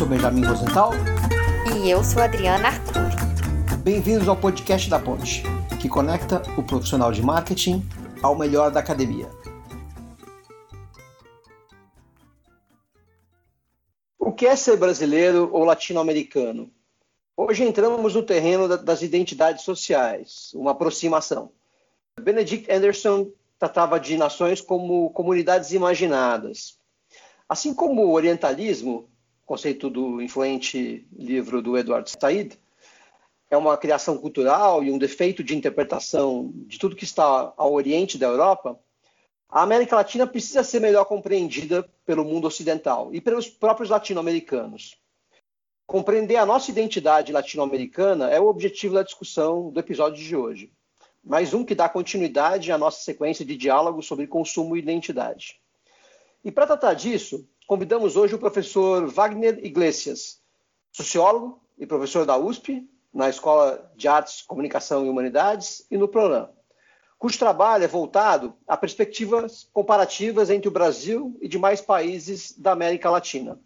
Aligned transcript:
sou 0.00 0.08
Benjamin 0.08 0.46
Rosenthal. 0.46 0.92
E 1.76 1.90
eu 1.90 2.02
sou 2.02 2.22
Adriana 2.22 2.68
Arcuri. 2.68 3.76
Bem-vindos 3.84 4.26
ao 4.28 4.34
podcast 4.34 4.88
da 4.88 4.98
Ponte, 4.98 5.42
que 5.78 5.90
conecta 5.90 6.40
o 6.56 6.62
profissional 6.62 7.12
de 7.12 7.20
marketing 7.20 7.86
ao 8.22 8.34
melhor 8.34 8.70
da 8.70 8.80
academia. 8.80 9.28
O 14.18 14.32
que 14.32 14.46
é 14.46 14.56
ser 14.56 14.78
brasileiro 14.78 15.50
ou 15.52 15.64
latino-americano? 15.64 16.70
Hoje 17.36 17.64
entramos 17.64 18.14
no 18.14 18.22
terreno 18.22 18.78
das 18.78 19.02
identidades 19.02 19.64
sociais, 19.64 20.50
uma 20.54 20.70
aproximação. 20.70 21.52
Benedict 22.18 22.72
Anderson 22.72 23.30
tratava 23.58 24.00
de 24.00 24.16
nações 24.16 24.62
como 24.62 25.10
comunidades 25.10 25.72
imaginadas. 25.72 26.78
Assim 27.46 27.74
como 27.74 28.06
o 28.06 28.12
orientalismo, 28.12 29.09
conceito 29.50 29.90
do 29.90 30.22
influente 30.22 31.04
livro 31.12 31.60
do 31.60 31.76
Edward 31.76 32.08
Said, 32.08 32.56
é 33.50 33.56
uma 33.56 33.76
criação 33.76 34.16
cultural 34.16 34.84
e 34.84 34.92
um 34.92 34.96
defeito 34.96 35.42
de 35.42 35.56
interpretação 35.56 36.52
de 36.54 36.78
tudo 36.78 36.94
que 36.94 37.02
está 37.02 37.52
ao 37.56 37.72
oriente 37.72 38.16
da 38.16 38.28
Europa, 38.28 38.78
a 39.48 39.62
América 39.62 39.96
Latina 39.96 40.24
precisa 40.24 40.62
ser 40.62 40.78
melhor 40.78 41.04
compreendida 41.04 41.82
pelo 42.06 42.24
mundo 42.24 42.46
ocidental 42.46 43.12
e 43.12 43.20
pelos 43.20 43.48
próprios 43.48 43.90
latino-americanos. 43.90 44.96
Compreender 45.84 46.36
a 46.36 46.46
nossa 46.46 46.70
identidade 46.70 47.32
latino-americana 47.32 48.30
é 48.30 48.38
o 48.38 48.46
objetivo 48.46 48.94
da 48.94 49.02
discussão 49.02 49.72
do 49.72 49.80
episódio 49.80 50.22
de 50.22 50.36
hoje. 50.36 50.72
Mais 51.24 51.52
um 51.52 51.64
que 51.64 51.74
dá 51.74 51.88
continuidade 51.88 52.70
à 52.70 52.78
nossa 52.78 53.00
sequência 53.00 53.44
de 53.44 53.56
diálogos 53.56 54.06
sobre 54.06 54.28
consumo 54.28 54.76
e 54.76 54.78
identidade. 54.78 55.60
E 56.44 56.52
para 56.52 56.68
tratar 56.68 56.94
disso, 56.94 57.44
convidamos 57.70 58.16
hoje 58.16 58.34
o 58.34 58.38
professor 58.38 59.06
Wagner 59.06 59.64
Iglesias, 59.64 60.40
sociólogo 60.90 61.62
e 61.78 61.86
professor 61.86 62.26
da 62.26 62.36
USP, 62.36 62.84
na 63.14 63.28
Escola 63.28 63.88
de 63.94 64.08
Artes, 64.08 64.42
Comunicação 64.42 65.06
e 65.06 65.08
Humanidades 65.08 65.86
e 65.88 65.96
no 65.96 66.08
PROLAN, 66.08 66.50
cujo 67.16 67.38
trabalho 67.38 67.84
é 67.84 67.86
voltado 67.86 68.56
a 68.66 68.76
perspectivas 68.76 69.68
comparativas 69.72 70.50
entre 70.50 70.66
o 70.66 70.72
Brasil 70.72 71.38
e 71.40 71.46
demais 71.46 71.80
países 71.80 72.58
da 72.58 72.72
América 72.72 73.08
Latina. 73.08 73.56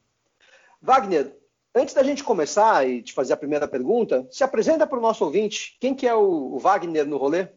Wagner, 0.82 1.34
antes 1.74 1.94
da 1.94 2.02
gente 2.02 2.22
começar 2.22 2.86
e 2.86 3.00
te 3.00 3.14
fazer 3.14 3.32
a 3.32 3.38
primeira 3.38 3.66
pergunta, 3.66 4.28
se 4.30 4.44
apresenta 4.44 4.86
para 4.86 4.98
o 4.98 5.02
nosso 5.02 5.24
ouvinte. 5.24 5.78
Quem 5.80 5.94
que 5.94 6.06
é 6.06 6.14
o 6.14 6.58
Wagner 6.58 7.06
no 7.06 7.16
rolê? 7.16 7.48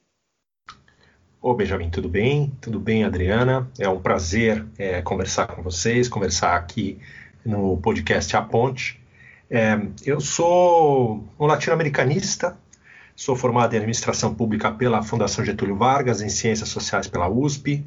Ô 1.48 1.54
Benjamin, 1.54 1.90
tudo 1.90 2.10
bem? 2.10 2.52
Tudo 2.60 2.78
bem, 2.78 3.06
Adriana? 3.06 3.72
É 3.80 3.88
um 3.88 4.02
prazer 4.02 4.66
é, 4.78 5.02
conversar 5.02 5.48
com 5.48 5.64
vocês, 5.64 6.10
conversar 6.10 6.58
aqui 6.58 7.00
no 7.46 7.78
podcast 7.78 8.36
A 8.36 8.42
Ponte. 8.42 9.02
É, 9.50 9.80
eu 10.06 10.20
sou 10.20 11.24
um 11.40 11.46
latino-americanista, 11.46 12.58
sou 13.16 13.34
formado 13.34 13.74
em 13.74 13.78
administração 13.78 14.36
pública 14.36 14.70
pela 14.74 15.02
Fundação 15.02 15.46
Getúlio 15.46 15.78
Vargas, 15.78 16.22
em 16.22 16.28
ciências 16.28 16.68
sociais 16.68 17.08
pela 17.08 17.30
USP, 17.30 17.86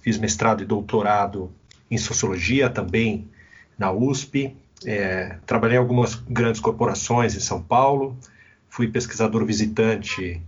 fiz 0.00 0.16
mestrado 0.16 0.62
e 0.62 0.66
doutorado 0.66 1.52
em 1.90 1.98
sociologia 1.98 2.70
também 2.70 3.28
na 3.76 3.92
USP, 3.92 4.56
é, 4.86 5.36
trabalhei 5.44 5.76
em 5.76 5.80
algumas 5.80 6.14
grandes 6.14 6.58
corporações 6.58 7.36
em 7.36 7.40
São 7.40 7.60
Paulo, 7.60 8.16
fui 8.70 8.88
pesquisador 8.88 9.44
visitante 9.44 10.42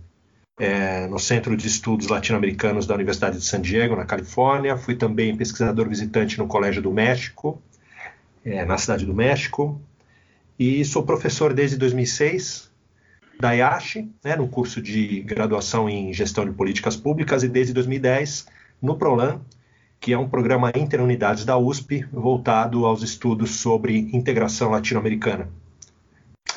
é, 0.57 1.05
no 1.07 1.19
Centro 1.19 1.55
de 1.55 1.67
Estudos 1.67 2.07
Latino-Americanos 2.07 2.87
da 2.87 2.95
Universidade 2.95 3.37
de 3.37 3.45
San 3.45 3.61
Diego, 3.61 3.95
na 3.95 4.05
Califórnia. 4.05 4.75
Fui 4.75 4.95
também 4.95 5.37
pesquisador 5.37 5.87
visitante 5.87 6.37
no 6.39 6.47
Colégio 6.47 6.81
do 6.81 6.91
México, 6.91 7.61
é, 8.43 8.65
na 8.65 8.77
Cidade 8.77 9.05
do 9.05 9.13
México. 9.13 9.79
E 10.57 10.83
sou 10.83 11.03
professor 11.03 11.53
desde 11.53 11.77
2006 11.77 12.71
da 13.39 13.51
IASH, 13.51 13.97
né, 14.23 14.35
no 14.35 14.47
curso 14.47 14.81
de 14.81 15.21
graduação 15.21 15.87
em 15.87 16.11
Gestão 16.11 16.43
de 16.43 16.51
Políticas 16.51 16.95
Públicas, 16.95 17.43
e 17.43 17.47
desde 17.47 17.71
2010 17.71 18.47
no 18.81 18.97
PROLAN, 18.97 19.41
que 19.99 20.11
é 20.11 20.17
um 20.17 20.27
programa 20.27 20.71
interunidades 20.75 21.45
da 21.45 21.55
USP 21.55 22.03
voltado 22.11 22.83
aos 22.83 23.03
estudos 23.03 23.59
sobre 23.59 24.09
integração 24.11 24.71
latino-americana. 24.71 25.47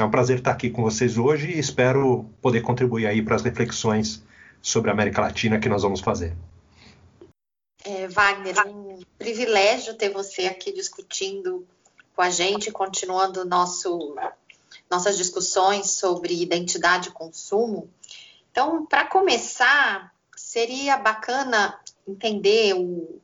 É 0.00 0.04
um 0.04 0.10
prazer 0.10 0.38
estar 0.38 0.52
aqui 0.52 0.70
com 0.70 0.82
vocês 0.82 1.18
hoje 1.18 1.50
e 1.50 1.58
espero 1.58 2.24
poder 2.40 2.62
contribuir 2.62 3.06
aí 3.06 3.20
para 3.20 3.36
as 3.36 3.42
reflexões 3.42 4.22
sobre 4.62 4.88
a 4.88 4.94
América 4.94 5.20
Latina 5.20 5.58
que 5.58 5.68
nós 5.68 5.82
vamos 5.82 6.00
fazer. 6.00 6.34
É, 7.84 8.08
Wagner, 8.08 8.66
um 8.66 8.98
privilégio 9.18 9.92
ter 9.92 10.08
você 10.08 10.46
aqui 10.46 10.72
discutindo 10.72 11.66
com 12.16 12.22
a 12.22 12.30
gente, 12.30 12.70
continuando 12.70 13.44
nosso, 13.44 14.16
nossas 14.90 15.18
discussões 15.18 15.90
sobre 15.90 16.40
identidade 16.42 17.10
e 17.10 17.12
consumo. 17.12 17.90
Então, 18.50 18.86
para 18.86 19.04
começar, 19.04 20.14
seria 20.34 20.96
bacana 20.96 21.78
entender 22.08 22.72
o, 22.72 23.20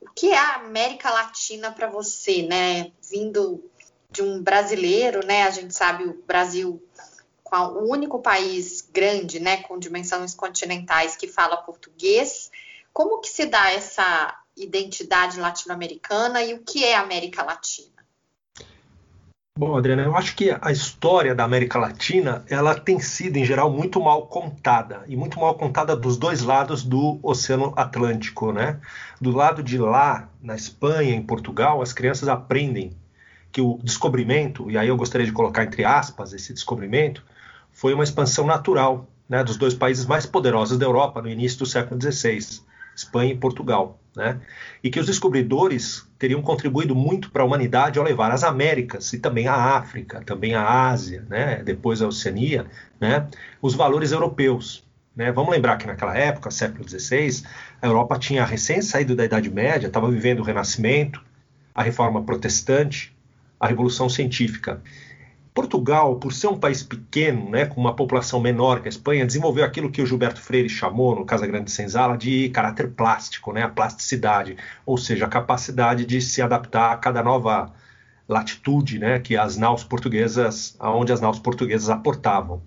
o 0.00 0.08
que 0.14 0.30
é 0.30 0.38
a 0.38 0.54
América 0.54 1.10
Latina 1.10 1.72
para 1.72 1.88
você, 1.88 2.42
né? 2.44 2.92
Vindo 3.10 3.71
de 4.12 4.22
um 4.22 4.42
brasileiro, 4.42 5.26
né? 5.26 5.44
A 5.44 5.50
gente 5.50 5.74
sabe 5.74 6.04
o 6.04 6.22
Brasil 6.26 6.82
o 7.54 7.90
único 7.90 8.18
país 8.20 8.88
grande, 8.92 9.38
né, 9.38 9.58
com 9.58 9.78
dimensões 9.78 10.34
continentais 10.34 11.16
que 11.16 11.28
fala 11.28 11.58
português. 11.58 12.50
Como 12.94 13.20
que 13.20 13.28
se 13.28 13.44
dá 13.44 13.70
essa 13.70 14.38
identidade 14.56 15.38
latino-americana 15.38 16.42
e 16.42 16.54
o 16.54 16.60
que 16.60 16.84
é 16.84 16.94
América 16.94 17.42
Latina? 17.42 17.92
Bom, 19.58 19.76
Adriana, 19.76 20.04
eu 20.04 20.16
acho 20.16 20.34
que 20.34 20.50
a 20.62 20.72
história 20.72 21.34
da 21.34 21.44
América 21.44 21.78
Latina 21.78 22.42
ela 22.48 22.74
tem 22.74 22.98
sido, 23.00 23.36
em 23.36 23.44
geral, 23.44 23.70
muito 23.70 24.00
mal 24.00 24.26
contada 24.26 25.04
e 25.06 25.14
muito 25.14 25.38
mal 25.38 25.54
contada 25.56 25.94
dos 25.94 26.16
dois 26.16 26.40
lados 26.40 26.82
do 26.82 27.18
Oceano 27.22 27.74
Atlântico, 27.76 28.50
né? 28.50 28.80
Do 29.20 29.30
lado 29.30 29.62
de 29.62 29.76
lá, 29.76 30.30
na 30.40 30.54
Espanha, 30.54 31.14
em 31.14 31.22
Portugal, 31.22 31.82
as 31.82 31.92
crianças 31.92 32.28
aprendem 32.28 32.96
que 33.52 33.60
o 33.60 33.78
descobrimento, 33.82 34.70
e 34.70 34.78
aí 34.78 34.88
eu 34.88 34.96
gostaria 34.96 35.26
de 35.26 35.32
colocar 35.32 35.62
entre 35.62 35.84
aspas 35.84 36.32
esse 36.32 36.52
descobrimento, 36.54 37.22
foi 37.70 37.92
uma 37.92 38.02
expansão 38.02 38.46
natural 38.46 39.08
né, 39.28 39.44
dos 39.44 39.56
dois 39.56 39.74
países 39.74 40.06
mais 40.06 40.26
poderosos 40.26 40.78
da 40.78 40.86
Europa 40.86 41.20
no 41.20 41.28
início 41.28 41.58
do 41.58 41.66
século 41.66 42.00
XVI, 42.00 42.62
Espanha 42.96 43.32
e 43.32 43.36
Portugal. 43.36 43.98
Né? 44.14 44.38
E 44.82 44.90
que 44.90 45.00
os 45.00 45.06
descobridores 45.06 46.06
teriam 46.18 46.42
contribuído 46.42 46.94
muito 46.94 47.30
para 47.30 47.42
a 47.42 47.46
humanidade 47.46 47.98
ao 47.98 48.04
levar 48.04 48.30
às 48.30 48.44
Américas 48.44 49.12
e 49.14 49.18
também 49.18 49.48
à 49.48 49.54
África, 49.54 50.22
também 50.22 50.54
à 50.54 50.90
Ásia, 50.90 51.24
né? 51.30 51.62
depois 51.62 52.02
à 52.02 52.06
Oceania, 52.06 52.66
né? 53.00 53.26
os 53.62 53.74
valores 53.74 54.12
europeus. 54.12 54.86
Né? 55.16 55.32
Vamos 55.32 55.50
lembrar 55.50 55.78
que 55.78 55.86
naquela 55.86 56.16
época, 56.16 56.50
século 56.50 56.86
XVI, 56.86 57.42
a 57.80 57.86
Europa 57.86 58.18
tinha 58.18 58.44
recém 58.44 58.82
saído 58.82 59.16
da 59.16 59.24
Idade 59.24 59.50
Média, 59.50 59.86
estava 59.86 60.10
vivendo 60.10 60.40
o 60.40 60.44
Renascimento, 60.44 61.22
a 61.74 61.82
Reforma 61.82 62.22
Protestante, 62.22 63.16
a 63.62 63.68
Revolução 63.68 64.08
Científica. 64.08 64.82
Portugal, 65.54 66.16
por 66.16 66.32
ser 66.32 66.48
um 66.48 66.58
país 66.58 66.82
pequeno, 66.82 67.48
né, 67.48 67.64
com 67.64 67.80
uma 67.80 67.94
população 67.94 68.40
menor 68.40 68.80
que 68.80 68.88
a 68.88 68.90
Espanha, 68.90 69.24
desenvolveu 69.24 69.64
aquilo 69.64 69.88
que 69.88 70.02
o 70.02 70.06
Gilberto 70.06 70.40
Freire 70.40 70.68
chamou, 70.68 71.14
no 71.14 71.24
Casa 71.24 71.46
Grande 71.46 71.70
Senzala, 71.70 72.18
de 72.18 72.48
caráter 72.48 72.90
plástico, 72.90 73.52
né, 73.52 73.62
a 73.62 73.68
plasticidade, 73.68 74.56
ou 74.84 74.98
seja, 74.98 75.26
a 75.26 75.28
capacidade 75.28 76.04
de 76.04 76.20
se 76.20 76.42
adaptar 76.42 76.90
a 76.90 76.96
cada 76.96 77.22
nova 77.22 77.72
latitude 78.28 78.98
né, 78.98 79.20
que 79.20 79.36
as 79.36 79.56
naus 79.56 79.84
portuguesas, 79.84 80.74
aonde 80.80 81.12
as 81.12 81.20
naus 81.20 81.38
portuguesas 81.38 81.88
aportavam. 81.88 82.62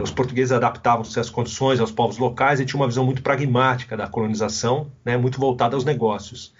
Os 0.00 0.10
portugueses 0.10 0.52
adaptavam-se 0.52 1.20
às 1.20 1.28
condições, 1.28 1.78
aos 1.78 1.92
povos 1.92 2.16
locais 2.16 2.58
e 2.58 2.64
tinham 2.64 2.80
uma 2.80 2.88
visão 2.88 3.04
muito 3.04 3.22
pragmática 3.22 3.98
da 3.98 4.06
colonização, 4.06 4.90
né, 5.04 5.18
muito 5.18 5.38
voltada 5.38 5.76
aos 5.76 5.84
negócios. 5.84 6.54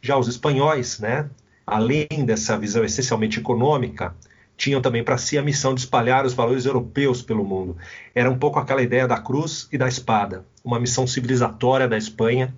Já 0.00 0.16
os 0.16 0.28
espanhóis, 0.28 0.98
né, 0.98 1.28
além 1.68 2.24
dessa 2.24 2.58
visão 2.58 2.84
essencialmente 2.84 3.38
econômica, 3.38 4.14
tinham 4.56 4.82
também 4.82 5.04
para 5.04 5.16
si 5.16 5.38
a 5.38 5.42
missão 5.42 5.72
de 5.74 5.80
espalhar 5.80 6.26
os 6.26 6.34
valores 6.34 6.66
europeus 6.66 7.22
pelo 7.22 7.44
mundo. 7.44 7.76
Era 8.14 8.30
um 8.30 8.38
pouco 8.38 8.58
aquela 8.58 8.82
ideia 8.82 9.06
da 9.06 9.20
cruz 9.20 9.68
e 9.70 9.78
da 9.78 9.86
espada, 9.86 10.44
uma 10.64 10.80
missão 10.80 11.06
civilizatória 11.06 11.86
da 11.86 11.96
Espanha 11.96 12.52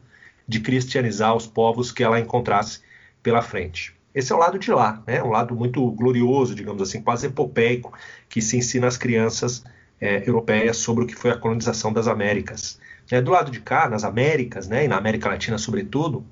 de 0.48 0.60
cristianizar 0.60 1.36
os 1.36 1.46
povos 1.46 1.92
que 1.92 2.02
ela 2.02 2.18
encontrasse 2.18 2.80
pela 3.22 3.42
frente. 3.42 3.94
Esse 4.14 4.32
é 4.32 4.34
o 4.34 4.38
lado 4.38 4.58
de 4.58 4.72
lá, 4.72 5.02
né? 5.06 5.22
um 5.22 5.28
lado 5.28 5.54
muito 5.54 5.88
glorioso, 5.92 6.54
digamos 6.54 6.82
assim, 6.82 7.00
quase 7.00 7.26
epopeico, 7.26 7.92
que 8.28 8.40
se 8.40 8.56
ensina 8.56 8.88
às 8.88 8.96
crianças 8.96 9.62
é, 10.00 10.28
europeias 10.28 10.78
sobre 10.78 11.04
o 11.04 11.06
que 11.06 11.14
foi 11.14 11.30
a 11.30 11.36
colonização 11.36 11.92
das 11.92 12.08
Américas. 12.08 12.80
É, 13.10 13.20
do 13.20 13.30
lado 13.30 13.50
de 13.50 13.60
cá, 13.60 13.88
nas 13.88 14.02
Américas, 14.02 14.66
né, 14.66 14.84
e 14.86 14.88
na 14.88 14.96
América 14.96 15.28
Latina 15.28 15.58
sobretudo, 15.58 16.24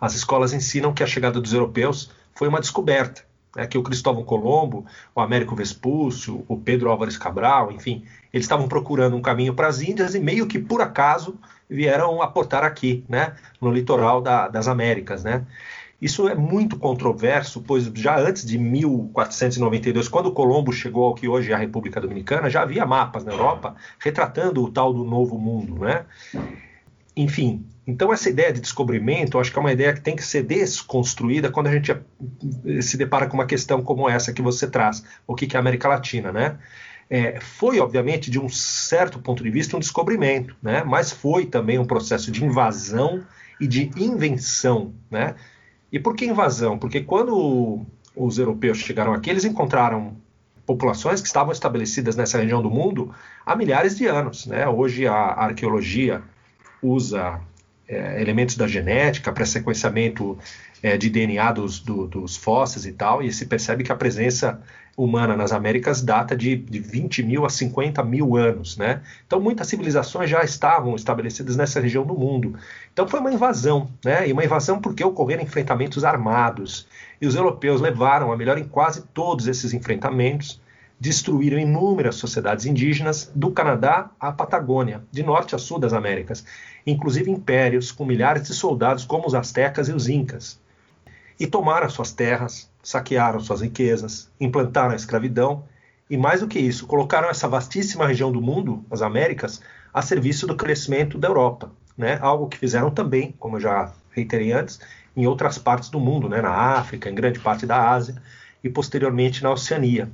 as 0.00 0.14
escolas 0.14 0.52
ensinam 0.52 0.92
que 0.92 1.02
a 1.02 1.06
chegada 1.06 1.40
dos 1.40 1.52
europeus 1.52 2.10
foi 2.34 2.48
uma 2.48 2.60
descoberta, 2.60 3.22
né, 3.54 3.66
que 3.66 3.76
o 3.76 3.82
Cristóvão 3.82 4.24
Colombo, 4.24 4.86
o 5.14 5.20
Américo 5.20 5.54
Vespúcio, 5.54 6.44
o 6.48 6.56
Pedro 6.56 6.90
Álvares 6.90 7.16
Cabral, 7.16 7.70
enfim, 7.70 8.04
eles 8.32 8.44
estavam 8.44 8.68
procurando 8.68 9.16
um 9.16 9.22
caminho 9.22 9.54
para 9.54 9.68
as 9.68 9.80
Índias 9.80 10.14
e 10.14 10.20
meio 10.20 10.46
que 10.46 10.58
por 10.58 10.80
acaso 10.80 11.38
vieram 11.68 12.22
aportar 12.22 12.64
aqui, 12.64 13.04
né, 13.08 13.34
no 13.60 13.70
litoral 13.70 14.20
da, 14.20 14.48
das 14.48 14.68
Américas, 14.68 15.24
né. 15.24 15.44
Isso 16.00 16.26
é 16.26 16.34
muito 16.34 16.78
controverso, 16.78 17.60
pois 17.60 17.84
já 17.94 18.18
antes 18.18 18.46
de 18.46 18.56
1492, 18.56 20.08
quando 20.08 20.32
Colombo 20.32 20.72
chegou 20.72 21.04
ao 21.04 21.14
que 21.14 21.28
hoje 21.28 21.52
é 21.52 21.54
a 21.54 21.58
República 21.58 22.00
Dominicana, 22.00 22.48
já 22.48 22.62
havia 22.62 22.86
mapas 22.86 23.22
na 23.22 23.32
Europa 23.32 23.76
retratando 23.98 24.64
o 24.64 24.70
tal 24.70 24.94
do 24.94 25.04
Novo 25.04 25.38
Mundo, 25.38 25.80
né? 25.80 26.06
Enfim, 27.14 27.66
então 27.86 28.12
essa 28.12 28.28
ideia 28.28 28.52
de 28.52 28.60
descobrimento, 28.60 29.38
acho 29.38 29.50
que 29.50 29.58
é 29.58 29.60
uma 29.60 29.72
ideia 29.72 29.92
que 29.92 30.00
tem 30.00 30.14
que 30.14 30.22
ser 30.22 30.42
desconstruída 30.42 31.50
quando 31.50 31.68
a 31.68 31.72
gente 31.72 31.94
se 32.82 32.96
depara 32.96 33.26
com 33.26 33.34
uma 33.34 33.46
questão 33.46 33.82
como 33.82 34.08
essa 34.08 34.32
que 34.32 34.42
você 34.42 34.66
traz, 34.66 35.02
o 35.26 35.34
que 35.34 35.54
é 35.54 35.56
a 35.56 35.60
América 35.60 35.88
Latina, 35.88 36.30
né? 36.30 36.58
É, 37.12 37.40
foi, 37.40 37.80
obviamente, 37.80 38.30
de 38.30 38.38
um 38.38 38.48
certo 38.48 39.18
ponto 39.18 39.42
de 39.42 39.50
vista, 39.50 39.76
um 39.76 39.80
descobrimento, 39.80 40.54
né? 40.62 40.84
mas 40.84 41.10
foi 41.10 41.44
também 41.44 41.76
um 41.76 41.84
processo 41.84 42.30
de 42.30 42.44
invasão 42.44 43.24
e 43.60 43.66
de 43.66 43.90
invenção. 43.96 44.94
Né? 45.10 45.34
E 45.90 45.98
por 45.98 46.14
que 46.14 46.24
invasão? 46.24 46.78
Porque 46.78 47.00
quando 47.00 47.84
os 48.14 48.38
europeus 48.38 48.78
chegaram 48.78 49.12
aqui, 49.12 49.28
eles 49.28 49.44
encontraram 49.44 50.16
populações 50.64 51.20
que 51.20 51.26
estavam 51.26 51.52
estabelecidas 51.52 52.14
nessa 52.14 52.38
região 52.38 52.62
do 52.62 52.70
mundo 52.70 53.12
há 53.44 53.56
milhares 53.56 53.96
de 53.96 54.06
anos. 54.06 54.46
Né? 54.46 54.68
Hoje 54.68 55.04
a 55.08 55.16
arqueologia 55.16 56.22
usa 56.80 57.40
é, 57.90 58.20
elementos 58.20 58.56
da 58.56 58.68
genética 58.68 59.32
para 59.32 59.44
sequenciamento 59.44 60.38
é, 60.80 60.96
de 60.96 61.10
DNA 61.10 61.52
dos, 61.52 61.80
do, 61.80 62.06
dos 62.06 62.36
fósseis 62.36 62.86
e 62.86 62.92
tal, 62.92 63.20
e 63.20 63.32
se 63.32 63.46
percebe 63.46 63.82
que 63.82 63.90
a 63.90 63.96
presença 63.96 64.62
humana 64.96 65.36
nas 65.36 65.50
Américas 65.50 66.02
data 66.02 66.36
de, 66.36 66.56
de 66.56 66.78
20 66.78 67.22
mil 67.22 67.44
a 67.44 67.48
50 67.48 68.02
mil 68.04 68.36
anos, 68.36 68.76
né? 68.76 69.00
Então 69.26 69.40
muitas 69.40 69.66
civilizações 69.66 70.28
já 70.28 70.42
estavam 70.42 70.94
estabelecidas 70.94 71.56
nessa 71.56 71.80
região 71.80 72.04
do 72.04 72.14
mundo. 72.14 72.54
Então 72.92 73.08
foi 73.08 73.18
uma 73.20 73.32
invasão, 73.32 73.90
né? 74.04 74.28
E 74.28 74.32
uma 74.32 74.44
invasão 74.44 74.80
porque 74.80 75.02
ocorreram 75.02 75.42
enfrentamentos 75.42 76.04
armados. 76.04 76.86
E 77.20 77.26
os 77.26 77.34
europeus 77.34 77.80
levaram 77.80 78.30
a 78.30 78.36
melhor 78.36 78.58
em 78.58 78.64
quase 78.64 79.02
todos 79.14 79.46
esses 79.46 79.72
enfrentamentos, 79.72 80.60
destruíram 81.00 81.58
inúmeras 81.58 82.16
sociedades 82.16 82.66
indígenas 82.66 83.32
do 83.34 83.50
Canadá 83.50 84.10
à 84.20 84.30
Patagônia, 84.30 85.02
de 85.10 85.22
norte 85.22 85.54
a 85.54 85.58
sul 85.58 85.78
das 85.78 85.94
Américas, 85.94 86.44
inclusive 86.86 87.30
impérios 87.30 87.90
com 87.90 88.04
milhares 88.04 88.46
de 88.46 88.52
soldados 88.52 89.06
como 89.06 89.26
os 89.26 89.34
astecas 89.34 89.88
e 89.88 89.92
os 89.92 90.10
incas. 90.10 90.60
E 91.38 91.46
tomaram 91.46 91.88
suas 91.88 92.12
terras, 92.12 92.70
saquearam 92.82 93.40
suas 93.40 93.62
riquezas, 93.62 94.30
implantaram 94.38 94.92
a 94.92 94.96
escravidão 94.96 95.64
e, 96.10 96.18
mais 96.18 96.40
do 96.40 96.48
que 96.48 96.58
isso, 96.58 96.86
colocaram 96.86 97.30
essa 97.30 97.48
vastíssima 97.48 98.06
região 98.06 98.30
do 98.30 98.42
mundo, 98.42 98.84
as 98.90 99.00
Américas, 99.00 99.62
a 99.94 100.02
serviço 100.02 100.46
do 100.46 100.54
crescimento 100.54 101.16
da 101.16 101.28
Europa. 101.28 101.70
Né? 101.96 102.18
Algo 102.20 102.46
que 102.46 102.58
fizeram 102.58 102.90
também, 102.90 103.34
como 103.38 103.56
eu 103.56 103.60
já 103.60 103.90
reiterei 104.10 104.52
antes, 104.52 104.78
em 105.16 105.26
outras 105.26 105.56
partes 105.56 105.88
do 105.88 105.98
mundo, 105.98 106.28
né? 106.28 106.42
na 106.42 106.50
África, 106.50 107.08
em 107.08 107.14
grande 107.14 107.40
parte 107.40 107.64
da 107.64 107.90
Ásia 107.90 108.16
e 108.62 108.68
posteriormente 108.68 109.42
na 109.42 109.50
Oceania. 109.50 110.10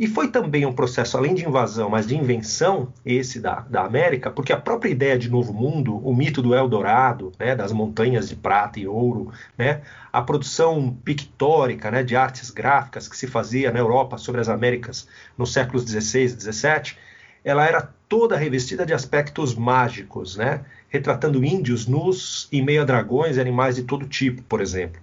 E 0.00 0.06
foi 0.06 0.28
também 0.28 0.64
um 0.64 0.72
processo, 0.72 1.18
além 1.18 1.34
de 1.34 1.44
invasão, 1.44 1.90
mas 1.90 2.06
de 2.06 2.16
invenção, 2.16 2.90
esse 3.04 3.38
da, 3.38 3.60
da 3.68 3.84
América, 3.84 4.30
porque 4.30 4.50
a 4.50 4.56
própria 4.56 4.88
ideia 4.88 5.18
de 5.18 5.28
novo 5.28 5.52
mundo, 5.52 5.94
o 5.94 6.16
mito 6.16 6.40
do 6.40 6.54
Eldorado, 6.54 7.32
né, 7.38 7.54
das 7.54 7.70
montanhas 7.70 8.26
de 8.26 8.34
prata 8.34 8.80
e 8.80 8.88
ouro, 8.88 9.30
né, 9.58 9.82
a 10.10 10.22
produção 10.22 10.96
pictórica 11.04 11.90
né, 11.90 12.02
de 12.02 12.16
artes 12.16 12.50
gráficas 12.50 13.08
que 13.08 13.14
se 13.14 13.26
fazia 13.26 13.70
na 13.70 13.78
Europa 13.78 14.16
sobre 14.16 14.40
as 14.40 14.48
Américas 14.48 15.06
nos 15.36 15.52
séculos 15.52 15.84
XVI 15.84 16.24
e 16.24 16.28
XVII, 16.30 16.96
ela 17.44 17.66
era 17.66 17.92
toda 18.08 18.38
revestida 18.38 18.86
de 18.86 18.94
aspectos 18.94 19.54
mágicos, 19.54 20.34
né, 20.34 20.62
retratando 20.88 21.44
índios 21.44 21.86
nus 21.86 22.48
em 22.50 22.64
meio 22.64 22.80
a 22.80 22.84
dragões 22.86 23.36
e 23.36 23.40
animais 23.40 23.76
de 23.76 23.82
todo 23.82 24.08
tipo, 24.08 24.40
por 24.44 24.62
exemplo. 24.62 24.98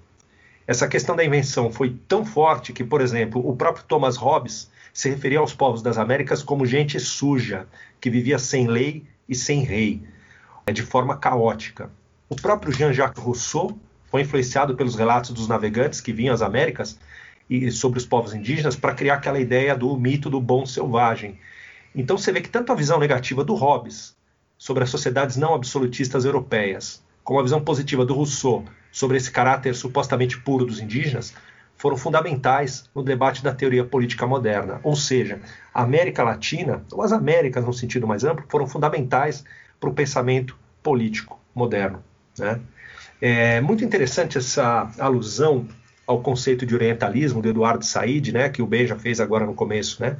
Essa 0.65 0.87
questão 0.87 1.15
da 1.15 1.23
invenção 1.23 1.71
foi 1.71 1.95
tão 2.07 2.25
forte 2.25 2.73
que, 2.73 2.83
por 2.83 2.99
exemplo, 2.99 3.47
o 3.47 3.55
próprio 3.55 3.85
Thomas 3.85 4.17
Hobbes 4.17 4.75
se 4.97 5.11
referia 5.11 5.37
aos 5.37 5.53
povos 5.53 5.83
das 5.83 5.95
Américas 5.99 6.41
como 6.41 6.65
gente 6.65 6.99
suja, 6.99 7.67
que 8.01 8.09
vivia 8.09 8.39
sem 8.39 8.65
lei 8.65 9.05
e 9.29 9.35
sem 9.35 9.61
rei, 9.61 10.01
é, 10.65 10.73
de 10.73 10.81
forma 10.81 11.15
caótica. 11.15 11.91
O 12.27 12.35
próprio 12.35 12.73
Jean-Jacques 12.73 13.23
Rousseau 13.23 13.77
foi 14.07 14.21
influenciado 14.21 14.75
pelos 14.75 14.95
relatos 14.95 15.29
dos 15.29 15.47
navegantes 15.47 16.01
que 16.01 16.11
vinham 16.11 16.33
às 16.33 16.41
Américas 16.41 16.97
e 17.47 17.69
sobre 17.69 17.99
os 17.99 18.07
povos 18.07 18.33
indígenas 18.33 18.75
para 18.75 18.95
criar 18.95 19.13
aquela 19.13 19.39
ideia 19.39 19.75
do 19.75 19.95
mito 19.95 20.31
do 20.31 20.41
bom 20.41 20.65
selvagem. 20.65 21.37
Então 21.93 22.17
você 22.17 22.31
vê 22.31 22.41
que 22.41 22.49
tanto 22.49 22.71
a 22.71 22.75
visão 22.75 22.97
negativa 22.97 23.43
do 23.43 23.53
Hobbes 23.53 24.17
sobre 24.57 24.83
as 24.83 24.89
sociedades 24.89 25.37
não 25.37 25.53
absolutistas 25.53 26.25
europeias, 26.25 27.03
como 27.23 27.39
a 27.39 27.43
visão 27.43 27.63
positiva 27.63 28.03
do 28.03 28.15
Rousseau 28.15 28.65
sobre 28.91 29.17
esse 29.17 29.29
caráter 29.29 29.75
supostamente 29.75 30.39
puro 30.39 30.65
dos 30.65 30.79
indígenas, 30.79 31.35
foram 31.77 31.95
fundamentais 31.95 32.89
no 32.93 33.03
debate 33.03 33.43
da 33.43 33.53
teoria 33.53 33.85
política 33.85 34.25
moderna. 34.25 34.79
Ou 34.83 34.95
seja, 34.95 35.39
a 35.73 35.83
América 35.83 36.23
Latina, 36.23 36.83
ou 36.91 37.03
as 37.03 37.11
Américas 37.11 37.63
no 37.63 37.73
sentido 37.73 38.07
mais 38.07 38.23
amplo, 38.23 38.45
foram 38.49 38.67
fundamentais 38.67 39.43
para 39.79 39.89
o 39.89 39.93
pensamento 39.93 40.57
político 40.81 41.39
moderno. 41.53 42.03
Né? 42.37 42.59
É 43.21 43.61
muito 43.61 43.83
interessante 43.83 44.37
essa 44.37 44.91
alusão 44.99 45.67
ao 46.05 46.21
conceito 46.21 46.65
de 46.65 46.73
orientalismo 46.73 47.41
do 47.41 47.49
Eduardo 47.49 47.85
Said, 47.85 48.31
né, 48.31 48.49
que 48.49 48.61
o 48.61 48.67
Ben 48.67 48.87
já 48.87 48.95
fez 48.95 49.19
agora 49.19 49.45
no 49.45 49.53
começo. 49.53 50.01
Né? 50.01 50.17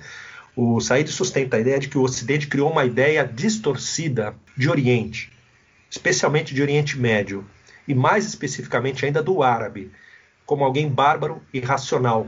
O 0.55 0.79
Said 0.79 1.09
sustenta 1.09 1.57
a 1.57 1.59
ideia 1.59 1.79
de 1.79 1.87
que 1.87 1.97
o 1.97 2.03
Ocidente 2.03 2.47
criou 2.47 2.71
uma 2.71 2.85
ideia 2.85 3.23
distorcida 3.25 4.35
de 4.55 4.69
Oriente, 4.69 5.31
especialmente 5.89 6.53
de 6.53 6.61
Oriente 6.61 6.99
Médio, 6.99 7.45
e 7.87 7.95
mais 7.95 8.25
especificamente 8.25 9.05
ainda 9.05 9.23
do 9.23 9.41
árabe, 9.41 9.91
como 10.47 10.63
alguém 10.63 10.89
bárbaro 10.89 11.41
e 11.53 11.59
racional. 11.59 12.25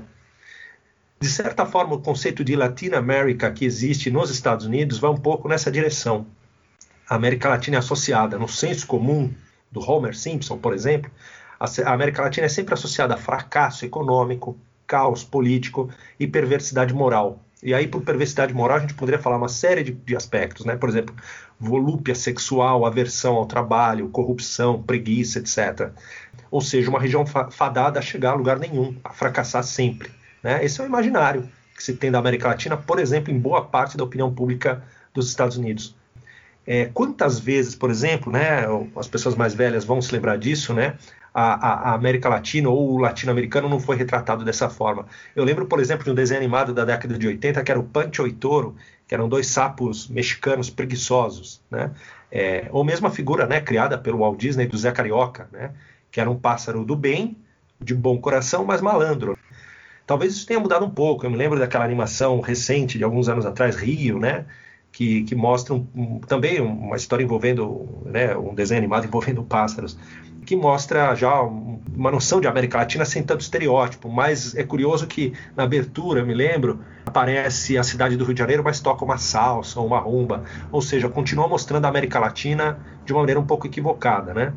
De 1.20 1.28
certa 1.28 1.66
forma, 1.66 1.96
o 1.96 2.02
conceito 2.02 2.44
de 2.44 2.56
Latina 2.56 2.98
America 2.98 3.50
que 3.50 3.66
existe 3.66 4.12
nos 4.12 4.30
Estados 4.30 4.66
Unidos 4.66 5.00
vai 5.00 5.10
um 5.10 5.18
pouco 5.18 5.48
nessa 5.48 5.72
direção. 5.72 6.28
A 7.10 7.16
América 7.16 7.50
Latina 7.50 7.78
é 7.78 7.80
associada, 7.80 8.38
no 8.38 8.48
senso 8.48 8.86
comum 8.86 9.34
do 9.72 9.80
Homer 9.80 10.16
Simpson, 10.16 10.58
por 10.58 10.74
exemplo, 10.74 11.10
a 11.60 11.94
América 11.94 12.22
Latina 12.22 12.46
é 12.46 12.50
sempre 12.50 12.74
associada 12.74 13.16
a 13.16 13.18
fracasso 13.18 13.86
econômico, 13.86 14.58
caos 14.86 15.24
político 15.24 15.90
e 16.20 16.28
perversidade 16.28 16.94
moral. 16.94 17.40
E 17.62 17.74
aí, 17.74 17.88
por 17.88 18.02
perversidade 18.02 18.54
moral, 18.54 18.78
a 18.78 18.80
gente 18.80 18.94
poderia 18.94 19.22
falar 19.22 19.38
uma 19.38 19.50
série 19.50 19.84
de, 19.84 19.92
de 19.92 20.16
aspectos, 20.16 20.66
né? 20.66 20.78
Por 20.78 20.88
exemplo, 20.88 21.14
volúpia 21.60 22.16
sexual, 22.16 22.86
aversão 22.86 23.36
ao 23.36 23.46
trabalho, 23.46 24.08
corrupção, 24.10 24.82
preguiça, 24.82 25.40
etc. 25.40 25.92
Ou 26.52 26.62
seja, 26.62 26.90
uma 26.90 27.00
região 27.00 27.26
fadada 27.26 28.00
a 28.00 28.02
chegar 28.02 28.32
a 28.32 28.36
lugar 28.36 28.58
nenhum, 28.60 28.96
a 29.04 29.12
fracassar 29.12 29.64
sempre. 29.64 30.10
Né? 30.44 30.64
Esse 30.64 30.82
é 30.82 30.84
o 30.84 30.88
imaginário 30.88 31.50
que 31.76 31.84
se 31.84 31.94
tem 31.94 32.12
da 32.12 32.20
América 32.20 32.50
Latina, 32.50 32.76
por 32.76 33.00
exemplo, 33.00 33.34
em 33.34 33.40
boa 33.40 33.64
parte 33.64 33.96
da 33.96 34.04
opinião 34.04 34.34
pública 34.34 34.84
dos 35.14 35.30
Estados 35.30 35.56
Unidos. 35.56 35.96
É, 36.68 36.86
quantas 36.94 37.40
vezes, 37.40 37.74
por 37.74 37.90
exemplo, 37.90 38.32
né, 38.32 38.66
as 38.98 39.08
pessoas 39.08 39.34
mais 39.34 39.54
velhas 39.54 39.86
vão 39.86 40.02
se 40.02 40.12
lembrar 40.12 40.38
disso, 40.38 40.74
né, 40.74 40.98
a, 41.34 41.92
a, 41.92 41.94
América 41.94 42.28
Latina 42.28 42.70
ou 42.70 42.96
o 42.96 42.98
latino-americano 42.98 43.70
não 43.70 43.80
foi 43.80 43.96
retratado 43.96 44.44
dessa 44.44 44.70
forma. 44.70 45.06
Eu 45.36 45.44
lembro, 45.44 45.66
por 45.66 45.80
exemplo, 45.80 46.04
de 46.04 46.12
um 46.12 46.16
desenho 46.16 46.40
animado 46.40 46.74
da 46.74 46.84
década 46.84 47.18
de 47.18 47.28
80 47.28 47.64
que 47.64 47.72
era 47.72 47.80
o 47.80 47.84
Pancho 47.84 48.28
e 48.28 48.34
Toro, 48.34 48.76
que 49.08 49.16
eram 49.16 49.30
dois 49.30 49.48
sapos 49.48 50.08
mexicanos 50.08 50.70
preguiçosos, 50.70 51.62
né? 51.72 51.92
É, 52.32 52.68
ou 52.72 52.84
mesmo 52.84 53.08
a 53.08 53.10
figura 53.10 53.48
né, 53.48 53.60
criada 53.60 53.98
pelo 53.98 54.20
Walt 54.20 54.40
Disney 54.40 54.68
do 54.68 54.78
Zé 54.78 54.92
Carioca, 54.92 55.48
né? 55.52 55.72
Que 56.12 56.20
era 56.20 56.30
um 56.30 56.38
pássaro 56.38 56.84
do 56.84 56.96
bem, 56.96 57.38
de 57.80 57.96
bom 57.96 58.18
coração, 58.18 58.66
mas 58.66 58.82
malandro. 58.82 59.38
Talvez 60.06 60.34
isso 60.34 60.46
tenha 60.46 60.60
mudado 60.60 60.86
um 60.86 60.90
pouco. 60.90 61.26
Eu 61.26 61.30
me 61.30 61.38
lembro 61.38 61.60
daquela 61.60 61.86
animação 61.86 62.40
recente 62.42 62.98
de 62.98 63.04
alguns 63.04 63.30
anos 63.30 63.46
atrás, 63.46 63.76
Rio, 63.76 64.20
né? 64.20 64.46
Que, 64.92 65.24
que 65.24 65.36
mostra 65.36 65.76
um, 65.76 65.88
um, 65.96 66.20
também 66.20 66.60
uma 66.60 66.96
história 66.96 67.24
envolvendo, 67.24 67.88
né, 68.06 68.36
um 68.36 68.56
desenho 68.56 68.80
animado 68.80 69.06
envolvendo 69.06 69.44
pássaros 69.44 69.96
que 70.50 70.56
mostra 70.56 71.14
já 71.14 71.44
uma 71.44 72.10
noção 72.10 72.42
de 72.42 72.48
América 72.48 72.80
Latina 72.80 73.06
sem 73.06 73.22
tanto 73.22 73.42
estereótipo. 73.42 74.10
Mas 74.10 74.56
é 74.56 74.64
curioso 74.64 75.06
que 75.06 75.32
na 75.56 75.62
abertura, 75.62 76.22
eu 76.22 76.26
me 76.26 76.34
lembro, 76.34 76.80
aparece 77.06 77.78
a 77.78 77.84
cidade 77.84 78.18
do 78.18 78.24
Rio 78.24 78.34
de 78.34 78.40
Janeiro, 78.40 78.64
mas 78.64 78.80
toca 78.80 79.06
uma 79.06 79.20
salsa 79.20 79.80
ou 79.80 79.86
uma 79.86 80.00
rumba. 80.00 80.44
Ou 80.72 80.82
seja, 80.82 81.08
continua 81.08 81.48
mostrando 81.48 81.86
a 81.86 81.90
América 81.90 82.20
Latina 82.20 82.80
de 83.06 83.14
uma 83.14 83.20
maneira 83.20 83.40
um 83.40 83.46
pouco 83.46 83.68
equivocada, 83.68 84.34
né? 84.34 84.52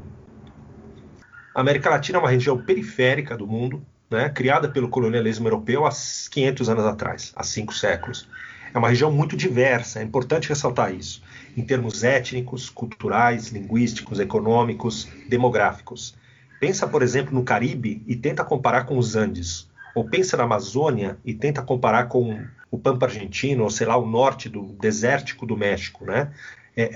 A 1.54 1.60
América 1.60 1.90
Latina 1.90 2.18
é 2.18 2.20
uma 2.20 2.30
região 2.30 2.56
periférica 2.56 3.36
do 3.36 3.46
mundo, 3.46 3.84
né, 4.10 4.30
criada 4.30 4.68
pelo 4.68 4.88
colonialismo 4.88 5.46
europeu 5.46 5.84
há 5.84 5.90
500 5.90 6.68
anos 6.70 6.84
atrás, 6.84 7.32
há 7.36 7.42
cinco 7.42 7.74
séculos. 7.74 8.26
É 8.72 8.78
uma 8.78 8.88
região 8.88 9.12
muito 9.12 9.36
diversa, 9.36 10.00
é 10.00 10.02
importante 10.02 10.48
ressaltar 10.48 10.94
isso 10.94 11.22
em 11.54 11.62
termos 11.62 12.02
étnicos, 12.02 12.70
culturais, 12.70 13.48
linguísticos, 13.48 14.18
econômicos, 14.18 15.06
demográficos. 15.28 16.14
Pensa, 16.58 16.86
por 16.86 17.02
exemplo, 17.02 17.34
no 17.34 17.44
Caribe 17.44 18.02
e 18.06 18.16
tenta 18.16 18.42
comparar 18.42 18.84
com 18.84 18.96
os 18.96 19.14
Andes. 19.14 19.70
Ou 19.94 20.08
pensa 20.08 20.38
na 20.38 20.44
Amazônia 20.44 21.18
e 21.22 21.34
tenta 21.34 21.60
comparar 21.60 22.04
com 22.04 22.42
o 22.70 22.78
Pampa 22.78 23.04
argentino, 23.04 23.64
ou 23.64 23.70
sei 23.70 23.86
lá, 23.86 23.96
o 23.98 24.06
norte 24.06 24.48
do 24.48 24.74
desértico 24.80 25.44
do 25.44 25.54
México, 25.54 26.06
né? 26.06 26.32
É, 26.74 26.88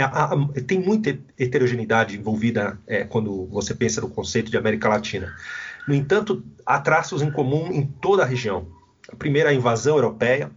tem 0.66 0.80
muita 0.80 1.18
heterogeneidade 1.38 2.16
envolvida 2.18 2.78
é, 2.86 3.04
quando 3.04 3.46
você 3.46 3.74
pensa 3.74 4.00
no 4.00 4.08
conceito 4.08 4.50
de 4.50 4.56
América 4.56 4.88
Latina. 4.88 5.34
No 5.86 5.94
entanto, 5.94 6.42
há 6.64 6.80
traços 6.80 7.22
em 7.22 7.30
comum 7.30 7.70
em 7.72 7.86
toda 7.86 8.22
a 8.22 8.26
região. 8.26 8.66
A 9.12 9.14
primeira, 9.14 9.50
a 9.50 9.54
invasão 9.54 9.96
europeia, 9.96 10.50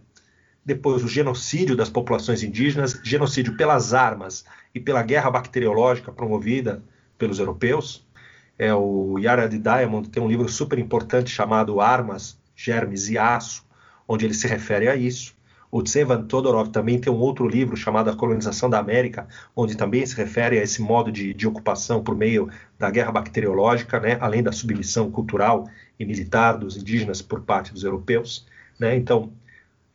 depois 0.64 1.04
o 1.04 1.08
genocídio 1.08 1.76
das 1.76 1.90
populações 1.90 2.42
indígenas, 2.42 2.98
genocídio 3.04 3.56
pelas 3.56 3.94
armas 3.94 4.44
e 4.74 4.80
pela 4.80 5.02
guerra 5.02 5.30
bacteriológica 5.30 6.12
promovida 6.12 6.82
pelos 7.18 7.38
europeus. 7.38 8.06
É, 8.58 8.74
o 8.74 9.18
Yara 9.18 9.48
Diamond 9.48 10.08
tem 10.08 10.22
um 10.22 10.28
livro 10.28 10.48
super 10.48 10.78
importante 10.78 11.30
chamado 11.30 11.80
Armas, 11.80 12.38
Germes 12.56 13.08
e 13.08 13.16
Aço, 13.16 13.64
onde 14.06 14.24
ele 14.24 14.34
se 14.34 14.46
refere 14.46 14.88
a 14.88 14.96
isso. 14.96 15.34
O 15.70 15.82
Tsevan 15.82 16.24
Todorov 16.24 16.70
também 16.70 16.98
tem 16.98 17.12
um 17.12 17.18
outro 17.18 17.46
livro 17.46 17.76
chamado 17.76 18.10
A 18.10 18.16
Colonização 18.16 18.68
da 18.68 18.78
América, 18.78 19.28
onde 19.54 19.76
também 19.76 20.04
se 20.04 20.16
refere 20.16 20.58
a 20.58 20.62
esse 20.62 20.82
modo 20.82 21.12
de, 21.12 21.32
de 21.32 21.46
ocupação 21.46 22.02
por 22.02 22.16
meio 22.16 22.50
da 22.76 22.90
guerra 22.90 23.12
bacteriológica, 23.12 24.00
né, 24.00 24.18
além 24.20 24.42
da 24.42 24.50
submissão 24.50 25.10
cultural 25.10 25.68
e 25.98 26.04
militar 26.04 26.58
dos 26.58 26.76
indígenas 26.76 27.22
por 27.22 27.42
parte 27.42 27.72
dos 27.72 27.84
europeus. 27.84 28.46
Né? 28.80 28.96
Então, 28.96 29.30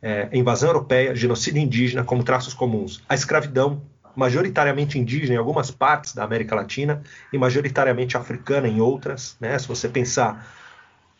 é, 0.01 0.29
invasão 0.31 0.69
europeia, 0.69 1.13
genocídio 1.13 1.61
indígena 1.61 2.03
como 2.03 2.23
traços 2.23 2.53
comuns, 2.53 3.03
a 3.09 3.15
escravidão, 3.15 3.81
majoritariamente 4.15 4.97
indígena 4.97 5.33
em 5.33 5.37
algumas 5.37 5.71
partes 5.71 6.13
da 6.13 6.23
América 6.23 6.55
Latina 6.55 7.03
e 7.33 7.37
majoritariamente 7.37 8.15
africana 8.15 8.67
em 8.67 8.79
outras. 8.79 9.35
Né? 9.41 9.59
Se 9.59 9.67
você 9.67 9.89
pensar 9.89 10.47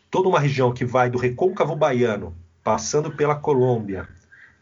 toda 0.09 0.29
uma 0.29 0.39
região 0.39 0.73
que 0.73 0.85
vai 0.85 1.09
do 1.09 1.17
recôncavo 1.17 1.75
baiano, 1.75 2.33
passando 2.63 3.11
pela 3.11 3.35
Colômbia, 3.35 4.07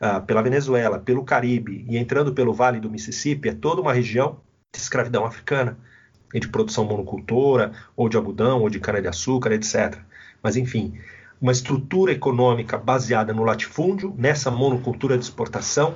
uh, 0.03 0.21
pela 0.25 0.41
Venezuela, 0.41 0.99
pelo 0.99 1.23
Caribe 1.23 1.85
e 1.87 1.97
entrando 1.97 2.33
pelo 2.33 2.53
Vale 2.53 2.79
do 2.79 2.89
Mississippi, 2.89 3.49
é 3.49 3.53
toda 3.53 3.81
uma 3.81 3.93
região 3.93 4.41
de 4.73 4.79
escravidão 4.79 5.25
africana, 5.25 5.77
e 6.33 6.39
de 6.39 6.47
produção 6.47 6.83
monocultora, 6.83 7.71
ou 7.95 8.09
de 8.09 8.17
algodão, 8.17 8.61
ou 8.61 8.69
de 8.69 8.79
cana-de-açúcar, 8.79 9.51
etc. 9.51 9.99
Mas, 10.41 10.57
enfim, 10.57 10.99
uma 11.39 11.51
estrutura 11.51 12.11
econômica 12.11 12.77
baseada 12.77 13.33
no 13.33 13.43
latifúndio, 13.43 14.13
nessa 14.17 14.49
monocultura 14.49 15.17
de 15.17 15.23
exportação, 15.23 15.95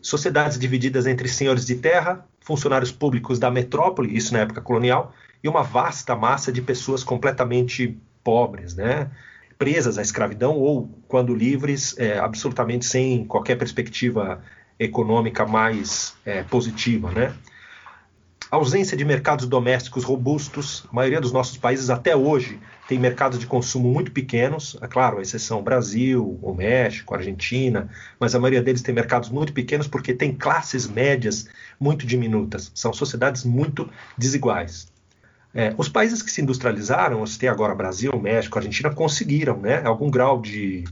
sociedades 0.00 0.58
divididas 0.58 1.06
entre 1.06 1.26
senhores 1.28 1.64
de 1.64 1.76
terra, 1.76 2.26
funcionários 2.40 2.92
públicos 2.92 3.38
da 3.38 3.50
metrópole, 3.50 4.14
isso 4.14 4.32
na 4.34 4.40
época 4.40 4.60
colonial, 4.60 5.14
e 5.42 5.48
uma 5.48 5.62
vasta 5.62 6.14
massa 6.14 6.52
de 6.52 6.60
pessoas 6.60 7.02
completamente 7.02 7.98
pobres, 8.22 8.74
né? 8.74 9.10
Presas 9.58 9.98
à 9.98 10.02
escravidão 10.02 10.56
ou, 10.56 10.88
quando 11.08 11.34
livres, 11.34 11.94
é, 11.98 12.18
absolutamente 12.18 12.84
sem 12.84 13.24
qualquer 13.24 13.56
perspectiva 13.56 14.42
econômica 14.78 15.46
mais 15.46 16.14
é, 16.24 16.42
positiva. 16.42 17.10
Né? 17.10 17.32
Ausência 18.50 18.96
de 18.96 19.04
mercados 19.04 19.46
domésticos 19.46 20.04
robustos, 20.04 20.86
a 20.90 20.94
maioria 20.94 21.20
dos 21.20 21.32
nossos 21.32 21.56
países 21.56 21.90
até 21.90 22.14
hoje 22.14 22.60
tem 22.86 22.98
mercados 22.98 23.38
de 23.38 23.46
consumo 23.46 23.92
muito 23.92 24.12
pequenos, 24.12 24.78
é 24.80 24.86
claro, 24.86 25.18
a 25.18 25.22
exceção 25.22 25.62
Brasil, 25.62 26.38
o 26.40 26.54
México, 26.54 27.14
Argentina, 27.14 27.88
mas 28.20 28.34
a 28.34 28.38
maioria 28.38 28.62
deles 28.62 28.82
tem 28.82 28.94
mercados 28.94 29.30
muito 29.30 29.52
pequenos 29.52 29.88
porque 29.88 30.14
tem 30.14 30.32
classes 30.32 30.86
médias 30.86 31.48
muito 31.80 32.06
diminutas, 32.06 32.70
são 32.74 32.92
sociedades 32.92 33.42
muito 33.42 33.90
desiguais. 34.16 34.86
É, 35.56 35.74
os 35.78 35.88
países 35.88 36.20
que 36.20 36.30
se 36.30 36.42
industrializaram, 36.42 37.20
você 37.20 37.38
tem 37.38 37.48
agora 37.48 37.74
Brasil, 37.74 38.12
México, 38.20 38.58
Argentina, 38.58 38.90
conseguiram 38.90 39.56
né, 39.56 39.82
algum 39.86 40.10
grau 40.10 40.38
de 40.38 40.84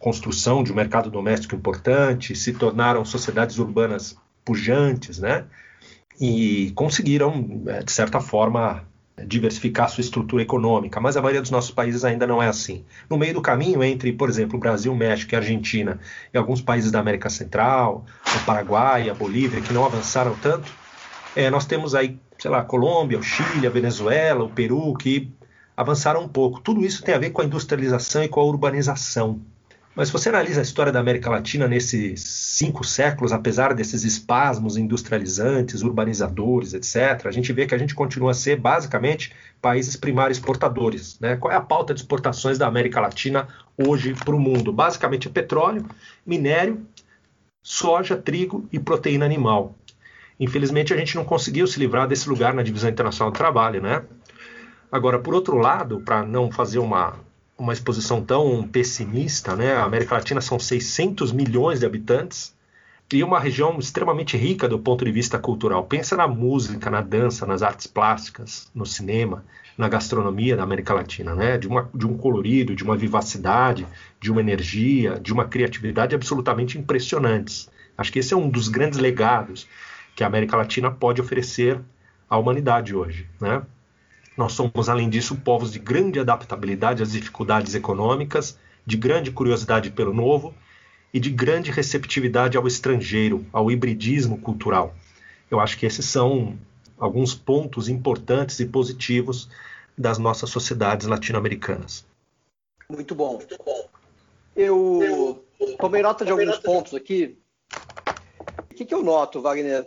construção 0.00 0.64
de 0.64 0.72
um 0.72 0.74
mercado 0.74 1.08
doméstico 1.08 1.54
importante, 1.54 2.34
se 2.34 2.52
tornaram 2.52 3.04
sociedades 3.04 3.58
urbanas 3.58 4.16
pujantes, 4.44 5.20
né? 5.20 5.44
E 6.20 6.72
conseguiram, 6.74 7.62
é, 7.68 7.84
de 7.84 7.92
certa 7.92 8.20
forma, 8.20 8.84
diversificar 9.24 9.88
sua 9.88 10.00
estrutura 10.00 10.42
econômica, 10.42 11.00
mas 11.00 11.16
a 11.16 11.22
maioria 11.22 11.40
dos 11.40 11.52
nossos 11.52 11.70
países 11.70 12.04
ainda 12.04 12.26
não 12.26 12.42
é 12.42 12.48
assim. 12.48 12.84
No 13.08 13.16
meio 13.16 13.34
do 13.34 13.40
caminho 13.40 13.84
entre, 13.84 14.12
por 14.12 14.28
exemplo, 14.28 14.58
Brasil, 14.58 14.92
México 14.92 15.34
e 15.34 15.36
Argentina 15.36 16.00
e 16.34 16.38
alguns 16.38 16.60
países 16.60 16.90
da 16.90 16.98
América 16.98 17.30
Central, 17.30 18.04
o 18.26 18.44
Paraguai, 18.44 19.08
a 19.08 19.14
Bolívia, 19.14 19.60
que 19.60 19.72
não 19.72 19.84
avançaram 19.84 20.34
tanto, 20.42 20.72
é, 21.36 21.48
nós 21.48 21.64
temos 21.64 21.94
aí 21.94 22.18
sei 22.40 22.50
lá, 22.50 22.60
a 22.60 22.64
Colômbia, 22.64 23.18
o 23.18 23.22
Chile, 23.22 23.66
a 23.66 23.70
Venezuela, 23.70 24.44
o 24.44 24.48
Peru, 24.48 24.94
que 24.96 25.30
avançaram 25.76 26.22
um 26.22 26.28
pouco. 26.28 26.60
Tudo 26.60 26.84
isso 26.84 27.02
tem 27.02 27.14
a 27.14 27.18
ver 27.18 27.30
com 27.30 27.42
a 27.42 27.44
industrialização 27.44 28.24
e 28.24 28.28
com 28.28 28.40
a 28.40 28.44
urbanização. 28.44 29.40
Mas 29.94 30.08
se 30.08 30.12
você 30.12 30.28
analisa 30.28 30.60
a 30.60 30.62
história 30.62 30.92
da 30.92 31.00
América 31.00 31.28
Latina 31.28 31.66
nesses 31.66 32.22
cinco 32.22 32.84
séculos, 32.84 33.32
apesar 33.32 33.74
desses 33.74 34.04
espasmos 34.04 34.76
industrializantes, 34.76 35.82
urbanizadores, 35.82 36.72
etc., 36.74 37.26
a 37.26 37.30
gente 37.30 37.52
vê 37.52 37.66
que 37.66 37.74
a 37.74 37.78
gente 37.78 37.94
continua 37.94 38.30
a 38.30 38.34
ser 38.34 38.56
basicamente 38.56 39.32
países 39.60 39.96
primários 39.96 40.38
exportadores. 40.38 41.18
Né? 41.18 41.36
Qual 41.36 41.52
é 41.52 41.56
a 41.56 41.60
pauta 41.60 41.92
de 41.92 42.00
exportações 42.00 42.56
da 42.56 42.66
América 42.66 43.00
Latina 43.00 43.48
hoje 43.76 44.14
para 44.14 44.34
o 44.34 44.40
mundo? 44.40 44.72
Basicamente 44.72 45.28
é 45.28 45.30
petróleo, 45.30 45.84
minério, 46.24 46.86
soja, 47.62 48.16
trigo 48.16 48.66
e 48.72 48.78
proteína 48.78 49.26
animal. 49.26 49.74
Infelizmente, 50.40 50.94
a 50.94 50.96
gente 50.96 51.14
não 51.14 51.24
conseguiu 51.24 51.66
se 51.66 51.78
livrar 51.78 52.08
desse 52.08 52.26
lugar 52.26 52.54
na 52.54 52.62
divisão 52.62 52.88
internacional 52.88 53.30
do 53.30 53.36
trabalho, 53.36 53.82
né? 53.82 54.02
Agora, 54.90 55.18
por 55.18 55.34
outro 55.34 55.58
lado, 55.58 56.00
para 56.00 56.24
não 56.24 56.50
fazer 56.50 56.78
uma, 56.78 57.14
uma 57.58 57.74
exposição 57.74 58.22
tão 58.24 58.66
pessimista, 58.66 59.54
né? 59.54 59.74
A 59.74 59.84
América 59.84 60.14
Latina 60.14 60.40
são 60.40 60.58
600 60.58 61.30
milhões 61.30 61.80
de 61.80 61.86
habitantes 61.86 62.54
e 63.12 63.22
uma 63.22 63.38
região 63.38 63.78
extremamente 63.78 64.36
rica 64.36 64.66
do 64.66 64.78
ponto 64.78 65.04
de 65.04 65.12
vista 65.12 65.38
cultural. 65.38 65.84
Pensa 65.84 66.16
na 66.16 66.26
música, 66.26 66.88
na 66.88 67.02
dança, 67.02 67.44
nas 67.44 67.62
artes 67.62 67.86
plásticas, 67.86 68.70
no 68.74 68.86
cinema, 68.86 69.44
na 69.76 69.88
gastronomia 69.88 70.56
da 70.56 70.62
América 70.62 70.94
Latina, 70.94 71.34
né? 71.34 71.58
De, 71.58 71.68
uma, 71.68 71.90
de 71.94 72.06
um 72.06 72.16
colorido, 72.16 72.74
de 72.74 72.82
uma 72.82 72.96
vivacidade, 72.96 73.86
de 74.18 74.32
uma 74.32 74.40
energia, 74.40 75.20
de 75.20 75.34
uma 75.34 75.44
criatividade 75.44 76.14
absolutamente 76.14 76.78
impressionantes. 76.78 77.68
Acho 77.98 78.10
que 78.10 78.20
esse 78.20 78.32
é 78.32 78.36
um 78.36 78.48
dos 78.48 78.68
grandes 78.68 78.98
legados 78.98 79.68
que 80.14 80.24
a 80.24 80.26
América 80.26 80.56
Latina 80.56 80.90
pode 80.90 81.20
oferecer 81.20 81.80
à 82.28 82.38
humanidade 82.38 82.94
hoje. 82.94 83.26
Né? 83.40 83.62
Nós 84.36 84.52
somos, 84.52 84.88
além 84.88 85.08
disso, 85.08 85.36
povos 85.36 85.72
de 85.72 85.78
grande 85.78 86.20
adaptabilidade 86.20 87.02
às 87.02 87.12
dificuldades 87.12 87.74
econômicas, 87.74 88.58
de 88.86 88.96
grande 88.96 89.30
curiosidade 89.30 89.90
pelo 89.90 90.14
novo 90.14 90.54
e 91.12 91.20
de 91.20 91.30
grande 91.30 91.70
receptividade 91.70 92.56
ao 92.56 92.66
estrangeiro, 92.66 93.44
ao 93.52 93.70
hibridismo 93.70 94.38
cultural. 94.38 94.94
Eu 95.50 95.60
acho 95.60 95.76
que 95.76 95.84
esses 95.84 96.06
são 96.06 96.56
alguns 96.98 97.34
pontos 97.34 97.88
importantes 97.88 98.60
e 98.60 98.66
positivos 98.66 99.48
das 99.96 100.18
nossas 100.18 100.50
sociedades 100.50 101.06
latino-americanas. 101.06 102.06
Muito 102.88 103.14
bom. 103.14 103.40
Eu 104.56 105.44
tomei 105.78 106.02
nota 106.02 106.24
de 106.24 106.30
alguns 106.30 106.58
pontos 106.58 106.94
aqui. 106.94 107.38
O 108.70 108.74
que, 108.74 108.84
que 108.84 108.94
eu 108.94 109.02
noto, 109.02 109.40
Wagner? 109.40 109.86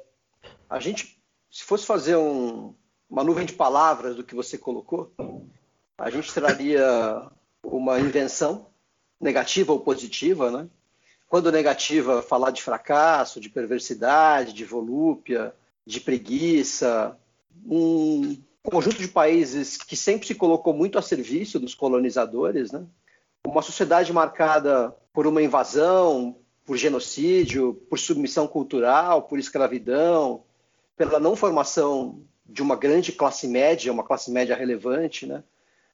A 0.69 0.79
gente, 0.79 1.21
se 1.51 1.63
fosse 1.63 1.85
fazer 1.85 2.15
um, 2.15 2.73
uma 3.09 3.23
nuvem 3.23 3.45
de 3.45 3.53
palavras 3.53 4.15
do 4.15 4.23
que 4.23 4.35
você 4.35 4.57
colocou, 4.57 5.13
a 5.97 6.09
gente 6.09 6.33
traria 6.33 7.29
uma 7.63 7.99
invenção 7.99 8.67
negativa 9.19 9.71
ou 9.71 9.79
positiva, 9.79 10.51
né? 10.51 10.67
Quando 11.27 11.51
negativa, 11.51 12.21
falar 12.21 12.51
de 12.51 12.61
fracasso, 12.61 13.39
de 13.39 13.49
perversidade, 13.49 14.53
de 14.53 14.65
volúpia, 14.65 15.53
de 15.85 15.99
preguiça, 15.99 17.17
um 17.65 18.37
conjunto 18.61 18.97
de 18.97 19.07
países 19.07 19.77
que 19.77 19.95
sempre 19.95 20.27
se 20.27 20.35
colocou 20.35 20.73
muito 20.73 20.97
a 20.97 21.01
serviço 21.01 21.59
dos 21.59 21.73
colonizadores, 21.73 22.71
né? 22.71 22.85
Uma 23.45 23.61
sociedade 23.61 24.13
marcada 24.13 24.95
por 25.11 25.27
uma 25.27 25.41
invasão, 25.41 26.37
por 26.65 26.77
genocídio, 26.77 27.73
por 27.89 27.99
submissão 27.99 28.47
cultural, 28.47 29.23
por 29.23 29.37
escravidão, 29.37 30.43
pela 30.95 31.19
não 31.19 31.35
formação 31.35 32.21
de 32.45 32.61
uma 32.61 32.75
grande 32.75 33.11
classe 33.11 33.47
média, 33.47 33.91
uma 33.91 34.03
classe 34.03 34.31
média 34.31 34.55
relevante, 34.55 35.25
né? 35.25 35.43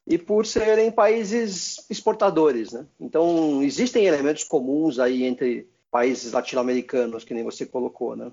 E 0.05 0.17
por 0.17 0.45
serem 0.45 0.91
países 0.91 1.85
exportadores, 1.89 2.71
né? 2.71 2.85
Então, 2.99 3.61
existem 3.61 4.05
elementos 4.05 4.43
comuns 4.43 4.99
aí 4.99 5.23
entre 5.23 5.69
países 5.91 6.31
latino-americanos, 6.33 7.23
que 7.23 7.33
nem 7.33 7.43
você 7.43 7.65
colocou, 7.65 8.15
né? 8.15 8.31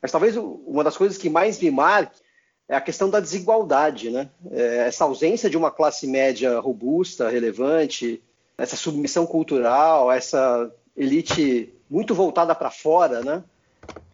Mas 0.00 0.12
talvez 0.12 0.36
uma 0.36 0.84
das 0.84 0.96
coisas 0.96 1.16
que 1.16 1.30
mais 1.30 1.58
me 1.58 1.70
marque 1.70 2.20
é 2.68 2.76
a 2.76 2.80
questão 2.80 3.08
da 3.08 3.20
desigualdade, 3.20 4.10
né? 4.10 4.30
É 4.50 4.86
essa 4.86 5.04
ausência 5.04 5.48
de 5.48 5.56
uma 5.56 5.70
classe 5.70 6.06
média 6.06 6.58
robusta, 6.60 7.28
relevante, 7.28 8.22
essa 8.56 8.76
submissão 8.76 9.26
cultural, 9.26 10.12
essa 10.12 10.70
elite 10.96 11.72
muito 11.88 12.14
voltada 12.14 12.54
para 12.54 12.70
fora, 12.70 13.22
né? 13.22 13.42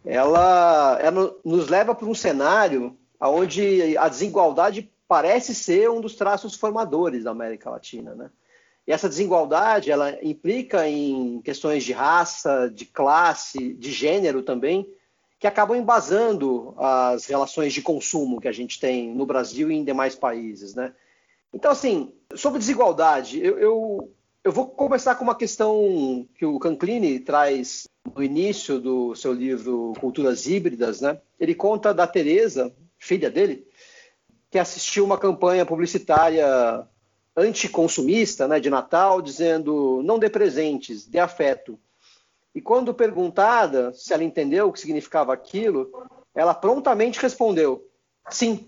Ela, 0.05 0.97
ela 1.01 1.35
nos 1.43 1.67
leva 1.69 1.93
para 1.93 2.07
um 2.07 2.15
cenário 2.15 2.97
onde 3.19 3.95
a 3.97 4.07
desigualdade 4.07 4.91
parece 5.07 5.53
ser 5.53 5.89
um 5.89 6.01
dos 6.01 6.15
traços 6.15 6.55
formadores 6.55 7.25
da 7.25 7.31
América 7.31 7.69
Latina, 7.69 8.15
né? 8.15 8.31
E 8.87 8.91
essa 8.91 9.07
desigualdade, 9.07 9.91
ela 9.91 10.17
implica 10.23 10.87
em 10.87 11.39
questões 11.41 11.83
de 11.83 11.93
raça, 11.93 12.69
de 12.73 12.85
classe, 12.85 13.73
de 13.75 13.91
gênero 13.91 14.41
também, 14.41 14.91
que 15.39 15.45
acabam 15.45 15.77
embasando 15.77 16.73
as 16.77 17.25
relações 17.25 17.73
de 17.73 17.81
consumo 17.81 18.41
que 18.41 18.47
a 18.47 18.51
gente 18.51 18.79
tem 18.79 19.13
no 19.13 19.25
Brasil 19.25 19.71
e 19.71 19.75
em 19.75 19.83
demais 19.83 20.15
países, 20.15 20.73
né? 20.73 20.93
Então, 21.53 21.71
assim, 21.71 22.13
sobre 22.35 22.59
desigualdade, 22.59 23.43
eu, 23.43 23.59
eu, 23.59 24.11
eu 24.43 24.51
vou 24.51 24.67
começar 24.67 25.15
com 25.15 25.23
uma 25.23 25.35
questão 25.35 26.27
que 26.35 26.45
o 26.45 26.57
Canclini 26.57 27.19
traz 27.19 27.87
no 28.15 28.23
início 28.23 28.79
do 28.79 29.15
seu 29.15 29.33
livro 29.33 29.93
Culturas 29.99 30.47
Híbridas, 30.47 30.99
né? 30.99 31.21
Ele 31.39 31.53
conta 31.53 31.93
da 31.93 32.07
Teresa, 32.07 32.75
filha 32.97 33.29
dele, 33.29 33.67
que 34.49 34.57
assistiu 34.57 35.05
uma 35.05 35.17
campanha 35.17 35.65
publicitária 35.65 36.87
anticonsumista, 37.37 38.47
né, 38.47 38.59
de 38.59 38.69
Natal, 38.69 39.21
dizendo 39.21 40.01
não 40.03 40.19
dê 40.19 40.29
presentes, 40.29 41.05
dê 41.05 41.19
afeto. 41.19 41.79
E 42.53 42.59
quando 42.59 42.93
perguntada 42.93 43.93
se 43.93 44.11
ela 44.11 44.23
entendeu 44.23 44.67
o 44.67 44.73
que 44.73 44.79
significava 44.79 45.33
aquilo, 45.33 45.91
ela 46.33 46.53
prontamente 46.53 47.21
respondeu: 47.21 47.87
sim, 48.29 48.67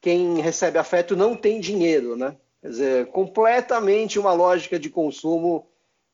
quem 0.00 0.40
recebe 0.40 0.78
afeto 0.78 1.16
não 1.16 1.34
tem 1.34 1.60
dinheiro, 1.60 2.16
né? 2.16 2.36
Quer 2.60 2.68
dizer, 2.68 3.06
completamente 3.06 4.18
uma 4.18 4.32
lógica 4.32 4.78
de 4.78 4.90
consumo 4.90 5.66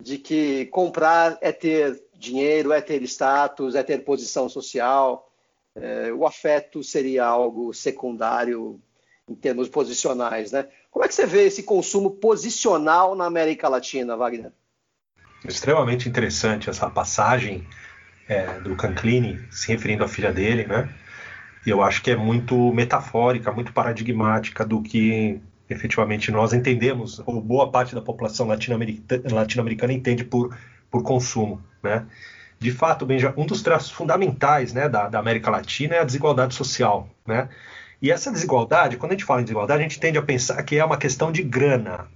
de 0.02 0.18
que 0.18 0.66
comprar 0.66 1.38
é 1.40 1.52
ter 1.52 2.02
dinheiro, 2.14 2.72
é 2.72 2.80
ter 2.80 3.02
status, 3.02 3.74
é 3.74 3.82
ter 3.82 4.04
posição 4.04 4.48
social. 4.48 5.30
É, 5.74 6.12
o 6.12 6.26
afeto 6.26 6.82
seria 6.82 7.24
algo 7.24 7.72
secundário 7.72 8.80
em 9.28 9.34
termos 9.34 9.68
posicionais, 9.68 10.52
né? 10.52 10.68
Como 10.90 11.04
é 11.04 11.08
que 11.08 11.14
você 11.14 11.26
vê 11.26 11.46
esse 11.46 11.62
consumo 11.62 12.10
posicional 12.10 13.14
na 13.14 13.24
América 13.24 13.68
Latina, 13.68 14.16
Wagner? 14.16 14.52
Extremamente 15.44 16.08
interessante 16.08 16.70
essa 16.70 16.88
passagem 16.88 17.66
é, 18.28 18.60
do 18.60 18.76
Canclini 18.76 19.40
se 19.50 19.68
referindo 19.68 20.04
à 20.04 20.08
filha 20.08 20.32
dele, 20.32 20.66
né? 20.66 20.88
E 21.66 21.70
eu 21.70 21.82
acho 21.82 22.02
que 22.02 22.10
é 22.10 22.16
muito 22.16 22.72
metafórica, 22.72 23.50
muito 23.50 23.72
paradigmática 23.72 24.64
do 24.64 24.82
que 24.82 25.40
efetivamente 25.68 26.30
nós 26.30 26.52
entendemos, 26.52 27.22
ou 27.26 27.40
boa 27.40 27.70
parte 27.70 27.94
da 27.94 28.02
população 28.02 28.46
latino-americana 28.46 29.22
latino 29.32 29.92
entende 29.92 30.24
por, 30.24 30.56
por 30.90 31.02
consumo, 31.02 31.62
né? 31.82 32.06
De 32.58 32.70
fato, 32.70 33.04
Benja, 33.04 33.34
um 33.36 33.44
dos 33.44 33.62
traços 33.62 33.90
fundamentais 33.90 34.72
né, 34.72 34.88
da, 34.88 35.08
da 35.08 35.18
América 35.18 35.50
Latina 35.50 35.96
é 35.96 35.98
a 36.00 36.04
desigualdade 36.04 36.54
social, 36.54 37.08
né? 37.26 37.48
E 38.00 38.10
essa 38.10 38.30
desigualdade, 38.30 38.96
quando 38.96 39.12
a 39.12 39.14
gente 39.14 39.24
fala 39.24 39.40
em 39.40 39.44
desigualdade, 39.44 39.80
a 39.80 39.82
gente 39.82 39.98
tende 39.98 40.18
a 40.18 40.22
pensar 40.22 40.62
que 40.62 40.76
é 40.76 40.84
uma 40.84 40.96
questão 40.96 41.32
de 41.32 41.42
grana. 41.42 42.06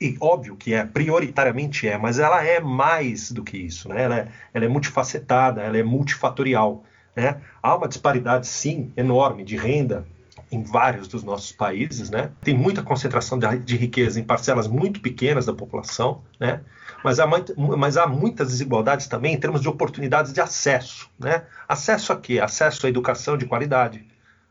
E 0.00 0.16
óbvio 0.20 0.56
que 0.56 0.74
é, 0.74 0.84
prioritariamente 0.84 1.88
é, 1.88 1.98
mas 1.98 2.18
ela 2.18 2.44
é 2.44 2.60
mais 2.60 3.32
do 3.32 3.42
que 3.42 3.56
isso, 3.56 3.88
né? 3.88 4.02
Ela 4.02 4.18
é, 4.18 4.28
ela 4.54 4.64
é 4.64 4.68
multifacetada, 4.68 5.62
ela 5.62 5.76
é 5.76 5.82
multifatorial. 5.82 6.84
Né? 7.16 7.40
Há 7.62 7.76
uma 7.76 7.88
disparidade, 7.88 8.46
sim, 8.46 8.92
enorme 8.96 9.44
de 9.44 9.56
renda 9.56 10.06
em 10.50 10.62
vários 10.62 11.08
dos 11.08 11.22
nossos 11.22 11.52
países, 11.52 12.10
né? 12.10 12.30
Tem 12.42 12.56
muita 12.56 12.82
concentração 12.82 13.38
de, 13.38 13.76
riqueza 13.76 14.18
em 14.18 14.24
parcelas 14.24 14.66
muito 14.66 15.00
pequenas 15.00 15.46
da 15.46 15.52
população, 15.52 16.22
né? 16.40 16.60
Mas 17.04 17.20
há, 17.20 17.26
mas 17.56 17.96
há 17.96 18.06
muitas 18.06 18.48
desigualdades 18.48 19.06
também 19.06 19.34
em 19.34 19.38
termos 19.38 19.60
de 19.60 19.68
oportunidades 19.68 20.32
de 20.32 20.40
acesso, 20.40 21.08
né? 21.18 21.44
Acesso 21.68 22.12
a 22.12 22.16
quê? 22.16 22.40
Acesso 22.40 22.86
à 22.86 22.88
educação 22.88 23.36
de 23.36 23.46
qualidade, 23.46 24.04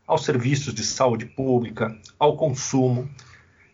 aos 0.05 0.23
serviços 0.23 0.73
de 0.73 0.83
saúde 0.83 1.25
pública, 1.25 1.95
ao 2.17 2.37
consumo, 2.37 3.09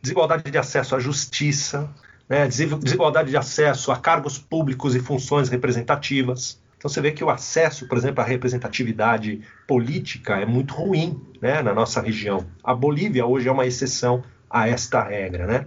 desigualdade 0.02 0.50
de 0.50 0.58
acesso 0.58 0.96
à 0.96 1.00
justiça, 1.00 1.90
né? 2.28 2.48
desigualdade 2.48 3.30
de 3.30 3.38
acesso 3.38 3.92
a 3.92 3.98
cargos 3.98 4.38
públicos 4.38 4.96
e 4.96 5.00
funções 5.00 5.50
representativas, 5.50 6.60
então 6.84 6.92
você 6.92 7.00
vê 7.00 7.14
que 7.14 7.24
o 7.24 7.30
acesso, 7.30 7.88
por 7.88 7.98
exemplo, 7.98 8.22
à 8.22 8.28
representatividade 8.28 9.40
política 9.66 10.36
é 10.36 10.46
muito 10.46 10.74
ruim 10.74 11.18
né, 11.42 11.62
na 11.62 11.74
nossa 11.74 12.02
região. 12.02 12.46
A 12.62 12.76
Bolívia 12.76 13.26
hoje 13.26 13.48
é 13.48 13.52
uma 13.54 13.66
exceção 13.66 14.22
a 14.50 14.68
esta 14.68 15.02
regra. 15.02 15.48
Né? 15.48 15.66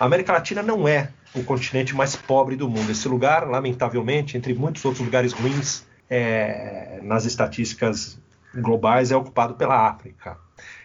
A 0.00 0.06
América 0.06 0.32
Latina 0.32 0.62
não 0.62 0.88
é 0.88 1.10
o 1.34 1.44
continente 1.44 1.94
mais 1.94 2.16
pobre 2.16 2.56
do 2.56 2.70
mundo. 2.70 2.90
Esse 2.90 3.06
lugar, 3.06 3.46
lamentavelmente, 3.46 4.38
entre 4.38 4.54
muitos 4.54 4.82
outros 4.82 5.04
lugares 5.04 5.34
ruins, 5.34 5.86
é, 6.08 7.00
nas 7.02 7.26
estatísticas 7.26 8.18
globais, 8.54 9.10
é 9.10 9.16
ocupado 9.16 9.56
pela 9.56 9.86
África. 9.86 10.38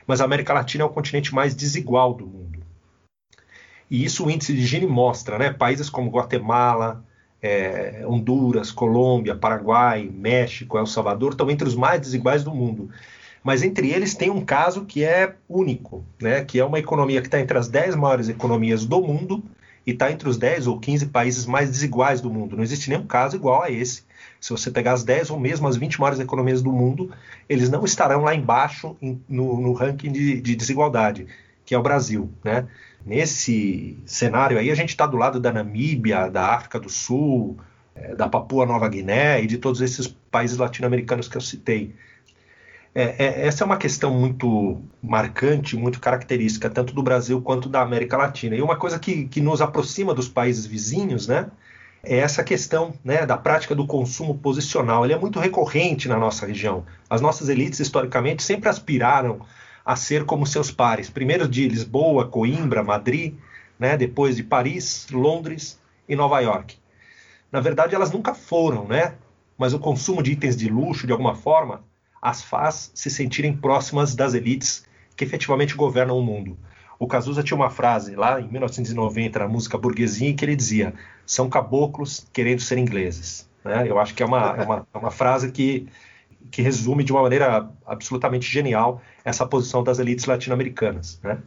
Mas 0.06 0.20
a 0.20 0.26
América 0.26 0.52
Latina 0.52 0.84
é 0.84 0.86
o 0.86 0.90
continente 0.90 1.34
mais 1.34 1.56
desigual 1.56 2.14
do 2.14 2.28
mundo. 2.28 2.60
E 3.90 4.04
isso 4.04 4.26
o 4.26 4.30
índice 4.30 4.54
de 4.54 4.66
Gini 4.66 4.86
mostra, 4.86 5.38
né? 5.38 5.54
Países 5.54 5.90
como 5.90 6.12
Guatemala, 6.12 7.06
é, 7.42 8.04
Honduras, 8.06 8.72
Colômbia, 8.72 9.36
Paraguai, 9.36 10.10
México, 10.14 10.78
El 10.78 10.86
Salvador 10.86 11.32
estão 11.32 11.50
entre 11.50 11.68
os 11.68 11.76
mais 11.76 12.00
desiguais 12.00 12.44
do 12.44 12.54
mundo. 12.54 12.90
Mas 13.44 13.64
entre 13.64 13.90
eles 13.90 14.14
tem 14.14 14.30
um 14.30 14.46
caso 14.46 14.86
que 14.86 15.04
é 15.04 15.34
único, 15.50 16.06
né? 16.22 16.44
que 16.44 16.60
é 16.60 16.66
uma 16.66 16.78
economia 16.78 17.22
que 17.22 17.28
está 17.28 17.40
entre 17.40 17.58
as 17.58 17.68
10 17.68 17.96
maiores 17.96 18.30
economias 18.30 18.86
do 18.86 19.02
mundo 19.02 19.44
e 19.86 19.92
está 19.92 20.12
entre 20.12 20.30
os 20.30 20.38
10 20.38 20.68
ou 20.68 20.80
15 20.80 21.08
países 21.08 21.46
mais 21.48 21.70
desiguais 21.70 22.22
do 22.22 22.30
mundo. 22.30 22.56
Não 22.56 22.64
existe 22.64 22.90
nenhum 22.90 23.06
caso 23.06 23.36
igual 23.36 23.64
a 23.64 23.72
esse. 23.72 24.04
Se 24.40 24.52
você 24.52 24.70
pegar 24.70 24.94
as 24.94 25.04
10 25.04 25.32
ou 25.32 25.40
mesmo 25.40 25.68
as 25.68 25.76
20 25.76 26.00
maiores 26.00 26.20
economias 26.20 26.62
do 26.62 26.72
mundo, 26.72 27.12
eles 27.50 27.70
não 27.70 27.84
estarão 27.84 28.22
lá 28.22 28.36
embaixo 28.36 28.96
no, 29.28 29.60
no 29.60 29.74
ranking 29.74 30.12
de, 30.12 30.40
de 30.40 30.56
desigualdade, 30.56 31.26
que 31.66 31.74
é 31.74 31.78
o 31.78 31.84
Brasil. 31.84 32.30
Né? 32.44 32.68
Nesse 33.06 33.98
cenário 34.06 34.58
aí, 34.58 34.70
a 34.70 34.76
gente 34.76 34.90
está 34.90 35.08
do 35.08 35.18
lado 35.18 35.40
da 35.40 35.52
Namíbia, 35.52 36.30
da 36.30 36.54
África 36.54 36.80
do 36.80 36.90
Sul, 36.90 37.58
é, 37.96 38.16
da 38.16 38.30
Papua 38.30 38.66
Nova 38.66 38.88
Guiné 38.88 39.42
e 39.42 39.48
de 39.48 39.58
todos 39.58 39.82
esses 39.82 40.08
países 40.08 40.58
latino-americanos 40.58 41.28
que 41.28 41.36
eu 41.36 41.42
citei. 41.42 41.96
É, 42.94 43.16
é, 43.26 43.48
essa 43.48 43.64
é 43.64 43.66
uma 43.66 43.78
questão 43.78 44.14
muito 44.14 44.82
marcante, 45.02 45.78
muito 45.78 46.00
característica, 46.00 46.70
tanto 46.70 46.94
do 46.94 47.02
Brasil 47.02 47.42
quanto 47.42 47.70
da 47.70 47.82
América 47.82 48.18
Latina. 48.18 48.56
E 48.56 48.62
uma 48.62 48.76
coisa 48.76 49.00
que, 49.00 49.26
que 49.26 49.42
nos 49.42 49.62
aproxima 49.62 50.14
dos 50.14 50.28
países 50.28 50.66
vizinhos, 50.66 51.28
né? 51.28 51.50
É 52.04 52.18
essa 52.18 52.44
questão 52.44 52.94
né, 53.04 53.26
da 53.28 53.38
prática 53.38 53.76
do 53.76 53.86
consumo 53.86 54.36
posicional. 54.36 55.06
Ele 55.06 55.14
é 55.14 55.20
muito 55.20 55.40
recorrente 55.40 56.08
na 56.08 56.18
nossa 56.18 56.48
região. 56.48 56.84
As 57.10 57.22
nossas 57.22 57.48
elites, 57.48 57.80
historicamente, 57.80 58.42
sempre 58.42 58.68
aspiraram 58.70 59.42
a 59.86 59.96
ser 59.96 60.26
como 60.26 60.46
seus 60.46 60.72
pares. 60.72 61.10
Primeiro 61.10 61.48
de 61.48 61.68
Lisboa, 61.68 62.28
Coimbra, 62.28 62.84
Madrid, 62.84 63.36
né, 63.80 63.98
depois 63.98 64.36
de 64.36 64.44
Paris, 64.44 65.08
Londres 65.12 65.80
e 66.08 66.16
Nova 66.16 66.40
York. 66.40 66.78
Na 67.52 67.60
verdade, 67.60 67.96
elas 67.96 68.12
nunca 68.12 68.34
foram, 68.34 68.88
né? 68.88 69.16
Mas 69.58 69.74
o 69.74 69.80
consumo 69.80 70.24
de 70.24 70.32
itens 70.32 70.56
de 70.56 70.70
luxo, 70.70 71.06
de 71.06 71.12
alguma 71.12 71.36
forma, 71.36 71.84
as 72.22 72.42
faz 72.42 72.92
se 72.94 73.10
sentirem 73.10 73.56
próximas 73.56 74.16
das 74.16 74.34
elites 74.34 74.86
que 75.16 75.24
efetivamente 75.24 75.76
governam 75.76 76.18
o 76.18 76.24
mundo. 76.24 76.58
O 77.00 77.08
Cazuza 77.08 77.42
tinha 77.42 77.58
uma 77.58 77.70
frase 77.70 78.16
lá 78.16 78.40
em 78.40 78.48
1990 78.48 79.40
na 79.40 79.48
música 79.48 79.78
Burguesinha 79.78 80.34
que 80.36 80.46
ele 80.46 80.56
dizia: 80.56 80.94
são 81.26 81.50
caboclos 81.50 82.28
querendo 82.32 82.62
ser 82.62 82.78
ingleses. 82.78 83.50
Né? 83.66 83.86
Eu 83.88 84.00
acho 84.00 84.14
que 84.14 84.22
é 84.22 84.26
uma, 84.26 84.56
é 84.56 84.64
uma, 84.64 84.88
é 84.94 84.98
uma 84.98 85.12
frase 85.12 85.52
que 85.52 85.88
que 86.50 86.62
resume 86.62 87.04
de 87.04 87.12
uma 87.12 87.22
maneira 87.22 87.70
absolutamente 87.86 88.50
genial 88.52 89.02
essa 89.24 89.46
posição 89.46 89.84
das 89.84 90.00
elites 90.00 90.26
latino-americanas. 90.26 91.20
Né? 91.24 91.40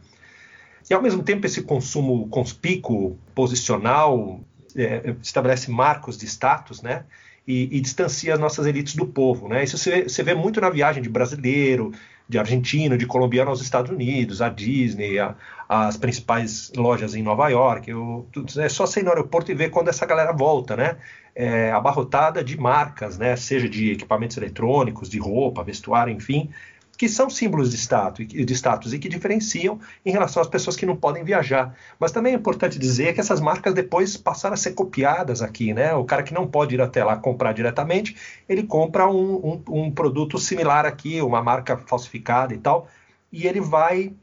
E, 0.89 0.93
ao 0.93 1.01
mesmo 1.01 1.23
tempo, 1.23 1.45
esse 1.45 1.63
consumo 1.63 2.27
conspícuo, 2.29 3.17
posicional, 3.33 4.39
é, 4.75 5.15
estabelece 5.21 5.71
marcos 5.71 6.17
de 6.17 6.25
status, 6.25 6.81
né? 6.81 7.05
E, 7.47 7.77
e, 7.77 7.79
distancia 7.79 8.33
as 8.33 8.39
nossas 8.39 8.65
elites 8.65 8.95
do 8.95 9.05
povo, 9.05 9.47
né? 9.47 9.63
Isso 9.63 9.77
você, 9.77 10.03
você 10.03 10.23
vê 10.23 10.33
muito 10.33 10.59
na 10.59 10.69
viagem 10.69 11.03
de 11.03 11.09
brasileiro, 11.09 11.91
de 12.27 12.39
argentino, 12.39 12.97
de 12.97 13.05
colombiano 13.05 13.51
aos 13.51 13.61
Estados 13.61 13.91
Unidos, 13.91 14.41
a 14.41 14.49
Disney, 14.49 15.19
a, 15.19 15.35
as 15.69 15.95
principais 15.95 16.71
lojas 16.75 17.13
em 17.13 17.21
Nova 17.21 17.47
York. 17.49 17.89
Eu, 17.89 18.27
é 18.57 18.67
só 18.67 18.85
sair 18.87 19.03
no 19.03 19.09
aeroporto 19.09 19.51
e 19.51 19.55
ver 19.55 19.69
quando 19.69 19.89
essa 19.89 20.05
galera 20.05 20.33
volta, 20.33 20.75
né? 20.75 20.97
É, 21.35 21.71
abarrotada 21.71 22.43
de 22.43 22.57
marcas, 22.57 23.17
né? 23.17 23.35
Seja 23.35 23.69
de 23.69 23.91
equipamentos 23.91 24.37
eletrônicos, 24.37 25.09
de 25.09 25.19
roupa, 25.19 25.63
vestuário, 25.63 26.11
enfim, 26.11 26.49
que 26.97 27.09
são 27.09 27.29
símbolos 27.29 27.71
de 27.71 27.77
status, 27.77 28.25
de 28.27 28.53
status 28.53 28.93
e 28.93 28.99
que 28.99 29.09
diferenciam 29.09 29.79
em 30.05 30.11
relação 30.11 30.41
às 30.41 30.47
pessoas 30.47 30.75
que 30.75 30.85
não 30.85 30.95
podem 30.95 31.23
viajar. 31.23 31.75
Mas 31.99 32.11
também 32.11 32.33
é 32.33 32.35
importante 32.35 32.79
dizer 32.79 33.13
que 33.13 33.19
essas 33.19 33.41
marcas 33.41 33.73
depois 33.73 34.15
passaram 34.15 34.53
a 34.53 34.57
ser 34.57 34.71
copiadas 34.71 35.41
aqui, 35.41 35.73
né? 35.73 35.93
O 35.93 36.05
cara 36.05 36.23
que 36.23 36.33
não 36.33 36.47
pode 36.47 36.75
ir 36.75 36.81
até 36.81 37.03
lá 37.03 37.17
comprar 37.17 37.53
diretamente, 37.53 38.15
ele 38.47 38.63
compra 38.63 39.07
um, 39.09 39.61
um, 39.67 39.85
um 39.85 39.91
produto 39.91 40.37
similar 40.37 40.85
aqui, 40.85 41.21
uma 41.21 41.41
marca 41.41 41.77
falsificada 41.77 42.53
e 42.53 42.57
tal, 42.57 42.87
e 43.31 43.45
ele 43.47 43.59
vai 43.59 44.13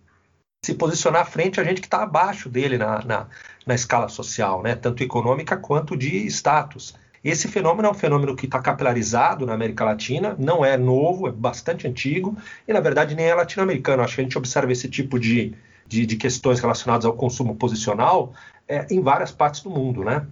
se 0.64 0.74
posicionar 0.74 1.26
frente 1.26 1.60
a 1.60 1.64
gente 1.64 1.80
que 1.80 1.88
está 1.88 2.02
abaixo 2.02 2.48
dele 2.48 2.78
na, 2.78 3.04
na, 3.04 3.26
na 3.66 3.74
escala 3.74 4.08
social, 4.08 4.62
né? 4.62 4.74
Tanto 4.74 5.02
econômica 5.02 5.56
quanto 5.56 5.96
de 5.96 6.26
status. 6.28 6.94
Esse 7.24 7.46
fenômeno 7.46 7.86
é 7.86 7.90
um 7.90 7.94
fenômeno 7.94 8.34
que 8.34 8.46
está 8.46 8.60
capilarizado 8.60 9.46
na 9.46 9.54
América 9.54 9.84
Latina, 9.84 10.34
não 10.38 10.64
é 10.64 10.76
novo, 10.76 11.28
é 11.28 11.30
bastante 11.30 11.86
antigo, 11.86 12.36
e 12.66 12.72
na 12.72 12.80
verdade 12.80 13.14
nem 13.14 13.26
é 13.26 13.34
latino-americano. 13.34 14.02
Acho 14.02 14.16
que 14.16 14.20
a 14.20 14.24
gente 14.24 14.36
observa 14.36 14.72
esse 14.72 14.88
tipo 14.88 15.20
de, 15.20 15.54
de, 15.86 16.04
de 16.04 16.16
questões 16.16 16.58
relacionadas 16.58 17.04
ao 17.04 17.12
consumo 17.12 17.54
posicional 17.54 18.32
é, 18.66 18.86
em 18.90 19.00
várias 19.00 19.30
partes 19.30 19.60
do 19.62 19.70
mundo. 19.70 20.02
Né? 20.02 20.26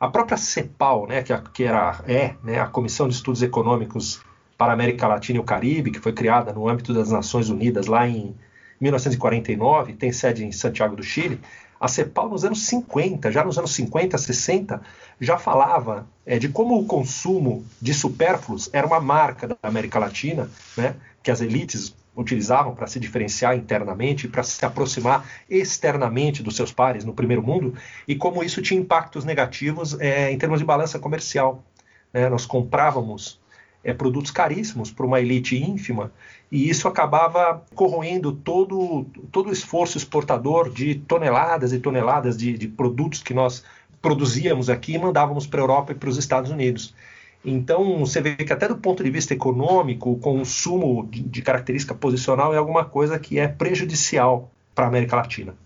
A 0.00 0.08
própria 0.08 0.38
CEPAL, 0.38 1.06
né, 1.06 1.22
que, 1.22 1.32
a, 1.34 1.38
que 1.38 1.64
era, 1.64 2.00
é 2.08 2.34
né, 2.42 2.58
a 2.60 2.66
Comissão 2.66 3.06
de 3.06 3.14
Estudos 3.14 3.42
Econômicos 3.42 4.22
para 4.56 4.72
a 4.72 4.74
América 4.74 5.06
Latina 5.06 5.38
e 5.38 5.40
o 5.40 5.44
Caribe, 5.44 5.90
que 5.90 6.00
foi 6.00 6.12
criada 6.12 6.52
no 6.52 6.66
âmbito 6.66 6.94
das 6.94 7.10
Nações 7.10 7.50
Unidas 7.50 7.86
lá 7.86 8.08
em 8.08 8.34
1949, 8.80 9.92
tem 9.92 10.10
sede 10.12 10.44
em 10.44 10.50
Santiago 10.50 10.96
do 10.96 11.02
Chile. 11.02 11.40
A 11.82 11.88
CEPAL, 11.88 12.28
nos 12.28 12.44
anos 12.44 12.64
50, 12.66 13.32
já 13.32 13.44
nos 13.44 13.58
anos 13.58 13.74
50, 13.74 14.16
60, 14.16 14.80
já 15.20 15.36
falava 15.36 16.06
é, 16.24 16.38
de 16.38 16.48
como 16.48 16.78
o 16.78 16.86
consumo 16.86 17.64
de 17.80 17.92
supérfluos 17.92 18.70
era 18.72 18.86
uma 18.86 19.00
marca 19.00 19.48
da 19.48 19.56
América 19.64 19.98
Latina, 19.98 20.48
né, 20.76 20.94
que 21.24 21.28
as 21.28 21.40
elites 21.40 21.92
utilizavam 22.16 22.72
para 22.72 22.86
se 22.86 23.00
diferenciar 23.00 23.56
internamente, 23.56 24.28
para 24.28 24.44
se 24.44 24.64
aproximar 24.64 25.26
externamente 25.50 26.40
dos 26.40 26.54
seus 26.54 26.70
pares 26.70 27.04
no 27.04 27.12
primeiro 27.12 27.42
mundo, 27.42 27.74
e 28.06 28.14
como 28.14 28.44
isso 28.44 28.62
tinha 28.62 28.78
impactos 28.78 29.24
negativos 29.24 29.98
é, 29.98 30.30
em 30.30 30.38
termos 30.38 30.60
de 30.60 30.64
balança 30.64 31.00
comercial. 31.00 31.64
Né? 32.12 32.28
Nós 32.28 32.46
comprávamos 32.46 33.40
é, 33.82 33.92
produtos 33.92 34.30
caríssimos 34.30 34.92
para 34.92 35.04
uma 35.04 35.20
elite 35.20 35.56
ínfima, 35.56 36.12
e 36.52 36.68
isso 36.68 36.86
acabava 36.86 37.64
corroendo 37.74 38.30
todo, 38.30 39.06
todo 39.32 39.48
o 39.48 39.52
esforço 39.52 39.96
exportador 39.96 40.68
de 40.68 40.96
toneladas 40.96 41.72
e 41.72 41.80
toneladas 41.80 42.36
de, 42.36 42.58
de 42.58 42.68
produtos 42.68 43.22
que 43.22 43.32
nós 43.32 43.64
produzíamos 44.02 44.68
aqui 44.68 44.92
e 44.92 44.98
mandávamos 44.98 45.46
para 45.46 45.60
a 45.60 45.62
Europa 45.62 45.92
e 45.92 45.94
para 45.94 46.10
os 46.10 46.18
Estados 46.18 46.50
Unidos. 46.50 46.94
Então, 47.42 47.98
você 48.00 48.20
vê 48.20 48.36
que 48.36 48.52
até 48.52 48.68
do 48.68 48.76
ponto 48.76 49.02
de 49.02 49.10
vista 49.10 49.32
econômico, 49.32 50.10
o 50.10 50.18
consumo 50.18 51.08
de, 51.10 51.22
de 51.22 51.40
característica 51.40 51.94
posicional 51.94 52.52
é 52.52 52.58
alguma 52.58 52.84
coisa 52.84 53.18
que 53.18 53.38
é 53.38 53.48
prejudicial 53.48 54.50
para 54.74 54.84
a 54.84 54.88
América 54.88 55.16
Latina. 55.16 55.56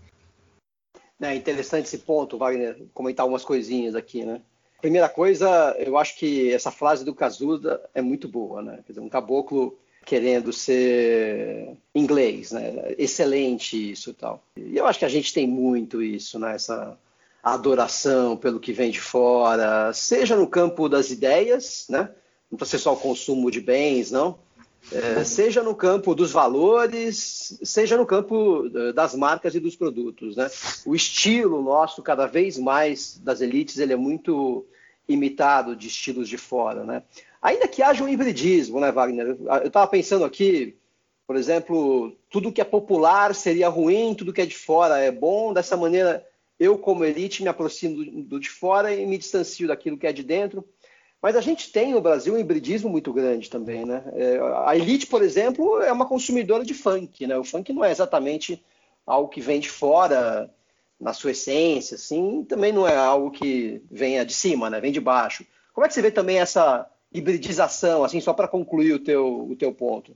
É 1.19 1.35
interessante 1.35 1.87
esse 1.87 1.97
ponto, 1.97 2.37
Wagner, 2.37 2.85
comentar 2.93 3.25
algumas 3.25 3.43
coisinhas 3.43 3.93
aqui, 3.93 4.23
né? 4.23 4.39
Primeira 4.79 5.09
coisa, 5.09 5.75
eu 5.79 5.97
acho 5.97 6.17
que 6.17 6.53
essa 6.53 6.71
frase 6.71 7.03
do 7.03 7.13
Cazuza 7.13 7.81
é 7.93 8.01
muito 8.01 8.29
boa, 8.29 8.61
né? 8.61 8.79
Quer 8.85 8.93
dizer, 8.93 9.01
um 9.01 9.09
caboclo 9.09 9.77
querendo 10.07 10.53
ser 10.53 11.75
inglês, 11.93 12.53
né? 12.53 12.95
Excelente 12.97 13.91
isso 13.91 14.11
e 14.11 14.13
tal. 14.13 14.41
E 14.55 14.77
eu 14.77 14.85
acho 14.85 14.99
que 14.99 15.03
a 15.03 15.09
gente 15.09 15.33
tem 15.33 15.45
muito 15.45 16.01
isso, 16.01 16.39
né? 16.39 16.55
Essa 16.55 16.97
adoração 17.43 18.37
pelo 18.37 18.57
que 18.57 18.71
vem 18.71 18.89
de 18.89 19.01
fora, 19.01 19.91
seja 19.93 20.37
no 20.37 20.47
campo 20.47 20.87
das 20.87 21.11
ideias, 21.11 21.87
né? 21.89 22.09
Não 22.49 22.57
precisa 22.57 22.77
ser 22.77 22.83
só 22.85 22.93
o 22.93 22.97
consumo 22.97 23.51
de 23.51 23.59
bens, 23.59 24.09
não. 24.09 24.39
É, 24.93 25.25
seja 25.25 25.61
no 25.61 25.75
campo 25.75 26.15
dos 26.15 26.31
valores, 26.31 27.59
seja 27.61 27.97
no 27.97 28.05
campo 28.05 28.69
das 28.95 29.13
marcas 29.13 29.55
e 29.55 29.59
dos 29.59 29.75
produtos. 29.75 30.37
Né? 30.37 30.49
O 30.85 30.95
estilo 30.95 31.61
nosso, 31.61 32.01
cada 32.01 32.25
vez 32.27 32.57
mais 32.57 33.19
das 33.21 33.41
elites, 33.41 33.77
ele 33.77 33.91
é 33.91 33.97
muito 33.97 34.65
imitado 35.09 35.75
de 35.75 35.87
estilos 35.87 36.29
de 36.29 36.37
fora. 36.37 36.85
Né? 36.85 37.03
Ainda 37.47 37.65
que 37.65 37.81
haja 37.81 38.03
um 38.03 38.09
hibridismo, 38.09 38.77
né, 38.77 38.91
Wagner? 38.91 39.37
Eu 39.61 39.67
estava 39.67 39.87
pensando 39.87 40.25
aqui, 40.25 40.75
por 41.25 41.37
exemplo, 41.37 42.11
tudo 42.29 42.51
que 42.51 42.59
é 42.59 42.65
popular 42.65 43.33
seria 43.33 43.69
ruim, 43.69 44.13
tudo 44.13 44.33
que 44.33 44.41
é 44.41 44.45
de 44.45 44.53
fora 44.53 44.99
é 44.99 45.11
bom. 45.11 45.53
Dessa 45.53 45.77
maneira, 45.77 46.27
eu, 46.59 46.77
como 46.77 47.05
elite, 47.05 47.41
me 47.41 47.47
aproximo 47.47 48.03
do, 48.03 48.21
do 48.23 48.39
de 48.41 48.49
fora 48.49 48.93
e 48.93 49.05
me 49.05 49.17
distancio 49.17 49.65
daquilo 49.65 49.97
que 49.97 50.05
é 50.05 50.11
de 50.11 50.23
dentro. 50.23 50.67
Mas 51.21 51.37
a 51.37 51.41
gente 51.41 51.71
tem 51.71 51.93
no 51.93 52.01
Brasil 52.01 52.33
um 52.33 52.37
hibridismo 52.37 52.89
muito 52.89 53.13
grande 53.13 53.49
também, 53.49 53.85
né? 53.85 54.03
É, 54.11 54.39
a 54.65 54.75
elite, 54.75 55.07
por 55.07 55.23
exemplo, 55.23 55.81
é 55.81 55.91
uma 55.93 56.05
consumidora 56.05 56.65
de 56.65 56.73
funk, 56.73 57.25
né? 57.25 57.37
O 57.37 57.45
funk 57.45 57.71
não 57.71 57.85
é 57.85 57.91
exatamente 57.91 58.61
algo 59.05 59.29
que 59.29 59.39
vem 59.39 59.61
de 59.61 59.69
fora 59.69 60.53
na 60.99 61.13
sua 61.13 61.31
essência, 61.31 61.95
assim, 61.95 62.43
também 62.43 62.73
não 62.73 62.85
é 62.85 62.97
algo 62.97 63.31
que 63.31 63.81
venha 63.89 64.25
de 64.25 64.33
cima, 64.33 64.69
né? 64.69 64.81
Vem 64.81 64.91
de 64.91 64.99
baixo. 64.99 65.45
Como 65.73 65.85
é 65.85 65.87
que 65.87 65.93
você 65.93 66.01
vê 66.01 66.11
também 66.11 66.39
essa 66.39 66.85
hibridização, 67.13 68.03
assim, 68.03 68.19
só 68.19 68.33
para 68.33 68.47
concluir 68.47 68.93
o 68.93 68.99
teu, 68.99 69.49
o 69.49 69.55
teu 69.55 69.73
ponto? 69.73 70.15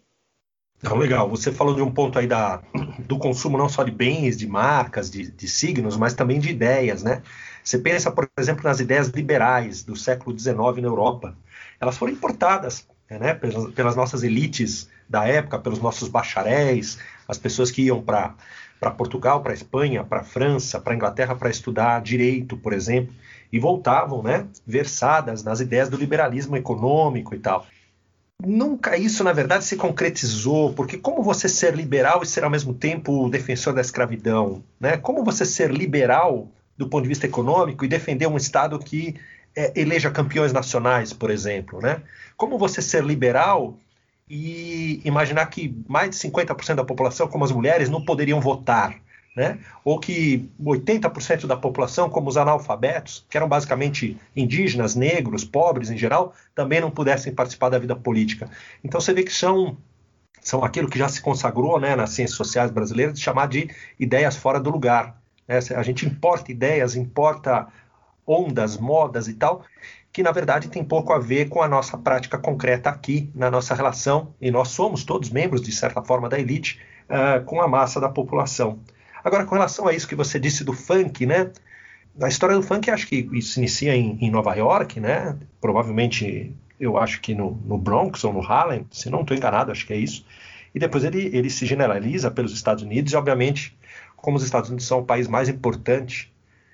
Não, 0.81 0.97
legal. 0.97 1.29
Você 1.29 1.51
falou 1.51 1.75
de 1.75 1.81
um 1.81 1.91
ponto 1.91 2.17
aí 2.17 2.25
da, 2.25 2.61
do 2.99 3.17
consumo 3.17 3.57
não 3.57 3.69
só 3.69 3.83
de 3.83 3.91
bens, 3.91 4.37
de 4.37 4.47
marcas, 4.47 5.11
de, 5.11 5.29
de 5.31 5.47
signos, 5.47 5.95
mas 5.95 6.13
também 6.13 6.39
de 6.39 6.49
ideias, 6.49 7.03
né? 7.03 7.21
Você 7.63 7.77
pensa, 7.77 8.11
por 8.11 8.27
exemplo, 8.39 8.63
nas 8.63 8.79
ideias 8.79 9.07
liberais 9.09 9.83
do 9.83 9.95
século 9.95 10.37
XIX 10.37 10.57
na 10.57 10.87
Europa. 10.87 11.37
Elas 11.79 11.97
foram 11.97 12.13
importadas 12.13 12.87
né, 13.09 13.33
pelas, 13.33 13.71
pelas 13.73 13.95
nossas 13.95 14.23
elites 14.23 14.89
da 15.07 15.27
época, 15.27 15.59
pelos 15.59 15.79
nossos 15.79 16.07
bacharéis, 16.07 16.97
as 17.27 17.37
pessoas 17.37 17.69
que 17.69 17.83
iam 17.83 18.01
para 18.01 18.35
Portugal, 18.97 19.43
para 19.43 19.53
Espanha, 19.53 20.03
para 20.03 20.23
França, 20.23 20.79
para 20.79 20.95
Inglaterra 20.95 21.35
para 21.35 21.49
estudar 21.49 22.01
direito, 22.01 22.57
por 22.57 22.73
exemplo, 22.73 23.13
e 23.51 23.59
voltavam 23.59 24.23
né, 24.23 24.47
versadas 24.65 25.43
nas 25.43 25.59
ideias 25.59 25.89
do 25.89 25.97
liberalismo 25.97 26.55
econômico 26.55 27.35
e 27.35 27.39
tal. 27.39 27.65
Nunca 28.43 28.97
isso, 28.97 29.23
na 29.23 29.33
verdade, 29.33 29.63
se 29.65 29.75
concretizou, 29.75 30.73
porque 30.73 30.97
como 30.97 31.21
você 31.21 31.47
ser 31.47 31.75
liberal 31.75 32.23
e 32.23 32.25
ser 32.25 32.43
ao 32.43 32.49
mesmo 32.49 32.73
tempo 32.73 33.29
defensor 33.29 33.73
da 33.73 33.81
escravidão? 33.81 34.63
Né? 34.79 34.97
Como 34.97 35.23
você 35.23 35.45
ser 35.45 35.71
liberal 35.71 36.47
do 36.75 36.87
ponto 36.87 37.03
de 37.03 37.09
vista 37.09 37.27
econômico 37.27 37.85
e 37.85 37.87
defender 37.87 38.27
um 38.27 38.37
Estado 38.37 38.79
que 38.79 39.15
é, 39.55 39.79
eleja 39.79 40.09
campeões 40.09 40.51
nacionais, 40.51 41.13
por 41.13 41.29
exemplo. 41.29 41.79
Né? 41.79 42.01
Como 42.35 42.57
você 42.57 42.81
ser 42.81 43.03
liberal 43.03 43.77
e 44.29 45.01
imaginar 45.05 45.45
que 45.47 45.75
mais 45.87 46.09
de 46.09 46.15
50% 46.15 46.75
da 46.75 46.85
população, 46.85 47.27
como 47.27 47.43
as 47.43 47.51
mulheres, 47.51 47.89
não 47.89 48.03
poderiam 48.03 48.39
votar? 48.41 48.95
Né? 49.35 49.59
Ou 49.85 49.97
que 49.97 50.49
80% 50.61 51.47
da 51.47 51.55
população, 51.55 52.09
como 52.09 52.27
os 52.27 52.35
analfabetos, 52.35 53.25
que 53.29 53.37
eram 53.37 53.47
basicamente 53.47 54.17
indígenas, 54.35 54.93
negros, 54.93 55.45
pobres 55.45 55.89
em 55.89 55.97
geral, 55.97 56.33
também 56.53 56.81
não 56.81 56.91
pudessem 56.91 57.33
participar 57.33 57.69
da 57.69 57.79
vida 57.79 57.95
política. 57.95 58.49
Então 58.83 58.99
você 58.99 59.13
vê 59.13 59.23
que 59.23 59.33
são 59.33 59.77
são 60.41 60.63
aquilo 60.63 60.89
que 60.89 60.97
já 60.97 61.07
se 61.07 61.21
consagrou 61.21 61.79
né, 61.79 61.95
nas 61.95 62.09
ciências 62.09 62.35
sociais 62.35 62.71
brasileiras 62.71 63.13
de 63.13 63.21
chamar 63.21 63.47
de 63.47 63.69
ideias 63.99 64.35
fora 64.35 64.59
do 64.59 64.71
lugar. 64.71 65.21
Né? 65.47 65.59
A 65.75 65.83
gente 65.83 66.05
importa 66.05 66.51
ideias, 66.51 66.95
importa 66.95 67.67
ondas, 68.25 68.77
modas 68.77 69.27
e 69.27 69.35
tal, 69.35 69.63
que 70.11 70.23
na 70.23 70.31
verdade 70.31 70.67
tem 70.67 70.83
pouco 70.83 71.13
a 71.13 71.19
ver 71.19 71.47
com 71.49 71.61
a 71.61 71.67
nossa 71.67 71.97
prática 71.97 72.37
concreta 72.37 72.89
aqui, 72.89 73.29
na 73.35 73.49
nossa 73.51 73.73
relação, 73.75 74.33
e 74.41 74.51
nós 74.51 74.69
somos 74.69 75.03
todos 75.03 75.29
membros, 75.29 75.61
de 75.61 75.71
certa 75.71 76.01
forma, 76.01 76.27
da 76.27 76.39
elite, 76.39 76.79
uh, 77.09 77.43
com 77.45 77.61
a 77.61 77.67
massa 77.67 77.99
da 77.99 78.09
população. 78.09 78.79
Agora, 79.23 79.45
com 79.45 79.55
relação 79.55 79.87
a 79.87 79.93
isso 79.93 80.07
que 80.07 80.15
você 80.15 80.39
disse 80.39 80.63
do 80.63 80.73
funk, 80.73 81.25
né? 81.25 81.51
A 82.21 82.27
história 82.27 82.55
do 82.55 82.63
funk, 82.63 82.89
acho 82.89 83.07
que 83.07 83.29
isso 83.33 83.59
inicia 83.59 83.95
em, 83.95 84.17
em 84.21 84.29
Nova 84.29 84.53
York, 84.55 84.99
né? 84.99 85.37
Provavelmente, 85.59 86.53
eu 86.79 86.97
acho 86.97 87.21
que 87.21 87.33
no, 87.33 87.51
no 87.65 87.77
Bronx 87.77 88.23
ou 88.23 88.33
no 88.33 88.41
Harlem, 88.41 88.85
se 88.91 89.09
não 89.09 89.21
estou 89.21 89.35
enganado, 89.35 89.71
acho 89.71 89.85
que 89.85 89.93
é 89.93 89.97
isso. 89.97 90.25
E 90.73 90.79
depois 90.79 91.03
ele, 91.03 91.29
ele 91.33 91.49
se 91.49 91.65
generaliza 91.65 92.31
pelos 92.31 92.53
Estados 92.53 92.83
Unidos 92.83 93.13
e, 93.13 93.15
obviamente, 93.15 93.77
como 94.15 94.37
os 94.37 94.43
Estados 94.43 94.69
Unidos 94.69 94.87
são 94.87 94.99
o 94.99 95.05
país 95.05 95.27
mais 95.27 95.49
importante, 95.49 96.31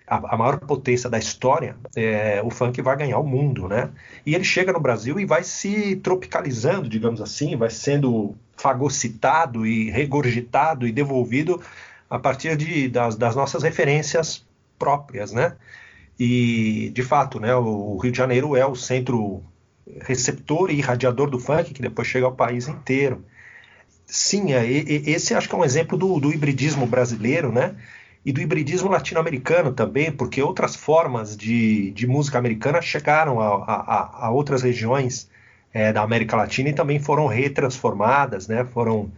a, 0.07 0.36
a 0.36 0.38
maior 0.38 0.60
potência 0.60 1.10
da 1.10 1.17
história, 1.17 1.75
é, 1.95 2.41
o 2.43 2.49
funk 2.49 2.81
vai 2.81 2.95
ganhar 2.95 3.19
o 3.19 3.27
mundo, 3.27 3.67
né? 3.67 3.89
E 4.25 4.33
ele 4.33 4.43
chega 4.43 4.71
no 4.71 4.79
Brasil 4.79 5.19
e 5.19 5.25
vai 5.25 5.43
se 5.43 5.97
tropicalizando, 5.97 6.88
digamos 6.88 7.21
assim, 7.21 7.55
vai 7.57 7.69
sendo 7.69 8.36
fagocitado 8.55 9.65
e 9.65 9.89
regurgitado 9.91 10.88
e 10.88 10.91
devolvido 10.91 11.62
a 12.10 12.20
partir 12.20 12.56
de, 12.56 12.88
das, 12.88 13.15
das 13.15 13.36
nossas 13.36 13.63
referências 13.63 14.46
próprias, 14.78 15.32
né? 15.32 15.56
E, 16.20 16.89
de 16.93 17.04
fato, 17.04 17.39
né, 17.39 17.56
o 17.56 17.98
Rio 17.98 18.12
de 18.12 18.17
Janeiro 18.17 18.56
é 18.56 18.65
o 18.65 18.76
centro 18.76 19.43
receptor 20.02 20.72
e 20.72 20.76
irradiador 20.76 21.30
do 21.30 21.39
funk, 21.39 21.74
que 21.74 21.82
depois 21.82 22.08
chega 22.08 22.26
ao 22.26 22.34
país 22.34 22.67
inteiro. 22.67 23.24
Sim, 24.06 24.54
é, 24.54 24.65
esse 24.65 25.34
acho 25.34 25.50
que 25.50 25.56
é 25.56 25.58
um 25.58 25.65
exemplo 25.65 25.98
do, 25.98 26.20
do 26.20 26.32
hibridismo 26.34 26.86
brasileiro, 26.86 27.52
né? 27.52 27.76
E 28.26 28.32
do 28.32 28.41
hibridismo 28.41 28.89
latino-americano 28.89 29.72
também, 29.72 30.12
porque 30.12 30.41
outras 30.41 30.76
formas 30.76 31.36
de, 31.38 31.91
de 31.91 32.08
música 32.08 32.38
americana 32.38 32.82
chegaram 32.82 33.39
a, 33.39 33.63
a, 33.63 34.26
a 34.28 34.32
outras 34.32 34.63
regiões 34.63 35.30
é, 35.74 35.93
da 35.93 36.02
América 36.02 36.36
Latina 36.36 36.70
e 36.70 36.74
também 36.74 37.00
foram 37.00 37.28
retransformadas, 37.28 38.48
né? 38.48 38.65
Foram, 38.65 39.12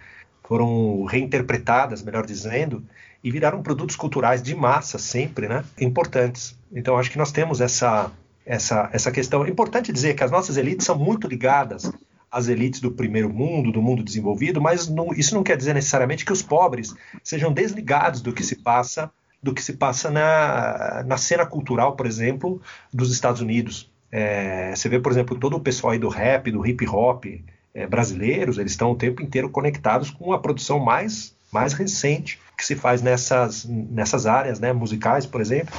foram 0.50 1.06
reinterpretadas, 1.06 2.02
melhor 2.02 2.26
dizendo, 2.26 2.84
e 3.24 3.30
viraram 3.30 3.62
produtos 3.62 3.96
culturais 3.96 4.42
de 4.42 4.56
massa 4.56 4.98
sempre, 4.98 5.48
né? 5.48 5.64
Importantes. 5.80 6.58
Então 6.74 6.98
acho 6.98 7.12
que 7.12 7.20
nós 7.20 7.32
temos 7.32 7.62
essa 7.62 8.12
essa 8.44 8.90
essa 8.92 9.12
questão. 9.12 9.46
É 9.46 9.50
importante 9.50 9.94
dizer 9.94 10.16
que 10.16 10.24
as 10.24 10.32
nossas 10.32 10.58
elites 10.58 10.88
são 10.88 10.98
muito 10.98 11.28
ligadas 11.28 11.92
as 12.32 12.48
elites 12.48 12.80
do 12.80 12.92
primeiro 12.92 13.30
mundo, 13.32 13.72
do 13.72 13.82
mundo 13.82 14.04
desenvolvido, 14.04 14.60
mas 14.60 14.88
não, 14.88 15.12
isso 15.14 15.34
não 15.34 15.44
quer 15.44 15.58
dizer 15.58 15.74
necessariamente 15.74 16.26
que 16.26 16.34
os 16.34 16.44
pobres 16.44 16.96
sejam 17.24 17.52
desligados 17.52 18.22
do 18.22 18.32
que 18.32 18.44
se 18.44 18.56
passa, 18.56 19.12
do 19.42 19.52
que 19.54 19.64
se 19.64 19.74
passa 19.74 20.12
na, 20.12 21.04
na 21.08 21.18
cena 21.18 21.44
cultural, 21.44 21.96
por 21.96 22.06
exemplo, 22.06 22.62
dos 22.94 23.12
Estados 23.12 23.42
Unidos. 23.42 23.92
É, 24.12 24.76
você 24.76 24.88
vê, 24.90 25.00
por 25.00 25.12
exemplo, 25.12 25.40
todo 25.40 25.58
o 25.58 25.60
pessoal 25.60 25.94
aí 25.94 26.00
do 26.00 26.08
rap, 26.08 26.52
do 26.52 26.66
hip 26.66 26.88
hop 26.88 27.26
é, 27.74 27.88
brasileiros, 27.88 28.58
eles 28.58 28.72
estão 28.72 28.92
o 28.92 28.96
tempo 28.96 29.22
inteiro 29.22 29.50
conectados 29.50 30.10
com 30.10 30.34
a 30.34 30.40
produção 30.40 30.80
mais, 30.80 31.36
mais 31.52 31.74
recente 31.74 32.40
que 32.58 32.66
se 32.66 32.76
faz 32.76 33.02
nessas, 33.02 33.66
nessas 33.66 34.26
áreas 34.26 34.60
né, 34.60 34.74
musicais, 34.74 35.26
por 35.26 35.40
exemplo, 35.40 35.74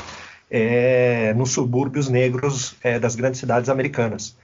é, 0.51 1.35
nos 1.35 1.51
subúrbios 1.51 2.09
negros 2.09 2.75
é, 2.83 2.99
das 2.99 3.15
grandes 3.15 3.39
cidades 3.39 3.69
americanas. 3.69 4.37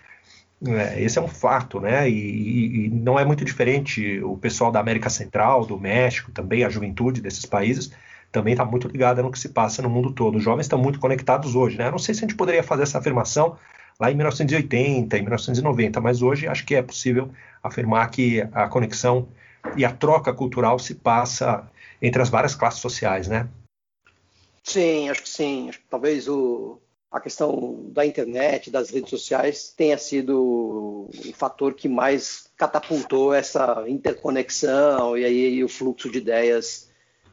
Esse 0.96 1.18
é 1.18 1.22
um 1.22 1.28
fato, 1.28 1.80
né? 1.80 2.08
E, 2.08 2.86
e, 2.86 2.88
não 2.88 3.18
é 3.18 3.24
muito 3.26 3.44
diferente. 3.44 4.20
O 4.22 4.38
pessoal 4.38 4.72
da 4.72 4.80
América 4.80 5.10
Central, 5.10 5.66
do 5.66 5.78
México, 5.78 6.30
também 6.32 6.64
a 6.64 6.70
juventude 6.70 7.20
desses 7.20 7.44
países, 7.44 7.92
também 8.32 8.52
está 8.52 8.64
muito 8.64 8.88
ligada 8.88 9.22
no 9.22 9.30
que 9.30 9.38
se 9.38 9.50
passa 9.50 9.82
no 9.82 9.90
mundo 9.90 10.12
todo. 10.12 10.36
Os 10.38 10.44
jovens 10.44 10.64
estão 10.64 10.78
muito 10.78 10.98
conectados 10.98 11.54
hoje, 11.54 11.76
né? 11.76 11.88
Eu 11.88 11.92
não 11.92 11.98
sei 11.98 12.14
se 12.14 12.20
a 12.20 12.26
gente 12.26 12.36
poderia 12.36 12.62
fazer 12.62 12.84
essa 12.84 12.98
afirmação 12.98 13.58
lá 13.98 14.10
em 14.10 14.14
1980, 14.14 15.16
em 15.16 15.22
1990, 15.22 16.00
mas 16.00 16.22
hoje 16.22 16.46
acho 16.46 16.64
que 16.64 16.74
é 16.74 16.82
possível 16.82 17.30
afirmar 17.62 18.10
que 18.10 18.40
a 18.52 18.68
conexão 18.68 19.28
e 19.76 19.84
a 19.84 19.92
troca 19.92 20.32
cultural 20.32 20.78
se 20.78 20.94
passa 20.94 21.68
entre 22.00 22.20
as 22.20 22.28
várias 22.28 22.54
classes 22.54 22.80
sociais, 22.80 23.26
né? 23.26 23.48
Sim, 24.62 25.08
acho 25.08 25.22
que 25.22 25.28
sim. 25.28 25.70
Talvez 25.88 26.28
o, 26.28 26.78
a 27.10 27.20
questão 27.20 27.84
da 27.88 28.04
internet, 28.04 28.70
das 28.70 28.90
redes 28.90 29.10
sociais, 29.10 29.72
tenha 29.76 29.96
sido 29.96 30.38
o 30.38 31.10
fator 31.34 31.74
que 31.74 31.88
mais 31.88 32.48
catapultou 32.56 33.32
essa 33.32 33.84
interconexão 33.88 35.16
e 35.16 35.24
aí 35.24 35.64
o 35.64 35.68
fluxo 35.68 36.10
de 36.10 36.18
ideias 36.18 36.85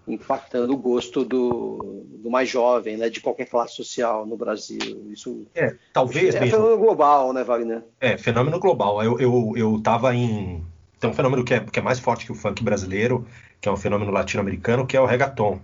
impactando 0.08 0.74
o 0.74 0.78
gosto 0.78 1.24
do, 1.24 2.04
do 2.22 2.30
mais 2.30 2.50
jovem, 2.50 2.98
né, 2.98 3.10
de 3.10 3.22
qualquer 3.22 3.46
classe 3.46 3.76
social 3.76 4.26
no 4.26 4.36
Brasil. 4.36 5.08
Isso 5.12 5.46
é 5.56 5.76
talvez 5.92 6.36
é 6.36 6.40
mesmo. 6.40 6.58
fenômeno 6.58 6.78
global, 6.78 7.34
né, 7.34 7.44
Wagner? 7.44 7.84
É 8.00 8.18
fenômeno 8.18 8.60
global. 8.60 9.04
Eu 9.04 9.20
eu, 9.20 9.54
eu 9.56 9.82
tava 9.82 10.14
em 10.14 10.64
tem 11.00 11.10
um 11.10 11.14
fenômeno 11.14 11.44
que 11.44 11.54
é, 11.54 11.60
que 11.60 11.80
é 11.80 11.82
mais 11.82 12.00
forte 12.00 12.26
que 12.26 12.32
o 12.32 12.36
funk 12.36 12.64
brasileiro, 12.64 13.28
que 13.60 13.68
é 13.68 13.72
um 13.72 13.78
fenômeno 13.78 14.12
latino-americano, 14.12 14.88
que 14.88 14.96
é 14.96 15.02
o 15.02 15.06
reggaeton. 15.06 15.60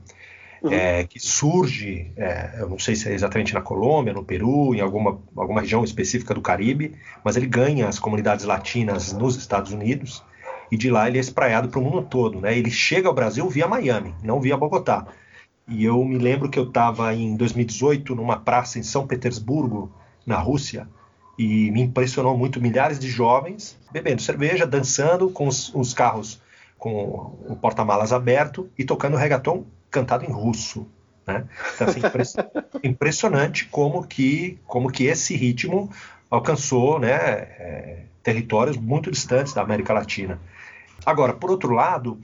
Uhum. 0.61 0.73
É, 0.73 1.05
que 1.05 1.17
surge, 1.17 2.11
é, 2.17 2.57
eu 2.59 2.67
não 2.67 2.77
sei 2.77 2.93
se 2.93 3.07
é 3.07 3.13
exatamente 3.13 3.53
na 3.53 3.61
Colômbia, 3.61 4.11
no 4.11 4.25
Peru, 4.25 4.75
em 4.75 4.81
alguma, 4.81 5.17
alguma 5.33 5.61
região 5.61 5.81
específica 5.85 6.33
do 6.33 6.41
Caribe, 6.41 6.95
mas 7.23 7.37
ele 7.37 7.45
ganha 7.45 7.87
as 7.87 7.97
comunidades 7.97 8.43
latinas 8.43 9.13
nos 9.13 9.37
Estados 9.37 9.71
Unidos 9.71 10.21
e 10.71 10.77
de 10.77 10.89
lá 10.89 11.07
ele 11.07 11.17
é 11.17 11.21
espraiado 11.21 11.69
para 11.69 11.79
o 11.79 11.83
mundo 11.83 12.03
todo. 12.03 12.41
Né? 12.41 12.57
Ele 12.57 12.71
chega 12.71 13.07
ao 13.07 13.13
Brasil 13.13 13.47
via 13.49 13.67
Miami, 13.67 14.13
não 14.23 14.39
via 14.39 14.57
Bogotá. 14.57 15.07
E 15.67 15.83
eu 15.83 16.03
me 16.03 16.17
lembro 16.17 16.49
que 16.49 16.57
eu 16.57 16.63
estava 16.63 17.13
em 17.13 17.35
2018 17.35 18.15
numa 18.15 18.37
praça 18.39 18.79
em 18.79 18.83
São 18.83 19.05
Petersburgo, 19.05 19.91
na 20.25 20.37
Rússia, 20.37 20.87
e 21.37 21.71
me 21.71 21.81
impressionou 21.81 22.37
muito 22.37 22.59
milhares 22.59 22.99
de 22.99 23.07
jovens 23.07 23.77
bebendo 23.91 24.21
cerveja, 24.21 24.65
dançando 24.65 25.29
com 25.29 25.47
os, 25.47 25.73
os 25.73 25.93
carros 25.93 26.41
com 26.77 27.37
o 27.47 27.55
porta-malas 27.55 28.13
aberto 28.13 28.69
e 28.77 28.85
tocando 28.85 29.17
reggaeton 29.17 29.65
cantado 29.91 30.25
em 30.25 30.31
russo. 30.31 30.87
Né? 31.27 31.45
Então, 31.75 31.87
assim, 31.87 32.01
impressionante 32.83 33.65
como 33.65 34.07
que, 34.07 34.57
como 34.65 34.89
que 34.89 35.03
esse 35.03 35.35
ritmo 35.35 35.89
alcançou 36.29 36.99
né, 36.99 37.11
é, 37.11 38.03
territórios 38.23 38.77
muito 38.77 39.11
distantes 39.11 39.53
da 39.53 39.61
América 39.61 39.93
Latina. 39.93 40.39
Agora, 41.05 41.33
por 41.33 41.49
outro 41.49 41.73
lado, 41.73 42.19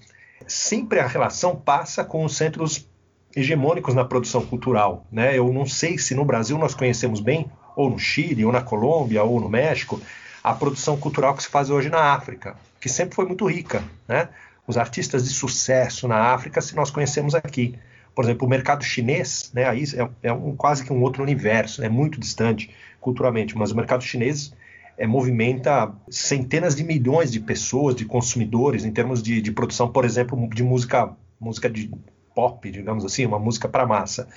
sempre 0.48 1.00
a 1.00 1.08
relação 1.08 1.56
passa 1.56 2.04
com 2.04 2.24
os 2.24 2.36
centros 2.36 2.88
hegemônicos 3.36 3.94
na 3.94 4.06
produção 4.06 4.46
cultural. 4.46 5.06
Né? 5.12 5.38
Eu 5.38 5.52
não 5.52 5.66
sei 5.66 5.98
se 5.98 6.16
no 6.16 6.24
Brasil 6.24 6.58
nós 6.58 6.74
conhecemos 6.74 7.20
bem, 7.20 7.52
ou 7.76 7.90
no 7.90 8.00
Chile, 8.00 8.46
ou 8.46 8.52
na 8.52 8.62
Colômbia, 8.62 9.24
ou 9.24 9.40
no 9.40 9.50
México, 9.50 10.00
a 10.44 10.54
produção 10.54 10.96
cultural 10.96 11.36
que 11.36 11.44
se 11.44 11.50
faz 11.50 11.70
hoje 11.70 11.90
na 11.90 12.14
África, 12.14 12.56
que 12.80 12.88
sempre 12.88 13.16
foi 13.16 13.26
muito 13.26 13.46
rica. 13.46 13.84
Né? 14.08 14.30
Os 14.66 14.78
artistas 14.78 15.26
de 15.26 15.34
sucesso 15.34 16.08
na 16.08 16.34
África, 16.34 16.62
se 16.62 16.76
nós 16.76 16.90
conhecemos 16.90 17.36
aqui. 17.36 17.78
Por 18.16 18.24
exemplo, 18.24 18.48
o 18.48 18.50
mercado 18.50 18.84
chinês, 18.84 19.52
né, 19.54 19.68
aí 19.68 19.84
é, 19.84 20.30
é 20.30 20.34
um, 20.34 20.56
quase 20.56 20.86
que 20.86 20.94
um 20.94 21.02
outro 21.02 21.22
universo, 21.22 21.82
é 21.82 21.84
né, 21.84 21.90
muito 21.90 22.18
distante 22.18 22.74
culturalmente, 23.02 23.58
mas 23.58 23.72
o 23.72 23.76
mercado 23.76 24.04
chinês 24.04 24.54
é, 24.98 25.06
movimenta 25.06 25.94
centenas 26.10 26.76
de 26.76 26.84
milhões 26.84 27.32
de 27.32 27.40
pessoas, 27.40 27.96
de 27.96 28.06
consumidores, 28.06 28.86
em 28.86 28.92
termos 28.92 29.22
de, 29.22 29.42
de 29.42 29.52
produção, 29.52 29.92
por 29.92 30.06
exemplo, 30.06 30.50
de 30.50 30.64
música, 30.64 31.16
música 31.40 31.70
de 31.70 31.92
pop, 32.34 32.70
digamos 32.70 33.06
assim, 33.06 33.26
uma 33.26 33.40
música 33.40 33.68
para 33.68 33.86
massa. 33.86 34.28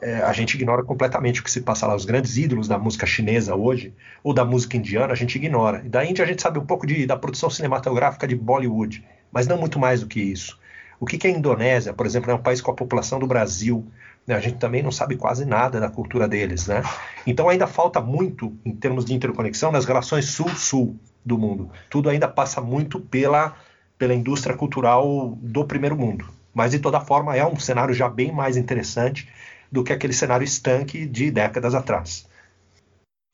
É, 0.00 0.22
a 0.22 0.32
gente 0.32 0.54
ignora 0.54 0.82
completamente 0.82 1.40
o 1.40 1.44
que 1.44 1.50
se 1.50 1.60
passa 1.60 1.86
lá. 1.86 1.94
Os 1.94 2.06
grandes 2.06 2.36
ídolos 2.38 2.66
da 2.66 2.78
música 2.78 3.06
chinesa 3.06 3.54
hoje, 3.54 3.92
ou 4.24 4.32
da 4.32 4.44
música 4.44 4.76
indiana, 4.76 5.12
a 5.12 5.16
gente 5.16 5.36
ignora. 5.36 5.82
E 5.84 5.88
da 5.88 6.04
Índia 6.04 6.24
a 6.24 6.28
gente 6.28 6.40
sabe 6.40 6.58
um 6.58 6.64
pouco 6.64 6.86
de, 6.86 7.06
da 7.06 7.16
produção 7.16 7.50
cinematográfica 7.50 8.26
de 8.26 8.34
Bollywood, 8.34 9.04
mas 9.30 9.46
não 9.46 9.58
muito 9.58 9.78
mais 9.78 10.00
do 10.00 10.06
que 10.06 10.20
isso. 10.20 10.58
O 10.98 11.06
que, 11.06 11.16
que 11.16 11.26
é 11.26 11.30
a 11.30 11.36
Indonésia, 11.36 11.92
por 11.92 12.06
exemplo, 12.06 12.30
é 12.30 12.34
um 12.34 12.42
país 12.42 12.60
com 12.60 12.70
a 12.70 12.74
população 12.74 13.18
do 13.18 13.26
Brasil, 13.26 13.86
né? 14.26 14.34
A 14.34 14.40
gente 14.40 14.58
também 14.58 14.82
não 14.82 14.92
sabe 14.92 15.16
quase 15.16 15.44
nada 15.44 15.80
da 15.80 15.88
cultura 15.88 16.28
deles, 16.28 16.66
né? 16.66 16.82
Então 17.26 17.48
ainda 17.48 17.66
falta 17.66 18.00
muito 18.00 18.56
em 18.64 18.74
termos 18.74 19.04
de 19.04 19.14
interconexão 19.14 19.72
nas 19.72 19.84
relações 19.84 20.26
sul-sul 20.26 20.96
do 21.24 21.38
mundo. 21.38 21.70
Tudo 21.88 22.08
ainda 22.08 22.28
passa 22.28 22.60
muito 22.60 23.00
pela, 23.00 23.56
pela 23.98 24.14
indústria 24.14 24.56
cultural 24.56 25.36
do 25.40 25.64
primeiro 25.64 25.96
mundo. 25.96 26.28
Mas 26.54 26.72
de 26.72 26.78
toda 26.78 27.00
forma 27.00 27.36
é 27.36 27.46
um 27.46 27.58
cenário 27.58 27.94
já 27.94 28.08
bem 28.08 28.32
mais 28.32 28.56
interessante 28.56 29.28
do 29.70 29.84
que 29.84 29.92
aquele 29.92 30.12
cenário 30.12 30.44
estanque 30.44 31.06
de 31.06 31.30
décadas 31.30 31.74
atrás. 31.74 32.26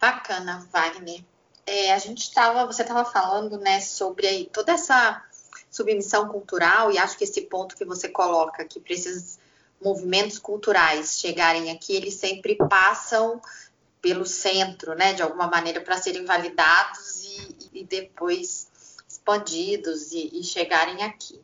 Bacana, 0.01 0.67
Wagner. 0.73 1.25
É, 1.67 1.93
a 1.93 1.99
gente 1.99 2.23
estava, 2.23 2.67
você 2.67 2.83
estava 2.83 3.05
falando, 3.05 3.59
né, 3.59 3.81
sobre 3.81 4.27
aí 4.27 4.49
toda 4.53 4.73
essa 4.73 5.23
submissão 5.71 6.29
cultural 6.29 6.93
e 6.93 6.99
acho 6.99 7.19
que 7.19 7.25
esse 7.25 7.43
ponto 7.43 7.77
que 7.77 7.85
você 7.85 8.09
coloca 8.09 8.65
que 8.65 8.79
precisa 8.79 9.39
movimentos 9.83 10.39
culturais 10.39 11.19
chegarem 11.19 11.71
aqui, 11.71 11.95
eles 11.95 12.15
sempre 12.15 12.57
passam 12.57 13.41
pelo 14.01 14.25
centro, 14.25 14.95
né, 14.95 15.13
de 15.13 15.23
alguma 15.23 15.49
maneira, 15.49 15.81
para 15.81 15.97
serem 15.97 16.25
validados 16.25 17.25
e, 17.25 17.81
e 17.81 17.85
depois 17.85 18.69
expandidos 19.09 20.13
e, 20.13 20.31
e, 20.39 20.45
chegarem 20.45 21.03
aqui. 21.03 21.41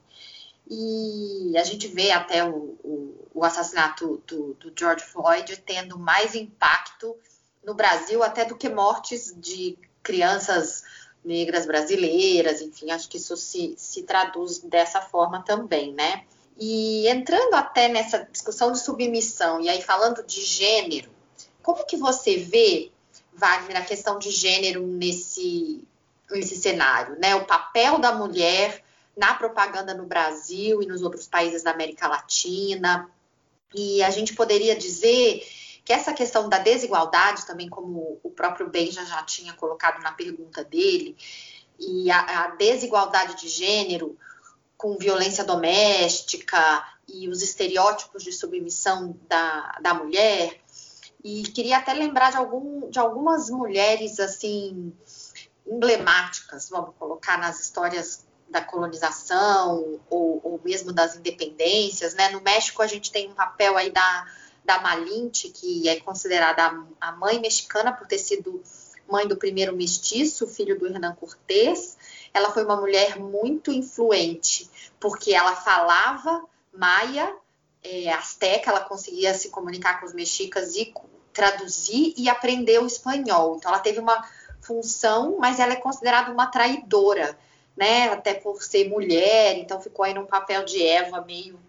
E 0.70 1.56
a 1.58 1.64
gente 1.64 1.88
vê 1.88 2.12
até 2.12 2.44
o, 2.44 2.78
o, 2.84 3.28
o 3.34 3.44
assassinato 3.44 4.22
do, 4.26 4.54
do, 4.54 4.72
George 4.78 5.04
Floyd 5.04 5.56
tendo 5.66 5.98
mais 5.98 6.34
impacto 6.34 7.16
no 7.64 7.74
Brasil 7.74 8.22
até 8.22 8.44
do 8.44 8.56
que 8.56 8.68
mortes 8.68 9.34
de 9.36 9.76
crianças 10.02 10.84
negras 11.24 11.66
brasileiras, 11.66 12.60
enfim, 12.60 12.90
acho 12.90 13.08
que 13.08 13.16
isso 13.16 13.36
se, 13.36 13.74
se 13.76 14.02
traduz 14.02 14.58
dessa 14.58 15.00
forma 15.00 15.42
também, 15.42 15.92
né? 15.92 16.24
E 16.58 17.08
entrando 17.08 17.54
até 17.54 17.88
nessa 17.88 18.26
discussão 18.30 18.72
de 18.72 18.80
submissão, 18.80 19.60
e 19.60 19.68
aí 19.68 19.82
falando 19.82 20.22
de 20.22 20.42
gênero, 20.42 21.10
como 21.62 21.86
que 21.86 21.96
você 21.96 22.36
vê, 22.36 22.90
Wagner, 23.32 23.78
a 23.78 23.84
questão 23.84 24.18
de 24.18 24.30
gênero 24.30 24.86
nesse, 24.86 25.86
nesse 26.30 26.56
cenário, 26.56 27.18
né? 27.18 27.34
O 27.34 27.46
papel 27.46 27.98
da 27.98 28.12
mulher 28.12 28.82
na 29.16 29.34
propaganda 29.34 29.94
no 29.94 30.06
Brasil 30.06 30.82
e 30.82 30.86
nos 30.86 31.02
outros 31.02 31.26
países 31.26 31.62
da 31.62 31.70
América 31.70 32.08
Latina. 32.08 33.10
E 33.74 34.02
a 34.02 34.10
gente 34.10 34.34
poderia 34.34 34.74
dizer 34.76 35.46
que 35.84 35.92
essa 35.92 36.12
questão 36.12 36.48
da 36.48 36.58
desigualdade, 36.58 37.46
também 37.46 37.68
como 37.68 38.20
o 38.22 38.30
próprio 38.30 38.68
Benja 38.68 39.04
já 39.04 39.22
tinha 39.22 39.52
colocado 39.54 40.00
na 40.02 40.12
pergunta 40.12 40.62
dele, 40.62 41.16
e 41.78 42.10
a, 42.10 42.44
a 42.44 42.48
desigualdade 42.48 43.40
de 43.40 43.48
gênero 43.48 44.16
com 44.82 44.98
violência 44.98 45.44
doméstica 45.44 46.84
e 47.06 47.28
os 47.28 47.40
estereótipos 47.40 48.24
de 48.24 48.32
submissão 48.32 49.16
da, 49.28 49.78
da 49.80 49.94
mulher. 49.94 50.60
E 51.22 51.44
queria 51.44 51.78
até 51.78 51.92
lembrar 51.92 52.32
de, 52.32 52.36
algum, 52.36 52.90
de 52.90 52.98
algumas 52.98 53.48
mulheres 53.48 54.18
assim 54.18 54.92
emblemáticas, 55.64 56.68
vamos 56.68 56.96
colocar 56.98 57.38
nas 57.38 57.60
histórias 57.60 58.26
da 58.48 58.60
colonização 58.60 60.00
ou, 60.10 60.40
ou, 60.42 60.60
mesmo 60.64 60.92
das 60.92 61.14
independências, 61.14 62.14
né? 62.14 62.30
No 62.30 62.40
México 62.40 62.82
a 62.82 62.86
gente 62.88 63.12
tem 63.12 63.30
um 63.30 63.34
papel 63.34 63.76
aí 63.76 63.92
da, 63.92 64.26
da 64.64 64.80
Malinte, 64.80 65.48
que 65.50 65.88
é 65.88 66.00
considerada 66.00 66.84
a 67.00 67.12
mãe 67.12 67.40
mexicana 67.40 67.92
por 67.92 68.08
ter 68.08 68.18
sido 68.18 68.60
mãe 69.08 69.26
do 69.26 69.36
primeiro 69.36 69.76
mestiço, 69.76 70.46
filho 70.46 70.78
do 70.78 70.86
Hernán 70.86 71.14
Cortés, 71.14 71.96
ela 72.32 72.50
foi 72.50 72.64
uma 72.64 72.76
mulher 72.76 73.18
muito 73.18 73.70
influente, 73.70 74.68
porque 74.98 75.34
ela 75.34 75.54
falava 75.54 76.44
maia, 76.72 77.34
é, 77.82 78.10
asteca, 78.12 78.70
ela 78.70 78.80
conseguia 78.80 79.34
se 79.34 79.50
comunicar 79.50 80.00
com 80.00 80.06
os 80.06 80.14
mexicas 80.14 80.74
e 80.76 80.94
traduzir 81.32 82.14
e 82.16 82.28
aprender 82.28 82.78
o 82.80 82.86
espanhol. 82.86 83.56
Então, 83.56 83.70
ela 83.70 83.80
teve 83.80 83.98
uma 83.98 84.22
função, 84.60 85.36
mas 85.38 85.58
ela 85.58 85.72
é 85.72 85.76
considerada 85.76 86.30
uma 86.30 86.46
traidora, 86.46 87.36
né? 87.76 88.08
Até 88.10 88.34
por 88.34 88.62
ser 88.62 88.88
mulher, 88.88 89.58
então 89.58 89.80
ficou 89.80 90.04
aí 90.04 90.14
num 90.14 90.26
papel 90.26 90.64
de 90.64 90.82
Eva 90.82 91.20
meio 91.20 91.60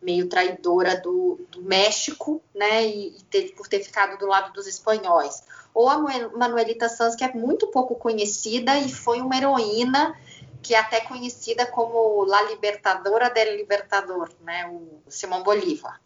meio 0.00 0.28
traidora 0.28 1.00
do, 1.00 1.46
do 1.48 1.62
México, 1.62 2.42
né? 2.52 2.84
E, 2.84 3.16
e 3.16 3.22
ter, 3.30 3.54
por 3.54 3.68
ter 3.68 3.84
ficado 3.84 4.18
do 4.18 4.26
lado 4.26 4.52
dos 4.52 4.66
espanhóis 4.66 5.44
ou 5.74 5.88
a 5.88 5.98
Manuelita 5.98 6.88
Sanz, 6.88 7.16
que 7.16 7.24
é 7.24 7.32
muito 7.32 7.68
pouco 7.68 7.94
conhecida 7.94 8.76
e 8.78 8.92
foi 8.92 9.20
uma 9.20 9.36
heroína 9.36 10.14
que 10.62 10.74
é 10.74 10.78
até 10.78 11.00
conhecida 11.00 11.66
como 11.66 12.24
La 12.24 12.40
Libertadora 12.42 13.28
del 13.30 13.56
Libertador, 13.56 14.30
né, 14.42 14.68
o 14.68 15.02
Simão 15.08 15.42
Bolívar, 15.42 16.00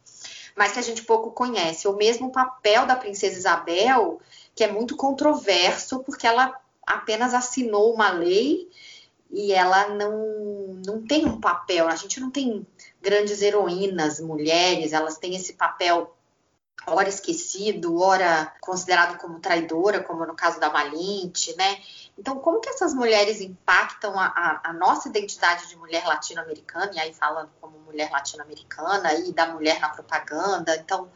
mas 0.57 0.73
que 0.73 0.79
a 0.79 0.83
gente 0.83 1.03
pouco 1.03 1.31
conhece. 1.31 1.87
O 1.87 1.93
mesmo 1.93 2.33
papel 2.33 2.87
da 2.87 2.97
princesa 2.97 3.37
Isabel, 3.37 4.19
que 4.55 4.65
é 4.65 4.73
muito 4.73 4.97
controverso, 4.97 6.01
porque 6.01 6.27
ela 6.27 6.59
apenas 6.87 7.35
assinou 7.35 7.93
uma 7.93 8.11
lei 8.11 8.71
e 9.31 9.53
ela 9.53 9.89
não, 9.89 10.81
não 10.87 11.07
tem 11.07 11.27
um 11.27 11.39
papel. 11.39 11.89
A 11.89 11.97
gente 11.97 12.19
não 12.19 12.31
tem 12.31 12.67
grandes 13.03 13.43
heroínas, 13.43 14.21
mulheres, 14.21 14.95
elas 14.95 15.19
têm 15.19 15.37
esse 15.37 15.53
papel 15.53 16.16
ora 16.87 17.09
esquecido, 17.09 18.01
ora 18.01 18.53
considerado 18.61 19.19
como 19.19 19.41
traidora, 19.41 20.03
como 20.03 20.27
no 20.27 20.35
caso 20.35 20.61
da 20.61 20.71
Malinte, 20.71 21.57
né? 21.57 21.81
Então, 22.19 22.39
como 22.39 22.61
que 22.61 22.69
essas 22.69 22.95
mulheres 22.95 23.41
impactam 23.41 24.19
a, 24.19 24.27
a, 24.27 24.71
a 24.71 24.73
nossa 24.73 25.09
identidade 25.09 25.69
de 25.69 25.77
mulher 25.77 26.07
latino-americana, 26.07 26.93
e 26.95 27.01
aí 27.01 27.13
falando 27.13 27.51
como 27.61 27.79
mulher 27.81 28.11
latino-americana 28.11 29.15
e 29.15 29.33
da 29.33 29.47
mulher 29.47 29.81
na 29.81 29.89
propaganda, 29.89 30.77
então 30.77 31.09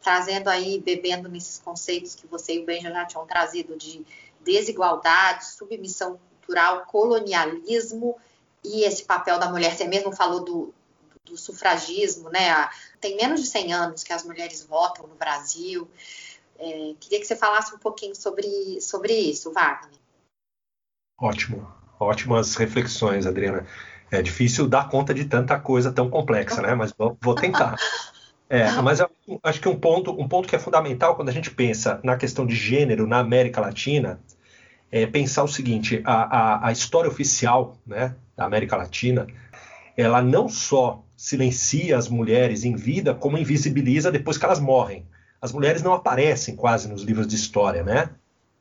trazendo 0.00 0.48
aí, 0.48 0.80
bebendo 0.80 1.28
nesses 1.28 1.58
conceitos 1.58 2.14
que 2.14 2.26
você 2.26 2.54
e 2.54 2.60
o 2.60 2.64
Benja 2.64 2.90
já 2.90 3.04
tinham 3.04 3.26
trazido 3.26 3.76
de 3.76 4.06
desigualdade, 4.40 5.46
submissão 5.46 6.18
cultural, 6.18 6.86
colonialismo 6.86 8.16
e 8.64 8.84
esse 8.84 9.04
papel 9.04 9.38
da 9.38 9.50
mulher. 9.50 9.76
Você 9.76 9.86
mesmo 9.86 10.12
falou 10.12 10.40
do, 10.40 10.74
do 11.28 11.36
sufragismo, 11.36 12.30
né? 12.30 12.68
Tem 13.00 13.16
menos 13.16 13.40
de 13.40 13.46
100 13.46 13.72
anos 13.72 14.04
que 14.04 14.12
as 14.12 14.24
mulheres 14.24 14.64
votam 14.64 15.06
no 15.06 15.14
Brasil. 15.14 15.88
É, 16.58 16.94
queria 16.98 17.20
que 17.20 17.24
você 17.24 17.36
falasse 17.36 17.74
um 17.74 17.78
pouquinho 17.78 18.14
sobre, 18.14 18.80
sobre 18.80 19.12
isso, 19.12 19.52
Wagner. 19.52 19.98
Ótimo, 21.20 21.70
ótimas 21.98 22.54
reflexões, 22.56 23.26
Adriana. 23.26 23.66
É 24.10 24.22
difícil 24.22 24.66
dar 24.66 24.88
conta 24.88 25.12
de 25.12 25.24
tanta 25.24 25.58
coisa 25.58 25.92
tão 25.92 26.08
complexa, 26.08 26.62
né? 26.62 26.74
Mas 26.74 26.92
vou, 26.96 27.16
vou 27.20 27.34
tentar. 27.34 27.76
É, 28.50 28.70
mas 28.80 28.98
acho 29.42 29.60
que 29.60 29.68
um 29.68 29.78
ponto, 29.78 30.10
um 30.18 30.26
ponto 30.26 30.48
que 30.48 30.56
é 30.56 30.58
fundamental 30.58 31.14
quando 31.14 31.28
a 31.28 31.32
gente 31.32 31.50
pensa 31.50 32.00
na 32.02 32.16
questão 32.16 32.46
de 32.46 32.54
gênero 32.54 33.06
na 33.06 33.18
América 33.18 33.60
Latina 33.60 34.18
é 34.90 35.06
pensar 35.06 35.44
o 35.44 35.48
seguinte: 35.48 36.00
a, 36.04 36.14
a, 36.14 36.68
a 36.68 36.72
história 36.72 37.10
oficial 37.10 37.76
né, 37.86 38.14
da 38.34 38.46
América 38.46 38.74
Latina, 38.74 39.26
ela 39.96 40.22
não 40.22 40.48
só 40.48 41.04
silencia 41.18 41.98
as 41.98 42.08
mulheres 42.08 42.64
em 42.64 42.76
vida, 42.76 43.12
como 43.12 43.36
invisibiliza 43.36 44.12
depois 44.12 44.38
que 44.38 44.44
elas 44.44 44.60
morrem. 44.60 45.04
As 45.42 45.52
mulheres 45.52 45.82
não 45.82 45.92
aparecem 45.92 46.54
quase 46.54 46.88
nos 46.88 47.02
livros 47.02 47.26
de 47.26 47.34
história, 47.34 47.82
né? 47.82 48.10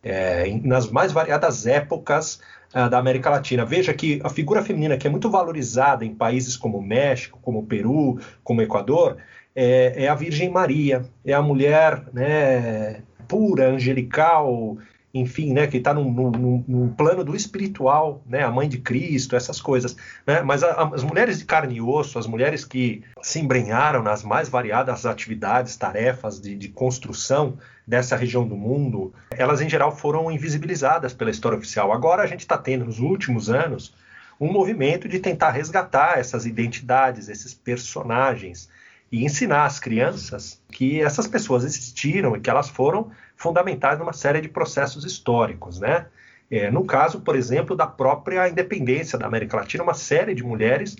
É, 0.01 0.51
nas 0.63 0.89
mais 0.89 1.11
variadas 1.11 1.67
épocas 1.67 2.39
uh, 2.73 2.89
da 2.89 2.97
América 2.97 3.29
Latina. 3.29 3.63
Veja 3.63 3.93
que 3.93 4.19
a 4.23 4.29
figura 4.29 4.63
feminina, 4.63 4.97
que 4.97 5.05
é 5.05 5.09
muito 5.09 5.29
valorizada 5.29 6.03
em 6.03 6.15
países 6.15 6.57
como 6.57 6.81
México, 6.81 7.37
como 7.43 7.67
Peru, 7.67 8.19
como 8.43 8.61
Equador, 8.63 9.17
é, 9.55 10.05
é 10.05 10.07
a 10.07 10.15
Virgem 10.15 10.49
Maria, 10.49 11.05
é 11.23 11.33
a 11.33 11.41
mulher 11.43 12.05
né, 12.11 13.03
pura, 13.27 13.69
angelical, 13.69 14.77
enfim, 15.19 15.53
né, 15.53 15.67
que 15.67 15.77
está 15.77 15.93
no 15.93 16.93
plano 16.97 17.23
do 17.23 17.35
espiritual, 17.35 18.21
né, 18.25 18.43
a 18.43 18.51
mãe 18.51 18.67
de 18.67 18.77
Cristo, 18.77 19.35
essas 19.35 19.61
coisas. 19.61 19.95
Né? 20.25 20.41
Mas 20.41 20.63
a, 20.63 20.83
as 20.93 21.03
mulheres 21.03 21.39
de 21.39 21.45
carne 21.45 21.75
e 21.75 21.81
osso, 21.81 22.17
as 22.19 22.27
mulheres 22.27 22.63
que 22.65 23.03
se 23.21 23.39
embrenharam 23.39 24.01
nas 24.01 24.23
mais 24.23 24.49
variadas 24.49 25.05
atividades, 25.05 25.75
tarefas 25.75 26.39
de, 26.39 26.55
de 26.55 26.69
construção 26.69 27.57
dessa 27.85 28.15
região 28.15 28.47
do 28.47 28.55
mundo, 28.55 29.13
elas 29.31 29.61
em 29.61 29.69
geral 29.69 29.95
foram 29.95 30.29
invisibilizadas 30.31 31.13
pela 31.13 31.31
história 31.31 31.57
oficial. 31.57 31.93
Agora 31.93 32.23
a 32.23 32.27
gente 32.27 32.41
está 32.41 32.57
tendo, 32.57 32.85
nos 32.85 32.99
últimos 32.99 33.49
anos, 33.49 33.93
um 34.39 34.51
movimento 34.51 35.07
de 35.07 35.19
tentar 35.19 35.51
resgatar 35.51 36.19
essas 36.19 36.45
identidades, 36.45 37.29
esses 37.29 37.53
personagens, 37.53 38.69
e 39.11 39.23
ensinar 39.23 39.65
às 39.65 39.79
crianças 39.79 40.61
que 40.69 41.01
essas 41.01 41.27
pessoas 41.27 41.63
existiram 41.63 42.35
e 42.35 42.39
que 42.39 42.49
elas 42.49 42.69
foram 42.69 43.09
fundamentais 43.37 43.97
numa 43.99 44.13
série 44.13 44.41
de 44.41 44.49
processos 44.49 45.05
históricos, 45.05 45.79
né? 45.79 46.07
É, 46.49 46.71
no 46.71 46.85
caso, 46.85 47.21
por 47.21 47.35
exemplo, 47.35 47.75
da 47.75 47.85
própria 47.85 48.49
independência 48.49 49.17
da 49.17 49.27
América 49.27 49.57
Latina, 49.57 49.83
uma 49.83 49.93
série 49.93 50.33
de 50.33 50.43
mulheres 50.43 50.95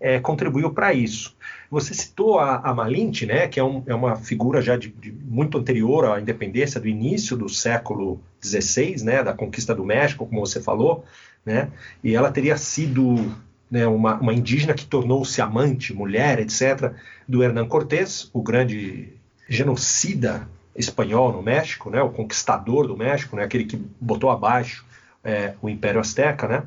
é, 0.00 0.18
contribuiu 0.18 0.72
para 0.72 0.92
isso. 0.92 1.36
Você 1.70 1.94
citou 1.94 2.38
a, 2.38 2.56
a 2.56 2.74
Malinte, 2.74 3.24
né, 3.24 3.46
que 3.46 3.58
é, 3.58 3.64
um, 3.64 3.82
é 3.86 3.94
uma 3.94 4.16
figura 4.16 4.60
já 4.60 4.76
de, 4.76 4.88
de, 4.88 5.12
muito 5.12 5.56
anterior 5.58 6.04
à 6.04 6.20
independência, 6.20 6.80
do 6.80 6.88
início 6.88 7.36
do 7.36 7.48
século 7.48 8.20
XVI, 8.44 9.02
né, 9.04 9.22
da 9.22 9.32
conquista 9.32 9.74
do 9.74 9.84
México, 9.84 10.26
como 10.26 10.44
você 10.44 10.60
falou, 10.60 11.04
né, 11.46 11.70
e 12.02 12.14
ela 12.14 12.30
teria 12.30 12.56
sido 12.56 13.32
né, 13.70 13.86
uma, 13.86 14.16
uma, 14.16 14.34
indígena 14.34 14.74
que 14.74 14.84
tornou-se 14.84 15.40
amante, 15.40 15.94
mulher, 15.94 16.40
etc., 16.40 16.92
do 17.26 17.42
Hernán 17.42 17.66
Cortés, 17.66 18.28
o 18.32 18.42
grande 18.42 19.12
genocida 19.48 20.48
espanhol 20.74 21.32
no 21.32 21.42
México, 21.42 21.90
né, 21.90 22.02
o 22.02 22.10
conquistador 22.10 22.86
do 22.86 22.96
México, 22.96 23.36
né, 23.36 23.44
aquele 23.44 23.64
que 23.64 23.76
botou 24.00 24.30
abaixo 24.30 24.84
é, 25.24 25.54
o 25.62 25.68
Império 25.68 26.00
Azteca, 26.00 26.48
né? 26.48 26.62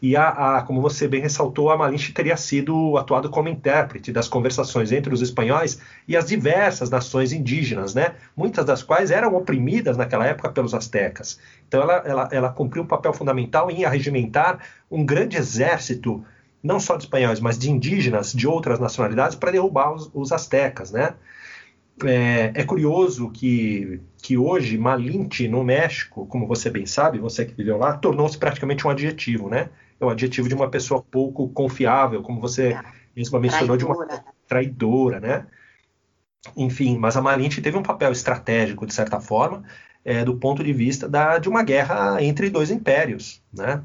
E 0.00 0.16
a, 0.16 0.28
a, 0.28 0.62
como 0.62 0.80
você 0.80 1.06
bem 1.06 1.20
ressaltou, 1.20 1.70
a 1.70 1.76
Malinche 1.76 2.12
teria 2.12 2.36
sido 2.36 2.96
atuado 2.96 3.28
como 3.28 3.48
intérprete 3.48 4.12
das 4.12 4.28
conversações 4.28 4.92
entre 4.92 5.12
os 5.12 5.20
espanhóis 5.20 5.80
e 6.06 6.16
as 6.16 6.26
diversas 6.26 6.88
nações 6.88 7.32
indígenas, 7.32 7.94
né? 7.94 8.14
Muitas 8.36 8.64
das 8.64 8.82
quais 8.82 9.10
eram 9.10 9.34
oprimidas 9.34 9.96
naquela 9.96 10.26
época 10.26 10.50
pelos 10.50 10.72
astecas. 10.72 11.38
Então 11.66 11.82
ela, 11.82 12.02
ela, 12.04 12.28
ela 12.32 12.48
cumpriu 12.48 12.82
um 12.82 12.86
papel 12.86 13.12
fundamental 13.12 13.70
em 13.70 13.84
arregimentar 13.84 14.60
um 14.90 15.04
grande 15.04 15.36
exército, 15.36 16.24
não 16.62 16.80
só 16.80 16.96
de 16.96 17.04
espanhóis, 17.04 17.40
mas 17.40 17.58
de 17.58 17.70
indígenas 17.70 18.32
de 18.32 18.46
outras 18.46 18.78
nacionalidades 18.78 19.36
para 19.36 19.50
derrubar 19.50 19.92
os, 19.92 20.10
os 20.14 20.32
astecas, 20.32 20.92
né? 20.92 21.14
É, 22.04 22.52
é, 22.54 22.64
curioso 22.64 23.30
que, 23.30 24.00
que 24.22 24.36
hoje 24.36 24.78
Malinche, 24.78 25.48
no 25.48 25.64
México, 25.64 26.26
como 26.26 26.46
você 26.46 26.70
bem 26.70 26.86
sabe, 26.86 27.18
você 27.18 27.44
que 27.44 27.54
viveu 27.54 27.76
lá, 27.78 27.96
tornou-se 27.96 28.38
praticamente 28.38 28.86
um 28.86 28.90
adjetivo, 28.90 29.48
né? 29.48 29.70
É 30.00 30.04
o 30.04 30.10
adjetivo 30.10 30.48
de 30.48 30.54
uma 30.54 30.70
pessoa 30.70 31.02
pouco 31.02 31.48
confiável, 31.48 32.22
como 32.22 32.40
você 32.40 32.76
mesmo 33.16 33.38
mencionou, 33.40 33.76
de 33.76 33.84
uma 33.84 34.06
traidora, 34.46 35.20
né? 35.20 35.46
Enfim, 36.56 36.96
mas 36.98 37.16
a 37.16 37.22
Malinche 37.22 37.60
teve 37.60 37.76
um 37.76 37.82
papel 37.82 38.12
estratégico, 38.12 38.86
de 38.86 38.94
certa 38.94 39.20
forma, 39.20 39.64
é, 40.04 40.24
do 40.24 40.36
ponto 40.36 40.62
de 40.62 40.72
vista 40.72 41.08
da, 41.08 41.38
de 41.38 41.48
uma 41.48 41.62
guerra 41.62 42.22
entre 42.22 42.48
dois 42.48 42.70
impérios, 42.70 43.42
né? 43.52 43.82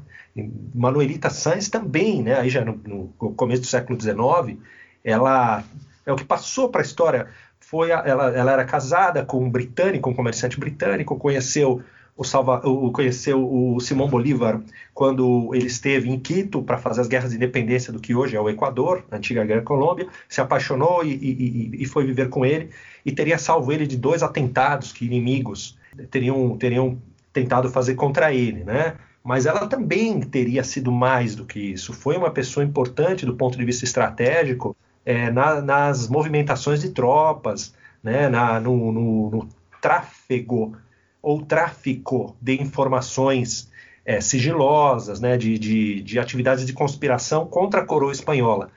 Manuelita 0.74 1.30
Sanz 1.30 1.68
também, 1.68 2.22
né? 2.22 2.38
Aí 2.38 2.48
já 2.48 2.64
no, 2.64 2.80
no 2.84 3.08
começo 3.34 3.62
do 3.62 3.68
século 3.68 4.00
XIX, 4.00 4.58
ela 5.04 5.64
é 6.06 6.12
o 6.12 6.16
que 6.16 6.24
passou 6.24 6.68
para 6.68 6.80
a 6.80 6.84
história 6.84 7.28
foi 7.68 7.92
a, 7.92 8.02
ela, 8.06 8.30
ela 8.30 8.52
era 8.52 8.64
casada 8.64 9.24
com 9.24 9.42
um 9.42 9.50
britânico, 9.50 10.10
um 10.10 10.14
comerciante 10.14 10.58
britânico, 10.58 11.16
conheceu 11.16 11.82
o, 12.16 12.22
Salva, 12.22 12.60
o, 12.64 12.92
conheceu 12.92 13.42
o 13.42 13.80
Simão 13.80 14.08
Bolívar 14.08 14.60
quando 14.92 15.50
ele 15.54 15.66
esteve 15.66 16.08
em 16.08 16.18
Quito 16.18 16.62
para 16.62 16.78
fazer 16.78 17.00
as 17.00 17.08
guerras 17.08 17.30
de 17.30 17.36
independência 17.36 17.92
do 17.92 17.98
que 17.98 18.14
hoje 18.14 18.36
é 18.36 18.40
o 18.40 18.48
Equador, 18.48 19.04
antiga 19.10 19.44
Guerra 19.44 19.62
Colômbia, 19.62 20.06
se 20.28 20.40
apaixonou 20.40 21.04
e, 21.04 21.12
e, 21.12 21.82
e, 21.82 21.86
foi 21.86 22.04
viver 22.04 22.28
com 22.28 22.44
ele 22.46 22.70
e 23.04 23.10
teria 23.10 23.38
salvo 23.38 23.72
ele 23.72 23.86
de 23.86 23.96
dois 23.96 24.22
atentados 24.22 24.92
que 24.92 25.04
inimigos 25.04 25.76
teriam, 26.10 26.56
teriam 26.56 26.98
tentado 27.32 27.68
fazer 27.68 27.94
contra 27.94 28.32
ele, 28.32 28.62
né? 28.62 28.94
Mas 29.24 29.46
ela 29.46 29.66
também 29.66 30.20
teria 30.20 30.62
sido 30.62 30.92
mais 30.92 31.34
do 31.34 31.46
que 31.46 31.58
isso. 31.58 31.94
Foi 31.94 32.14
uma 32.16 32.30
pessoa 32.30 32.62
importante 32.62 33.24
do 33.24 33.34
ponto 33.34 33.56
de 33.56 33.64
vista 33.64 33.84
estratégico 33.84 34.76
é, 35.04 35.30
na, 35.30 35.60
nas 35.60 36.08
movimentações 36.08 36.80
de 36.80 36.90
tropas, 36.90 37.74
né, 38.02 38.28
na, 38.28 38.60
no, 38.60 38.92
no, 38.92 39.30
no 39.30 39.48
tráfego 39.80 40.76
ou 41.22 41.42
tráfico 41.42 42.36
de 42.40 42.60
informações 42.60 43.70
é, 44.04 44.20
sigilosas, 44.20 45.20
né, 45.20 45.36
de, 45.36 45.58
de, 45.58 46.02
de, 46.02 46.18
atividades 46.18 46.66
de 46.66 46.72
conspiração 46.72 47.46
contra 47.46 47.80
a 47.80 47.84
coroa 47.84 48.12
espanhola. 48.12 48.70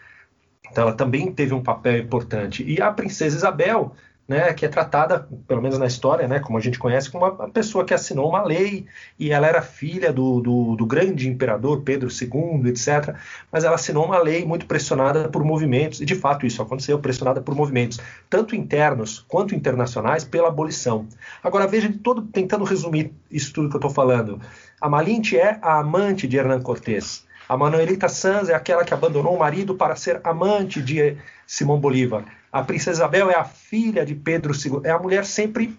Então, 0.70 0.84
ela 0.84 0.94
também 0.94 1.32
teve 1.32 1.54
um 1.54 1.64
papel 1.64 1.98
importante. 1.98 2.64
E 2.64 2.82
a 2.82 2.92
princesa 2.92 3.38
Isabel 3.38 3.94
né, 4.28 4.54
que 4.54 4.66
é 4.66 4.70
tratada, 4.70 5.28
pelo 5.48 5.62
menos 5.62 5.78
na 5.78 5.86
história, 5.86 6.28
né, 6.28 6.40
como 6.40 6.58
a 6.58 6.62
gente 6.62 6.78
conhece, 6.78 7.10
como 7.10 7.26
uma 7.26 7.50
pessoa 7.50 7.86
que 7.86 7.94
assinou 7.94 8.28
uma 8.28 8.44
lei 8.44 8.86
e 9.18 9.32
ela 9.32 9.48
era 9.48 9.62
filha 9.62 10.12
do, 10.12 10.42
do, 10.42 10.76
do, 10.76 10.86
grande 10.86 11.30
imperador 11.30 11.82
Pedro 11.82 12.10
II, 12.10 12.70
etc. 12.70 13.16
Mas 13.52 13.64
ela 13.64 13.76
assinou 13.76 14.06
uma 14.06 14.20
lei 14.20 14.46
muito 14.46 14.66
pressionada 14.66 15.30
por 15.30 15.44
movimentos, 15.44 16.02
e 16.02 16.06
de 16.06 16.16
fato 16.16 16.46
isso 16.46 16.62
aconteceu, 16.62 17.00
pressionada 17.00 17.42
por 17.42 17.56
movimentos, 17.56 18.00
tanto 18.30 18.56
internos 18.56 19.24
quanto 19.28 19.56
internacionais, 19.56 20.26
pela 20.26 20.50
abolição. 20.50 21.08
Agora 21.42 21.66
veja, 21.66 21.94
todo, 22.04 22.22
tentando 22.22 22.66
resumir 22.66 23.14
isso 23.32 23.54
tudo 23.54 23.70
que 23.70 23.76
eu 23.76 23.80
estou 23.80 23.92
falando, 23.92 24.42
a 24.82 24.90
Malinte 24.90 25.38
é 25.38 25.58
a 25.62 25.80
amante 25.80 26.28
de 26.28 26.38
Hernán 26.38 26.62
Cortés. 26.62 27.26
A 27.48 27.56
Manuelita 27.56 28.10
Sanz 28.10 28.50
é 28.50 28.54
aquela 28.54 28.84
que 28.84 28.94
abandonou 28.94 29.34
o 29.34 29.40
marido 29.40 29.74
para 29.74 29.96
ser 29.96 30.20
amante 30.22 30.82
de 30.82 31.16
Simão 31.46 31.80
Bolívar. 31.80 32.26
A 32.52 32.64
princesa 32.64 33.00
Isabel 33.00 33.30
é 33.30 33.36
a 33.36 33.44
filha 33.44 34.06
de 34.06 34.16
Pedro 34.16 34.54
II, 34.54 34.82
é 34.84 34.92
a 34.92 35.00
mulher 35.00 35.26
sempre 35.26 35.78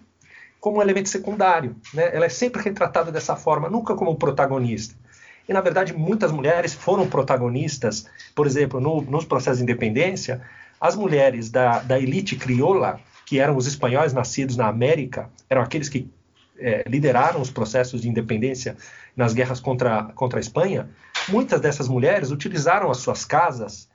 como 0.59 0.79
um 0.79 0.81
elemento 0.81 1.09
secundário, 1.09 1.75
né? 1.93 2.13
Ela 2.13 2.25
é 2.25 2.29
sempre 2.29 2.61
retratada 2.61 3.11
dessa 3.11 3.35
forma, 3.35 3.69
nunca 3.69 3.95
como 3.95 4.15
protagonista. 4.15 4.93
E 5.47 5.53
na 5.53 5.61
verdade 5.61 5.93
muitas 5.93 6.31
mulheres 6.31 6.73
foram 6.73 7.07
protagonistas, 7.07 8.05
por 8.35 8.45
exemplo, 8.45 8.79
no, 8.79 9.01
nos 9.01 9.25
processos 9.25 9.57
de 9.57 9.63
independência, 9.63 10.41
as 10.79 10.95
mulheres 10.95 11.49
da, 11.49 11.79
da 11.79 11.99
elite 11.99 12.35
crioula, 12.35 12.99
que 13.25 13.39
eram 13.39 13.55
os 13.55 13.67
espanhóis 13.67 14.13
nascidos 14.13 14.55
na 14.55 14.67
América, 14.67 15.29
eram 15.49 15.61
aqueles 15.61 15.89
que 15.89 16.09
é, 16.57 16.83
lideraram 16.87 17.41
os 17.41 17.49
processos 17.49 18.01
de 18.01 18.09
independência 18.09 18.77
nas 19.15 19.33
guerras 19.33 19.59
contra, 19.59 20.03
contra 20.15 20.39
a 20.39 20.41
Espanha, 20.41 20.89
muitas 21.27 21.59
dessas 21.59 21.87
mulheres 21.87 22.31
utilizaram 22.31 22.91
as 22.91 22.97
suas 22.97 23.25
casas, 23.25 23.88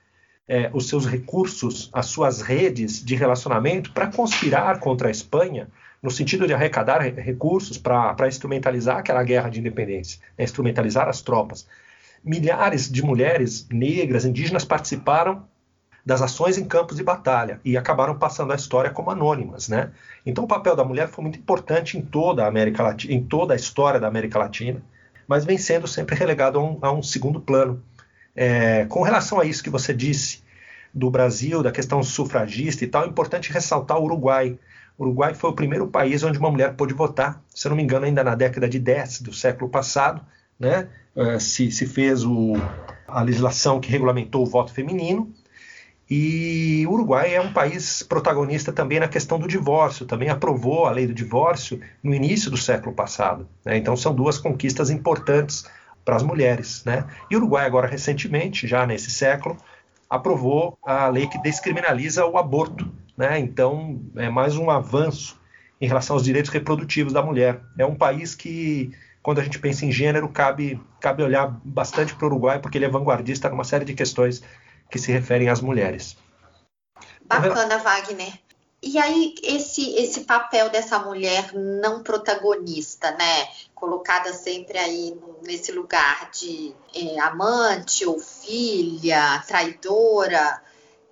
é, 0.46 0.70
os 0.72 0.88
seus 0.88 1.06
recursos, 1.06 1.90
as 1.92 2.06
suas 2.06 2.40
redes 2.40 3.02
de 3.02 3.14
relacionamento 3.14 3.92
para 3.92 4.06
conspirar 4.08 4.78
contra 4.78 5.08
a 5.08 5.10
Espanha, 5.10 5.68
no 6.02 6.10
sentido 6.10 6.46
de 6.46 6.52
arrecadar 6.52 7.00
recursos 7.00 7.78
para 7.78 8.28
instrumentalizar 8.28 8.98
aquela 8.98 9.22
guerra 9.22 9.48
de 9.48 9.60
independência, 9.60 10.20
né, 10.36 10.44
instrumentalizar 10.44 11.08
as 11.08 11.22
tropas. 11.22 11.66
Milhares 12.22 12.90
de 12.90 13.02
mulheres 13.02 13.66
negras, 13.70 14.24
indígenas 14.24 14.64
participaram 14.64 15.46
das 16.04 16.20
ações 16.20 16.58
em 16.58 16.64
campos 16.64 16.98
de 16.98 17.02
batalha 17.02 17.58
e 17.64 17.76
acabaram 17.76 18.18
passando 18.18 18.52
a 18.52 18.56
história 18.56 18.90
como 18.90 19.10
anônimas, 19.10 19.68
né? 19.68 19.90
Então 20.26 20.44
o 20.44 20.48
papel 20.48 20.76
da 20.76 20.84
mulher 20.84 21.08
foi 21.08 21.22
muito 21.22 21.38
importante 21.38 21.96
em 21.96 22.02
toda 22.02 22.44
a 22.44 22.46
América 22.46 22.82
Latina, 22.82 23.14
em 23.14 23.22
toda 23.22 23.54
a 23.54 23.56
história 23.56 23.98
da 23.98 24.06
América 24.06 24.38
Latina, 24.38 24.82
mas 25.26 25.46
vem 25.46 25.56
sendo 25.56 25.86
sempre 25.86 26.14
relegado 26.14 26.58
a 26.58 26.62
um, 26.62 26.78
a 26.82 26.92
um 26.92 27.02
segundo 27.02 27.40
plano. 27.40 27.82
É, 28.34 28.84
com 28.86 29.02
relação 29.02 29.38
a 29.40 29.44
isso 29.44 29.62
que 29.62 29.70
você 29.70 29.92
disse 29.92 30.42
do 30.92 31.10
Brasil, 31.10 31.62
da 31.62 31.72
questão 31.72 32.02
sufragista 32.02 32.84
e 32.84 32.86
tal, 32.86 33.04
é 33.04 33.08
importante 33.08 33.52
ressaltar 33.52 33.98
o 33.98 34.04
Uruguai. 34.04 34.58
O 34.96 35.04
Uruguai 35.04 35.34
foi 35.34 35.50
o 35.50 35.54
primeiro 35.54 35.88
país 35.88 36.22
onde 36.22 36.38
uma 36.38 36.50
mulher 36.50 36.74
pôde 36.74 36.94
votar, 36.94 37.42
se 37.52 37.66
eu 37.66 37.70
não 37.70 37.76
me 37.76 37.82
engano, 37.82 38.06
ainda 38.06 38.22
na 38.22 38.34
década 38.34 38.68
de 38.68 38.78
10 38.78 39.22
do 39.22 39.32
século 39.32 39.68
passado, 39.68 40.22
né? 40.58 40.88
É, 41.16 41.38
se, 41.38 41.70
se 41.70 41.86
fez 41.86 42.24
o, 42.24 42.54
a 43.06 43.22
legislação 43.22 43.80
que 43.80 43.90
regulamentou 43.90 44.42
o 44.42 44.46
voto 44.46 44.72
feminino, 44.72 45.32
e 46.10 46.84
o 46.86 46.92
Uruguai 46.92 47.34
é 47.34 47.40
um 47.40 47.52
país 47.52 48.02
protagonista 48.02 48.72
também 48.72 49.00
na 49.00 49.08
questão 49.08 49.38
do 49.38 49.48
divórcio, 49.48 50.04
também 50.04 50.28
aprovou 50.28 50.86
a 50.86 50.90
lei 50.90 51.06
do 51.06 51.14
divórcio 51.14 51.80
no 52.02 52.14
início 52.14 52.50
do 52.50 52.56
século 52.56 52.94
passado. 52.94 53.48
Né? 53.64 53.78
Então 53.78 53.96
são 53.96 54.14
duas 54.14 54.38
conquistas 54.38 54.90
importantes 54.90 55.64
para 56.04 56.16
as 56.16 56.22
mulheres. 56.22 56.84
Né? 56.84 57.04
E 57.30 57.36
o 57.36 57.38
Uruguai, 57.38 57.66
agora 57.66 57.86
recentemente, 57.86 58.66
já 58.66 58.86
nesse 58.86 59.10
século, 59.10 59.56
aprovou 60.08 60.78
a 60.84 61.08
lei 61.08 61.26
que 61.26 61.40
descriminaliza 61.42 62.26
o 62.26 62.36
aborto. 62.36 62.92
Né? 63.16 63.38
Então 63.38 64.00
é 64.16 64.28
mais 64.28 64.56
um 64.56 64.70
avanço 64.70 65.40
em 65.80 65.86
relação 65.86 66.16
aos 66.16 66.24
direitos 66.24 66.50
reprodutivos 66.50 67.12
da 67.12 67.22
mulher. 67.22 67.60
É 67.78 67.84
um 67.84 67.94
país 67.94 68.34
que, 68.34 68.92
quando 69.22 69.40
a 69.40 69.44
gente 69.44 69.58
pensa 69.58 69.84
em 69.84 69.92
gênero, 69.92 70.28
cabe, 70.28 70.80
cabe 71.00 71.22
olhar 71.22 71.60
bastante 71.64 72.14
para 72.14 72.24
o 72.24 72.28
Uruguai, 72.28 72.58
porque 72.58 72.78
ele 72.78 72.84
é 72.84 72.88
vanguardista 72.88 73.48
numa 73.48 73.64
série 73.64 73.84
de 73.84 73.94
questões 73.94 74.42
que 74.90 74.98
se 74.98 75.10
referem 75.12 75.48
às 75.48 75.60
mulheres. 75.60 76.16
Bacana, 77.26 77.78
Wagner. 77.78 78.43
E 78.86 78.98
aí, 78.98 79.34
esse, 79.42 79.94
esse 79.96 80.24
papel 80.24 80.68
dessa 80.68 80.98
mulher 80.98 81.54
não 81.54 82.02
protagonista, 82.02 83.10
né? 83.12 83.48
Colocada 83.74 84.34
sempre 84.34 84.76
aí 84.76 85.18
nesse 85.42 85.72
lugar 85.72 86.30
de 86.30 86.74
é, 86.94 87.18
amante 87.18 88.04
ou 88.04 88.18
filha, 88.18 89.42
traidora. 89.46 90.62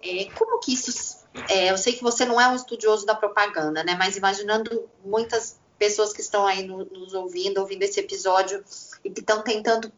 É, 0.03 0.27
como 0.37 0.61
que 0.61 0.75
isso. 0.75 1.23
É, 1.49 1.71
eu 1.71 1.79
sei 1.79 1.95
que 1.95 2.03
você 2.03 2.27
não 2.27 2.39
é 2.39 2.47
um 2.47 2.55
estudioso 2.55 3.07
da 3.07 3.15
propaganda, 3.15 3.83
né? 3.83 3.95
Mas 3.99 4.19
imaginando 4.19 4.87
muitas 5.03 5.59
pessoas 5.79 6.13
que 6.13 6.21
estão 6.21 6.47
aí 6.47 6.65
no, 6.65 6.85
nos 6.85 7.15
ouvindo, 7.15 7.57
ouvindo 7.57 7.85
esse 7.85 7.99
episódio 7.99 8.63
e 9.03 9.09
que 9.09 9.21
estão 9.21 9.43
tentando 9.43 9.91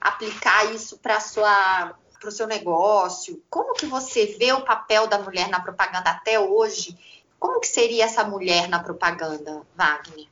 aplicar 0.00 0.74
isso 0.74 0.98
para 0.98 1.20
sua 1.20 1.94
para 2.18 2.28
o 2.28 2.32
seu 2.32 2.46
negócio? 2.46 3.42
Como 3.48 3.72
que 3.72 3.86
você 3.86 4.26
vê 4.38 4.52
o 4.52 4.60
papel 4.60 5.06
da 5.06 5.18
mulher 5.18 5.48
na 5.48 5.58
propaganda 5.58 6.10
até 6.10 6.38
hoje? 6.38 6.94
Como 7.40 7.58
que 7.58 7.66
seria 7.66 8.04
essa 8.04 8.22
mulher 8.22 8.68
na 8.68 8.78
propaganda, 8.78 9.62
Wagner? 9.76 10.26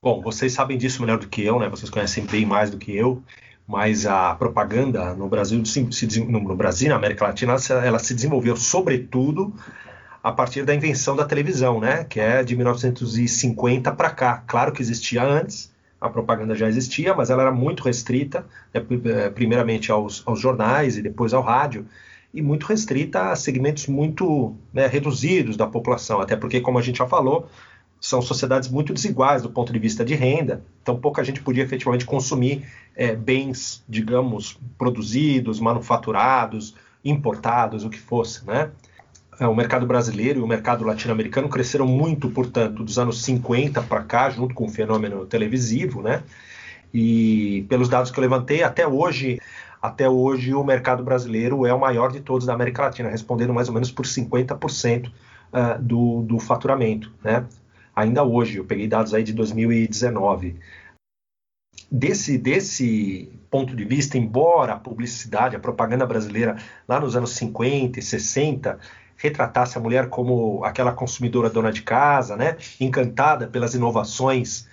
Bom, 0.00 0.22
vocês 0.22 0.52
sabem 0.52 0.78
disso 0.78 1.02
melhor 1.02 1.18
do 1.18 1.28
que 1.28 1.44
eu, 1.44 1.58
né? 1.58 1.68
Vocês 1.68 1.90
conhecem 1.90 2.24
bem 2.24 2.46
mais 2.46 2.70
do 2.70 2.78
que 2.78 2.96
eu. 2.96 3.20
Mas 3.66 4.06
a 4.06 4.34
propaganda 4.34 5.14
no 5.14 5.28
Brasil, 5.28 5.62
no 6.28 6.54
Brasil, 6.54 6.88
na 6.90 6.96
América 6.96 7.26
Latina, 7.26 7.56
ela 7.82 7.98
se 7.98 8.14
desenvolveu 8.14 8.56
sobretudo 8.56 9.54
a 10.22 10.30
partir 10.30 10.64
da 10.64 10.74
invenção 10.74 11.16
da 11.16 11.24
televisão, 11.24 11.80
né? 11.80 12.04
Que 12.04 12.20
é 12.20 12.44
de 12.44 12.54
1950 12.54 13.90
para 13.92 14.10
cá. 14.10 14.44
Claro 14.46 14.72
que 14.72 14.82
existia 14.82 15.24
antes, 15.24 15.72
a 16.00 16.08
propaganda 16.08 16.54
já 16.54 16.68
existia, 16.68 17.14
mas 17.14 17.30
ela 17.30 17.42
era 17.42 17.52
muito 17.52 17.82
restrita, 17.82 18.46
né, 18.72 18.84
primeiramente 19.34 19.90
aos, 19.90 20.22
aos, 20.26 20.38
jornais 20.38 20.98
e 20.98 21.02
depois 21.02 21.32
ao 21.32 21.42
rádio, 21.42 21.86
e 22.34 22.42
muito 22.42 22.66
restrita 22.66 23.30
a 23.30 23.36
segmentos 23.36 23.86
muito 23.86 24.56
né, 24.72 24.88
reduzidos 24.88 25.56
da 25.56 25.68
população, 25.68 26.20
até 26.20 26.34
porque, 26.34 26.60
como 26.60 26.78
a 26.78 26.82
gente 26.82 26.98
já 26.98 27.06
falou, 27.06 27.48
são 28.00 28.20
sociedades 28.20 28.68
muito 28.68 28.92
desiguais 28.92 29.40
do 29.40 29.48
ponto 29.48 29.72
de 29.72 29.78
vista 29.78 30.04
de 30.04 30.14
renda, 30.14 30.62
então 30.82 30.98
pouca 30.98 31.22
gente 31.22 31.40
podia 31.40 31.62
efetivamente 31.62 32.04
consumir 32.04 32.66
é, 32.96 33.14
bens, 33.14 33.84
digamos, 33.88 34.58
produzidos, 34.76 35.60
manufaturados, 35.60 36.74
importados, 37.04 37.84
o 37.84 37.88
que 37.88 38.00
fosse, 38.00 38.44
né? 38.44 38.70
É, 39.38 39.46
o 39.46 39.54
mercado 39.54 39.86
brasileiro 39.86 40.40
e 40.40 40.42
o 40.42 40.46
mercado 40.46 40.84
latino-americano 40.84 41.48
cresceram 41.48 41.86
muito, 41.86 42.28
portanto, 42.30 42.84
dos 42.84 42.98
anos 42.98 43.22
50 43.22 43.82
para 43.82 44.02
cá, 44.02 44.30
junto 44.30 44.54
com 44.54 44.66
o 44.66 44.68
fenômeno 44.68 45.24
televisivo, 45.24 46.02
né? 46.02 46.22
E 46.92 47.64
pelos 47.68 47.88
dados 47.88 48.10
que 48.10 48.18
eu 48.18 48.22
levantei, 48.22 48.62
até 48.62 48.86
hoje, 48.86 49.40
até 49.84 50.08
hoje 50.08 50.54
o 50.54 50.64
mercado 50.64 51.04
brasileiro 51.04 51.66
é 51.66 51.74
o 51.74 51.78
maior 51.78 52.10
de 52.10 52.18
todos 52.18 52.46
da 52.46 52.54
América 52.54 52.84
Latina, 52.84 53.10
respondendo 53.10 53.52
mais 53.52 53.68
ou 53.68 53.74
menos 53.74 53.90
por 53.90 54.06
50% 54.06 55.08
uh, 55.08 55.12
ah, 55.52 55.74
do, 55.74 56.22
do 56.22 56.38
faturamento, 56.38 57.12
né? 57.22 57.44
Ainda 57.94 58.24
hoje, 58.24 58.56
eu 58.56 58.64
peguei 58.64 58.88
dados 58.88 59.12
aí 59.12 59.22
de 59.22 59.34
2019. 59.34 60.58
Desse, 61.92 62.38
desse 62.38 63.30
ponto 63.50 63.76
de 63.76 63.84
vista, 63.84 64.16
embora 64.16 64.72
a 64.72 64.78
publicidade, 64.78 65.54
a 65.54 65.60
propaganda 65.60 66.06
brasileira 66.06 66.56
lá 66.88 66.98
nos 66.98 67.14
anos 67.14 67.32
50 67.32 67.98
e 67.98 68.02
60 68.02 68.78
retratasse 69.18 69.76
a 69.76 69.80
mulher 69.82 70.08
como 70.08 70.64
aquela 70.64 70.92
consumidora 70.92 71.50
dona 71.50 71.70
de 71.70 71.82
casa, 71.82 72.38
né, 72.38 72.56
encantada 72.80 73.46
pelas 73.46 73.74
inovações 73.74 74.66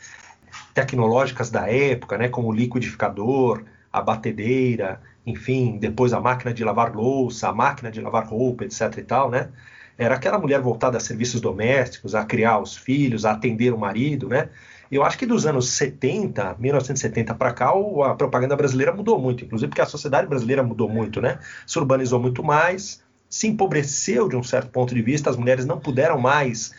tecnológicas 0.74 1.50
da 1.50 1.70
época, 1.70 2.18
né, 2.18 2.30
como 2.30 2.48
o 2.48 2.54
liquidificador, 2.54 3.66
a 3.92 4.02
batedeira, 4.02 5.02
enfim, 5.26 5.78
depois 5.78 6.14
a 6.14 6.20
máquina 6.20 6.54
de 6.54 6.64
lavar 6.64 6.96
louça, 6.96 7.50
a 7.50 7.54
máquina 7.54 7.92
de 7.92 8.02
lavar 8.02 8.26
roupa, 8.28 8.64
etc 8.66 8.98
e 8.98 9.04
tal, 9.04 9.30
né? 9.30 9.50
Era 9.98 10.16
aquela 10.16 10.40
mulher 10.40 10.62
voltada 10.62 10.98
a 10.98 11.00
serviços 11.00 11.42
domésticos, 11.42 12.16
a 12.16 12.26
criar 12.26 12.60
os 12.60 12.76
filhos, 12.76 13.26
a 13.26 13.32
atender 13.32 13.74
o 13.74 13.78
marido, 13.78 14.30
né? 14.30 14.50
Eu 14.92 15.04
acho 15.04 15.18
que 15.18 15.26
dos 15.26 15.46
anos 15.46 15.70
70, 15.70 16.58
1970 16.60 17.34
para 17.36 17.54
cá, 17.54 17.72
a 18.06 18.16
propaganda 18.16 18.56
brasileira 18.56 18.92
mudou 18.94 19.20
muito, 19.20 19.46
inclusive 19.46 19.70
porque 19.70 19.82
a 19.82 19.86
sociedade 19.86 20.28
brasileira 20.28 20.64
mudou 20.64 20.90
muito, 20.90 21.22
né? 21.22 21.40
Se 21.66 21.80
urbanizou 21.80 22.20
muito 22.20 22.44
mais, 22.44 23.02
se 23.30 23.48
empobreceu 23.48 24.28
de 24.28 24.36
um 24.36 24.44
certo 24.44 24.70
ponto 24.70 24.94
de 24.94 25.02
vista, 25.02 25.30
as 25.30 25.38
mulheres 25.38 25.66
não 25.66 25.80
puderam 25.80 26.20
mais. 26.20 26.74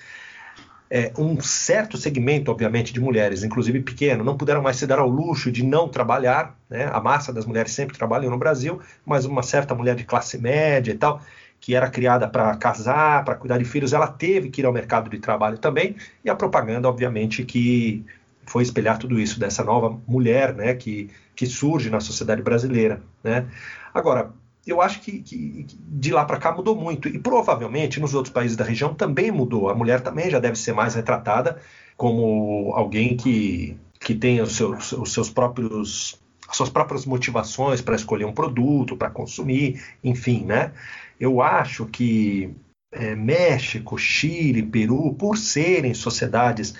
É, 0.94 1.10
um 1.16 1.40
certo 1.40 1.96
segmento, 1.96 2.50
obviamente, 2.50 2.92
de 2.92 3.00
mulheres, 3.00 3.42
inclusive 3.42 3.80
pequeno, 3.80 4.22
não 4.22 4.36
puderam 4.36 4.60
mais 4.60 4.76
se 4.76 4.86
dar 4.86 4.98
ao 4.98 5.08
luxo 5.08 5.50
de 5.50 5.64
não 5.64 5.88
trabalhar. 5.88 6.54
Né? 6.68 6.84
A 6.92 7.00
massa 7.00 7.32
das 7.32 7.46
mulheres 7.46 7.72
sempre 7.72 7.96
trabalhou 7.96 8.30
no 8.30 8.36
Brasil, 8.36 8.78
mas 9.02 9.24
uma 9.24 9.42
certa 9.42 9.74
mulher 9.74 9.96
de 9.96 10.04
classe 10.04 10.36
média 10.36 10.92
e 10.92 10.94
tal, 10.94 11.22
que 11.58 11.74
era 11.74 11.88
criada 11.88 12.28
para 12.28 12.54
casar, 12.58 13.24
para 13.24 13.36
cuidar 13.36 13.56
de 13.56 13.64
filhos, 13.64 13.94
ela 13.94 14.06
teve 14.06 14.50
que 14.50 14.60
ir 14.60 14.66
ao 14.66 14.72
mercado 14.72 15.08
de 15.08 15.18
trabalho 15.18 15.56
também. 15.56 15.96
E 16.22 16.28
a 16.28 16.36
propaganda, 16.36 16.86
obviamente, 16.90 17.42
que 17.42 18.04
foi 18.44 18.62
espelhar 18.62 18.98
tudo 18.98 19.18
isso 19.18 19.40
dessa 19.40 19.64
nova 19.64 19.98
mulher, 20.06 20.54
né, 20.54 20.74
que, 20.74 21.08
que 21.34 21.46
surge 21.46 21.88
na 21.88 22.00
sociedade 22.00 22.42
brasileira, 22.42 23.02
né? 23.24 23.46
Agora, 23.94 24.30
eu 24.66 24.80
acho 24.80 25.00
que, 25.00 25.20
que 25.20 25.66
de 25.80 26.12
lá 26.12 26.24
para 26.24 26.38
cá 26.38 26.52
mudou 26.52 26.76
muito. 26.76 27.08
E 27.08 27.18
provavelmente 27.18 28.00
nos 28.00 28.14
outros 28.14 28.32
países 28.32 28.56
da 28.56 28.64
região 28.64 28.94
também 28.94 29.30
mudou. 29.30 29.68
A 29.68 29.74
mulher 29.74 30.00
também 30.00 30.30
já 30.30 30.38
deve 30.38 30.56
ser 30.56 30.72
mais 30.72 30.94
retratada 30.94 31.60
como 31.96 32.72
alguém 32.74 33.16
que, 33.16 33.76
que 33.98 34.14
tem 34.14 34.40
os 34.40 34.52
seus, 34.56 34.92
os 34.92 35.12
seus 35.12 35.30
próprios 35.30 36.20
as 36.48 36.56
suas 36.56 36.68
próprias 36.68 37.06
motivações 37.06 37.80
para 37.80 37.96
escolher 37.96 38.26
um 38.26 38.32
produto, 38.32 38.94
para 38.94 39.08
consumir, 39.08 39.82
enfim, 40.04 40.44
né? 40.44 40.72
Eu 41.18 41.40
acho 41.40 41.86
que 41.86 42.54
é, 42.92 43.14
México, 43.14 43.96
Chile, 43.96 44.62
Peru, 44.62 45.14
por 45.14 45.38
serem 45.38 45.94
sociedades 45.94 46.74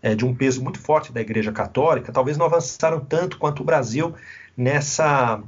é, 0.00 0.14
de 0.14 0.24
um 0.24 0.34
peso 0.34 0.62
muito 0.62 0.80
forte 0.80 1.12
da 1.12 1.20
Igreja 1.20 1.52
Católica, 1.52 2.10
talvez 2.10 2.38
não 2.38 2.46
avançaram 2.46 3.00
tanto 3.00 3.36
quanto 3.36 3.60
o 3.60 3.66
Brasil 3.66 4.14
nessa 4.56 5.42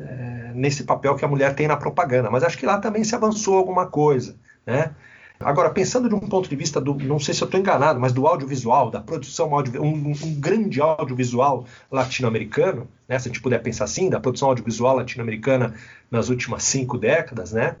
é, 0.00 0.52
nesse 0.54 0.84
papel 0.84 1.14
que 1.14 1.24
a 1.24 1.28
mulher 1.28 1.54
tem 1.54 1.68
na 1.68 1.76
propaganda. 1.76 2.30
Mas 2.30 2.42
acho 2.42 2.58
que 2.58 2.66
lá 2.66 2.78
também 2.78 3.04
se 3.04 3.14
avançou 3.14 3.56
alguma 3.56 3.86
coisa, 3.86 4.36
né? 4.66 4.94
Agora, 5.42 5.70
pensando 5.70 6.06
de 6.06 6.14
um 6.14 6.20
ponto 6.20 6.50
de 6.50 6.54
vista 6.54 6.78
do, 6.78 6.92
não 6.94 7.18
sei 7.18 7.32
se 7.32 7.42
eu 7.42 7.46
estou 7.46 7.58
enganado, 7.58 7.98
mas 7.98 8.12
do 8.12 8.26
audiovisual, 8.26 8.90
da 8.90 9.00
produção 9.00 9.54
audiovisual, 9.54 9.90
um, 9.90 10.10
um, 10.10 10.34
grande 10.38 10.82
audiovisual 10.82 11.64
latino-americano, 11.90 12.86
né, 13.08 13.18
se 13.18 13.26
a 13.26 13.32
gente 13.32 13.40
puder 13.40 13.62
pensar 13.62 13.84
assim, 13.84 14.10
da 14.10 14.20
produção 14.20 14.48
audiovisual 14.48 14.96
latino-americana 14.96 15.74
nas 16.10 16.28
últimas 16.28 16.64
cinco 16.64 16.98
décadas, 16.98 17.52
né, 17.52 17.76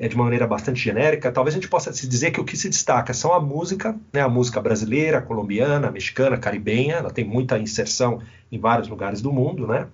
é, 0.00 0.08
de 0.08 0.16
maneira 0.16 0.48
bastante 0.48 0.80
genérica, 0.80 1.30
talvez 1.30 1.54
a 1.54 1.58
gente 1.60 1.68
possa 1.68 1.92
se 1.92 2.08
dizer 2.08 2.32
que 2.32 2.40
o 2.40 2.44
que 2.44 2.56
se 2.56 2.68
destaca 2.68 3.14
são 3.14 3.32
a 3.32 3.38
música, 3.38 3.94
né, 4.12 4.22
a 4.22 4.28
música 4.28 4.60
brasileira, 4.60 5.22
colombiana, 5.22 5.92
mexicana, 5.92 6.36
caribenha, 6.36 6.96
ela 6.96 7.10
tem 7.12 7.24
muita 7.24 7.56
inserção 7.56 8.20
em 8.50 8.58
vários 8.58 8.88
lugares 8.88 9.22
do 9.22 9.32
mundo, 9.32 9.64
né? 9.64 9.86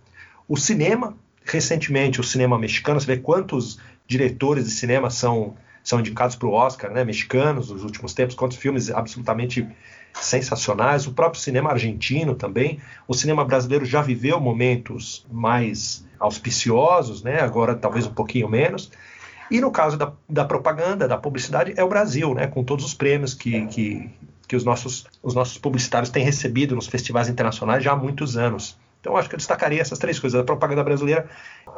O 0.49 0.57
cinema, 0.57 1.17
recentemente, 1.45 2.21
o 2.21 2.25
cinema 2.25 2.59
mexicano, 2.59 3.01
você 3.01 3.07
vê 3.07 3.17
quantos 3.17 3.79
diretores 4.07 4.65
de 4.65 4.71
cinema 4.71 5.11
são, 5.11 5.57
são 5.83 6.01
indicados 6.01 6.37
para 6.37 6.49
o 6.49 6.53
Oscar, 6.53 6.93
né, 6.93 7.05
mexicanos, 7.05 7.71
nos 7.71 7.83
últimos 7.83 8.15
tempos, 8.15 8.35
quantos 8.35 8.57
filmes 8.57 8.91
absolutamente 8.91 9.67
sensacionais, 10.21 11.07
o 11.07 11.13
próprio 11.13 11.41
cinema 11.41 11.71
argentino 11.71 12.35
também. 12.35 12.81
O 13.07 13.15
cinema 13.15 13.45
brasileiro 13.45 13.85
já 13.85 14.01
viveu 14.01 14.41
momentos 14.41 15.27
mais 15.31 16.05
auspiciosos, 16.19 17.23
né? 17.23 17.41
agora 17.41 17.75
talvez 17.75 18.07
um 18.07 18.13
pouquinho 18.13 18.49
menos. 18.49 18.91
E 19.51 19.61
no 19.61 19.71
caso 19.71 19.97
da, 19.97 20.13
da 20.29 20.45
propaganda, 20.45 21.07
da 21.07 21.17
publicidade, 21.17 21.75
é 21.77 21.85
o 21.85 21.89
Brasil, 21.89 22.35
né? 22.35 22.47
com 22.47 22.65
todos 22.65 22.85
os 22.85 22.95
prêmios 22.95 23.35
que, 23.35 23.67
que, 23.67 24.11
que 24.49 24.57
os, 24.57 24.65
nossos, 24.65 25.07
os 25.23 25.35
nossos 25.35 25.59
publicitários 25.59 26.11
têm 26.11 26.25
recebido 26.25 26.75
nos 26.75 26.87
festivais 26.87 27.29
internacionais 27.29 27.85
já 27.85 27.93
há 27.93 27.97
muitos 27.97 28.37
anos. 28.37 28.77
Então, 29.07 29.17
acho 29.17 29.29
que 29.29 29.37
eu 29.37 29.39
destacaria 29.39 29.81
essas 29.81 30.01
três 30.01 30.19
coisas. 30.19 30.41
A 30.41 30.43
propaganda 30.43 30.83
brasileira 30.83 31.29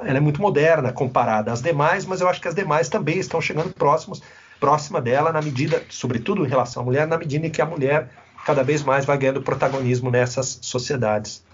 ela 0.02 0.16
é 0.16 0.20
muito 0.20 0.40
moderna 0.40 0.90
comparada 0.94 1.52
às 1.52 1.60
demais, 1.60 2.06
mas 2.06 2.22
eu 2.22 2.28
acho 2.28 2.40
que 2.40 2.48
as 2.48 2.54
demais 2.54 2.88
também 2.88 3.18
estão 3.18 3.38
chegando 3.38 3.68
próximos, 3.74 4.22
próxima 4.58 4.98
dela, 4.98 5.30
na 5.30 5.42
medida, 5.42 5.82
sobretudo 5.90 6.46
em 6.46 6.48
relação 6.48 6.82
à 6.82 6.86
mulher, 6.86 7.06
na 7.06 7.18
medida 7.18 7.46
em 7.46 7.50
que 7.50 7.60
a 7.60 7.66
mulher 7.66 8.08
cada 8.46 8.62
vez 8.62 8.82
mais 8.82 9.04
vai 9.04 9.18
ganhando 9.18 9.42
protagonismo 9.42 10.10
nessas 10.10 10.58
sociedades. 10.62 11.44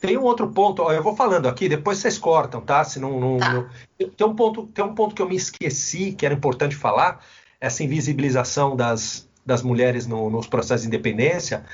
Tem 0.00 0.16
um 0.16 0.22
outro 0.22 0.46
ponto, 0.52 0.80
ó, 0.82 0.92
eu 0.92 1.02
vou 1.02 1.16
falando 1.16 1.48
aqui, 1.48 1.68
depois 1.68 1.98
vocês 1.98 2.16
cortam, 2.16 2.60
tá? 2.60 2.84
Se 2.84 3.00
não, 3.00 3.18
não, 3.18 3.38
tá. 3.38 3.52
não, 3.52 3.68
Tem, 4.16 4.26
um 4.28 4.36
ponto, 4.36 4.68
tem 4.68 4.84
um 4.84 4.94
ponto 4.94 5.12
que 5.12 5.22
eu 5.22 5.28
me 5.28 5.34
esqueci, 5.34 6.12
que 6.12 6.24
era 6.24 6.32
importante 6.32 6.76
falar, 6.76 7.18
essa 7.60 7.82
invisibilização 7.82 8.76
das, 8.76 9.28
das 9.44 9.60
mulheres 9.60 10.06
no, 10.06 10.30
nos 10.30 10.46
processos 10.46 10.82
de 10.82 10.86
independência. 10.86 11.64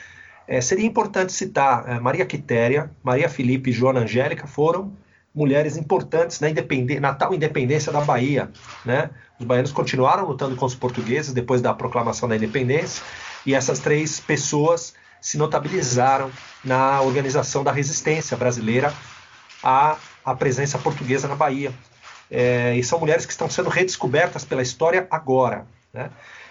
É, 0.51 0.61
seria 0.61 0.85
importante 0.85 1.33
citar 1.33 1.89
é, 1.89 2.01
Maria 2.01 2.27
Quitéria, 2.27 2.91
Maria 3.05 3.29
Felipe 3.29 3.71
e 3.71 3.73
Joana 3.73 4.01
Angélica 4.01 4.49
foram 4.49 4.93
mulheres 5.33 5.77
importantes 5.77 6.41
na, 6.41 6.49
na, 7.01 7.15
tal 7.15 7.33
independência 7.33 7.93
da 7.93 8.01
Bahia. 8.01 8.51
Né? 8.85 9.11
Os 9.39 9.47
baianos 9.47 9.71
continuaram 9.71 10.27
lutando 10.27 10.57
com 10.57 10.67
os 10.67 10.75
portugueses 10.75 11.33
depois 11.33 11.63
da 11.63 11.73
proclamação 11.73 12.29
da 12.29 12.35
independência, 12.35 13.01
e 13.47 13.55
essas 13.55 13.79
três 13.79 14.19
pessoas 14.19 14.93
se 15.21 15.39
notabilizaram 15.39 16.33
na 16.65 17.01
organização 17.01 17.63
da 17.63 17.71
resistência 17.71 18.37
brasileira 18.37 18.93
à, 19.63 19.99
à 20.25 20.35
presença 20.35 20.77
portuguesa 20.81 21.29
na 21.29 21.37
Bahia. 21.37 21.73
É, 22.29 22.75
e 22.75 22.83
são 22.83 22.99
mulheres 22.99 23.25
que 23.25 23.31
estão 23.31 23.49
sendo 23.49 23.71
redescobertas 23.71 24.45
pela 24.45 24.63
história 24.63 25.07
agora. 25.13 25.65
Né? 25.95 26.11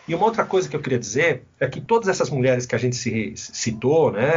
E 0.09 0.15
uma 0.15 0.25
outra 0.25 0.43
coisa 0.43 0.67
que 0.67 0.75
eu 0.75 0.81
queria 0.81 0.97
dizer 0.97 1.43
é 1.59 1.67
que 1.67 1.79
todas 1.79 2.07
essas 2.07 2.31
mulheres 2.31 2.65
que 2.65 2.73
a 2.73 2.79
gente 2.79 2.95
se, 2.95 3.31
citou, 3.35 4.11
né, 4.11 4.31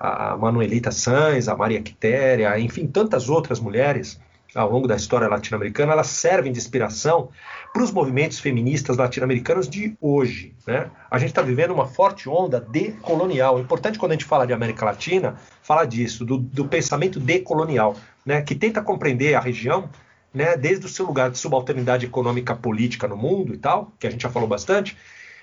a, 0.00 0.32
a 0.32 0.36
Manuelita 0.38 0.90
Sanz, 0.90 1.46
a 1.46 1.54
Maria 1.54 1.82
Quitéria, 1.82 2.58
enfim, 2.58 2.86
tantas 2.86 3.28
outras 3.28 3.60
mulheres, 3.60 4.18
ao 4.54 4.70
longo 4.70 4.88
da 4.88 4.96
história 4.96 5.28
latino-americana, 5.28 5.92
elas 5.92 6.06
servem 6.06 6.50
de 6.50 6.58
inspiração 6.58 7.28
para 7.70 7.82
os 7.82 7.92
movimentos 7.92 8.38
feministas 8.38 8.96
latino-americanos 8.96 9.68
de 9.68 9.94
hoje. 10.00 10.54
Né? 10.66 10.90
A 11.10 11.18
gente 11.18 11.28
está 11.28 11.42
vivendo 11.42 11.74
uma 11.74 11.86
forte 11.86 12.26
onda 12.26 12.58
decolonial. 12.58 13.58
É 13.58 13.60
importante 13.60 13.98
quando 13.98 14.12
a 14.12 14.14
gente 14.14 14.24
fala 14.24 14.46
de 14.46 14.54
América 14.54 14.86
Latina, 14.86 15.36
falar 15.60 15.84
disso, 15.84 16.24
do, 16.24 16.38
do 16.38 16.66
pensamento 16.66 17.20
decolonial, 17.20 17.94
né? 18.24 18.40
que 18.40 18.54
tenta 18.54 18.80
compreender 18.80 19.34
a 19.34 19.40
região 19.40 19.90
né, 20.32 20.56
desde 20.56 20.86
o 20.86 20.88
seu 20.88 21.06
lugar 21.06 21.30
de 21.30 21.38
subalternidade 21.38 22.06
econômica 22.06 22.54
política 22.54 23.08
no 23.08 23.16
mundo 23.16 23.54
e 23.54 23.58
tal, 23.58 23.92
que 23.98 24.06
a 24.06 24.10
gente 24.10 24.22
já 24.22 24.30
falou 24.30 24.48
bastante, 24.48 24.96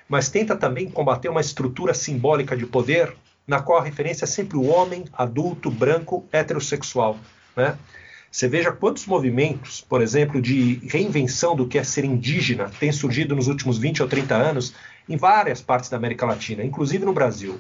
mas 0.08 0.30
tenta 0.30 0.56
também 0.56 0.90
combater 0.90 1.30
uma 1.30 1.42
estrutura 1.42 1.94
simbólica 1.94 2.56
de 2.56 2.66
poder 2.66 3.16
na 3.48 3.62
qual 3.62 3.80
a 3.80 3.84
referência 3.84 4.26
é 4.26 4.28
sempre 4.28 4.58
o 4.58 4.66
homem 4.66 5.06
adulto, 5.14 5.70
branco, 5.70 6.26
heterossexual. 6.32 7.18
Né? 7.56 7.78
Você 8.32 8.48
veja 8.48 8.72
quantos 8.72 9.06
movimentos, 9.06 9.82
por 9.82 10.02
exemplo, 10.02 10.42
de 10.42 10.82
reinvenção 10.88 11.56
do 11.56 11.68
que 11.68 11.78
é 11.78 11.84
ser 11.84 12.04
indígena 12.04 12.70
têm 12.80 12.92
surgido 12.92 13.36
nos 13.36 13.48
últimos 13.48 13.78
20 13.78 14.02
ou 14.02 14.08
30 14.08 14.36
anos 14.36 14.74
em 15.08 15.16
várias 15.16 15.62
partes 15.62 15.90
da 15.90 15.98
América 15.98 16.26
Latina, 16.26 16.64
inclusive 16.64 17.06
no 17.06 17.14
Brasil. 17.14 17.60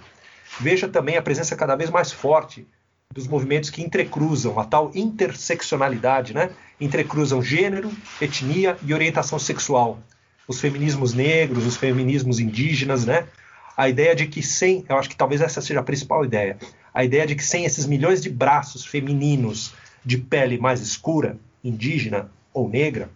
Veja 0.59 0.87
também 0.87 1.17
a 1.17 1.21
presença 1.21 1.55
cada 1.55 1.75
vez 1.75 1.89
mais 1.89 2.11
forte 2.11 2.67
dos 3.15 3.27
movimentos 3.27 3.69
que 3.69 3.81
entrecruzam 3.81 4.59
a 4.59 4.65
tal 4.65 4.91
interseccionalidade, 4.93 6.33
né? 6.33 6.49
Entrecruzam 6.79 7.41
gênero, 7.41 7.89
etnia 8.19 8.77
e 8.83 8.93
orientação 8.93 9.39
sexual. 9.39 9.99
Os 10.45 10.59
feminismos 10.59 11.13
negros, 11.13 11.65
os 11.65 11.77
feminismos 11.77 12.39
indígenas, 12.39 13.05
né? 13.05 13.25
A 13.77 13.87
ideia 13.87 14.13
de 14.13 14.27
que 14.27 14.43
sem, 14.43 14.83
eu 14.89 14.97
acho 14.97 15.09
que 15.09 15.15
talvez 15.15 15.39
essa 15.39 15.61
seja 15.61 15.79
a 15.79 15.83
principal 15.83 16.25
ideia, 16.25 16.57
a 16.93 17.05
ideia 17.05 17.25
de 17.25 17.35
que 17.35 17.43
sem 17.43 17.63
esses 17.63 17.85
milhões 17.85 18.21
de 18.21 18.29
braços 18.29 18.85
femininos 18.85 19.73
de 20.03 20.17
pele 20.17 20.57
mais 20.57 20.81
escura, 20.81 21.37
indígena 21.63 22.29
ou 22.53 22.69
negra, 22.69 23.09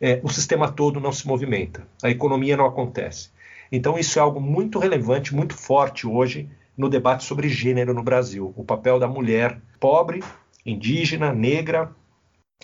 é, 0.00 0.20
o 0.22 0.28
sistema 0.30 0.72
todo 0.72 1.00
não 1.00 1.12
se 1.12 1.26
movimenta, 1.26 1.86
a 2.02 2.10
economia 2.10 2.56
não 2.56 2.66
acontece. 2.66 3.28
Então, 3.70 3.98
isso 3.98 4.18
é 4.18 4.22
algo 4.22 4.40
muito 4.40 4.78
relevante, 4.78 5.34
muito 5.34 5.54
forte 5.54 6.06
hoje 6.06 6.48
no 6.76 6.88
debate 6.88 7.24
sobre 7.24 7.48
gênero 7.48 7.94
no 7.94 8.02
Brasil. 8.02 8.52
O 8.56 8.64
papel 8.64 8.98
da 8.98 9.08
mulher 9.08 9.60
pobre, 9.78 10.22
indígena, 10.64 11.32
negra, 11.32 11.90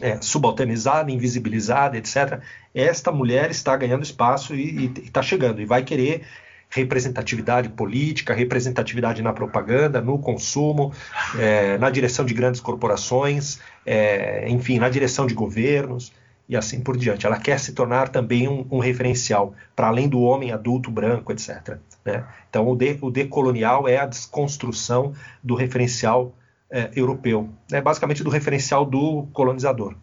é, 0.00 0.20
subalternizada, 0.20 1.11
invisibilizada, 1.11 1.96
etc. 1.96 2.40
Esta 2.74 3.12
mulher 3.12 3.50
está 3.50 3.76
ganhando 3.76 4.02
espaço 4.02 4.54
e 4.54 4.92
está 5.04 5.22
chegando 5.22 5.61
e 5.61 5.64
vai 5.64 5.82
querer 5.82 6.22
representatividade 6.70 7.68
política, 7.68 8.32
representatividade 8.32 9.22
na 9.22 9.32
propaganda, 9.32 10.00
no 10.00 10.18
consumo, 10.18 10.92
é, 11.38 11.76
na 11.78 11.90
direção 11.90 12.24
de 12.24 12.32
grandes 12.32 12.61
corporações, 12.61 13.58
é, 13.84 14.48
enfim, 14.48 14.78
na 14.78 14.88
direção 14.88 15.26
de 15.26 15.34
governos 15.34 16.12
e 16.48 16.56
assim 16.56 16.80
por 16.80 16.96
diante. 16.96 17.26
Ela 17.26 17.38
quer 17.38 17.58
se 17.58 17.72
tornar 17.72 18.08
também 18.08 18.48
um, 18.48 18.66
um 18.70 18.78
referencial 18.78 19.52
para 19.74 19.88
além 19.88 20.08
do 20.08 20.20
homem 20.20 20.52
adulto 20.52 20.90
branco, 20.90 21.32
etc. 21.32 21.78
Né? 22.05 22.26
Então, 22.48 22.68
o, 22.68 22.76
de, 22.76 22.98
o 23.01 23.11
decolonial 23.11 23.88
é 23.88 23.98
a 23.98 24.07
desconstrução 24.07 25.14
do 25.42 25.55
referencial 25.55 26.34
é, 26.70 26.90
europeu, 26.94 27.51
né? 27.70 27.80
basicamente 27.80 28.22
do 28.22 28.30
referencial 28.30 28.84
do 28.84 29.26
colonizador. 29.32 29.94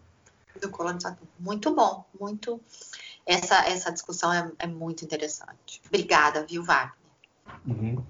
Do 0.60 0.68
colonizador. 0.70 1.26
Muito 1.38 1.74
bom, 1.74 2.04
muito 2.18 2.60
essa, 3.26 3.66
essa 3.68 3.90
discussão 3.90 4.32
é, 4.32 4.50
é 4.58 4.66
muito 4.66 5.04
interessante. 5.04 5.82
Obrigada, 5.86 6.46
viu, 6.48 6.62
Wagner? 6.62 6.92
Uhum. 7.66 8.02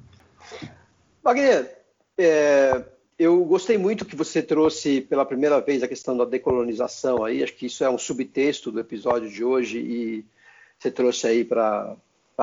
Wagner, 1.23 1.77
é, 2.17 2.85
eu 3.19 3.45
gostei 3.45 3.77
muito 3.77 4.05
que 4.05 4.15
você 4.15 4.41
trouxe 4.41 5.01
pela 5.01 5.27
primeira 5.27 5.61
vez 5.61 5.83
a 5.83 5.89
questão 5.89 6.17
da 6.17 6.25
decolonização 6.25 7.25
aí. 7.25 7.43
Acho 7.43 7.55
que 7.55 7.67
isso 7.67 7.83
é 7.83 7.91
um 7.91 7.99
subtexto 7.99 8.71
do 8.71 8.79
episódio 8.79 9.29
de 9.29 9.43
hoje 9.43 9.79
e 9.79 10.25
você 10.79 10.91
trouxe 10.91 11.27
aí 11.27 11.45
para 11.45 11.97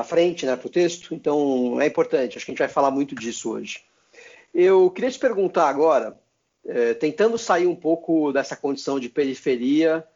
frente, 0.04 0.44
né, 0.44 0.56
para 0.56 0.66
o 0.66 0.70
texto. 0.70 1.14
Então 1.14 1.80
é 1.80 1.86
importante. 1.86 2.36
Acho 2.36 2.44
que 2.44 2.52
a 2.52 2.54
gente 2.54 2.58
vai 2.58 2.68
falar 2.68 2.90
muito 2.90 3.14
disso 3.14 3.52
hoje. 3.52 3.82
Eu 4.54 4.90
queria 4.90 5.10
te 5.10 5.18
perguntar 5.18 5.68
agora, 5.68 6.18
é, 6.64 6.94
tentando 6.94 7.36
sair 7.38 7.66
um 7.66 7.76
pouco 7.76 8.32
dessa 8.32 8.56
condição 8.56 8.98
de 8.98 9.08
periferia 9.08 10.06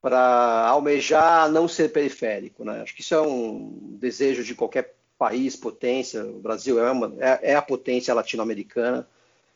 para 0.00 0.66
almejar 0.68 1.50
não 1.50 1.68
ser 1.68 1.92
periférico. 1.92 2.64
Né? 2.64 2.82
Acho 2.82 2.94
que 2.94 3.02
isso 3.02 3.14
é 3.14 3.20
um 3.20 3.96
desejo 4.00 4.42
de 4.42 4.54
qualquer 4.54 4.94
país, 5.16 5.54
potência. 5.54 6.24
O 6.24 6.40
Brasil 6.40 6.84
é, 6.84 6.90
uma, 6.90 7.14
é, 7.20 7.52
é 7.52 7.54
a 7.54 7.62
potência 7.62 8.12
latino-americana 8.12 9.06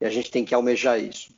e 0.01 0.07
a 0.07 0.11
gente 0.11 0.31
tem 0.31 0.45
que 0.45 0.55
almejar 0.55 1.01
isso. 1.01 1.35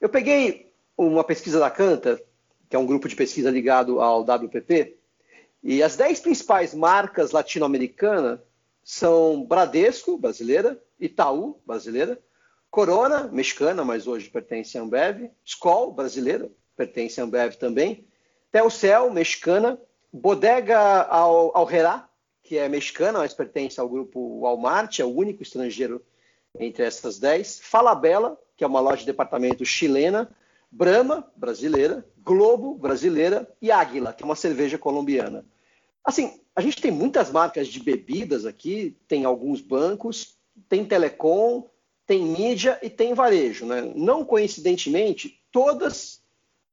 Eu 0.00 0.08
peguei 0.08 0.70
uma 0.96 1.24
pesquisa 1.24 1.58
da 1.58 1.70
Canta, 1.70 2.22
que 2.68 2.76
é 2.76 2.78
um 2.78 2.86
grupo 2.86 3.08
de 3.08 3.16
pesquisa 3.16 3.50
ligado 3.50 4.00
ao 4.00 4.22
WPP, 4.22 4.96
e 5.64 5.82
as 5.82 5.96
dez 5.96 6.20
principais 6.20 6.74
marcas 6.74 7.30
latino-americanas 7.30 8.38
são 8.82 9.42
Bradesco, 9.42 10.18
brasileira, 10.18 10.78
Itaú, 11.00 11.58
brasileira, 11.66 12.20
Corona, 12.70 13.28
mexicana, 13.28 13.82
mas 13.82 14.06
hoje 14.06 14.28
pertence 14.28 14.76
à 14.76 14.82
Ambev, 14.82 15.30
Skol, 15.42 15.92
brasileira, 15.92 16.50
pertence 16.76 17.18
à 17.18 17.24
Ambev 17.24 17.56
também, 17.56 18.06
Telcel, 18.52 19.10
mexicana, 19.10 19.80
Bodega 20.12 20.78
Alherá, 21.08 22.10
que 22.42 22.58
é 22.58 22.68
mexicana, 22.68 23.20
mas 23.20 23.32
pertence 23.32 23.80
ao 23.80 23.88
grupo 23.88 24.40
Walmart, 24.40 24.98
é 25.00 25.04
o 25.04 25.16
único 25.16 25.42
estrangeiro 25.42 26.04
entre 26.60 26.84
essas 26.84 27.18
dez. 27.18 27.58
Falabella, 27.58 28.38
que 28.54 28.64
é 28.64 28.66
uma 28.66 28.80
loja 28.80 28.98
de 28.98 29.06
departamento 29.06 29.64
chilena, 29.64 30.30
Brahma, 30.70 31.26
brasileira, 31.34 32.04
Globo, 32.24 32.74
brasileira, 32.74 33.48
e 33.60 33.70
Águila, 33.70 34.12
que 34.12 34.22
é 34.22 34.26
uma 34.26 34.34
cerveja 34.34 34.78
colombiana. 34.78 35.44
Assim, 36.02 36.40
a 36.56 36.60
gente 36.60 36.80
tem 36.80 36.90
muitas 36.90 37.30
marcas 37.30 37.68
de 37.68 37.80
bebidas 37.80 38.46
aqui, 38.46 38.96
tem 39.06 39.24
alguns 39.24 39.60
bancos, 39.60 40.36
tem 40.68 40.84
telecom, 40.84 41.68
tem 42.06 42.22
mídia 42.22 42.78
e 42.82 42.88
tem 42.88 43.14
varejo. 43.14 43.66
Né? 43.66 43.92
Não 43.94 44.24
coincidentemente, 44.24 45.40
todas 45.52 46.22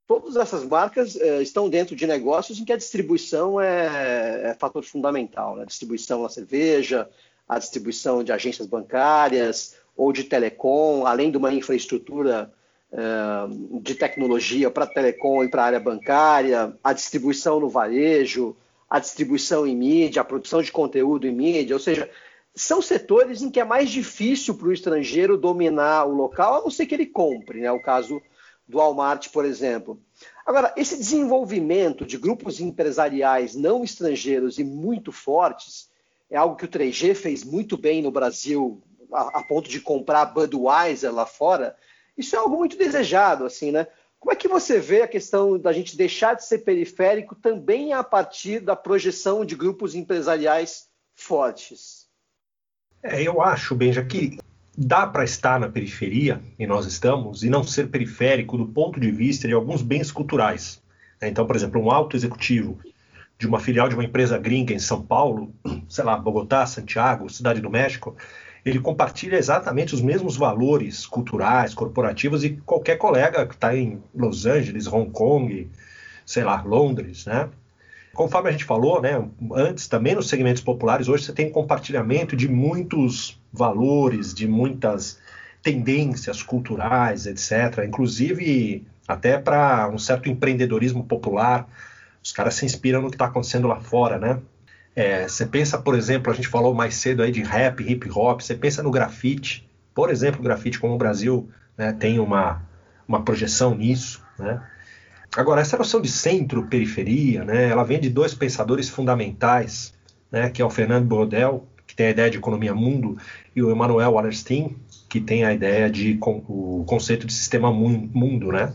todas 0.08 0.36
essas 0.36 0.66
marcas 0.66 1.16
eh, 1.16 1.42
estão 1.42 1.70
dentro 1.70 1.96
de 1.96 2.06
negócios 2.06 2.60
em 2.60 2.66
que 2.66 2.74
a 2.74 2.78
distribuição 2.78 3.62
é, 3.62 4.50
é 4.50 4.54
fator 4.60 4.84
fundamental. 4.84 5.56
Né? 5.56 5.64
A 5.64 5.66
distribuição 5.66 6.24
da 6.24 6.28
cerveja, 6.28 7.10
a 7.48 7.58
distribuição 7.58 8.22
de 8.22 8.32
agências 8.34 8.68
bancárias 8.68 9.78
ou 9.96 10.12
de 10.12 10.26
telecom, 10.26 11.06
além 11.06 11.32
de 11.32 11.38
uma 11.38 11.54
infraestrutura 11.54 12.52
de 13.82 13.96
tecnologia 13.96 14.70
para 14.70 14.86
telecom 14.86 15.44
e 15.44 15.50
para 15.50 15.64
a 15.64 15.66
área 15.66 15.80
bancária, 15.80 16.78
a 16.84 16.92
distribuição 16.92 17.60
no 17.60 17.70
varejo, 17.70 18.56
a 18.90 19.00
distribuição 19.00 19.66
em 19.66 19.76
mídia, 19.76 20.22
a 20.22 20.26
produção 20.26 20.62
de 20.62 20.72
conteúdo 20.72 21.26
em 21.26 21.32
mídia, 21.32 21.76
ou 21.76 21.80
seja, 21.80 22.10
são 22.54 22.82
setores 22.82 23.42
em 23.42 23.50
que 23.50 23.62
é 23.62 23.64
mais 23.64 23.90
difícil 23.90 24.56
para 24.56 24.68
o 24.68 24.74
estrangeiro 24.74 25.38
dominar 25.38 26.06
o 26.06 26.14
local, 26.14 26.56
a 26.56 26.62
não 26.62 26.70
ser 26.70 26.86
que 26.86 26.94
ele 26.94 27.06
compre, 27.06 27.62
né? 27.62 27.72
O 27.72 27.82
caso 27.82 28.22
do 28.68 28.78
Walmart, 28.78 29.30
por 29.30 29.46
exemplo. 29.46 30.00
Agora, 30.46 30.74
esse 30.76 30.98
desenvolvimento 30.98 32.06
de 32.06 32.18
grupos 32.18 32.60
empresariais 32.60 33.56
não 33.56 33.84
estrangeiros 33.84 34.60
e 34.60 34.64
muito 34.64 35.12
fortes 35.12 35.90
é 36.30 36.38
algo 36.38 36.56
que 36.56 36.66
o 36.66 36.70
3G 36.70 37.16
fez 37.16 37.44
muito 37.44 37.78
bem 37.78 38.02
no 38.02 38.12
Brasil, 38.12 38.82
a, 39.14 39.40
a 39.40 39.44
ponto 39.44 39.70
de 39.70 39.80
comprar 39.80 40.26
Budweiser 40.26 41.14
lá 41.14 41.26
fora. 41.26 41.76
Isso 42.18 42.36
é 42.36 42.40
algo 42.40 42.58
muito 42.58 42.78
desejado, 42.78 43.46
assim, 43.46 43.72
né? 43.72 43.88
Como 44.20 44.32
é 44.32 44.36
que 44.36 44.48
você 44.48 44.80
vê 44.80 45.02
a 45.02 45.08
questão 45.08 45.58
da 45.58 45.74
gente 45.74 45.98
deixar 45.98 46.36
de 46.36 46.46
ser 46.46 46.60
periférico 46.60 47.34
também 47.34 47.92
a 47.94 48.04
partir 48.04 48.60
da 48.60 48.76
projeção 48.76 49.44
de 49.44 49.56
grupos 49.56 49.96
empresariais 49.96 50.88
fortes? 51.16 52.08
É, 53.02 53.24
eu 53.24 53.42
acho, 53.42 53.74
Benja, 53.74 54.06
que 54.06 54.38
dá 54.78 55.08
para 55.08 55.24
estar 55.24 55.60
na 55.60 55.70
periferia, 55.70 56.42
e 56.58 56.68
nós 56.68 56.86
estamos, 56.86 57.44
e 57.44 57.50
não 57.50 57.64
ser 57.64 57.90
periférico 57.90 58.58
do 58.58 58.68
ponto 58.68 59.00
de 59.00 59.10
vista 59.12 59.48
de 59.48 59.54
alguns 59.54 59.82
bens 59.82 60.12
culturais. 60.12 60.82
Né? 61.20 61.30
Então, 61.30 61.46
por 61.46 61.56
exemplo, 61.56 61.82
um 61.82 61.92
alto 61.92 62.16
executivo 62.16 62.80
de 63.38 63.48
uma 63.48 63.60
filial 63.60 63.90
de 63.90 63.96
uma 63.96 64.04
empresa 64.06 64.38
gringa 64.38 64.72
em 64.72 64.80
São 64.80 65.02
Paulo, 65.02 65.52
sei 65.90 66.04
lá, 66.04 66.16
Bogotá, 66.16 66.66
Santiago, 66.68 67.28
Cidade 67.28 67.60
do 67.60 67.72
México, 67.72 68.16
ele 68.66 68.80
compartilha 68.80 69.38
exatamente 69.38 69.94
os 69.94 70.02
mesmos 70.02 70.38
valores 70.38 71.06
culturais, 71.06 71.74
corporativos 71.74 72.44
e 72.44 72.52
qualquer 72.66 72.98
colega 72.98 73.46
que 73.46 73.56
está 73.56 73.76
em 73.76 74.02
Los 74.14 74.46
Angeles, 74.46 74.88
Hong 74.88 75.10
Kong, 75.12 75.70
sei 76.26 76.44
lá, 76.44 76.62
Londres, 76.62 77.26
né? 77.26 77.50
Conforme 78.14 78.50
a 78.50 78.52
gente 78.52 78.66
falou, 78.66 79.02
né, 79.02 79.26
antes 79.54 79.88
também 79.88 80.14
nos 80.14 80.28
segmentos 80.28 80.62
populares, 80.62 81.08
hoje 81.08 81.24
você 81.24 81.34
tem 81.34 81.50
compartilhamento 81.50 82.36
de 82.36 82.48
muitos 82.48 83.42
valores, 83.54 84.34
de 84.34 84.48
muitas 84.48 85.18
tendências 85.64 86.44
culturais, 86.44 87.26
etc. 87.26 87.86
Inclusive 87.88 88.86
até 89.08 89.38
para 89.38 89.90
um 89.90 89.98
certo 89.98 90.30
empreendedorismo 90.30 91.04
popular. 91.04 91.68
Os 92.24 92.32
caras 92.32 92.56
se 92.56 92.66
inspiram 92.66 93.02
no 93.02 93.10
que 93.10 93.16
está 93.16 93.26
acontecendo 93.26 93.68
lá 93.68 93.80
fora, 93.80 94.18
né? 94.18 94.40
É, 94.96 95.28
você 95.28 95.46
pensa, 95.46 95.78
por 95.78 95.96
exemplo, 95.96 96.32
a 96.32 96.36
gente 96.36 96.48
falou 96.48 96.74
mais 96.74 96.96
cedo 96.96 97.24
aí 97.24 97.32
de 97.32 97.42
rap, 97.42 97.82
hip 97.82 98.10
hop, 98.12 98.42
você 98.42 98.56
pensa 98.56 98.84
no 98.84 98.92
grafite, 98.92 99.70
por 99.94 100.10
exemplo, 100.10 100.42
o 100.42 100.44
grafite 100.44 100.80
como 100.80 100.96
o 100.96 100.98
Brasil 100.98 101.50
né, 101.78 101.94
tem 101.94 102.20
uma, 102.20 102.62
uma 103.08 103.24
projeção 103.24 103.76
nisso, 103.76 104.24
né? 104.38 104.62
Agora, 105.36 105.62
essa 105.62 105.78
noção 105.78 106.02
de 106.02 106.10
centro-periferia, 106.10 107.46
né, 107.46 107.70
ela 107.70 107.84
vem 107.84 108.02
de 108.02 108.10
dois 108.10 108.34
pensadores 108.34 108.90
fundamentais, 108.90 109.94
né, 110.30 110.50
que 110.50 110.62
é 110.62 110.66
o 110.66 110.70
Fernando 110.70 111.06
Brodel, 111.06 111.66
que 111.88 111.96
tem 111.96 112.08
a 112.08 112.10
ideia 112.10 112.30
de 112.30 112.38
economia 112.38 112.76
mundo, 112.76 113.18
e 113.56 113.64
o 113.64 113.72
Emmanuel 113.72 114.12
Wallerstein, 114.12 114.76
que 115.08 115.22
tem 115.22 115.46
a 115.46 115.54
ideia 115.54 115.90
de 115.90 116.18
o 116.22 116.84
conceito 116.86 117.26
de 117.26 117.34
sistema 117.34 117.72
mundo, 117.72 118.52
né? 118.52 118.74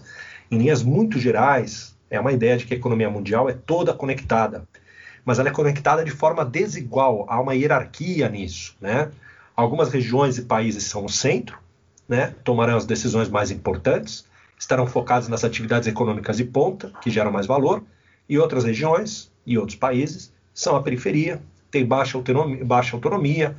Em 0.50 0.58
linhas 0.58 0.82
muito 0.82 1.18
gerais, 1.18 1.96
é 2.10 2.20
uma 2.20 2.32
ideia 2.32 2.56
de 2.56 2.66
que 2.66 2.74
a 2.74 2.76
economia 2.76 3.10
mundial 3.10 3.48
é 3.48 3.54
toda 3.54 3.92
conectada, 3.92 4.66
mas 5.26 5.40
ela 5.40 5.48
é 5.48 5.52
conectada 5.52 6.04
de 6.04 6.12
forma 6.12 6.44
desigual, 6.44 7.26
há 7.28 7.40
uma 7.40 7.52
hierarquia 7.52 8.28
nisso, 8.28 8.76
né? 8.80 9.10
Algumas 9.56 9.90
regiões 9.90 10.38
e 10.38 10.42
países 10.42 10.84
são 10.84 11.04
o 11.04 11.08
centro, 11.08 11.58
né? 12.08 12.32
Tomarão 12.44 12.76
as 12.76 12.86
decisões 12.86 13.28
mais 13.28 13.50
importantes, 13.50 14.24
estarão 14.56 14.86
focados 14.86 15.26
nas 15.26 15.42
atividades 15.42 15.88
econômicas 15.88 16.36
de 16.36 16.44
ponta, 16.44 16.92
que 17.02 17.10
geram 17.10 17.32
mais 17.32 17.44
valor, 17.44 17.82
e 18.28 18.38
outras 18.38 18.64
regiões 18.64 19.30
e 19.44 19.58
outros 19.58 19.76
países 19.76 20.32
são 20.54 20.76
a 20.76 20.82
periferia, 20.82 21.42
tem 21.72 21.84
baixa 21.84 22.16
autonomia, 22.16 22.64
baixa 22.64 22.96
autonomia 22.96 23.56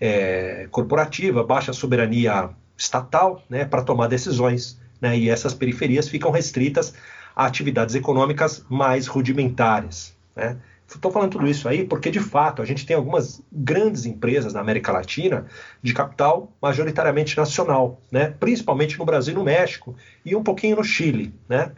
é, 0.00 0.66
corporativa, 0.70 1.44
baixa 1.44 1.72
soberania 1.72 2.50
estatal 2.76 3.40
né, 3.48 3.64
para 3.64 3.82
tomar 3.82 4.08
decisões, 4.08 4.78
né, 5.00 5.16
e 5.16 5.30
essas 5.30 5.54
periferias 5.54 6.08
ficam 6.08 6.32
restritas 6.32 6.92
a 7.36 7.46
atividades 7.46 7.94
econômicas 7.94 8.64
mais 8.68 9.06
rudimentares. 9.06 10.14
Né. 10.34 10.56
Estou 10.86 11.10
falando 11.10 11.32
tudo 11.32 11.46
isso 11.46 11.68
aí 11.68 11.84
porque, 11.84 12.10
de 12.10 12.20
fato, 12.20 12.62
a 12.62 12.64
gente 12.64 12.86
tem 12.86 12.94
algumas 12.94 13.42
grandes 13.50 14.06
empresas 14.06 14.52
na 14.52 14.60
América 14.60 14.92
Latina 14.92 15.46
de 15.82 15.92
capital 15.92 16.52
majoritariamente 16.60 17.36
nacional, 17.36 18.00
né? 18.12 18.34
principalmente 18.38 18.98
no 18.98 19.04
Brasil 19.04 19.32
e 19.32 19.36
no 19.36 19.44
México, 19.44 19.96
e 20.24 20.36
um 20.36 20.42
pouquinho 20.42 20.76
no 20.76 20.84
Chile. 20.84 21.34
Né? 21.48 21.72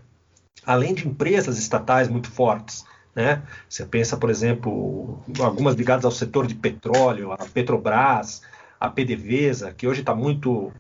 Além 0.65 0.93
de 0.93 1.07
empresas 1.07 1.59
estatais 1.59 2.09
muito 2.09 2.31
fortes. 2.31 2.85
Né? 3.15 3.43
Você 3.69 3.87
pensa, 3.87 4.17
por 4.17 4.29
exemplo, 4.29 5.19
algumas 5.41 5.75
ligadas 5.75 6.05
ao 6.05 6.11
setor 6.11 6.47
de 6.47 6.55
petróleo, 6.55 7.33
a 7.33 7.39
Petrobras, 7.39 8.43
a 8.79 8.91
PDVSA, 8.91 9.73
que 9.73 9.87
hoje 9.87 10.01
está 10.01 10.15
muito 10.15 10.71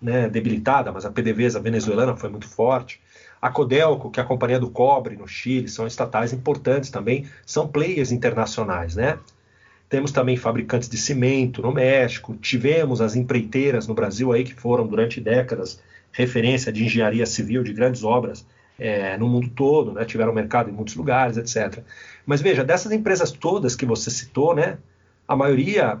né, 0.00 0.28
debilitada, 0.28 0.90
mas 0.90 1.04
a 1.04 1.10
PDVSA 1.10 1.60
venezuelana 1.60 2.16
foi 2.16 2.28
muito 2.28 2.48
forte. 2.48 3.00
A 3.40 3.50
Codelco, 3.50 4.10
que 4.10 4.18
é 4.18 4.22
a 4.22 4.26
companhia 4.26 4.58
do 4.58 4.70
cobre 4.70 5.16
no 5.16 5.26
Chile, 5.28 5.68
são 5.68 5.86
estatais 5.86 6.32
importantes 6.32 6.90
também, 6.90 7.26
são 7.46 7.68
players 7.68 8.10
internacionais, 8.10 8.96
né? 8.96 9.18
Temos 9.88 10.12
também 10.12 10.36
fabricantes 10.36 10.88
de 10.88 10.98
cimento 10.98 11.62
no 11.62 11.72
México, 11.72 12.36
tivemos 12.36 13.00
as 13.00 13.16
empreiteiras 13.16 13.86
no 13.86 13.94
Brasil 13.94 14.32
aí 14.32 14.44
que 14.44 14.54
foram 14.54 14.86
durante 14.86 15.20
décadas 15.20 15.80
referência 16.12 16.72
de 16.72 16.84
engenharia 16.84 17.24
civil 17.24 17.62
de 17.62 17.72
grandes 17.72 18.02
obras 18.02 18.44
é, 18.78 19.16
no 19.16 19.28
mundo 19.28 19.48
todo, 19.50 19.92
né? 19.92 20.04
tiveram 20.04 20.32
mercado 20.32 20.68
em 20.68 20.72
muitos 20.72 20.94
lugares, 20.94 21.36
etc. 21.36 21.82
Mas 22.26 22.40
veja, 22.40 22.64
dessas 22.64 22.92
empresas 22.92 23.32
todas 23.32 23.74
que 23.74 23.86
você 23.86 24.10
citou, 24.10 24.54
né? 24.54 24.78
A 25.26 25.36
maioria, 25.36 25.98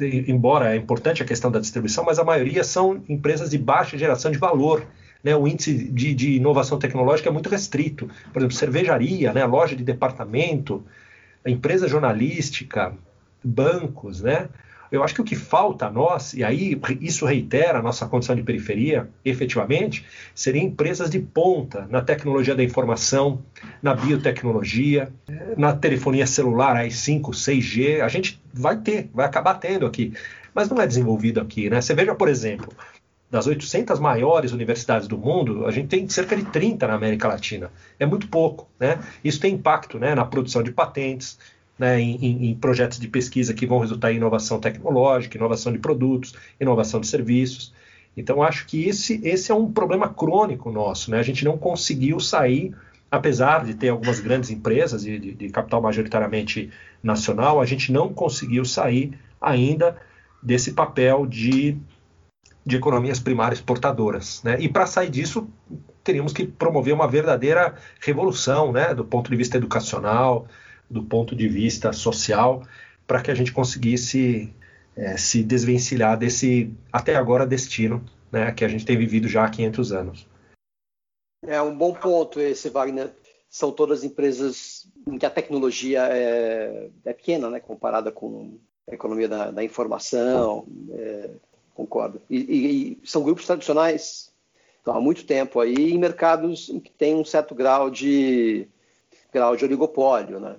embora 0.00 0.74
é 0.74 0.76
importante 0.76 1.22
a 1.22 1.26
questão 1.26 1.50
da 1.50 1.60
distribuição, 1.60 2.04
mas 2.04 2.18
a 2.18 2.24
maioria 2.24 2.64
são 2.64 3.02
empresas 3.08 3.50
de 3.50 3.58
baixa 3.58 3.98
geração 3.98 4.30
de 4.30 4.38
valor 4.38 4.84
né, 5.22 5.36
o 5.36 5.46
índice 5.46 5.74
de, 5.74 6.14
de, 6.14 6.32
inovação 6.32 6.78
tecnológica 6.78 7.28
é 7.28 7.32
muito 7.32 7.48
restrito. 7.48 8.08
Por 8.32 8.40
exemplo, 8.40 8.56
cervejaria, 8.56 9.32
né, 9.32 9.44
loja 9.44 9.76
de 9.76 9.84
departamento, 9.84 10.84
empresa 11.46 11.88
jornalística, 11.88 12.92
bancos, 13.42 14.20
né? 14.20 14.48
Eu 14.90 15.04
acho 15.04 15.14
que 15.14 15.20
o 15.20 15.24
que 15.24 15.36
falta 15.36 15.86
a 15.86 15.90
nós, 15.90 16.34
e 16.34 16.42
aí 16.42 16.80
isso 17.00 17.24
reitera 17.24 17.78
a 17.78 17.82
nossa 17.82 18.08
condição 18.08 18.34
de 18.34 18.42
periferia, 18.42 19.08
efetivamente, 19.24 20.04
seriam 20.34 20.64
empresas 20.64 21.08
de 21.08 21.20
ponta 21.20 21.86
na 21.88 22.02
tecnologia 22.02 22.56
da 22.56 22.64
informação, 22.64 23.40
na 23.80 23.94
biotecnologia, 23.94 25.12
na 25.56 25.72
telefonia 25.76 26.26
celular, 26.26 26.74
aí 26.74 26.90
5, 26.90 27.30
6G. 27.30 28.00
A 28.00 28.08
gente 28.08 28.42
vai 28.52 28.78
ter, 28.78 29.08
vai 29.14 29.26
acabar 29.26 29.54
tendo 29.54 29.86
aqui, 29.86 30.12
mas 30.52 30.68
não 30.68 30.82
é 30.82 30.86
desenvolvido 30.88 31.40
aqui, 31.40 31.70
né? 31.70 31.80
Você 31.80 31.94
veja, 31.94 32.12
por 32.12 32.28
exemplo, 32.28 32.72
das 33.30 33.46
800 33.46 34.00
maiores 34.00 34.50
universidades 34.50 35.06
do 35.06 35.16
mundo, 35.16 35.64
a 35.64 35.70
gente 35.70 35.86
tem 35.86 36.08
cerca 36.08 36.36
de 36.36 36.44
30 36.46 36.88
na 36.88 36.94
América 36.94 37.28
Latina. 37.28 37.70
É 37.98 38.04
muito 38.04 38.26
pouco. 38.26 38.68
Né? 38.78 38.98
Isso 39.22 39.38
tem 39.40 39.54
impacto 39.54 39.98
né, 39.98 40.14
na 40.14 40.24
produção 40.24 40.62
de 40.62 40.72
patentes, 40.72 41.38
né, 41.78 41.98
em, 42.00 42.50
em, 42.50 42.54
projetos 42.56 42.98
de 42.98 43.08
pesquisa 43.08 43.54
que 43.54 43.66
vão 43.66 43.78
resultar 43.78 44.12
em 44.12 44.16
inovação 44.16 44.58
tecnológica, 44.58 45.38
inovação 45.38 45.72
de 45.72 45.78
produtos, 45.78 46.34
inovação 46.60 47.00
de 47.00 47.06
serviços. 47.06 47.72
Então, 48.16 48.42
acho 48.42 48.66
que 48.66 48.88
esse, 48.88 49.20
esse 49.24 49.52
é 49.52 49.54
um 49.54 49.70
problema 49.70 50.08
crônico 50.08 50.70
nosso. 50.70 51.10
Né? 51.10 51.18
A 51.18 51.22
gente 51.22 51.44
não 51.44 51.56
conseguiu 51.56 52.18
sair, 52.18 52.74
apesar 53.10 53.64
de 53.64 53.74
ter 53.74 53.90
algumas 53.90 54.18
grandes 54.18 54.50
empresas 54.50 55.04
de, 55.04 55.18
de, 55.18 55.34
de 55.34 55.48
capital 55.48 55.80
majoritariamente 55.80 56.68
nacional, 57.02 57.60
a 57.60 57.64
gente 57.64 57.92
não 57.92 58.12
conseguiu 58.12 58.64
sair 58.64 59.16
ainda 59.40 59.96
desse 60.42 60.72
papel 60.72 61.26
de 61.26 61.78
de 62.64 62.76
economias 62.76 63.18
primárias 63.18 63.60
portadoras. 63.60 64.42
Né? 64.42 64.60
E 64.60 64.68
para 64.68 64.86
sair 64.86 65.10
disso, 65.10 65.48
teríamos 66.04 66.32
que 66.32 66.46
promover 66.46 66.94
uma 66.94 67.08
verdadeira 67.08 67.74
revolução 68.00 68.72
né? 68.72 68.94
do 68.94 69.04
ponto 69.04 69.30
de 69.30 69.36
vista 69.36 69.56
educacional, 69.56 70.46
do 70.88 71.02
ponto 71.02 71.34
de 71.34 71.48
vista 71.48 71.92
social, 71.92 72.62
para 73.06 73.22
que 73.22 73.30
a 73.30 73.34
gente 73.34 73.52
conseguisse 73.52 74.54
é, 74.96 75.16
se 75.16 75.42
desvencilhar 75.42 76.18
desse, 76.18 76.72
até 76.92 77.16
agora, 77.16 77.46
destino 77.46 78.04
né? 78.30 78.52
que 78.52 78.64
a 78.64 78.68
gente 78.68 78.84
tem 78.84 78.96
vivido 78.96 79.28
já 79.28 79.44
há 79.44 79.50
500 79.50 79.92
anos. 79.92 80.30
É 81.46 81.60
um 81.62 81.76
bom 81.76 81.94
ponto 81.94 82.38
esse, 82.38 82.68
Wagner. 82.68 83.10
São 83.48 83.72
todas 83.72 84.04
empresas 84.04 84.86
em 85.06 85.18
que 85.18 85.26
a 85.26 85.30
tecnologia 85.30 86.06
é, 86.06 86.90
é 87.04 87.12
pequena, 87.12 87.50
né, 87.50 87.58
comparada 87.58 88.12
com 88.12 88.58
a 88.88 88.94
economia 88.94 89.28
da, 89.28 89.50
da 89.50 89.64
informação, 89.64 90.66
é, 90.92 91.30
concordo. 91.80 92.20
E, 92.28 92.36
e, 92.36 92.92
e, 92.92 92.98
são 93.04 93.22
grupos 93.22 93.46
tradicionais 93.46 94.30
Então, 94.82 94.94
há 94.94 95.00
muito 95.00 95.24
tempo 95.24 95.60
aí 95.60 95.92
em 95.92 95.98
mercados 95.98 96.68
em 96.68 96.78
que 96.78 96.90
tem 96.90 97.14
um 97.14 97.24
certo 97.24 97.54
grau 97.54 97.90
de 97.90 98.68
grau 99.32 99.56
de 99.56 99.64
oligopólio, 99.64 100.40
né? 100.40 100.56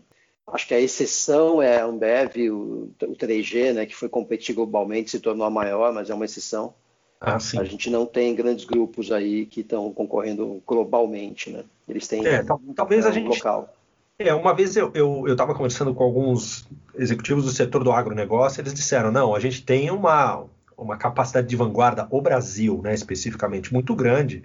Acho 0.47 0.67
que 0.67 0.73
a 0.73 0.79
exceção 0.79 1.61
é 1.61 1.79
a 1.79 1.85
Ambev, 1.85 2.35
o, 2.49 2.91
o 3.03 3.15
3G, 3.15 3.73
né, 3.73 3.85
que 3.85 3.95
foi 3.95 4.09
competir 4.09 4.53
globalmente, 4.55 5.11
se 5.11 5.19
tornou 5.19 5.45
a 5.45 5.49
maior, 5.49 5.93
mas 5.93 6.09
é 6.09 6.13
uma 6.13 6.25
exceção. 6.25 6.73
Ah, 7.19 7.35
a 7.35 7.63
gente 7.63 7.89
não 7.89 8.05
tem 8.05 8.33
grandes 8.33 8.65
grupos 8.65 9.11
aí 9.11 9.45
que 9.45 9.61
estão 9.61 9.93
concorrendo 9.93 10.61
globalmente, 10.65 11.51
né? 11.51 11.63
Eles 11.87 12.07
têm 12.07 12.25
é, 12.25 12.41
um 12.41 12.73
talvez 12.73 13.05
a 13.05 13.11
gente 13.11 13.27
local. 13.27 13.71
É, 14.17 14.33
uma 14.33 14.53
vez 14.53 14.75
eu 14.75 14.87
estava 14.87 14.99
eu, 14.99 15.27
eu 15.27 15.55
conversando 15.55 15.93
com 15.93 16.03
alguns 16.03 16.67
executivos 16.95 17.45
do 17.45 17.51
setor 17.51 17.83
do 17.83 17.91
agronegócio, 17.91 18.61
eles 18.61 18.73
disseram, 18.73 19.11
não, 19.11 19.35
a 19.35 19.39
gente 19.39 19.63
tem 19.63 19.91
uma, 19.91 20.45
uma 20.83 20.97
capacidade 20.97 21.47
de 21.47 21.55
vanguarda, 21.55 22.07
o 22.09 22.21
Brasil, 22.21 22.81
né, 22.83 22.93
especificamente, 22.93 23.73
muito 23.73 23.95
grande 23.95 24.43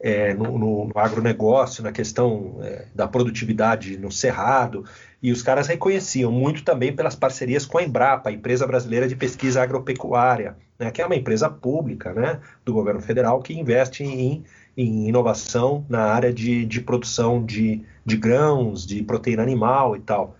é, 0.00 0.34
no, 0.34 0.58
no, 0.58 0.90
agronegócio, 0.94 1.82
na 1.82 1.92
questão 1.92 2.58
é, 2.62 2.86
da 2.94 3.08
produtividade 3.08 3.96
no 3.96 4.12
cerrado, 4.12 4.84
e 5.22 5.32
os 5.32 5.42
caras 5.42 5.66
reconheciam 5.66 6.30
muito 6.30 6.62
também 6.64 6.94
pelas 6.94 7.14
parcerias 7.14 7.64
com 7.64 7.78
a 7.78 7.82
Embrapa, 7.82 8.28
a 8.28 8.32
Empresa 8.32 8.66
Brasileira 8.66 9.08
de 9.08 9.16
Pesquisa 9.16 9.62
Agropecuária, 9.62 10.56
né, 10.78 10.90
que 10.90 11.00
é 11.00 11.06
uma 11.06 11.16
empresa 11.16 11.48
pública 11.48 12.12
né, 12.12 12.40
do 12.64 12.72
governo 12.72 13.00
federal 13.00 13.40
que 13.40 13.54
investe 13.54 14.04
em 14.04 14.44
em 14.76 15.08
inovação 15.08 15.84
na 15.88 16.02
área 16.02 16.32
de, 16.32 16.64
de 16.64 16.80
produção 16.80 17.44
de, 17.44 17.82
de 18.04 18.16
grãos, 18.16 18.86
de 18.86 19.02
proteína 19.02 19.42
animal 19.42 19.96
e 19.96 20.00
tal. 20.00 20.36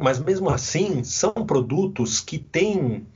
Mas 0.00 0.18
mesmo 0.18 0.48
assim, 0.48 1.04
são 1.04 1.32
produtos 1.32 2.20
que 2.20 2.38
têm 2.38 3.06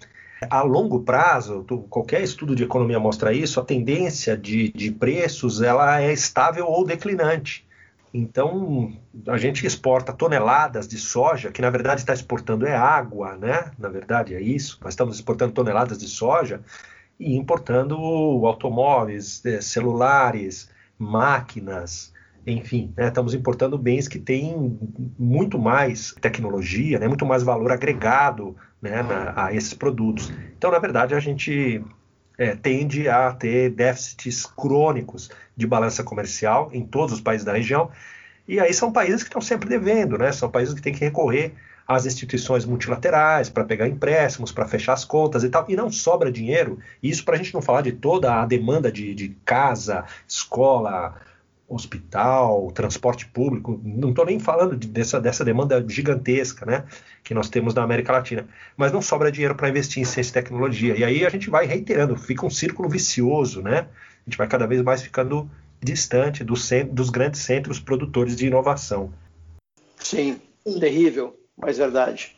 a 0.50 0.62
longo 0.62 1.00
prazo, 1.00 1.64
qualquer 1.88 2.22
estudo 2.22 2.54
de 2.54 2.64
economia 2.64 3.00
mostra 3.00 3.32
isso, 3.32 3.58
a 3.58 3.64
tendência 3.64 4.36
de, 4.36 4.70
de 4.70 4.90
preços 4.90 5.62
ela 5.62 6.00
é 6.00 6.12
estável 6.12 6.66
ou 6.66 6.84
declinante. 6.84 7.66
Então, 8.12 8.92
a 9.26 9.36
gente 9.36 9.66
exporta 9.66 10.12
toneladas 10.12 10.88
de 10.88 10.98
soja, 10.98 11.50
que 11.50 11.60
na 11.60 11.70
verdade 11.70 12.00
está 12.00 12.14
exportando 12.14 12.66
é 12.66 12.74
água, 12.74 13.36
né? 13.36 13.70
Na 13.78 13.88
verdade 13.88 14.34
é 14.34 14.40
isso. 14.40 14.78
Nós 14.82 14.92
estamos 14.92 15.16
exportando 15.16 15.52
toneladas 15.52 15.98
de 15.98 16.08
soja 16.08 16.62
e 17.18 17.36
importando 17.36 17.96
automóveis, 18.46 19.44
é, 19.44 19.60
celulares, 19.60 20.70
máquinas, 20.98 22.12
enfim, 22.46 22.92
né, 22.96 23.08
estamos 23.08 23.34
importando 23.34 23.76
bens 23.76 24.06
que 24.06 24.20
têm 24.20 24.78
muito 25.18 25.58
mais 25.58 26.14
tecnologia, 26.20 26.98
né, 26.98 27.08
muito 27.08 27.26
mais 27.26 27.42
valor 27.42 27.72
agregado 27.72 28.56
né, 28.88 29.02
na, 29.02 29.46
a 29.46 29.54
esses 29.54 29.74
produtos. 29.74 30.32
Então, 30.56 30.70
na 30.70 30.78
verdade, 30.78 31.14
a 31.14 31.20
gente 31.20 31.82
é, 32.38 32.54
tende 32.54 33.08
a 33.08 33.32
ter 33.32 33.70
déficits 33.70 34.46
crônicos 34.46 35.30
de 35.56 35.66
balança 35.66 36.02
comercial 36.02 36.70
em 36.72 36.84
todos 36.84 37.14
os 37.14 37.20
países 37.20 37.44
da 37.44 37.52
região, 37.52 37.90
e 38.48 38.60
aí 38.60 38.72
são 38.72 38.92
países 38.92 39.22
que 39.22 39.28
estão 39.28 39.40
sempre 39.40 39.68
devendo, 39.68 40.16
né, 40.16 40.30
são 40.32 40.50
países 40.50 40.74
que 40.74 40.82
têm 40.82 40.92
que 40.92 41.04
recorrer 41.04 41.52
às 41.86 42.04
instituições 42.04 42.64
multilaterais 42.64 43.48
para 43.48 43.64
pegar 43.64 43.86
empréstimos, 43.86 44.50
para 44.50 44.66
fechar 44.66 44.92
as 44.92 45.04
contas 45.04 45.44
e 45.44 45.48
tal, 45.48 45.64
e 45.68 45.76
não 45.76 45.90
sobra 45.90 46.32
dinheiro. 46.32 46.78
Isso 47.00 47.24
para 47.24 47.34
a 47.34 47.38
gente 47.38 47.54
não 47.54 47.62
falar 47.62 47.82
de 47.82 47.92
toda 47.92 48.42
a 48.42 48.44
demanda 48.44 48.90
de, 48.90 49.14
de 49.14 49.36
casa, 49.44 50.04
escola, 50.26 51.14
hospital, 51.68 52.70
transporte 52.72 53.26
público, 53.26 53.80
não 53.84 54.10
estou 54.10 54.24
nem 54.24 54.38
falando 54.38 54.76
de, 54.76 54.86
dessa, 54.86 55.20
dessa 55.20 55.44
demanda 55.44 55.84
gigantesca 55.88 56.64
né, 56.64 56.84
que 57.24 57.34
nós 57.34 57.48
temos 57.48 57.74
na 57.74 57.82
América 57.82 58.12
Latina, 58.12 58.46
mas 58.76 58.92
não 58.92 59.02
sobra 59.02 59.32
dinheiro 59.32 59.54
para 59.54 59.68
investir 59.68 60.00
em 60.00 60.04
ciência 60.04 60.30
e 60.30 60.34
tecnologia. 60.34 60.96
E 60.96 61.02
aí 61.02 61.26
a 61.26 61.28
gente 61.28 61.50
vai 61.50 61.66
reiterando, 61.66 62.16
fica 62.16 62.46
um 62.46 62.50
círculo 62.50 62.88
vicioso, 62.88 63.62
né? 63.62 63.88
A 64.26 64.30
gente 64.30 64.38
vai 64.38 64.46
cada 64.46 64.66
vez 64.66 64.80
mais 64.82 65.02
ficando 65.02 65.50
distante 65.82 66.44
dos, 66.44 66.68
dos 66.90 67.10
grandes 67.10 67.40
centros 67.40 67.80
produtores 67.80 68.36
de 68.36 68.46
inovação. 68.46 69.12
Sim, 69.98 70.40
terrível 70.78 71.36
mais 71.56 71.78
verdade. 71.78 72.36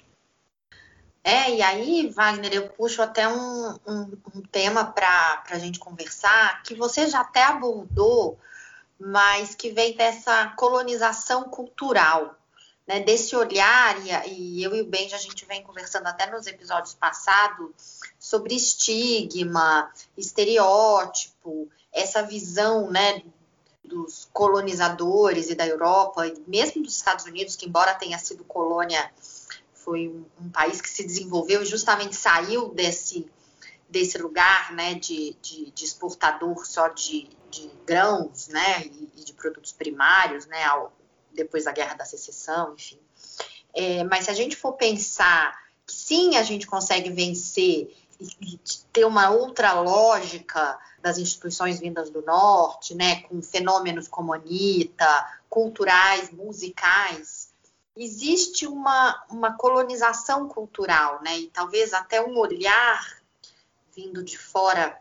É, 1.25 1.55
e 1.57 1.61
aí, 1.61 2.11
Wagner, 2.15 2.55
eu 2.55 2.69
puxo 2.69 3.03
até 3.03 3.29
um, 3.29 3.75
um, 3.87 4.13
um 4.35 4.41
tema 4.51 4.85
para 4.85 5.43
a 5.51 5.59
gente 5.59 5.79
conversar, 5.79 6.63
que 6.63 6.75
você 6.75 7.07
já 7.09 7.21
até 7.21 7.43
abordou, 7.43 8.39
mas 8.99 9.55
que 9.55 9.71
vem 9.71 9.97
dessa 9.97 10.49
colonização 10.57 11.45
cultural, 11.45 12.37
né, 12.87 13.01
desse 13.01 13.37
olhar, 13.37 13.97
e, 14.27 14.31
e 14.33 14.63
eu 14.63 14.75
e 14.75 14.81
o 14.81 14.87
Benji 14.87 15.15
a 15.15 15.19
gente 15.19 15.45
vem 15.45 15.63
conversando 15.63 16.07
até 16.07 16.31
nos 16.31 16.47
episódios 16.47 16.95
passados 16.95 18.01
sobre 18.19 18.55
estigma, 18.55 19.93
estereótipo, 20.17 21.69
essa 21.93 22.23
visão 22.23 22.91
né, 22.91 23.23
dos 23.85 24.29
colonizadores 24.33 25.51
e 25.51 25.55
da 25.55 25.67
Europa, 25.67 26.27
e 26.27 26.43
mesmo 26.47 26.83
dos 26.83 26.97
Estados 26.97 27.25
Unidos, 27.25 27.57
que 27.57 27.67
embora 27.67 27.95
tenha 27.95 28.19
sido 28.19 28.43
colônia, 28.45 29.11
foi 29.73 30.09
um, 30.09 30.25
um 30.41 30.51
país 30.51 30.81
que 30.81 30.89
se 30.89 31.05
desenvolveu 31.05 31.63
e 31.63 31.67
justamente 31.67 32.17
saiu 32.17 32.69
desse, 32.71 33.31
desse 33.89 34.19
lugar 34.19 34.73
né, 34.73 34.95
de, 34.95 35.37
de, 35.41 35.71
de 35.71 35.85
exportador 35.85 36.67
só 36.67 36.89
de, 36.89 37.29
de 37.51 37.71
grãos 37.87 38.49
né, 38.49 38.85
e, 38.85 39.11
e, 39.17 39.25
de 39.25 39.33
produtos 39.33 39.73
primários, 39.73 40.47
né, 40.47 40.65
ao, 40.65 40.93
depois 41.33 41.65
da 41.65 41.73
Guerra 41.73 41.95
da 41.95 42.05
Secessão, 42.05 42.75
enfim. 42.75 42.99
É, 43.75 44.05
mas 44.05 44.25
se 44.25 44.31
a 44.31 44.35
gente 44.35 44.57
for 44.57 44.73
pensar 44.75 45.57
que 45.87 45.93
sim, 45.93 46.37
a 46.37 46.43
gente 46.43 46.67
consegue 46.67 47.11
vencer 47.11 47.95
e 48.21 48.61
ter 48.93 49.05
uma 49.05 49.31
outra 49.31 49.73
lógica 49.81 50.79
das 51.01 51.19
instituições 51.19 51.79
vindas 51.79 52.11
do 52.11 52.21
norte, 52.23 52.95
né, 52.95 53.23
com 53.23 53.41
fenômenos 53.41 54.09
como 54.09 54.35
Anitta, 54.35 55.41
culturais, 55.49 56.31
musicais, 56.31 57.49
existe 57.97 58.67
uma, 58.67 59.25
uma 59.31 59.57
colonização 59.57 60.49
cultural, 60.49 61.23
né, 61.23 61.39
e 61.39 61.47
talvez 61.49 61.93
até 61.93 62.21
um 62.21 62.37
olhar 62.37 63.18
vindo 63.99 64.23
de 64.23 64.39
fora 64.39 64.97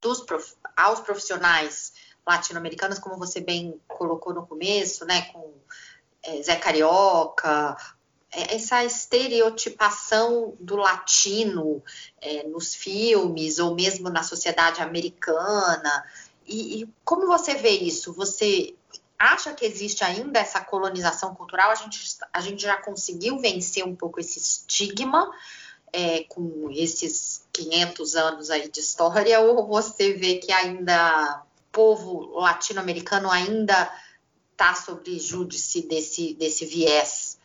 dos 0.00 0.22
prof, 0.22 0.54
aos 0.76 0.98
profissionais 0.98 1.92
latino-americanos, 2.26 2.98
como 2.98 3.16
você 3.16 3.40
bem 3.40 3.80
colocou 3.86 4.34
no 4.34 4.44
começo, 4.44 5.04
né, 5.04 5.22
com 5.32 5.52
é, 6.24 6.42
Zé 6.42 6.56
Carioca, 6.56 7.76
é, 8.32 8.56
essa 8.56 8.84
estereotipação 8.84 10.56
do 10.58 10.74
latino 10.74 11.80
é, 12.20 12.42
nos 12.42 12.74
filmes 12.74 13.60
ou 13.60 13.72
mesmo 13.72 14.10
na 14.10 14.24
sociedade 14.24 14.82
americana. 14.82 16.04
E, 16.44 16.82
e, 16.82 16.88
como 17.04 17.28
você 17.28 17.54
vê 17.54 17.70
isso? 17.70 18.12
Você 18.14 18.74
acha 19.16 19.54
que 19.54 19.64
existe 19.64 20.02
ainda 20.02 20.40
essa 20.40 20.60
colonização 20.60 21.36
cultural? 21.36 21.70
A 21.70 21.76
gente, 21.76 22.18
a 22.32 22.40
gente 22.40 22.62
já 22.62 22.76
conseguiu 22.76 23.38
vencer 23.38 23.84
um 23.84 23.94
pouco 23.94 24.18
esse 24.18 24.40
estigma 24.40 25.30
é, 25.92 26.24
com 26.24 26.68
esses 26.72 27.29
500 27.52 28.16
anos 28.16 28.50
aí 28.50 28.70
de 28.70 28.80
história? 28.80 29.40
Ou 29.40 29.66
você 29.66 30.12
vê 30.12 30.36
que 30.36 30.52
ainda 30.52 31.42
o 31.58 31.72
povo 31.72 32.38
latino-americano 32.38 33.30
ainda 33.30 33.90
está 34.52 34.74
sob 34.74 35.18
júdice 35.18 35.86
desse, 35.88 36.34
desse 36.34 36.66
viés 36.66 37.38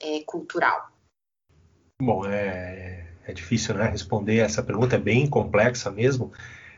é, 0.00 0.20
cultural? 0.24 0.90
Bom, 2.00 2.26
é, 2.26 3.06
é 3.26 3.32
difícil 3.32 3.74
né, 3.74 3.88
responder 3.88 4.38
essa 4.38 4.62
pergunta, 4.62 4.96
é 4.96 4.98
bem 4.98 5.26
complexa 5.26 5.90
mesmo, 5.90 6.32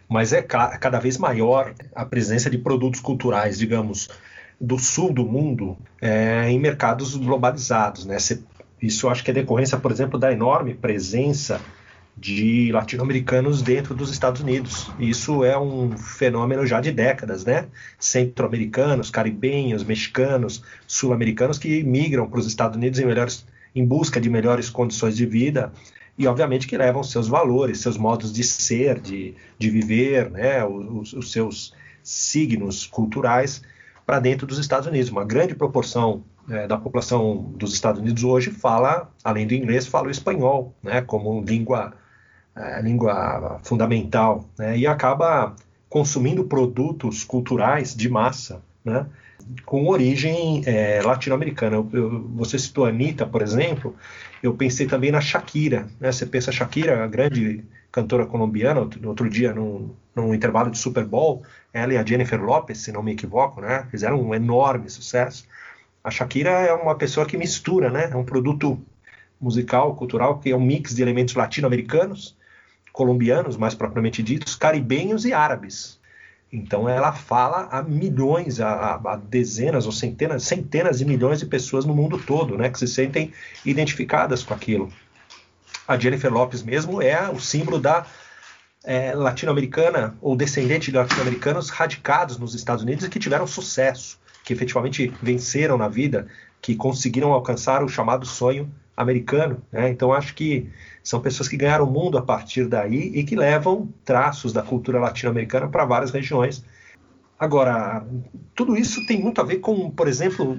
mas 0.08 0.32
é 0.32 0.42
ca 0.42 0.76
cada 0.78 0.98
vez 0.98 1.16
maior 1.16 1.74
a 1.94 2.04
presença 2.04 2.50
de 2.50 2.58
produtos 2.58 3.00
culturais, 3.00 3.58
digamos, 3.58 4.08
do 4.60 4.78
sul 4.78 5.12
do 5.12 5.24
mundo 5.24 5.78
é, 6.00 6.50
em 6.50 6.58
mercados 6.58 7.16
globalizados. 7.16 8.04
Né? 8.04 8.16
Isso 8.80 9.08
acho 9.08 9.24
que 9.24 9.30
é 9.30 9.34
decorrência, 9.34 9.78
por 9.78 9.90
exemplo, 9.90 10.18
da 10.18 10.32
enorme 10.32 10.74
presença 10.74 11.60
de 12.16 12.70
latino-americanos 12.72 13.60
dentro 13.60 13.94
dos 13.94 14.10
Estados 14.10 14.40
Unidos. 14.40 14.90
Isso 14.98 15.44
é 15.44 15.58
um 15.58 15.96
fenômeno 15.96 16.66
já 16.66 16.80
de 16.80 16.92
décadas, 16.92 17.44
né? 17.44 17.66
Centro-americanos, 17.98 19.10
caribenhos, 19.10 19.82
mexicanos, 19.82 20.62
sul-americanos 20.86 21.58
que 21.58 21.82
migram 21.82 22.28
para 22.28 22.38
os 22.38 22.46
Estados 22.46 22.76
Unidos 22.76 23.00
em, 23.00 23.04
melhores, 23.04 23.44
em 23.74 23.84
busca 23.84 24.20
de 24.20 24.30
melhores 24.30 24.70
condições 24.70 25.16
de 25.16 25.26
vida 25.26 25.72
e, 26.16 26.26
obviamente, 26.28 26.68
que 26.68 26.78
levam 26.78 27.02
seus 27.02 27.26
valores, 27.26 27.80
seus 27.80 27.98
modos 27.98 28.32
de 28.32 28.44
ser, 28.44 29.00
de, 29.00 29.34
de 29.58 29.70
viver, 29.70 30.30
né? 30.30 30.64
Os, 30.64 31.12
os 31.12 31.32
seus 31.32 31.74
signos 32.02 32.86
culturais 32.86 33.62
para 34.06 34.20
dentro 34.20 34.46
dos 34.46 34.58
Estados 34.58 34.86
Unidos. 34.86 35.10
Uma 35.10 35.24
grande 35.24 35.54
proporção 35.54 36.22
é, 36.48 36.66
da 36.68 36.76
população 36.76 37.52
dos 37.56 37.74
Estados 37.74 38.00
Unidos 38.00 38.22
hoje 38.22 38.50
fala, 38.50 39.10
além 39.24 39.46
do 39.46 39.54
inglês, 39.54 39.86
fala 39.86 40.06
o 40.06 40.10
espanhol, 40.10 40.72
né? 40.80 41.00
Como 41.00 41.42
língua 41.42 41.92
é, 42.56 42.80
língua 42.82 43.60
fundamental, 43.62 44.48
né, 44.58 44.76
e 44.78 44.86
acaba 44.86 45.54
consumindo 45.88 46.44
produtos 46.44 47.24
culturais 47.24 47.94
de 47.94 48.08
massa, 48.08 48.62
né, 48.84 49.06
com 49.64 49.86
origem 49.88 50.62
é, 50.66 51.00
latino-americana. 51.02 51.80
Você 52.34 52.58
citou 52.58 52.86
a 52.86 52.88
Anitta, 52.88 53.26
por 53.26 53.42
exemplo, 53.42 53.94
eu 54.42 54.54
pensei 54.54 54.86
também 54.86 55.10
na 55.10 55.20
Shakira. 55.20 55.86
Né? 56.00 56.10
Você 56.10 56.26
pensa 56.26 56.52
Shakira, 56.52 57.04
a 57.04 57.06
grande 57.06 57.64
cantora 57.90 58.26
colombiana, 58.26 58.80
outro, 58.80 59.08
outro 59.08 59.30
dia 59.30 59.52
num, 59.54 59.90
no 60.14 60.34
intervalo 60.34 60.70
de 60.70 60.78
Super 60.78 61.04
Bowl, 61.04 61.42
ela 61.72 61.94
e 61.94 61.96
a 61.96 62.04
Jennifer 62.04 62.42
Lopez, 62.42 62.78
se 62.78 62.92
não 62.92 63.02
me 63.02 63.12
equivoco, 63.12 63.60
né? 63.60 63.86
Fizeram 63.90 64.20
um 64.20 64.34
enorme 64.34 64.90
sucesso. 64.90 65.46
A 66.02 66.10
Shakira 66.10 66.50
é 66.50 66.72
uma 66.72 66.94
pessoa 66.96 67.24
que 67.24 67.36
mistura, 67.36 67.90
né? 67.90 68.10
É 68.10 68.16
um 68.16 68.24
produto 68.24 68.78
musical, 69.40 69.94
cultural, 69.94 70.38
que 70.38 70.50
é 70.50 70.56
um 70.56 70.60
mix 70.60 70.94
de 70.94 71.02
elementos 71.02 71.34
latino-americanos, 71.34 72.36
colombianos, 72.94 73.56
mais 73.56 73.74
propriamente 73.74 74.22
ditos, 74.22 74.54
caribenhos 74.54 75.24
e 75.24 75.32
árabes. 75.32 75.98
Então 76.50 76.88
ela 76.88 77.12
fala 77.12 77.66
a 77.72 77.82
milhões, 77.82 78.60
a, 78.60 78.94
a, 79.04 79.16
dezenas 79.16 79.84
ou 79.84 79.90
centenas, 79.90 80.44
centenas 80.44 80.98
de 81.00 81.04
milhões 81.04 81.40
de 81.40 81.46
pessoas 81.46 81.84
no 81.84 81.92
mundo 81.92 82.16
todo, 82.16 82.56
né, 82.56 82.70
que 82.70 82.78
se 82.78 82.86
sentem 82.86 83.32
identificadas 83.66 84.44
com 84.44 84.54
aquilo. 84.54 84.92
A 85.88 85.98
Jennifer 85.98 86.32
Lopes 86.32 86.62
mesmo 86.62 87.02
é 87.02 87.28
o 87.28 87.40
símbolo 87.40 87.80
da 87.80 88.06
é, 88.84 89.12
latino-americana 89.12 90.16
ou 90.22 90.36
descendente 90.36 90.92
de 90.92 90.96
latino-americanos 90.96 91.70
radicados 91.70 92.38
nos 92.38 92.54
Estados 92.54 92.84
Unidos 92.84 93.04
e 93.04 93.10
que 93.10 93.18
tiveram 93.18 93.46
sucesso, 93.46 94.20
que 94.44 94.52
efetivamente 94.52 95.12
venceram 95.20 95.76
na 95.76 95.88
vida, 95.88 96.28
que 96.62 96.76
conseguiram 96.76 97.32
alcançar 97.32 97.82
o 97.82 97.88
chamado 97.88 98.24
sonho 98.24 98.72
americano. 98.96 99.62
Né? 99.72 99.90
Então 99.90 100.12
acho 100.12 100.34
que 100.34 100.68
são 101.02 101.20
pessoas 101.20 101.48
que 101.48 101.56
ganharam 101.56 101.84
o 101.84 101.90
mundo 101.90 102.16
a 102.16 102.22
partir 102.22 102.66
daí 102.66 103.12
e 103.14 103.24
que 103.24 103.36
levam 103.36 103.88
traços 104.04 104.52
da 104.52 104.62
cultura 104.62 104.98
latino-americana 104.98 105.68
para 105.68 105.84
várias 105.84 106.10
regiões. 106.10 106.64
Agora, 107.38 108.06
tudo 108.54 108.76
isso 108.76 109.04
tem 109.06 109.20
muito 109.20 109.40
a 109.40 109.44
ver 109.44 109.58
com, 109.58 109.90
por 109.90 110.08
exemplo, 110.08 110.56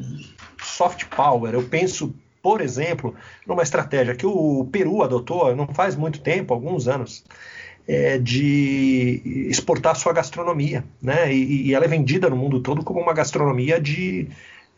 soft 0.62 1.06
power. 1.06 1.54
Eu 1.54 1.64
penso, 1.64 2.14
por 2.44 2.62
exemplo, 2.62 3.16
numa 3.48 3.64
estratégia 3.64 4.14
que 4.14 4.26
o 4.26 4.68
Peru 4.72 5.02
adotou 5.02 5.56
não 5.56 5.68
faz 5.68 5.96
muito 5.96 6.20
tempo, 6.20 6.54
alguns 6.54 6.88
anos, 6.88 7.24
é, 7.88 8.18
de 8.18 9.22
exportar 9.50 9.96
sua 9.96 10.12
gastronomia, 10.12 10.84
né? 11.02 11.34
E, 11.34 11.68
e, 11.68 11.74
ela 11.74 11.86
é 11.86 11.88
vendida 11.88 12.30
no 12.30 12.36
mundo 12.36 12.60
todo 12.60 12.84
como 12.84 13.00
uma 13.00 13.14
gastronomia 13.14 13.80
de 13.80 14.28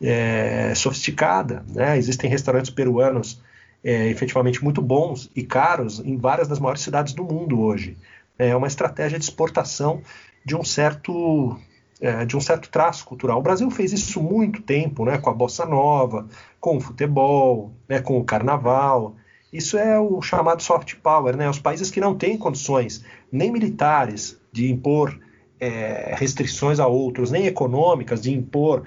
é, 0.00 0.72
sofisticada, 0.74 1.64
né? 1.68 1.96
Existem 1.96 2.30
restaurantes 2.30 2.70
peruanos 2.70 3.40
é, 3.82 4.08
efetivamente 4.08 4.62
muito 4.62 4.82
bons 4.82 5.30
e 5.34 5.42
caros 5.42 6.00
em 6.00 6.16
várias 6.16 6.48
das 6.48 6.58
maiores 6.58 6.82
cidades 6.82 7.12
do 7.12 7.24
mundo 7.24 7.60
hoje. 7.60 7.96
É 8.38 8.54
uma 8.54 8.66
estratégia 8.66 9.18
de 9.18 9.24
exportação 9.24 10.02
de 10.44 10.56
um 10.56 10.64
certo 10.64 11.58
é, 12.00 12.24
de 12.24 12.36
um 12.36 12.40
certo 12.40 12.68
traço 12.70 13.04
cultural. 13.04 13.38
O 13.38 13.42
Brasil 13.42 13.68
fez 13.70 13.92
isso 13.92 14.22
muito 14.22 14.62
tempo, 14.62 15.04
né, 15.04 15.18
com 15.18 15.30
a 15.30 15.34
bossa 15.34 15.66
nova, 15.66 16.28
com 16.60 16.76
o 16.76 16.80
futebol, 16.80 17.72
né, 17.88 18.00
com 18.00 18.18
o 18.18 18.24
carnaval. 18.24 19.16
Isso 19.52 19.76
é 19.76 19.98
o 19.98 20.20
chamado 20.22 20.62
soft 20.62 20.94
power, 20.96 21.36
né? 21.36 21.48
Os 21.48 21.58
países 21.58 21.90
que 21.90 22.00
não 22.00 22.14
têm 22.14 22.36
condições 22.36 23.04
nem 23.32 23.50
militares 23.50 24.38
de 24.52 24.70
impor 24.70 25.18
é, 25.58 26.14
restrições 26.16 26.78
a 26.78 26.86
outros, 26.86 27.30
nem 27.30 27.46
econômicas 27.46 28.22
de 28.22 28.32
impor 28.32 28.84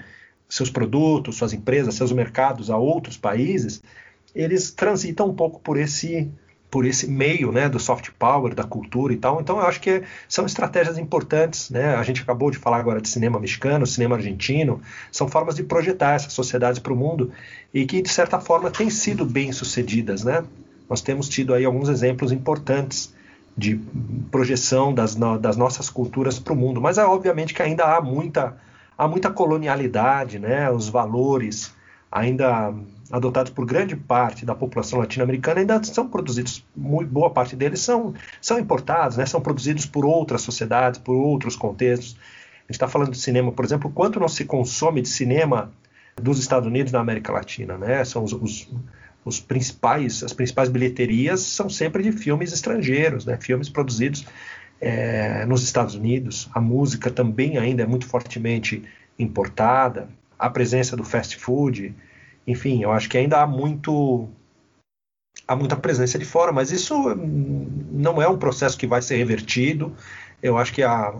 seus 0.48 0.70
produtos, 0.70 1.36
suas 1.36 1.52
empresas, 1.52 1.94
seus 1.94 2.12
mercados 2.12 2.70
a 2.70 2.76
outros 2.76 3.16
países, 3.16 3.82
eles 4.34 4.70
transitam 4.70 5.28
um 5.28 5.34
pouco 5.34 5.60
por 5.60 5.76
esse 5.76 6.30
por 6.72 6.86
esse 6.86 7.06
meio 7.06 7.52
né, 7.52 7.68
do 7.68 7.78
soft 7.78 8.08
power, 8.18 8.54
da 8.54 8.64
cultura 8.64 9.12
e 9.12 9.16
tal. 9.18 9.42
Então 9.42 9.58
eu 9.58 9.66
acho 9.66 9.78
que 9.78 10.02
são 10.26 10.46
estratégias 10.46 10.96
importantes. 10.96 11.68
Né? 11.68 11.94
A 11.94 12.02
gente 12.02 12.22
acabou 12.22 12.50
de 12.50 12.56
falar 12.56 12.78
agora 12.78 12.98
de 12.98 13.10
cinema 13.10 13.38
mexicano, 13.38 13.86
cinema 13.86 14.16
argentino, 14.16 14.80
são 15.12 15.28
formas 15.28 15.54
de 15.54 15.62
projetar 15.62 16.14
essas 16.14 16.32
sociedades 16.32 16.78
para 16.78 16.94
o 16.94 16.96
mundo 16.96 17.30
e 17.74 17.84
que, 17.84 18.00
de 18.00 18.08
certa 18.08 18.40
forma, 18.40 18.70
têm 18.70 18.88
sido 18.88 19.26
bem 19.26 19.52
sucedidas. 19.52 20.24
Né? 20.24 20.42
Nós 20.88 21.02
temos 21.02 21.28
tido 21.28 21.52
aí 21.52 21.66
alguns 21.66 21.90
exemplos 21.90 22.32
importantes 22.32 23.12
de 23.54 23.78
projeção 24.30 24.94
das, 24.94 25.14
das 25.14 25.58
nossas 25.58 25.90
culturas 25.90 26.38
para 26.38 26.54
o 26.54 26.56
mundo. 26.56 26.80
Mas 26.80 26.96
é 26.96 27.04
obviamente 27.04 27.52
que 27.52 27.60
ainda 27.60 27.84
há 27.84 28.00
muita, 28.00 28.56
há 28.96 29.06
muita 29.06 29.30
colonialidade, 29.30 30.38
né? 30.38 30.70
os 30.70 30.88
valores 30.88 31.74
ainda 32.12 32.74
adotados 33.10 33.50
por 33.50 33.64
grande 33.64 33.96
parte 33.96 34.44
da 34.44 34.54
população 34.54 34.98
latino-americana 34.98 35.60
ainda 35.60 35.82
são 35.82 36.08
produzidos, 36.08 36.64
muito, 36.76 37.10
boa 37.10 37.30
parte 37.30 37.56
deles 37.56 37.80
são, 37.80 38.14
são 38.40 38.58
importados, 38.58 39.16
né, 39.16 39.26
são 39.26 39.40
produzidos 39.40 39.86
por 39.86 40.04
outras 40.04 40.42
sociedades, 40.42 41.00
por 41.00 41.14
outros 41.14 41.56
contextos. 41.56 42.16
A 42.20 42.72
gente 42.72 42.72
está 42.72 42.86
falando 42.86 43.10
de 43.10 43.18
cinema, 43.18 43.50
por 43.50 43.64
exemplo, 43.64 43.90
quanto 43.90 44.20
não 44.20 44.28
se 44.28 44.44
consome 44.44 45.00
de 45.00 45.08
cinema 45.08 45.72
dos 46.20 46.38
Estados 46.38 46.68
Unidos 46.68 46.92
na 46.92 47.00
América 47.00 47.32
Latina, 47.32 47.76
né? 47.76 48.04
São 48.04 48.22
os, 48.22 48.32
os, 48.32 48.70
os 49.24 49.40
principais, 49.40 50.22
as 50.22 50.32
principais 50.32 50.68
bilheterias 50.68 51.40
são 51.40 51.68
sempre 51.68 52.02
de 52.02 52.12
filmes 52.12 52.52
estrangeiros, 52.52 53.26
né? 53.26 53.36
Filmes 53.40 53.68
produzidos 53.68 54.24
é, 54.80 55.44
nos 55.44 55.62
Estados 55.62 55.94
Unidos. 55.94 56.48
A 56.54 56.60
música 56.60 57.10
também 57.10 57.58
ainda 57.58 57.82
é 57.82 57.86
muito 57.86 58.06
fortemente 58.06 58.82
importada 59.18 60.08
a 60.42 60.50
presença 60.50 60.96
do 60.96 61.04
fast 61.04 61.36
food, 61.36 61.94
enfim, 62.44 62.82
eu 62.82 62.90
acho 62.90 63.08
que 63.08 63.16
ainda 63.16 63.40
há 63.40 63.46
muito 63.46 64.28
há 65.46 65.54
muita 65.54 65.76
presença 65.76 66.18
de 66.18 66.24
fora, 66.24 66.50
mas 66.50 66.72
isso 66.72 66.94
hum, 66.96 67.68
não 67.92 68.20
é 68.20 68.28
um 68.28 68.36
processo 68.36 68.76
que 68.76 68.86
vai 68.86 69.00
ser 69.00 69.16
revertido. 69.16 69.94
Eu 70.42 70.58
acho 70.58 70.72
que 70.72 70.82
a 70.82 71.14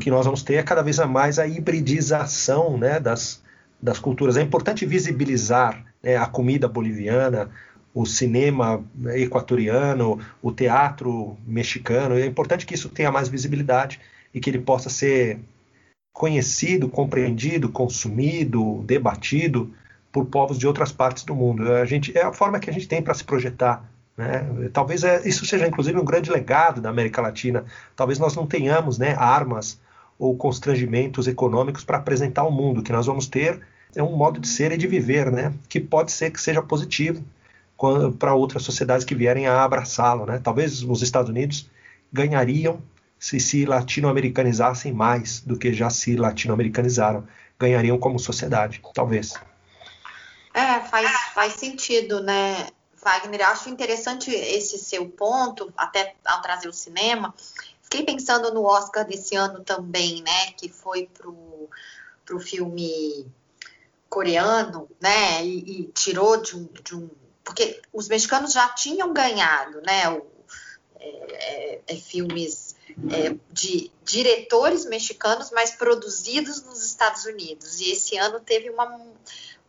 que 0.00 0.10
nós 0.10 0.24
vamos 0.24 0.42
ter 0.42 0.54
é 0.54 0.62
cada 0.62 0.82
vez 0.82 0.98
mais 1.00 1.38
a 1.38 1.46
hibridização 1.46 2.78
né, 2.78 2.98
das, 2.98 3.42
das 3.82 3.98
culturas. 3.98 4.36
É 4.36 4.40
importante 4.40 4.86
visibilizar 4.86 5.84
né, 6.02 6.16
a 6.16 6.26
comida 6.26 6.66
boliviana, 6.66 7.50
o 7.92 8.06
cinema 8.06 8.82
equatoriano, 9.14 10.18
o 10.40 10.52
teatro 10.52 11.36
mexicano. 11.46 12.14
É 12.14 12.24
importante 12.24 12.64
que 12.64 12.74
isso 12.74 12.88
tenha 12.88 13.12
mais 13.12 13.28
visibilidade 13.28 14.00
e 14.32 14.40
que 14.40 14.48
ele 14.48 14.60
possa 14.60 14.88
ser 14.88 15.38
conhecido, 16.12 16.88
compreendido, 16.88 17.68
consumido, 17.68 18.82
debatido 18.84 19.72
por 20.12 20.26
povos 20.26 20.58
de 20.58 20.66
outras 20.66 20.92
partes 20.92 21.24
do 21.24 21.34
mundo. 21.34 21.72
A 21.72 21.84
gente 21.84 22.16
é 22.16 22.22
a 22.22 22.32
forma 22.32 22.58
que 22.58 22.68
a 22.68 22.72
gente 22.72 22.88
tem 22.88 23.00
para 23.00 23.14
se 23.14 23.24
projetar. 23.24 23.88
Né? 24.16 24.68
Talvez 24.72 25.04
é, 25.04 25.26
isso 25.26 25.46
seja 25.46 25.66
inclusive 25.66 25.98
um 25.98 26.04
grande 26.04 26.30
legado 26.30 26.80
da 26.80 26.90
América 26.90 27.22
Latina. 27.22 27.64
Talvez 27.96 28.18
nós 28.18 28.34
não 28.34 28.46
tenhamos 28.46 28.98
né, 28.98 29.14
armas 29.16 29.80
ou 30.18 30.36
constrangimentos 30.36 31.26
econômicos 31.26 31.84
para 31.84 31.96
apresentar 31.96 32.42
ao 32.42 32.52
mundo. 32.52 32.80
O 32.80 32.82
que 32.82 32.92
nós 32.92 33.06
vamos 33.06 33.26
ter 33.26 33.60
é 33.94 34.02
um 34.02 34.16
modo 34.16 34.38
de 34.38 34.48
ser 34.48 34.72
e 34.72 34.76
de 34.76 34.86
viver, 34.86 35.30
né? 35.30 35.54
que 35.68 35.80
pode 35.80 36.12
ser 36.12 36.30
que 36.30 36.40
seja 36.40 36.60
positivo 36.60 37.24
para 38.18 38.34
outras 38.34 38.62
sociedades 38.62 39.06
que 39.06 39.14
vierem 39.14 39.46
a 39.46 39.64
abraçá-lo. 39.64 40.26
Né? 40.26 40.38
Talvez 40.42 40.82
os 40.82 41.00
Estados 41.02 41.30
Unidos 41.30 41.70
ganhariam 42.12 42.80
se 43.20 43.38
se 43.38 43.66
latino-americanizassem 43.66 44.94
mais 44.94 45.40
do 45.40 45.58
que 45.58 45.74
já 45.74 45.90
se 45.90 46.16
latino-americanizaram. 46.16 47.28
Ganhariam 47.58 47.98
como 47.98 48.18
sociedade, 48.18 48.80
talvez. 48.94 49.34
É, 50.54 50.80
faz, 50.80 51.10
faz 51.34 51.52
sentido, 51.52 52.22
né, 52.22 52.68
Wagner? 53.04 53.46
Acho 53.46 53.68
interessante 53.68 54.30
esse 54.30 54.78
seu 54.78 55.06
ponto, 55.06 55.70
até 55.76 56.14
ao 56.24 56.40
trazer 56.40 56.68
o 56.68 56.72
cinema. 56.72 57.34
Fiquei 57.82 58.04
pensando 58.04 58.54
no 58.54 58.64
Oscar 58.64 59.06
desse 59.06 59.36
ano 59.36 59.60
também, 59.62 60.22
né, 60.22 60.52
que 60.56 60.70
foi 60.70 61.06
pro, 61.06 61.68
pro 62.24 62.40
filme 62.40 63.26
coreano, 64.08 64.88
né, 64.98 65.44
e, 65.44 65.82
e 65.82 65.84
tirou 65.92 66.40
de 66.40 66.56
um, 66.56 66.68
de 66.82 66.96
um, 66.96 67.10
Porque 67.44 67.82
os 67.92 68.08
mexicanos 68.08 68.52
já 68.52 68.68
tinham 68.70 69.12
ganhado, 69.12 69.82
né, 69.82 70.08
o, 70.08 70.26
é, 70.98 71.08
é, 71.08 71.80
é 71.88 71.96
filmes 71.96 72.69
é, 73.08 73.36
de 73.52 73.90
diretores 74.04 74.84
mexicanos, 74.84 75.50
mas 75.50 75.70
produzidos 75.72 76.62
nos 76.62 76.84
Estados 76.84 77.24
Unidos. 77.24 77.80
E 77.80 77.92
esse 77.92 78.16
ano 78.16 78.40
teve 78.40 78.70
uma, 78.70 79.00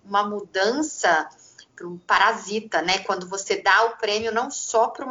uma 0.03 0.23
mudança 0.27 1.29
para 1.75 1.87
um 1.87 1.97
parasita, 1.97 2.81
né? 2.81 2.99
Quando 2.99 3.27
você 3.27 3.61
dá 3.61 3.85
o 3.85 3.97
prêmio 3.97 4.31
não 4.31 4.51
só 4.51 4.87
para 4.87 5.05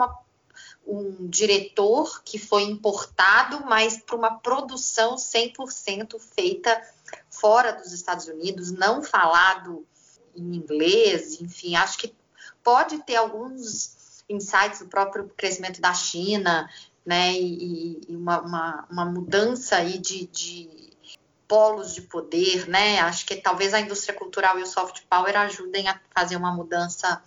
um 0.87 1.29
diretor 1.29 2.23
que 2.25 2.39
foi 2.39 2.63
importado, 2.63 3.65
mas 3.67 3.99
para 3.99 4.17
uma 4.17 4.39
produção 4.39 5.17
100% 5.17 6.19
feita 6.35 6.81
fora 7.31 7.73
dos 7.73 7.93
Estados 7.93 8.27
Unidos, 8.27 8.71
não 8.71 9.03
falado 9.03 9.87
em 10.35 10.55
inglês, 10.57 11.41
enfim, 11.41 11.75
acho 11.77 11.99
que 11.99 12.15
pode 12.63 12.99
ter 12.99 13.17
alguns 13.17 14.25
insights 14.29 14.79
do 14.81 14.87
próprio 14.87 15.29
crescimento 15.37 15.81
da 15.81 15.93
China, 15.93 16.69
né, 17.05 17.33
e, 17.33 18.01
e 18.09 18.17
uma, 18.17 18.41
uma, 18.41 18.87
uma, 18.91 19.05
mudança 19.05 19.77
aí 19.77 19.99
de, 19.99 20.27
de, 20.27 20.91
polos 21.49 21.95
de 21.95 22.03
poder, 22.03 22.69
né, 22.69 23.01
acho 23.01 23.27
que 23.27 23.37
talvez 23.37 23.75
a 23.75 23.81
indústria 23.81 24.15
cultural 24.15 24.59
e 24.59 24.63
o 24.63 24.67
soft 24.67 25.03
power 25.09 25.37
ajudem 25.37 25.89
a 25.89 26.01
fazer 26.15 26.37
uma 26.37 26.53
mudança 26.53 27.23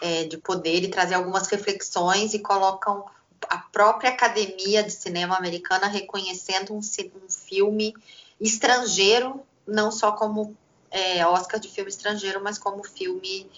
é, 0.00 0.24
de 0.24 0.36
poder 0.36 0.82
e 0.84 0.88
trazer 0.88 1.14
algumas 1.14 1.48
reflexões 1.48 2.34
e 2.34 2.40
colocam 2.40 3.04
a 3.48 3.58
própria 3.58 4.10
academia 4.10 4.82
de 4.82 4.90
cinema 4.90 5.36
americana 5.36 5.86
reconhecendo 5.86 6.74
um, 6.74 6.78
um 6.78 7.30
filme 7.30 7.94
estrangeiro, 8.40 9.40
não 9.66 9.90
só 9.90 10.12
como 10.12 10.56
é, 10.90 11.24
Oscar 11.26 11.60
de 11.60 11.68
filme 11.68 11.90
estrangeiro, 11.90 12.42
mas 12.42 12.58
como 12.58 12.82
filme, 12.84 13.50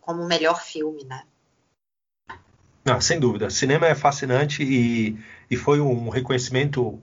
como 0.00 0.26
melhor 0.26 0.62
filme, 0.62 1.04
né? 1.04 1.24
Não, 2.86 3.00
sem 3.00 3.18
dúvida. 3.18 3.50
Cinema 3.50 3.88
é 3.88 3.96
fascinante 3.96 4.62
e, 4.62 5.18
e 5.50 5.56
foi 5.56 5.80
um 5.80 6.08
reconhecimento 6.08 7.00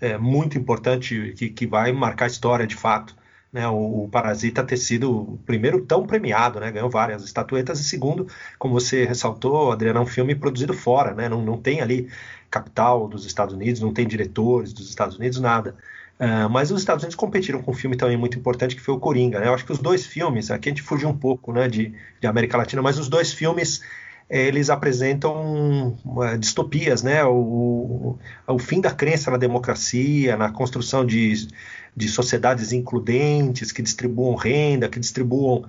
é, 0.00 0.16
muito 0.16 0.56
importante 0.56 1.34
que, 1.36 1.50
que 1.50 1.66
vai 1.66 1.92
marcar 1.92 2.24
a 2.24 2.28
história 2.28 2.66
de 2.66 2.74
fato. 2.74 3.14
Né, 3.52 3.68
o, 3.68 4.04
o, 4.04 4.08
Parasita 4.08 4.64
ter 4.64 4.76
sido 4.78 5.38
primeiro 5.46 5.82
tão 5.84 6.06
premiado, 6.06 6.58
né, 6.58 6.70
ganhou 6.70 6.90
várias 6.90 7.22
estatuetas, 7.22 7.80
e 7.80 7.84
segundo, 7.84 8.26
como 8.58 8.74
você 8.74 9.04
ressaltou, 9.04 9.72
Adriano, 9.72 10.00
é 10.00 10.02
um 10.02 10.06
filme 10.06 10.34
produzido 10.34 10.74
fora, 10.74 11.14
né, 11.14 11.28
não, 11.28 11.42
não 11.42 11.56
tem 11.56 11.80
ali 11.80 12.10
capital 12.50 13.08
dos 13.08 13.24
Estados 13.24 13.54
Unidos, 13.54 13.80
não 13.80 13.94
tem 13.94 14.06
diretores 14.06 14.72
dos 14.72 14.88
Estados 14.88 15.16
Unidos, 15.16 15.38
nada. 15.40 15.76
Uh, 16.18 16.48
mas 16.50 16.70
os 16.70 16.80
Estados 16.80 17.02
Unidos 17.02 17.14
competiram 17.14 17.62
com 17.62 17.70
um 17.70 17.74
filme 17.74 17.96
também 17.96 18.16
muito 18.16 18.38
importante 18.38 18.74
que 18.74 18.80
foi 18.80 18.94
o 18.94 18.98
Coringa. 18.98 19.38
Né? 19.38 19.48
Eu 19.48 19.54
acho 19.54 19.64
que 19.64 19.72
os 19.72 19.78
dois 19.78 20.06
filmes, 20.06 20.50
aqui 20.50 20.68
a 20.68 20.72
gente 20.72 20.82
fugiu 20.82 21.08
um 21.08 21.16
pouco 21.16 21.52
né, 21.52 21.68
de, 21.68 21.94
de 22.20 22.26
América 22.26 22.56
Latina, 22.56 22.80
mas 22.80 22.98
os 22.98 23.08
dois 23.08 23.32
filmes 23.32 23.82
eles 24.28 24.70
apresentam 24.70 25.96
distopias, 26.38 27.02
né? 27.02 27.24
O, 27.24 28.18
o, 28.46 28.58
fim 28.58 28.80
da 28.80 28.90
crença 28.90 29.30
na 29.30 29.36
democracia, 29.36 30.36
na 30.36 30.50
construção 30.50 31.06
de, 31.06 31.48
de 31.94 32.08
sociedades 32.08 32.72
includentes 32.72 33.70
que 33.70 33.82
distribuam 33.82 34.34
renda, 34.34 34.88
que 34.88 34.98
distribuam, 34.98 35.64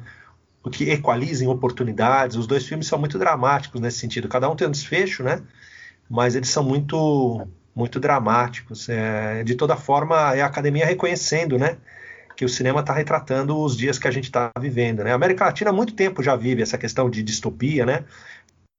que 0.72 0.89
equalizem 0.89 1.47
oportunidades. 1.47 2.36
Os 2.36 2.47
dois 2.47 2.66
filmes 2.66 2.88
são 2.88 2.97
muito 2.97 3.20
dramáticos 3.20 3.80
nesse 3.80 3.99
sentido. 3.99 4.28
Cada 4.28 4.49
um 4.49 4.55
tem 4.55 4.68
um 4.68 4.72
desfecho, 4.72 5.24
né? 5.24 5.41
Mas 6.10 6.36
eles 6.36 6.49
são 6.49 6.64
muito, 6.64 7.47
muito 7.76 7.99
dramáticos. 7.99 8.89
É, 8.89 9.43
de 9.43 9.55
toda 9.55 9.76
forma, 9.76 10.36
é 10.36 10.41
a 10.41 10.47
academia 10.47 10.86
reconhecendo, 10.86 11.60
né? 11.60 11.78
que 12.38 12.45
o 12.45 12.49
cinema 12.49 12.82
está 12.82 12.93
retratando 12.93 13.60
os 13.60 13.76
dias 13.76 13.97
que 13.97 14.08
a 14.08 14.12
gente 14.12 14.26
está 14.26 14.51
vivendo. 14.60 15.03
Né? 15.03 15.12
A 15.12 15.16
América 15.16 15.45
Latina 15.45 15.72
há 15.72 15.74
muito 15.74 15.93
tempo 15.93 16.22
já 16.22 16.36
vive 16.36 16.62
essa 16.62 16.78
questão 16.78 17.10
de 17.10 17.24
distopia, 17.24 17.84
né? 17.84 18.05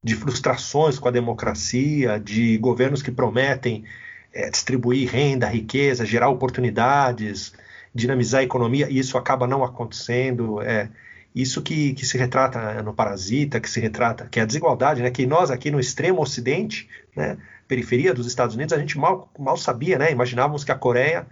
De 0.03 0.15
frustrações 0.15 0.99
com 0.99 1.09
a 1.09 1.11
democracia, 1.11 2.19
de 2.19 2.57
governos 2.59 3.03
que 3.03 3.11
prometem 3.11 3.85
é, 4.33 4.51
distribuir 4.51 5.11
renda, 5.11 5.47
riqueza, 5.49 6.07
gerar 6.07 6.29
oportunidades, 6.29 7.53
dinamizar 7.95 8.41
a 8.41 8.45
economia, 8.45 8.89
e 8.89 8.99
isso 8.99 9.19
acaba 9.19 9.47
não 9.47 9.65
acontecendo. 9.65 10.63
É 10.63 10.89
isso 11.35 11.63
que, 11.63 11.93
que 11.95 12.07
se 12.07 12.17
retrata 12.17 12.83
no 12.83 12.95
Parasita, 12.95 13.61
que 13.61 13.69
se 13.69 13.81
retrata, 13.81 14.29
que 14.31 14.41
é 14.41 14.43
a 14.43 14.47
desigualdade, 14.47 15.03
né? 15.03 15.11
Que 15.11 15.27
nós 15.27 15.51
aqui 15.51 15.71
no 15.71 15.81
extremo 15.81 16.23
Ocidente, 16.23 16.89
né, 17.15 17.37
periferia 17.67 18.15
dos 18.15 18.27
Estados 18.27 18.55
Unidos, 18.55 18.73
a 18.73 18.79
gente 18.79 18.97
mal, 18.99 19.31
mal 19.39 19.57
sabia, 19.57 19.99
né? 19.99 20.11
Imaginávamos 20.11 20.65
que 20.65 20.73
a 20.73 20.77
Coreia 20.77 21.27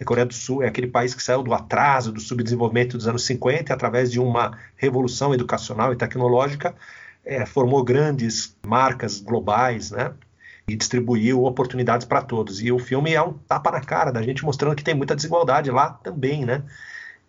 a 0.00 0.04
Coreia 0.04 0.24
do 0.24 0.32
Sul 0.32 0.62
é 0.62 0.68
aquele 0.68 0.86
país 0.86 1.14
que 1.14 1.22
saiu 1.22 1.42
do 1.42 1.52
atraso, 1.52 2.10
do 2.10 2.20
subdesenvolvimento 2.20 2.96
dos 2.96 3.06
anos 3.06 3.24
50, 3.26 3.72
através 3.72 4.10
de 4.10 4.18
uma 4.18 4.58
revolução 4.76 5.34
educacional 5.34 5.92
e 5.92 5.96
tecnológica, 5.96 6.74
é, 7.30 7.46
formou 7.46 7.84
grandes 7.84 8.56
marcas 8.66 9.20
globais, 9.20 9.92
né? 9.92 10.12
E 10.66 10.74
distribuiu 10.74 11.44
oportunidades 11.44 12.04
para 12.04 12.22
todos. 12.22 12.60
E 12.60 12.72
o 12.72 12.78
filme 12.78 13.14
é 13.14 13.22
um 13.22 13.32
tapa 13.32 13.70
na 13.70 13.80
cara 13.80 14.10
da 14.10 14.20
gente 14.20 14.44
mostrando 14.44 14.74
que 14.74 14.82
tem 14.82 14.94
muita 14.94 15.14
desigualdade 15.14 15.70
lá 15.70 15.90
também, 15.90 16.44
né? 16.44 16.64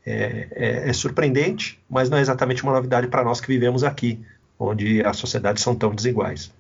É, 0.04 0.48
é, 0.52 0.90
é 0.90 0.94
surpreendente, 0.94 1.80
mas 1.88 2.10
não 2.10 2.18
é 2.18 2.22
exatamente 2.22 2.64
uma 2.64 2.74
novidade 2.74 3.08
para 3.08 3.24
nós 3.24 3.40
que 3.40 3.48
vivemos 3.48 3.84
aqui, 3.84 4.20
onde 4.58 5.06
as 5.06 5.18
sociedades 5.18 5.62
são 5.62 5.76
tão 5.76 5.94
desiguais. 5.94 6.52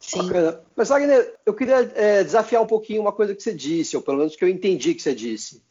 Sim. 0.00 0.18
Bacana. 0.18 0.60
Mas, 0.74 0.88
Wagner, 0.88 1.34
eu 1.46 1.54
queria 1.54 1.88
é, 1.94 2.24
desafiar 2.24 2.62
um 2.62 2.66
pouquinho 2.66 3.00
uma 3.00 3.12
coisa 3.12 3.32
que 3.32 3.42
você 3.42 3.54
disse, 3.54 3.96
ou 3.96 4.02
pelo 4.02 4.18
menos 4.18 4.34
que 4.34 4.44
eu 4.44 4.48
entendi 4.48 4.92
que 4.92 5.02
você 5.02 5.14
disse. 5.14 5.62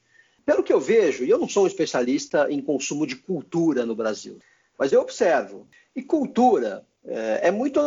Pelo 0.46 0.64
que 0.64 0.72
eu 0.72 0.80
vejo, 0.80 1.26
e 1.26 1.30
eu 1.30 1.38
não 1.38 1.48
sou 1.48 1.66
um 1.66 1.68
especialista 1.68 2.48
em 2.50 2.62
consumo 2.62 3.06
de 3.06 3.18
cultura 3.18 3.86
no 3.86 3.96
Brasil, 3.96 4.40
mas 4.78 4.92
eu 4.92 5.02
observo. 5.02 5.68
E 5.96 6.02
cultura 6.02 6.86
é, 7.06 7.48
é 7.48 7.52
muito 7.52 7.80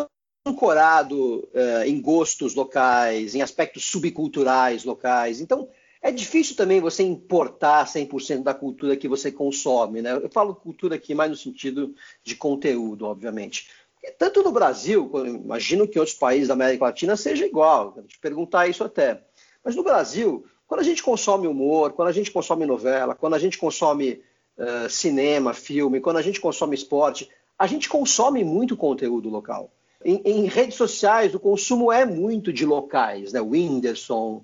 ancorado 0.47 1.49
é, 1.53 1.89
em 1.89 2.01
gostos 2.01 2.55
locais, 2.55 3.35
em 3.35 3.43
aspectos 3.43 3.85
subculturais 3.87 4.85
locais. 4.85 5.41
Então, 5.41 5.69
é 6.01 6.11
difícil 6.13 6.55
também 6.55 6.81
você 6.81 7.03
importar 7.03 7.85
100% 7.85 8.43
da 8.43 8.55
cultura 8.55 8.97
que 8.97 9.09
você 9.09 9.33
consome. 9.33 10.01
Né? 10.01 10.13
Eu 10.13 10.31
falo 10.31 10.55
cultura 10.55 10.95
aqui 10.95 11.15
mais 11.15 11.31
no 11.31 11.37
sentido 11.37 11.95
de 12.23 12.37
conteúdo, 12.37 13.07
obviamente. 13.07 13.69
tanto 14.17 14.43
no 14.43 14.53
Brasil, 14.53 15.11
imagino 15.27 15.89
que 15.89 15.99
em 15.99 16.01
outros 16.01 16.17
países 16.17 16.49
da 16.49 16.55
América 16.55 16.85
Latina 16.85 17.17
seja 17.17 17.45
igual, 17.45 18.01
te 18.07 18.19
perguntar 18.21 18.69
isso 18.69 18.85
até. 18.85 19.21
Mas 19.65 19.75
no 19.75 19.83
Brasil, 19.83 20.47
quando 20.69 20.81
a 20.81 20.85
gente 20.85 21.03
consome 21.03 21.49
humor, 21.49 21.93
quando 21.93 22.09
a 22.09 22.13
gente 22.13 22.31
consome 22.31 22.65
novela, 22.67 23.17
quando 23.17 23.35
a 23.35 23.39
gente 23.39 23.59
consome 23.59 24.23
cinema, 24.89 25.53
filme, 25.53 26.01
quando 26.01 26.17
a 26.17 26.23
gente 26.23 26.41
consome 26.41 26.75
esporte, 26.75 27.29
a 27.59 27.67
gente 27.67 27.89
consome 27.89 28.45
muito 28.45 28.77
conteúdo 28.77 29.29
local. 29.29 29.71
Em, 30.05 30.21
em, 30.25 30.45
redes 30.47 30.77
sociais, 30.77 31.35
o 31.35 31.41
consumo 31.41 31.91
é 31.91 32.05
muito 32.05 32.53
de 32.53 32.65
locais, 32.65 33.33
né? 33.33 33.41
Whindersson, 33.41 34.43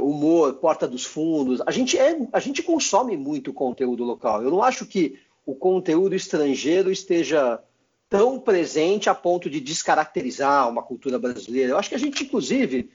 humor, 0.00 0.54
Porta 0.54 0.86
dos 0.86 1.04
Fundos. 1.04 1.62
A 1.66 1.70
gente, 1.70 1.98
é, 1.98 2.18
a 2.32 2.40
gente 2.40 2.62
consome 2.62 3.16
muito 3.16 3.52
conteúdo 3.52 4.04
local. 4.04 4.42
Eu 4.42 4.50
não 4.50 4.62
acho 4.62 4.84
que 4.84 5.18
o 5.46 5.54
conteúdo 5.54 6.14
estrangeiro 6.14 6.90
esteja 6.90 7.60
tão 8.08 8.38
presente 8.38 9.08
a 9.08 9.14
ponto 9.14 9.48
de 9.48 9.60
descaracterizar 9.60 10.68
uma 10.68 10.82
cultura 10.82 11.18
brasileira. 11.18 11.72
Eu 11.72 11.78
acho 11.78 11.88
que 11.88 11.94
a 11.94 11.98
gente, 11.98 12.24
inclusive, 12.24 12.90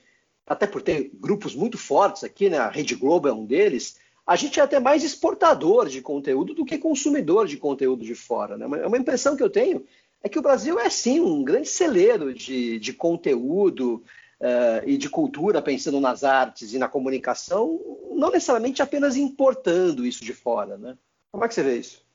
até 0.45 0.67
por 0.67 0.81
ter 0.81 1.09
grupos 1.13 1.55
muito 1.55 1.77
fortes 1.77 2.23
aqui, 2.23 2.49
né? 2.49 2.57
a 2.59 2.69
Rede 2.69 2.95
Globo 2.95 3.27
é 3.27 3.33
um 3.33 3.43
deles, 3.43 3.97
a 4.27 4.35
gente 4.35 4.59
é 4.59 4.63
até 4.63 4.77
mais 4.77 5.05
exportador 5.05 5.87
de 5.87 6.01
conteúdo 6.01 6.53
do 6.53 6.65
que 6.65 6.77
consumidor 6.77 7.47
de 7.47 7.55
conteúdo 7.55 8.03
de 8.03 8.13
fora. 8.13 8.57
Né? 8.57 8.65
Uma 8.65 8.97
impressão 8.97 9.37
que 9.37 9.43
eu 9.43 9.49
tenho 9.49 9.85
é 10.21 10.27
que 10.27 10.37
o 10.37 10.41
Brasil 10.41 10.77
é, 10.77 10.89
sim, 10.89 11.21
um 11.21 11.45
grande 11.45 11.69
celeiro 11.69 12.33
de, 12.33 12.77
de 12.77 12.91
conteúdo 12.91 14.03
uh, 14.41 14.83
e 14.85 14.97
de 14.97 15.09
cultura, 15.09 15.61
pensando 15.61 16.01
nas 16.01 16.25
artes 16.25 16.73
e 16.73 16.77
na 16.77 16.89
comunicação, 16.89 17.79
não 18.11 18.29
necessariamente 18.29 18.81
apenas 18.81 19.15
importando 19.15 20.05
isso 20.05 20.25
de 20.25 20.33
fora. 20.33 20.77
Né? 20.77 20.97
Como 21.31 21.45
é 21.45 21.47
que 21.47 21.53
você 21.53 21.63
vê 21.63 21.77
isso? 21.77 22.05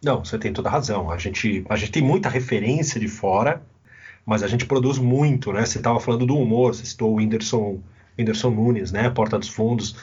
Não, 0.00 0.24
você 0.24 0.38
tem 0.38 0.52
toda 0.52 0.68
a 0.68 0.72
razão. 0.72 1.10
A 1.10 1.18
gente, 1.18 1.64
a 1.68 1.74
gente 1.74 1.90
tem 1.90 2.02
muita 2.02 2.28
referência 2.28 3.00
de 3.00 3.08
fora, 3.08 3.66
mas 4.24 4.44
a 4.44 4.46
gente 4.46 4.64
produz 4.64 4.98
muito, 4.98 5.52
né? 5.52 5.64
Você 5.64 5.78
estava 5.78 5.98
falando 5.98 6.26
do 6.26 6.36
humor, 6.36 6.74
você 6.74 6.84
citou 6.84 7.12
o 7.12 7.14
Whindersson, 7.16 7.80
Whindersson 8.16 8.50
Nunes, 8.50 8.92
né? 8.92 9.08
Porta 9.10 9.38
dos 9.38 9.48
Fundos. 9.48 9.96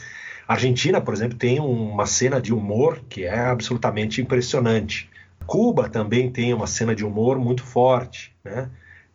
A 0.47 0.53
Argentina, 0.53 0.99
por 0.99 1.13
exemplo, 1.13 1.37
tem 1.37 1.59
uma 1.59 2.05
cena 2.05 2.41
de 2.41 2.53
humor 2.53 3.01
que 3.07 3.23
é 3.23 3.39
absolutamente 3.39 4.21
impressionante. 4.21 5.09
Cuba 5.45 5.89
também 5.89 6.31
tem 6.31 6.53
uma 6.53 6.67
cena 6.67 6.95
de 6.95 7.05
humor 7.05 7.37
muito 7.37 7.63
forte, 7.63 8.35
né? 8.43 8.69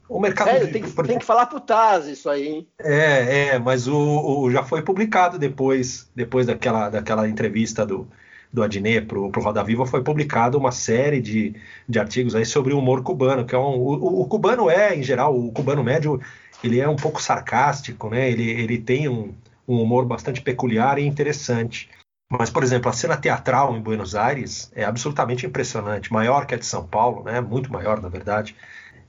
O 0.08 0.18
mercado 0.18 0.48
Sério, 0.48 0.66
de... 0.66 0.72
tem, 0.72 0.82
que, 0.82 1.02
tem 1.02 1.18
que 1.18 1.24
falar 1.24 1.46
pro 1.46 1.60
Taz 1.60 2.06
isso 2.06 2.30
aí, 2.30 2.48
hein? 2.48 2.68
É, 2.78 3.48
é, 3.48 3.58
mas 3.58 3.86
o, 3.86 3.96
o, 4.40 4.50
já 4.50 4.62
foi 4.62 4.80
publicado 4.80 5.38
depois, 5.38 6.10
depois 6.14 6.46
daquela, 6.46 6.88
daquela 6.88 7.28
entrevista 7.28 7.84
do, 7.84 8.08
do 8.50 8.62
Adnet 8.62 9.06
pro, 9.06 9.30
pro 9.30 9.42
Roda 9.42 9.62
Viva, 9.62 9.84
foi 9.84 10.02
publicado 10.02 10.56
uma 10.56 10.72
série 10.72 11.20
de, 11.20 11.54
de 11.86 11.98
artigos 11.98 12.34
aí 12.34 12.46
sobre 12.46 12.72
o 12.72 12.78
humor 12.78 13.02
cubano, 13.02 13.44
que 13.44 13.54
é 13.54 13.58
um, 13.58 13.76
o, 13.76 14.22
o, 14.22 14.26
cubano 14.26 14.70
é, 14.70 14.96
em 14.96 15.02
geral, 15.02 15.38
o 15.38 15.52
cubano 15.52 15.84
médio, 15.84 16.18
ele 16.64 16.80
é 16.80 16.88
um 16.88 16.96
pouco 16.96 17.20
sarcástico, 17.20 18.08
né? 18.08 18.30
Ele, 18.30 18.48
ele 18.50 18.78
tem 18.78 19.10
um, 19.10 19.34
um 19.68 19.82
humor 19.82 20.06
bastante 20.06 20.40
peculiar 20.40 20.98
e 20.98 21.06
interessante. 21.06 21.90
Mas, 22.30 22.50
por 22.50 22.62
exemplo, 22.62 22.90
a 22.90 22.92
cena 22.92 23.16
teatral 23.16 23.76
em 23.76 23.80
Buenos 23.80 24.14
Aires 24.14 24.70
é 24.74 24.84
absolutamente 24.84 25.46
impressionante, 25.46 26.12
maior 26.12 26.46
que 26.46 26.54
a 26.54 26.58
de 26.58 26.66
São 26.66 26.86
Paulo, 26.86 27.22
né? 27.24 27.40
muito 27.40 27.72
maior, 27.72 28.00
na 28.00 28.08
verdade. 28.08 28.56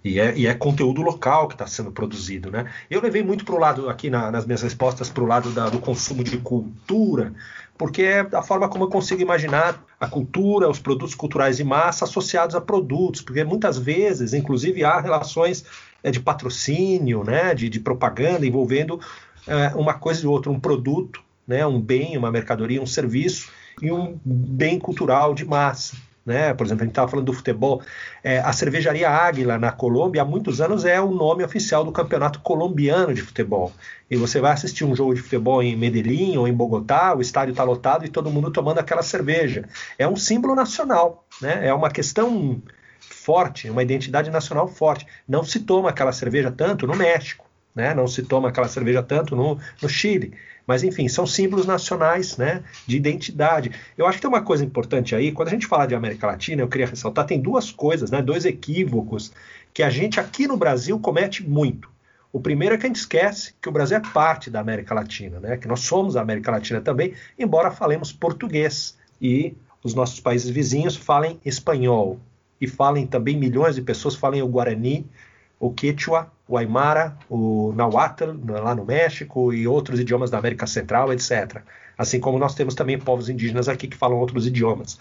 E 0.04 0.20
é, 0.20 0.34
e 0.38 0.48
é 0.48 0.54
conteúdo 0.54 1.02
local 1.02 1.48
que 1.48 1.56
está 1.56 1.68
sendo 1.68 1.92
produzido. 1.92 2.50
Né? 2.50 2.72
Eu 2.90 3.02
levei 3.02 3.22
muito 3.22 3.44
para 3.44 3.56
o 3.56 3.60
lado, 3.60 3.90
aqui 3.90 4.10
na, 4.10 4.32
nas 4.32 4.46
minhas 4.46 4.62
respostas, 4.62 5.10
para 5.10 5.24
o 5.24 5.28
lado 5.28 5.52
da, 5.52 5.70
do 5.70 5.80
consumo 5.80 6.24
de 6.24 6.38
cultura, 6.38 7.34
porque 7.78 8.04
é 8.04 8.28
a 8.34 8.42
forma 8.42 8.70
como 8.70 8.86
eu 8.86 8.90
consigo 8.90 9.22
imaginar 9.22 9.84
a 10.00 10.08
cultura, 10.08 10.70
os 10.70 10.80
produtos 10.80 11.16
culturais 11.16 11.58
de 11.58 11.66
massa 11.66 12.06
associados 12.06 12.56
a 12.56 12.62
produtos, 12.62 13.22
porque 13.22 13.44
muitas 13.44 13.78
vezes, 13.78 14.34
inclusive, 14.34 14.86
há 14.86 15.02
relações 15.02 15.66
é, 16.02 16.10
de 16.12 16.22
patrocínio, 16.22 17.24
né, 17.26 17.54
de, 17.54 17.68
de 17.68 17.80
propaganda 17.80 18.46
envolvendo 18.46 19.02
uma 19.76 19.94
coisa 19.94 20.24
e 20.24 20.28
outra, 20.28 20.52
um 20.52 20.60
produto, 20.60 21.22
né, 21.48 21.66
um 21.66 21.82
bem, 21.82 22.18
uma 22.18 22.32
mercadoria, 22.32 22.82
um 22.82 22.86
serviço 22.86 23.52
e 23.82 23.92
um 23.92 24.20
bem 24.24 24.80
cultural 24.80 25.34
de 25.34 25.46
massa. 25.46 25.96
Né? 26.30 26.54
Por 26.54 26.64
exemplo, 26.64 26.84
a 26.84 26.86
gente 26.86 26.92
estava 26.92 27.08
falando 27.08 27.26
do 27.26 27.34
futebol. 27.34 27.82
É, 28.24 28.38
a 28.40 28.54
cervejaria 28.54 29.10
Águila, 29.10 29.58
na 29.58 29.72
Colômbia, 29.72 30.22
há 30.22 30.26
muitos 30.26 30.62
anos 30.62 30.86
é 30.86 31.02
o 31.02 31.10
nome 31.10 31.44
oficial 31.44 31.84
do 31.84 31.92
campeonato 31.92 32.40
colombiano 32.42 33.16
de 33.16 33.24
futebol. 33.24 33.72
E 34.12 34.16
você 34.16 34.40
vai 34.40 34.52
assistir 34.52 34.86
um 34.86 34.96
jogo 34.96 35.16
de 35.16 35.22
futebol 35.22 35.64
em 35.64 35.76
Medellín 35.76 36.38
ou 36.38 36.48
em 36.48 36.54
Bogotá, 36.54 37.16
o 37.16 37.22
estádio 37.22 37.54
está 37.54 37.64
lotado 37.64 38.06
e 38.06 38.10
todo 38.10 38.30
mundo 38.30 38.52
tomando 38.52 38.78
aquela 38.78 39.02
cerveja. 39.02 39.68
É 39.98 40.08
um 40.08 40.16
símbolo 40.16 40.54
nacional, 40.54 41.26
né? 41.42 41.66
é 41.68 41.74
uma 41.74 41.90
questão 41.90 42.62
forte, 43.00 43.68
uma 43.68 43.82
identidade 43.82 44.30
nacional 44.30 44.68
forte. 44.68 45.08
Não 45.28 45.44
se 45.44 45.62
toma 45.62 45.90
aquela 45.90 46.12
cerveja 46.12 46.52
tanto 46.52 46.86
no 46.86 46.96
México. 46.96 47.49
Né? 47.80 47.94
Não 47.94 48.08
se 48.08 48.24
toma 48.24 48.50
aquela 48.50 48.68
cerveja 48.68 49.02
tanto 49.02 49.38
no, 49.38 49.58
no 49.82 49.88
Chile. 49.88 50.34
Mas, 50.68 50.84
enfim, 50.84 51.08
são 51.08 51.26
símbolos 51.26 51.66
nacionais 51.66 52.36
né, 52.36 52.62
de 52.86 52.98
identidade. 52.98 53.72
Eu 53.98 54.06
acho 54.06 54.18
que 54.18 54.22
tem 54.22 54.30
uma 54.30 54.42
coisa 54.42 54.66
importante 54.66 55.16
aí, 55.16 55.32
quando 55.32 55.48
a 55.48 55.52
gente 55.52 55.66
fala 55.66 55.86
de 55.86 55.96
América 55.96 56.28
Latina, 56.28 56.62
eu 56.62 56.68
queria 56.68 56.88
ressaltar, 56.88 57.26
tem 57.26 57.40
duas 57.40 57.72
coisas, 57.72 58.12
né, 58.12 58.22
dois 58.22 58.44
equívocos 58.44 59.32
que 59.74 59.82
a 59.82 59.90
gente 59.90 60.20
aqui 60.20 60.46
no 60.46 60.58
Brasil 60.58 61.00
comete 61.00 61.48
muito. 61.48 61.90
O 62.34 62.40
primeiro 62.42 62.76
é 62.76 62.78
que 62.78 62.86
a 62.86 62.90
gente 62.90 62.98
esquece 62.98 63.54
que 63.62 63.70
o 63.70 63.72
Brasil 63.72 63.98
é 63.98 64.02
parte 64.02 64.50
da 64.50 64.60
América 64.60 64.94
Latina, 64.94 65.40
né? 65.40 65.58
que 65.58 65.68
nós 65.68 65.80
somos 65.80 66.16
a 66.18 66.22
América 66.22 66.52
Latina 66.52 66.82
também, 66.82 67.14
embora 67.38 67.72
falemos 67.72 68.12
português 68.12 68.98
e 69.22 69.56
os 69.84 69.96
nossos 69.96 70.20
países 70.20 70.50
vizinhos 70.50 70.96
falem 70.96 71.40
espanhol 71.44 72.20
e 72.62 72.68
falem 72.68 73.08
também 73.08 73.38
milhões 73.38 73.76
de 73.76 73.82
pessoas 73.82 74.16
falem 74.16 74.42
o 74.42 74.48
Guarani, 74.48 75.08
o 75.60 75.72
Quechua, 75.72 76.32
o 76.50 76.58
Aymara, 76.58 77.16
o 77.30 77.72
Nahuatl 77.76 78.32
lá 78.48 78.74
no 78.74 78.84
México 78.84 79.54
e 79.54 79.68
outros 79.68 80.00
idiomas 80.00 80.32
da 80.32 80.40
América 80.40 80.66
Central, 80.66 81.14
etc. 81.14 81.62
Assim 81.96 82.20
como 82.20 82.40
nós 82.40 82.56
temos 82.56 82.74
também 82.74 82.98
povos 82.98 83.30
indígenas 83.30 83.70
aqui 83.70 83.88
que 83.88 83.96
falam 83.96 84.18
outros 84.18 84.48
idiomas. 84.48 85.00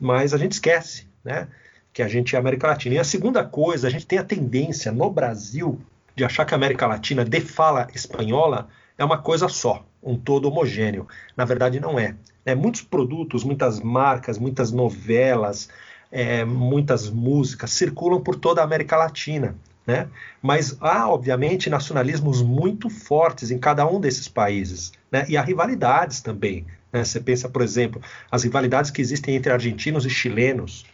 Mas 0.00 0.32
a 0.32 0.38
gente 0.38 0.52
esquece, 0.52 1.06
né? 1.22 1.48
Que 1.92 2.02
a 2.02 2.08
gente 2.08 2.34
é 2.34 2.38
América 2.38 2.68
Latina. 2.68 2.94
E 2.94 2.98
a 2.98 3.04
segunda 3.04 3.44
coisa, 3.44 3.86
a 3.86 3.90
gente 3.90 4.06
tem 4.06 4.18
a 4.18 4.24
tendência 4.24 4.90
no 4.90 5.10
Brasil 5.10 5.78
de 6.14 6.24
achar 6.24 6.46
que 6.46 6.54
a 6.54 6.56
América 6.56 6.86
Latina 6.86 7.26
de 7.26 7.40
fala 7.42 7.88
espanhola 7.94 8.68
é 8.96 9.04
uma 9.04 9.18
coisa 9.18 9.50
só, 9.50 9.84
um 10.02 10.16
todo 10.16 10.48
homogêneo. 10.48 11.06
Na 11.36 11.44
verdade, 11.44 11.78
não 11.78 11.98
é. 11.98 12.14
é 12.46 12.54
muitos 12.54 12.80
produtos, 12.80 13.44
muitas 13.44 13.80
marcas, 13.80 14.38
muitas 14.38 14.72
novelas, 14.72 15.68
é, 16.10 16.42
muitas 16.42 17.10
músicas 17.10 17.70
circulam 17.72 18.22
por 18.22 18.36
toda 18.36 18.62
a 18.62 18.64
América 18.64 18.96
Latina. 18.96 19.54
Né? 19.86 20.08
Mas 20.42 20.76
há, 20.80 21.08
obviamente, 21.08 21.70
nacionalismos 21.70 22.42
muito 22.42 22.90
fortes 22.90 23.50
em 23.50 23.58
cada 23.58 23.86
um 23.86 24.00
desses 24.00 24.26
países. 24.26 24.92
Né? 25.12 25.24
E 25.28 25.36
há 25.36 25.42
rivalidades 25.42 26.20
também. 26.20 26.66
Né? 26.92 27.04
Você 27.04 27.20
pensa, 27.20 27.48
por 27.48 27.62
exemplo, 27.62 28.02
as 28.30 28.42
rivalidades 28.42 28.90
que 28.90 29.00
existem 29.00 29.36
entre 29.36 29.52
argentinos 29.52 30.04
e 30.04 30.10
chilenos, 30.10 30.84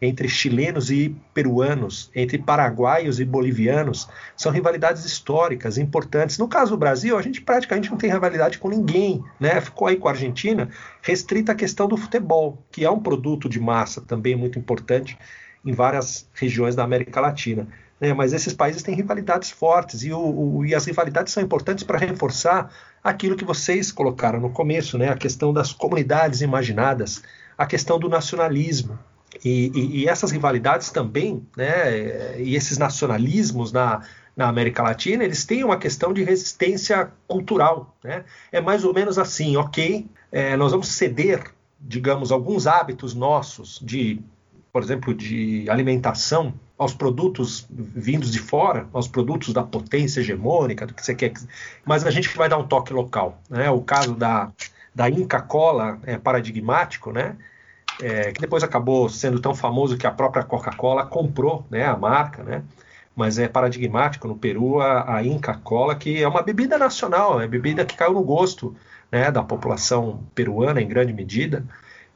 entre 0.00 0.28
chilenos 0.28 0.90
e 0.90 1.14
peruanos, 1.34 2.10
entre 2.14 2.38
paraguaios 2.38 3.20
e 3.20 3.24
bolivianos, 3.24 4.08
são 4.34 4.50
rivalidades 4.50 5.04
históricas 5.04 5.76
importantes. 5.76 6.38
No 6.38 6.48
caso 6.48 6.70
do 6.70 6.78
Brasil, 6.78 7.18
a 7.18 7.22
gente 7.22 7.42
praticamente 7.42 7.90
não 7.90 7.98
tem 7.98 8.10
rivalidade 8.10 8.58
com 8.58 8.70
ninguém, 8.70 9.22
né? 9.38 9.60
Ficou 9.60 9.88
aí 9.88 9.96
com 9.96 10.08
a 10.08 10.12
Argentina 10.12 10.70
restrita 11.02 11.52
a 11.52 11.54
questão 11.54 11.86
do 11.86 11.98
futebol, 11.98 12.64
que 12.72 12.84
é 12.84 12.90
um 12.90 13.00
produto 13.00 13.46
de 13.46 13.60
massa 13.60 14.00
também 14.00 14.34
muito 14.34 14.58
importante 14.58 15.18
em 15.62 15.72
várias 15.72 16.26
regiões 16.32 16.74
da 16.74 16.82
América 16.82 17.20
Latina. 17.20 17.68
Né? 18.00 18.14
Mas 18.14 18.32
esses 18.32 18.54
países 18.54 18.82
têm 18.82 18.94
rivalidades 18.94 19.50
fortes 19.50 20.02
e, 20.02 20.12
o, 20.12 20.18
o, 20.18 20.64
e 20.64 20.74
as 20.74 20.86
rivalidades 20.86 21.32
são 21.32 21.42
importantes 21.42 21.84
para 21.84 21.98
reforçar 21.98 22.72
aquilo 23.04 23.36
que 23.36 23.44
vocês 23.44 23.92
colocaram 23.92 24.40
no 24.40 24.50
começo, 24.50 24.96
né? 24.96 25.10
a 25.10 25.16
questão 25.16 25.52
das 25.52 25.72
comunidades 25.72 26.40
imaginadas, 26.40 27.22
a 27.56 27.66
questão 27.66 27.98
do 27.98 28.08
nacionalismo. 28.08 28.98
E, 29.44 29.70
e, 29.74 30.00
e, 30.00 30.08
essas 30.08 30.32
rivalidades 30.32 30.90
também, 30.90 31.46
né, 31.56 32.40
e 32.40 32.56
esses 32.56 32.76
nacionalismos 32.78 33.70
na, 33.70 34.02
na 34.36 34.48
América 34.48 34.82
Latina, 34.82 35.22
eles 35.22 35.44
têm 35.44 35.62
uma 35.62 35.78
questão 35.78 36.12
de 36.12 36.24
resistência 36.24 37.12
cultural. 37.28 37.94
Né? 38.02 38.24
É 38.50 38.60
mais 38.60 38.84
ou 38.84 38.92
menos 38.92 39.18
assim, 39.18 39.56
ok, 39.56 40.08
é, 40.32 40.56
nós 40.56 40.72
vamos 40.72 40.88
ceder, 40.88 41.44
digamos, 41.80 42.32
alguns 42.32 42.66
hábitos 42.66 43.14
nossos 43.14 43.78
de, 43.80 44.20
por 44.72 44.82
exemplo, 44.82 45.14
de 45.14 45.64
alimentação 45.70 46.52
aos 46.80 46.94
produtos 46.94 47.66
vindos 47.68 48.32
de 48.32 48.38
fora, 48.38 48.88
aos 48.90 49.06
produtos 49.06 49.52
da 49.52 49.62
potência 49.62 50.20
hegemônica, 50.20 50.86
do 50.86 50.94
que 50.94 51.04
você 51.04 51.14
quer, 51.14 51.34
mas 51.84 52.06
a 52.06 52.10
gente 52.10 52.34
vai 52.34 52.48
dar 52.48 52.56
um 52.56 52.66
toque 52.66 52.90
local. 52.90 53.38
Né? 53.50 53.68
O 53.68 53.82
caso 53.82 54.14
da, 54.14 54.50
da 54.94 55.10
Inca 55.10 55.42
Cola 55.42 55.98
é 56.04 56.16
paradigmático, 56.16 57.12
né? 57.12 57.36
é, 58.00 58.32
que 58.32 58.40
depois 58.40 58.62
acabou 58.62 59.10
sendo 59.10 59.38
tão 59.40 59.54
famoso 59.54 59.98
que 59.98 60.06
a 60.06 60.10
própria 60.10 60.42
Coca-Cola 60.42 61.04
comprou 61.04 61.66
né, 61.68 61.84
a 61.84 61.94
marca, 61.94 62.42
né? 62.42 62.62
mas 63.14 63.38
é 63.38 63.46
paradigmático 63.46 64.26
no 64.26 64.34
Peru 64.34 64.80
a, 64.80 65.16
a 65.16 65.22
Inca 65.22 65.52
Cola, 65.52 65.94
que 65.94 66.22
é 66.22 66.26
uma 66.26 66.40
bebida 66.40 66.78
nacional, 66.78 67.42
é 67.42 67.46
bebida 67.46 67.84
que 67.84 67.94
caiu 67.94 68.14
no 68.14 68.22
gosto 68.22 68.74
né, 69.12 69.30
da 69.30 69.42
população 69.42 70.24
peruana 70.34 70.80
em 70.80 70.88
grande 70.88 71.12
medida 71.12 71.62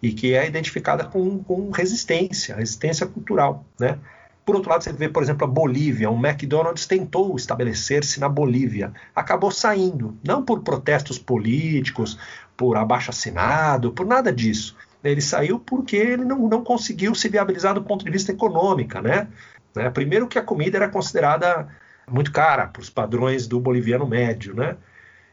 e 0.00 0.10
que 0.10 0.32
é 0.32 0.46
identificada 0.46 1.04
com, 1.04 1.44
com 1.44 1.70
resistência, 1.70 2.56
resistência 2.56 3.06
cultural, 3.06 3.62
né? 3.78 3.98
Por 4.44 4.54
outro 4.54 4.70
lado, 4.70 4.84
você 4.84 4.92
vê, 4.92 5.08
por 5.08 5.22
exemplo, 5.22 5.46
a 5.46 5.50
Bolívia. 5.50 6.10
O 6.10 6.18
McDonald's 6.18 6.86
tentou 6.86 7.34
estabelecer-se 7.34 8.20
na 8.20 8.28
Bolívia. 8.28 8.92
Acabou 9.14 9.50
saindo, 9.50 10.16
não 10.22 10.44
por 10.44 10.60
protestos 10.62 11.18
políticos, 11.18 12.18
por 12.56 12.76
abaixo-assinado, 12.76 13.92
por 13.92 14.06
nada 14.06 14.32
disso. 14.32 14.76
Ele 15.02 15.20
saiu 15.20 15.58
porque 15.58 15.96
ele 15.96 16.24
não, 16.24 16.48
não 16.48 16.62
conseguiu 16.62 17.14
se 17.14 17.28
viabilizar 17.28 17.74
do 17.74 17.82
ponto 17.82 18.04
de 18.04 18.10
vista 18.10 18.32
econômico, 18.32 19.00
né? 19.00 19.28
né? 19.74 19.90
Primeiro 19.90 20.26
que 20.26 20.38
a 20.38 20.42
comida 20.42 20.76
era 20.76 20.88
considerada 20.88 21.68
muito 22.10 22.30
cara 22.30 22.66
para 22.66 22.80
os 22.80 22.90
padrões 22.90 23.46
do 23.46 23.58
boliviano 23.58 24.06
médio, 24.06 24.54
né? 24.54 24.76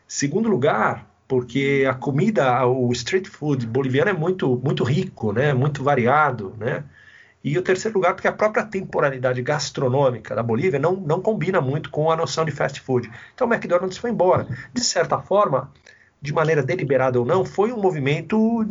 Segundo 0.08 0.50
lugar, 0.50 1.06
porque 1.28 1.86
a 1.90 1.94
comida, 1.94 2.66
o 2.66 2.92
street 2.92 3.28
food 3.28 3.66
boliviano 3.66 4.10
é 4.10 4.14
muito, 4.14 4.60
muito 4.64 4.84
rico, 4.84 5.32
né? 5.32 5.54
Muito 5.54 5.84
variado, 5.84 6.54
né? 6.58 6.84
E 7.44 7.58
o 7.58 7.62
terceiro 7.62 7.98
lugar, 7.98 8.14
porque 8.14 8.28
a 8.28 8.32
própria 8.32 8.64
temporalidade 8.64 9.42
gastronômica 9.42 10.36
da 10.36 10.44
Bolívia 10.44 10.80
não, 10.80 10.96
não 10.96 11.22
combina 11.22 11.60
muito 11.60 11.90
com 11.90 12.12
a 12.12 12.16
noção 12.16 12.46
de 12.46 12.52
fast 12.52 12.80
food. 12.82 13.12
Então 13.34 13.48
o 13.48 13.54
McDonald's 13.54 13.98
foi 13.98 14.12
embora. 14.12 14.48
De 14.72 14.84
certa 14.84 15.20
forma, 15.20 15.72
de 16.22 16.32
maneira 16.32 16.62
deliberada 16.62 17.20
ou 17.20 17.26
não, 17.26 17.44
foi 17.44 17.74
um 17.74 17.82
movimento 17.82 18.64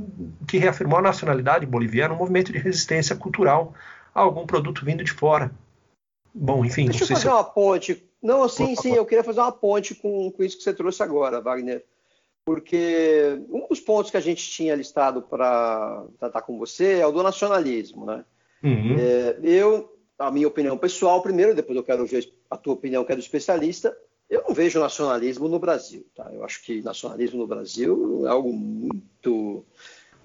que 0.47 0.57
reafirmou 0.57 1.01
a 1.01 1.03
nacionalidade 1.03 1.67
boliviana, 1.67 2.15
um 2.15 2.19
movimento 2.19 2.53
de 2.53 2.59
resistência 2.59 3.17
cultural 3.17 3.75
a 4.15 4.21
algum 4.21 4.47
produto 4.47 4.85
vindo 4.85 5.03
de 5.03 5.13
fora. 5.13 5.51
Bom, 6.33 6.65
enfim. 6.65 6.87
Deixa 6.87 7.03
eu 7.03 7.09
fazer 7.09 7.23
se... 7.23 7.29
uma 7.29 7.43
ponte. 7.43 8.09
Não, 8.23 8.49
sim, 8.49 8.77
sim, 8.77 8.93
eu 8.93 9.05
queria 9.05 9.25
fazer 9.25 9.41
uma 9.41 9.51
ponte 9.51 9.97
com, 9.97 10.31
com 10.31 10.45
isso 10.45 10.57
que 10.57 10.63
você 10.63 10.73
trouxe 10.73 11.03
agora, 11.03 11.41
Wagner. 11.41 11.85
Porque 12.45 13.43
um 13.51 13.67
dos 13.67 13.81
pontos 13.81 14.11
que 14.11 14.17
a 14.17 14.21
gente 14.21 14.49
tinha 14.49 14.77
listado 14.77 15.23
para 15.23 16.05
tratar 16.19 16.43
com 16.43 16.59
você 16.59 16.99
é 16.99 17.07
o 17.07 17.13
do 17.13 17.23
nacionalismo, 17.23 18.07
né? 18.07 18.25
Uhum. 18.63 18.97
É, 18.99 19.39
eu, 19.43 19.97
a 20.19 20.31
minha 20.31 20.49
opinião 20.49 20.77
pessoal, 20.77 21.23
primeiro, 21.23 21.55
depois 21.55 21.77
eu 21.77 21.85
quero 21.85 22.07
ver 22.07 22.33
a 22.51 22.57
tua 22.57 22.75
opinião, 22.75 23.05
que 23.05 23.13
é 23.13 23.17
do 23.17 23.21
especialista, 23.21 23.97
eu 24.29 24.45
não 24.47 24.55
vejo 24.55 24.79
nacionalismo 24.79 25.49
no 25.49 25.59
Brasil. 25.59 26.07
Tá? 26.15 26.31
Eu 26.33 26.45
acho 26.45 26.63
que 26.63 26.83
nacionalismo 26.83 27.39
no 27.39 27.47
Brasil 27.47 28.23
é 28.27 28.31
algo 28.31 28.53
muito. 28.53 29.65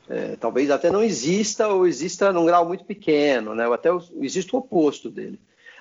É, 0.07 0.35
talvez 0.35 0.69
até 0.69 0.91
não 0.91 1.03
exista 1.03 1.67
ou 1.67 1.87
exista 1.87 2.31
num 2.31 2.45
grau 2.45 2.67
muito 2.67 2.85
pequeno, 2.85 3.55
né? 3.55 3.67
ou 3.67 3.73
até 3.73 3.89
existe 4.21 4.55
o 4.55 4.59
oposto 4.59 5.09
dele. 5.09 5.39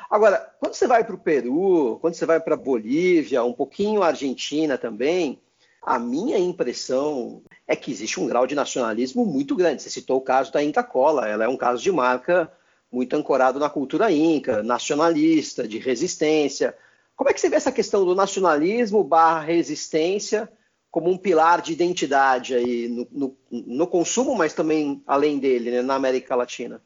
Agora, 0.08 0.38
quando 0.58 0.74
você 0.74 0.86
vai 0.86 1.04
para 1.04 1.14
o 1.14 1.18
Peru, 1.18 1.98
quando 2.00 2.14
você 2.14 2.24
vai 2.24 2.40
para 2.40 2.54
a 2.54 2.58
Bolívia, 2.58 3.44
um 3.44 3.52
pouquinho 3.52 4.02
a 4.02 4.08
Argentina 4.08 4.78
também, 4.78 5.40
a 5.82 5.98
minha 5.98 6.38
impressão 6.38 7.42
é 7.66 7.74
que 7.74 7.90
existe 7.90 8.20
um 8.20 8.26
grau 8.26 8.46
de 8.46 8.54
nacionalismo 8.54 9.24
muito 9.24 9.56
grande. 9.56 9.82
Você 9.82 9.90
citou 9.90 10.18
o 10.18 10.22
caso 10.22 10.52
da 10.52 10.62
Inca 10.62 10.82
Cola, 10.82 11.28
ela 11.28 11.44
é 11.44 11.48
um 11.48 11.56
caso 11.56 11.82
de 11.82 11.90
marca 11.90 12.50
muito 12.92 13.16
ancorado 13.16 13.58
na 13.58 13.68
cultura 13.68 14.10
inca, 14.12 14.62
nacionalista, 14.62 15.66
de 15.66 15.78
resistência. 15.78 16.76
Como 17.16 17.28
é 17.28 17.32
que 17.32 17.40
você 17.40 17.48
vê 17.48 17.56
essa 17.56 17.72
questão 17.72 18.04
do 18.04 18.14
nacionalismo 18.14 19.02
barra 19.02 19.40
resistência 19.40 20.48
como 20.90 21.10
um 21.10 21.18
pilar 21.18 21.60
de 21.60 21.72
identidade 21.72 22.54
aí 22.54 22.88
no, 22.88 23.08
no, 23.10 23.36
no 23.50 23.86
consumo, 23.86 24.36
mas 24.36 24.52
também 24.52 25.02
além 25.06 25.40
dele, 25.40 25.72
né, 25.72 25.82
na 25.82 25.96
América 25.96 26.36
Latina? 26.36 26.80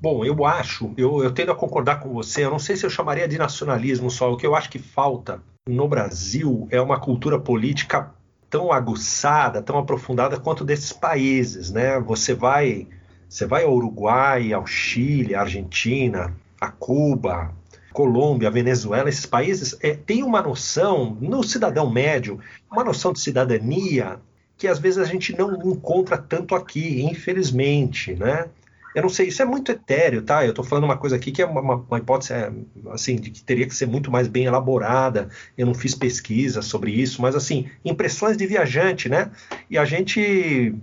Bom, 0.00 0.24
eu 0.24 0.44
acho, 0.44 0.92
eu, 0.96 1.24
eu 1.24 1.32
tendo 1.32 1.50
a 1.50 1.56
concordar 1.56 1.98
com 1.98 2.12
você, 2.12 2.44
eu 2.44 2.50
não 2.50 2.58
sei 2.58 2.76
se 2.76 2.84
eu 2.84 2.90
chamaria 2.90 3.26
de 3.26 3.38
nacionalismo 3.38 4.10
só, 4.10 4.30
o 4.30 4.36
que 4.36 4.46
eu 4.46 4.54
acho 4.54 4.70
que 4.70 4.78
falta 4.78 5.42
no 5.66 5.88
Brasil 5.88 6.68
é 6.70 6.80
uma 6.80 7.00
cultura 7.00 7.40
política 7.40 8.14
tão 8.54 8.72
aguçada, 8.72 9.60
tão 9.60 9.76
aprofundada 9.76 10.38
quanto 10.38 10.64
desses 10.64 10.92
países, 10.92 11.72
né? 11.72 11.98
Você 11.98 12.32
vai, 12.32 12.86
você 13.28 13.46
vai 13.46 13.64
ao 13.64 13.74
Uruguai, 13.74 14.52
ao 14.52 14.64
Chile, 14.64 15.34
à 15.34 15.40
Argentina, 15.40 16.32
a 16.60 16.68
Cuba, 16.68 17.50
Colômbia, 17.92 18.52
Venezuela, 18.52 19.08
esses 19.08 19.26
países, 19.26 19.76
é, 19.80 19.92
tem 19.92 20.22
uma 20.22 20.40
noção, 20.40 21.18
no 21.20 21.42
cidadão 21.42 21.90
médio, 21.90 22.38
uma 22.70 22.84
noção 22.84 23.12
de 23.12 23.18
cidadania 23.18 24.20
que 24.56 24.68
às 24.68 24.78
vezes 24.78 24.98
a 24.98 25.04
gente 25.04 25.36
não 25.36 25.52
encontra 25.72 26.16
tanto 26.16 26.54
aqui, 26.54 27.02
infelizmente, 27.02 28.14
né? 28.14 28.46
Eu 28.94 29.02
não 29.02 29.08
sei, 29.08 29.28
isso 29.28 29.42
é 29.42 29.44
muito 29.44 29.72
etéreo, 29.72 30.22
tá? 30.22 30.44
Eu 30.44 30.50
estou 30.50 30.64
falando 30.64 30.84
uma 30.84 30.96
coisa 30.96 31.16
aqui 31.16 31.32
que 31.32 31.42
é 31.42 31.46
uma, 31.46 31.60
uma, 31.60 31.98
hipótese, 31.98 32.32
é, 32.32 32.52
assim, 32.90 33.16
de 33.16 33.30
que 33.30 33.42
teria 33.42 33.66
que 33.66 33.74
ser 33.74 33.86
muito 33.86 34.10
mais 34.10 34.28
bem 34.28 34.44
elaborada. 34.44 35.28
Eu 35.58 35.66
não 35.66 35.74
fiz 35.74 35.94
pesquisa 35.94 36.62
sobre 36.62 36.92
isso, 36.92 37.20
mas, 37.20 37.34
assim, 37.34 37.68
impressões 37.84 38.36
de 38.36 38.46
viajante, 38.46 39.08
né? 39.08 39.30
E 39.68 39.76
a 39.76 39.84
gente 39.84 40.74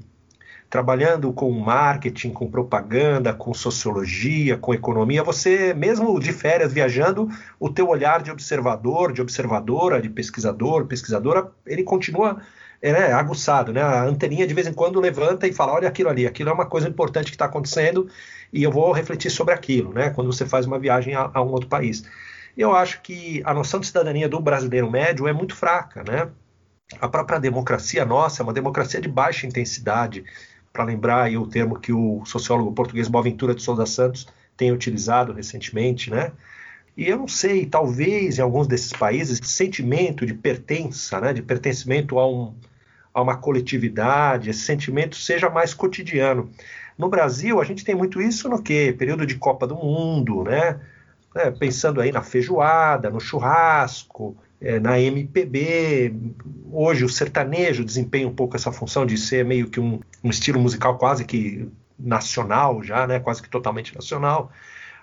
trabalhando 0.72 1.34
com 1.34 1.52
marketing, 1.52 2.32
com 2.32 2.50
propaganda, 2.50 3.34
com 3.34 3.54
sociologia, 3.54 4.58
com 4.58 4.74
economia, 4.74 5.22
você 5.22 5.74
mesmo 5.74 6.18
de 6.18 6.32
férias 6.32 6.72
viajando, 6.72 7.30
o 7.60 7.70
teu 7.70 7.90
olhar 7.90 8.24
de 8.24 8.32
observador, 8.32 9.12
de 9.12 9.22
observadora, 9.22 10.02
de 10.02 10.10
pesquisador, 10.10 10.86
pesquisadora, 10.86 11.52
ele 11.66 11.84
continua 11.84 12.42
é, 12.82 12.91
né, 12.91 13.14
aguçado, 13.14 13.72
né? 13.72 13.82
A 13.82 14.03
anteninha 14.03 14.48
de 14.48 14.53
vez 14.53 14.68
em 14.68 14.74
quando 14.74 14.99
levanta 14.99 15.48
e 15.48 15.53
fala, 15.53 15.74
olha 15.74 15.88
aquilo 15.88 16.10
ali, 16.10 16.26
aquilo 16.26 16.49
é 16.49 16.53
uma 16.53 16.66
coisa 16.66 16.88
importante 16.88 17.26
que 17.26 17.36
está 17.36 17.45
acontecendo 17.45 18.10
e 18.52 18.64
eu 18.64 18.72
vou 18.72 18.91
refletir 18.91 19.30
sobre 19.30 19.53
aquilo, 19.53 19.94
né? 19.94 20.10
Quando 20.10 20.32
você 20.32 20.45
faz 20.45 20.66
uma 20.66 20.80
viagem 20.80 21.14
a, 21.16 21.30
a 21.34 21.41
um 21.41 21.52
outro 21.52 21.70
país. 21.70 22.03
Eu 22.58 22.76
acho 22.76 23.02
que 23.02 23.41
a 23.45 23.53
noção 23.53 23.80
de 23.80 23.88
cidadania 23.88 24.28
do 24.28 24.40
brasileiro 24.40 24.90
médio 24.90 25.28
é 25.28 25.34
muito 25.34 25.56
fraca, 25.56 26.03
né? 26.03 26.30
A 26.99 27.08
própria 27.08 27.40
democracia 27.40 28.03
nossa 28.03 28.41
é 28.41 28.44
uma 28.44 28.53
democracia 28.53 28.99
de 28.99 29.08
baixa 29.08 29.48
intensidade, 29.48 30.26
para 30.74 30.84
lembrar 30.84 31.24
aí 31.24 31.38
o 31.38 31.48
termo 31.48 31.80
que 31.80 31.91
o 31.91 32.24
sociólogo 32.26 32.72
português 32.74 33.08
Boaventura 33.08 33.53
de 33.53 33.62
Souza 33.62 33.86
Santos 33.86 34.28
tem 34.56 34.72
utilizado 34.72 35.34
recentemente, 35.34 36.10
né? 36.10 36.32
E 36.95 37.08
eu 37.08 37.18
não 37.18 37.28
sei, 37.28 37.66
talvez 37.66 38.38
em 38.38 38.41
alguns 38.41 38.68
desses 38.68 38.91
países, 38.91 39.40
sentimento 39.44 40.26
de 40.26 40.34
pertença, 40.34 41.20
né, 41.22 41.34
de 41.34 41.41
pertencimento 41.41 42.20
a, 42.20 42.28
um, 42.28 42.53
a 43.14 43.22
uma 43.22 43.38
coletividade, 43.38 44.50
esse 44.50 44.62
sentimento 44.62 45.16
seja 45.16 45.50
mais 45.50 45.74
cotidiano. 45.74 46.50
No 46.98 47.10
Brasil, 47.10 47.60
a 47.60 47.64
gente 47.64 47.84
tem 47.84 47.96
muito 47.96 48.22
isso 48.22 48.48
no 48.48 48.62
quê? 48.62 48.96
Período 48.98 49.26
de 49.26 49.36
Copa 49.36 49.66
do 49.68 49.76
Mundo, 49.76 50.44
né? 50.44 50.80
É, 51.34 51.50
pensando 51.50 52.02
aí 52.02 52.12
na 52.12 52.22
feijoada, 52.22 53.10
no 53.10 53.20
churrasco, 53.20 54.36
é, 54.60 54.80
na 54.80 55.00
MPB. 55.00 56.14
Hoje 56.72 57.06
o 57.06 57.10
sertanejo 57.10 57.86
desempenha 57.86 58.28
um 58.28 58.36
pouco 58.36 58.56
essa 58.56 58.72
função 58.72 59.06
de 59.06 59.18
ser 59.18 59.46
meio 59.46 59.70
que 59.70 59.80
um, 59.80 60.00
um 60.24 60.30
estilo 60.30 60.60
musical 60.60 60.98
quase 60.98 61.26
que 61.26 61.70
nacional 61.98 62.84
já, 62.84 63.08
né? 63.08 63.20
Quase 63.20 63.42
que 63.42 63.50
totalmente 63.50 63.96
nacional 63.96 64.52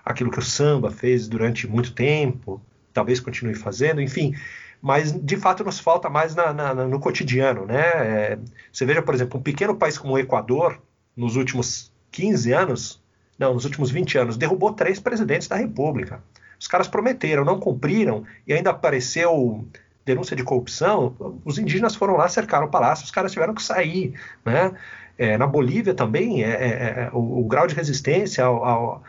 aquilo 0.09 0.31
que 0.31 0.39
o 0.39 0.43
samba 0.43 0.89
fez 0.89 1.27
durante 1.27 1.67
muito 1.67 1.93
tempo, 1.93 2.61
talvez 2.93 3.19
continue 3.19 3.55
fazendo, 3.55 4.01
enfim. 4.01 4.33
Mas 4.81 5.11
de 5.11 5.35
fato 5.37 5.63
nos 5.63 5.79
falta 5.79 6.09
mais 6.09 6.33
na, 6.35 6.53
na, 6.53 6.73
no 6.73 6.99
cotidiano, 6.99 7.65
né? 7.65 7.81
É, 7.81 8.39
você 8.71 8.85
veja, 8.85 9.01
por 9.01 9.13
exemplo, 9.13 9.39
um 9.39 9.43
pequeno 9.43 9.75
país 9.75 9.97
como 9.97 10.13
o 10.13 10.19
Equador, 10.19 10.81
nos 11.15 11.35
últimos 11.35 11.91
15 12.11 12.53
anos, 12.53 13.03
não, 13.37 13.53
nos 13.53 13.65
últimos 13.65 13.91
20 13.91 14.17
anos, 14.17 14.37
derrubou 14.37 14.73
três 14.73 14.99
presidentes 14.99 15.47
da 15.47 15.55
República. 15.55 16.21
Os 16.59 16.67
caras 16.67 16.87
prometeram, 16.87 17.45
não 17.45 17.59
cumpriram, 17.59 18.25
e 18.45 18.53
ainda 18.53 18.69
apareceu 18.69 19.65
denúncia 20.05 20.35
de 20.35 20.43
corrupção. 20.43 21.15
Os 21.45 21.57
indígenas 21.57 21.95
foram 21.95 22.17
lá, 22.17 22.27
cercaram 22.27 22.67
o 22.67 22.69
palácio, 22.69 23.05
os 23.05 23.11
caras 23.11 23.31
tiveram 23.31 23.53
que 23.53 23.63
sair, 23.63 24.13
né? 24.45 24.73
É, 25.17 25.37
na 25.37 25.45
Bolívia 25.45 25.93
também, 25.93 26.43
é, 26.43 26.49
é, 26.49 26.69
é 27.03 27.09
o, 27.11 27.41
o, 27.41 27.43
grau 27.43 27.67
de 27.67 27.75
resistência 27.75 28.45
ao, 28.45 28.63
ao 28.63 29.03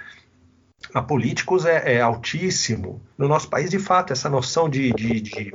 a 0.94 1.02
políticos 1.02 1.65
é, 1.65 1.94
é, 1.94 2.01
altíssimo. 2.01 3.01
No 3.16 3.28
nosso 3.28 3.48
país, 3.48 3.70
de 3.70 3.78
fato, 3.78 4.12
essa 4.12 4.28
noção 4.28 4.69
de, 4.69 4.93
de, 4.93 5.20
de, 5.20 5.55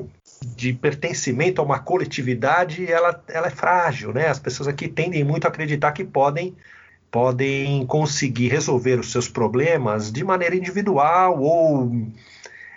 de, 0.55 0.73
pertencimento 0.73 1.61
a 1.61 1.65
uma 1.65 1.79
coletividade, 1.79 2.89
ela, 2.91 3.23
ela 3.27 3.47
é 3.47 3.51
frágil, 3.51 4.13
né? 4.13 4.27
As 4.27 4.39
pessoas 4.39 4.67
aqui 4.67 4.87
tendem 4.87 5.23
muito 5.23 5.45
a 5.45 5.49
acreditar 5.49 5.91
que 5.91 6.03
podem 6.03 6.55
podem 7.11 7.85
conseguir 7.85 8.49
resolver 8.49 8.99
os 8.99 9.09
seus 9.09 9.29
problemas 9.29 10.11
de 10.11 10.21
maneira 10.21 10.53
individual 10.53 11.41
ou 11.41 11.89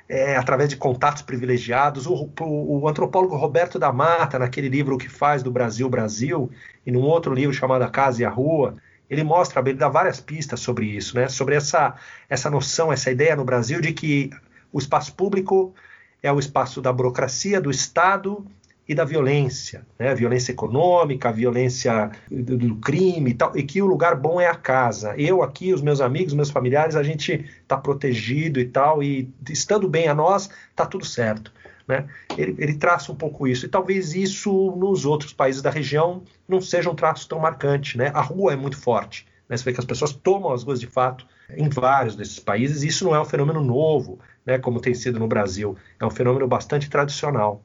é, 0.08 0.36
através 0.36 0.68
de 0.68 0.76
contatos 0.76 1.22
privilegiados. 1.22 2.06
O, 2.06 2.30
o, 2.40 2.80
o, 2.80 2.88
antropólogo 2.88 3.36
Roberto 3.36 3.80
da 3.80 3.92
Mata, 3.92 4.38
naquele 4.38 4.68
livro 4.68 4.96
que 4.96 5.08
faz 5.08 5.42
do 5.42 5.50
Brasil 5.50 5.88
Brasil, 5.88 6.50
e 6.86 6.92
num 6.92 7.02
outro 7.02 7.34
livro 7.34 7.52
chamado 7.52 7.82
A 7.82 7.90
Casa 7.90 8.22
e 8.22 8.24
a 8.24 8.30
Rua, 8.30 8.76
ele 9.10 9.24
mostra, 9.24 9.60
ele 9.60 9.78
dá 9.78 9.89
várias 9.89 10.20
pistas 10.20 10.60
sobre 10.60 10.86
isso, 10.86 11.16
né? 11.16 11.28
Sobre 11.28 11.55
essa, 11.55 11.94
essa 12.28 12.51
noção, 12.51 12.93
essa 12.93 13.10
ideia 13.10 13.35
no 13.35 13.44
Brasil 13.44 13.80
de 13.80 13.93
que 13.93 14.30
o 14.72 14.78
espaço 14.78 15.14
público 15.14 15.74
é 16.22 16.30
o 16.32 16.39
espaço 16.39 16.82
da 16.82 16.93
burocracia, 16.93 17.60
do 17.60 17.70
Estado 17.70 18.44
e 18.86 18.94
da 18.94 19.05
violência, 19.05 19.86
né? 19.98 20.14
Violência 20.14 20.52
econômica, 20.52 21.30
violência 21.30 22.10
do, 22.30 22.56
do, 22.56 22.76
crime 22.76 23.30
e 23.30 23.35
tal, 23.35 23.56
e 23.56 23.62
que 23.62 23.82
o 23.82 23.86
lugar 23.86 24.16
bom 24.16 24.40
é 24.40 24.47
a 24.47 24.55
casa. 24.55 25.14
Eu 25.16 25.43
aqui, 25.43 25.72
os 25.72 25.82
meus 25.82 26.01
amigos, 26.01 26.32
meus 26.32 26.51
familiares, 26.51 26.97
a 26.97 27.02
gente 27.02 27.47
está 27.62 27.76
protegido 27.76 28.59
e 28.59 28.64
tal, 28.64 29.02
e 29.02 29.30
estando 29.48 29.89
bem 29.89 30.09
a 30.09 30.14
nós, 30.14 30.48
tá 30.74 30.86
tudo 30.86 31.05
certo. 31.05 31.52
Né? 31.89 32.06
Ele, 32.36 32.55
ele, 32.59 32.77
traça 32.77 33.10
um 33.10 33.16
pouco 33.16 33.48
isso. 33.48 33.65
E 33.65 33.69
talvez 33.69 34.15
isso 34.15 34.77
nos 34.77 35.06
outros 35.06 35.32
países 35.32 35.62
da 35.62 35.70
região 35.70 36.23
não 36.47 36.60
seja 36.60 36.90
um 36.90 36.94
traço 36.94 37.27
tão 37.27 37.40
marcante. 37.40 37.97
Né? 37.97 38.12
A 38.15 38.20
rua 38.20 38.52
é 38.52 38.56
muito 38.56 38.77
forte. 38.77 39.27
Né? 39.48 39.56
Você 39.56 39.65
vê 39.65 39.73
que 39.73 39.81
as 39.81 39.86
pessoas 39.86 40.12
tomam 40.12 40.52
as 40.52 40.62
ruas 40.62 40.78
de 40.78 40.86
fato 40.86 41.27
em 41.56 41.69
vários 41.69 42.15
desses 42.15 42.39
países, 42.39 42.82
e 42.82 42.89
isso 42.89 43.05
não 43.05 43.15
é 43.15 43.20
um 43.20 43.24
fenômeno 43.24 43.62
novo, 43.62 44.19
né, 44.44 44.59
como 44.59 44.81
tem 44.81 44.94
sido 44.94 45.19
no 45.19 45.27
Brasil. 45.27 45.77
É 45.98 46.05
um 46.05 46.10
fenômeno 46.10 46.47
bastante 46.47 46.90
tradicional. 46.90 47.62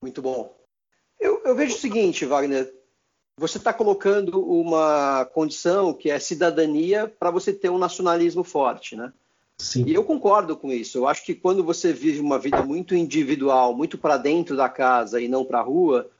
Muito 0.00 0.22
bom. 0.22 0.56
Eu, 1.18 1.42
eu 1.44 1.54
vejo 1.54 1.74
o 1.74 1.78
seguinte, 1.78 2.24
Wagner. 2.24 2.72
Você 3.38 3.58
está 3.58 3.72
colocando 3.72 4.40
uma 4.40 5.24
condição 5.24 5.92
que 5.94 6.10
é 6.10 6.18
cidadania 6.18 7.08
para 7.08 7.30
você 7.30 7.52
ter 7.52 7.70
um 7.70 7.78
nacionalismo 7.78 8.44
forte, 8.44 8.94
né? 8.94 9.12
Sim. 9.62 9.84
E 9.86 9.94
eu 9.94 10.02
concordo 10.02 10.56
com 10.56 10.72
isso. 10.72 10.98
Eu 10.98 11.06
acho 11.06 11.24
que 11.24 11.34
quando 11.34 11.62
você 11.62 11.92
vive 11.92 12.18
uma 12.18 12.38
vida 12.38 12.62
muito 12.64 12.96
individual, 12.96 13.72
muito 13.72 13.96
para 13.96 14.16
dentro 14.16 14.56
da 14.56 14.68
casa 14.68 15.20
e 15.20 15.28
não 15.28 15.44
para 15.44 15.60
a 15.60 15.62
rua, 15.62 16.10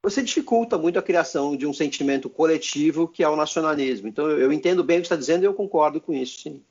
você 0.00 0.22
dificulta 0.22 0.78
muito 0.78 0.96
a 0.96 1.02
criação 1.02 1.56
de 1.56 1.66
um 1.66 1.72
sentimento 1.72 2.30
coletivo 2.30 3.08
que 3.08 3.24
é 3.24 3.28
o 3.28 3.34
nacionalismo. 3.34 4.06
Então, 4.06 4.30
eu 4.30 4.52
entendo 4.52 4.84
bem 4.84 4.98
o 4.98 5.02
que 5.02 5.08
você 5.08 5.14
está 5.14 5.20
dizendo 5.20 5.42
e 5.42 5.46
eu 5.46 5.54
concordo 5.54 6.00
com 6.00 6.12
isso, 6.12 6.42
sim. 6.42 6.62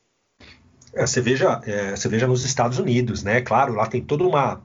É, 0.94 1.06
você, 1.06 1.20
veja, 1.20 1.60
é, 1.66 1.95
você 1.95 2.08
veja 2.08 2.26
nos 2.26 2.45
Estados 2.45 2.80
Unidos, 2.80 3.22
né? 3.22 3.41
Claro, 3.41 3.74
lá 3.74 3.86
tem 3.88 4.02
toda 4.02 4.24
uma 4.24 4.64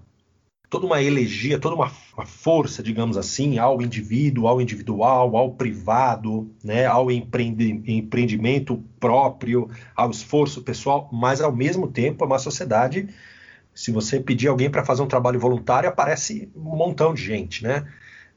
toda 0.71 0.87
uma 0.87 1.03
elegia, 1.03 1.59
toda 1.59 1.75
uma, 1.75 1.91
uma, 2.15 2.27
força, 2.27 2.83
digamos 2.83 3.17
assim, 3.17 3.59
ao 3.59 3.81
indivíduo, 3.81 4.47
ao 4.47 4.61
individual, 4.61 5.37
ao 5.37 5.53
privado, 5.53 6.51
né, 6.63 6.87
ao 6.87 7.11
empreende, 7.11 7.83
empreendimento 7.87 8.83
próprio, 9.01 9.71
ao 9.97 10.11
esforço 10.11 10.63
pessoal, 10.63 11.09
mas 11.13 11.41
ao 11.41 11.55
mesmo 11.55 11.89
tempo 11.89 12.23
é 12.23 12.27
uma 12.27 12.39
sociedade. 12.39 13.09
Se 13.75 13.91
você 13.91 14.21
pedir 14.21 14.49
alguém 14.49 14.71
para 14.71 14.85
fazer 14.85 15.03
um 15.03 15.07
trabalho 15.07 15.41
voluntário, 15.41 15.89
aparece 15.89 16.51
um 16.55 16.77
montão 16.77 17.15
de 17.15 17.23
gente, 17.23 17.63
né? 17.63 17.87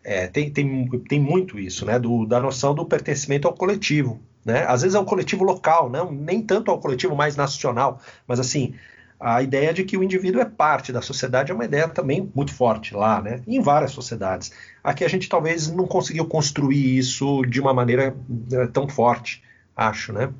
É, 0.03 0.27
tem, 0.27 0.49
tem, 0.49 0.87
tem 1.07 1.19
muito 1.19 1.59
isso, 1.59 1.85
né? 1.85 1.99
Do, 1.99 2.25
da 2.25 2.39
noção 2.39 2.73
do 2.73 2.85
pertencimento 2.85 3.47
ao 3.47 3.53
coletivo, 3.53 4.19
né? 4.45 4.65
Às 4.67 4.81
vezes 4.81 4.95
é 4.95 4.99
um 4.99 5.05
coletivo 5.05 5.43
local, 5.43 5.89
não, 5.89 6.11
nem 6.11 6.41
tanto 6.41 6.71
ao 6.71 6.79
coletivo 6.79 7.15
mais 7.15 7.35
nacional, 7.35 7.99
mas 8.27 8.39
assim, 8.39 8.73
a 9.21 9.41
ideia 9.43 9.71
de 9.71 9.83
que 9.83 9.95
o 9.95 10.03
indivíduo 10.03 10.41
é 10.41 10.45
parte 10.45 10.91
da 10.91 11.01
sociedade 11.01 11.51
é 11.51 11.55
uma 11.55 11.65
ideia 11.65 11.87
também 11.87 12.31
muito 12.33 12.51
forte 12.53 12.95
lá, 12.95 13.21
né? 13.21 13.43
Em 13.47 13.61
várias 13.61 13.91
sociedades. 13.91 14.51
Aqui 14.83 15.05
a 15.05 15.07
gente 15.07 15.29
talvez 15.29 15.69
não 15.69 15.85
conseguiu 15.85 16.25
construir 16.25 16.97
isso 16.97 17.43
de 17.45 17.61
uma 17.61 17.71
maneira 17.71 18.15
eh, 18.51 18.67
tão 18.73 18.89
forte, 18.89 19.43
acho, 19.75 20.11
né? 20.11 20.33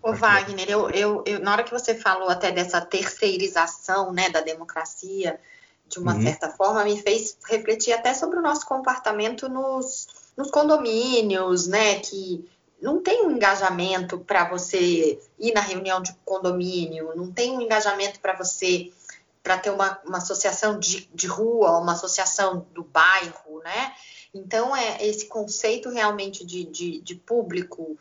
Ô 0.00 0.12
Wagner, 0.12 0.70
eu, 0.70 0.88
eu, 0.90 1.24
eu, 1.26 1.40
na 1.40 1.52
hora 1.52 1.64
que 1.64 1.72
você 1.72 1.96
falou 1.96 2.28
até 2.28 2.52
dessa 2.52 2.80
terceirização 2.80 4.12
né, 4.12 4.30
da 4.30 4.40
democracia, 4.40 5.38
de 5.88 5.98
uma 5.98 6.14
uhum. 6.14 6.22
certa 6.22 6.48
forma, 6.48 6.84
me 6.84 7.00
fez 7.00 7.36
refletir 7.48 7.92
até 7.92 8.14
sobre 8.14 8.38
o 8.38 8.42
nosso 8.42 8.64
comportamento 8.66 9.48
nos, 9.48 10.06
nos 10.36 10.50
condomínios, 10.50 11.66
né? 11.66 11.96
Que 11.96 12.48
não 12.80 13.00
tem 13.00 13.26
um 13.26 13.32
engajamento 13.32 14.18
para 14.18 14.48
você 14.48 15.20
ir 15.42 15.52
na 15.52 15.60
reunião 15.60 16.00
de 16.00 16.14
condomínio, 16.24 17.12
não 17.16 17.30
tem 17.30 17.50
um 17.50 17.60
engajamento 17.60 18.20
para 18.20 18.34
você 18.36 18.90
para 19.42 19.58
ter 19.58 19.70
uma, 19.70 20.00
uma 20.06 20.18
associação 20.18 20.78
de, 20.78 21.08
de 21.12 21.26
rua, 21.26 21.78
uma 21.78 21.92
associação 21.92 22.64
do 22.72 22.84
bairro, 22.84 23.60
né? 23.64 23.92
Então, 24.32 24.74
é 24.74 25.04
esse 25.04 25.26
conceito 25.26 25.90
realmente 25.90 26.46
de, 26.46 26.64
de, 26.64 27.00
de 27.00 27.14
público, 27.16 27.98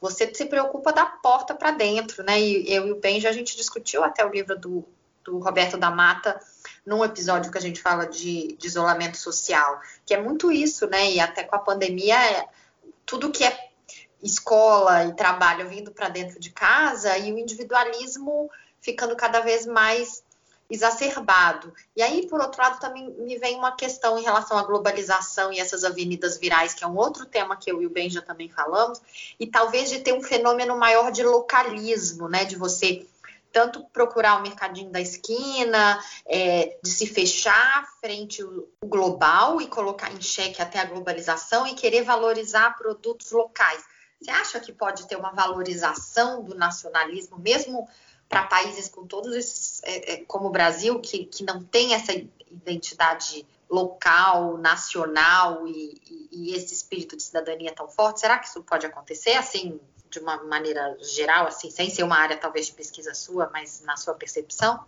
você 0.00 0.32
se 0.32 0.44
preocupa 0.44 0.92
da 0.92 1.06
porta 1.06 1.54
para 1.54 1.70
dentro, 1.70 2.22
né? 2.22 2.40
E 2.40 2.72
eu 2.72 2.86
e 2.86 2.92
o 2.92 3.00
Benji, 3.00 3.26
a 3.26 3.32
gente 3.32 3.56
discutiu 3.56 4.04
até 4.04 4.24
o 4.24 4.30
livro 4.30 4.56
do, 4.56 4.84
do 5.24 5.38
Roberto 5.38 5.76
da 5.76 5.90
Mata, 5.90 6.38
num 6.86 7.04
episódio 7.04 7.50
que 7.50 7.58
a 7.58 7.62
gente 7.62 7.80
fala 7.80 8.06
de, 8.06 8.54
de 8.58 8.66
isolamento 8.66 9.16
social, 9.16 9.80
que 10.04 10.14
é 10.14 10.20
muito 10.20 10.52
isso, 10.52 10.86
né? 10.86 11.10
E 11.10 11.18
até 11.18 11.42
com 11.44 11.56
a 11.56 11.60
pandemia, 11.60 12.14
é, 12.14 12.46
tudo 13.04 13.32
que 13.32 13.42
é 13.42 13.67
escola 14.22 15.04
e 15.04 15.14
trabalho 15.14 15.68
vindo 15.68 15.90
para 15.90 16.08
dentro 16.08 16.40
de 16.40 16.50
casa 16.50 17.16
e 17.18 17.32
o 17.32 17.38
individualismo 17.38 18.50
ficando 18.80 19.14
cada 19.16 19.40
vez 19.40 19.66
mais 19.66 20.22
exacerbado. 20.70 21.72
E 21.96 22.02
aí, 22.02 22.26
por 22.26 22.40
outro 22.40 22.60
lado, 22.60 22.78
também 22.78 23.10
me 23.10 23.38
vem 23.38 23.56
uma 23.56 23.72
questão 23.72 24.18
em 24.18 24.22
relação 24.22 24.58
à 24.58 24.62
globalização 24.62 25.52
e 25.52 25.58
essas 25.58 25.82
avenidas 25.82 26.36
virais, 26.36 26.74
que 26.74 26.84
é 26.84 26.86
um 26.86 26.96
outro 26.96 27.24
tema 27.24 27.56
que 27.56 27.70
eu 27.72 27.80
e 27.80 27.86
o 27.86 27.90
Ben 27.90 28.10
já 28.10 28.20
também 28.20 28.50
falamos, 28.50 29.00
e 29.40 29.46
talvez 29.46 29.88
de 29.88 30.00
ter 30.00 30.12
um 30.12 30.22
fenômeno 30.22 30.76
maior 30.76 31.10
de 31.10 31.22
localismo, 31.22 32.28
né? 32.28 32.44
De 32.44 32.56
você 32.56 33.06
tanto 33.50 33.82
procurar 33.92 34.38
o 34.38 34.42
mercadinho 34.42 34.90
da 34.90 35.00
esquina, 35.00 35.98
é, 36.26 36.76
de 36.82 36.90
se 36.90 37.06
fechar 37.06 37.88
frente 37.98 38.42
ao 38.42 38.66
global 38.84 39.60
e 39.60 39.66
colocar 39.66 40.12
em 40.12 40.20
xeque 40.20 40.60
até 40.60 40.78
a 40.78 40.84
globalização 40.84 41.66
e 41.66 41.74
querer 41.74 42.02
valorizar 42.02 42.76
produtos 42.76 43.30
locais. 43.32 43.82
Você 44.20 44.30
acha 44.30 44.60
que 44.60 44.72
pode 44.72 45.06
ter 45.06 45.16
uma 45.16 45.30
valorização 45.30 46.42
do 46.42 46.54
nacionalismo, 46.54 47.38
mesmo 47.38 47.88
para 48.28 48.44
países 48.44 48.88
com 48.88 49.06
todos 49.06 49.34
esses, 49.34 49.80
é, 49.84 50.14
é, 50.14 50.16
como 50.24 50.48
o 50.48 50.50
Brasil, 50.50 51.00
que, 51.00 51.24
que 51.24 51.44
não 51.44 51.62
tem 51.62 51.94
essa 51.94 52.12
identidade 52.50 53.46
local, 53.70 54.58
nacional 54.58 55.66
e, 55.66 56.00
e, 56.06 56.28
e, 56.32 56.54
esse 56.54 56.74
espírito 56.74 57.16
de 57.16 57.22
cidadania 57.22 57.72
tão 57.74 57.88
forte? 57.88 58.20
Será 58.20 58.38
que 58.38 58.48
isso 58.48 58.62
pode 58.62 58.84
acontecer 58.86 59.32
assim, 59.32 59.80
de 60.10 60.18
uma 60.18 60.42
maneira 60.44 60.96
geral, 61.00 61.46
assim, 61.46 61.70
sem 61.70 61.88
ser 61.88 62.02
uma 62.02 62.16
área 62.16 62.36
talvez 62.36 62.66
de 62.66 62.72
pesquisa 62.72 63.14
sua, 63.14 63.48
mas 63.52 63.82
na 63.84 63.96
sua 63.96 64.14
percepção? 64.14 64.84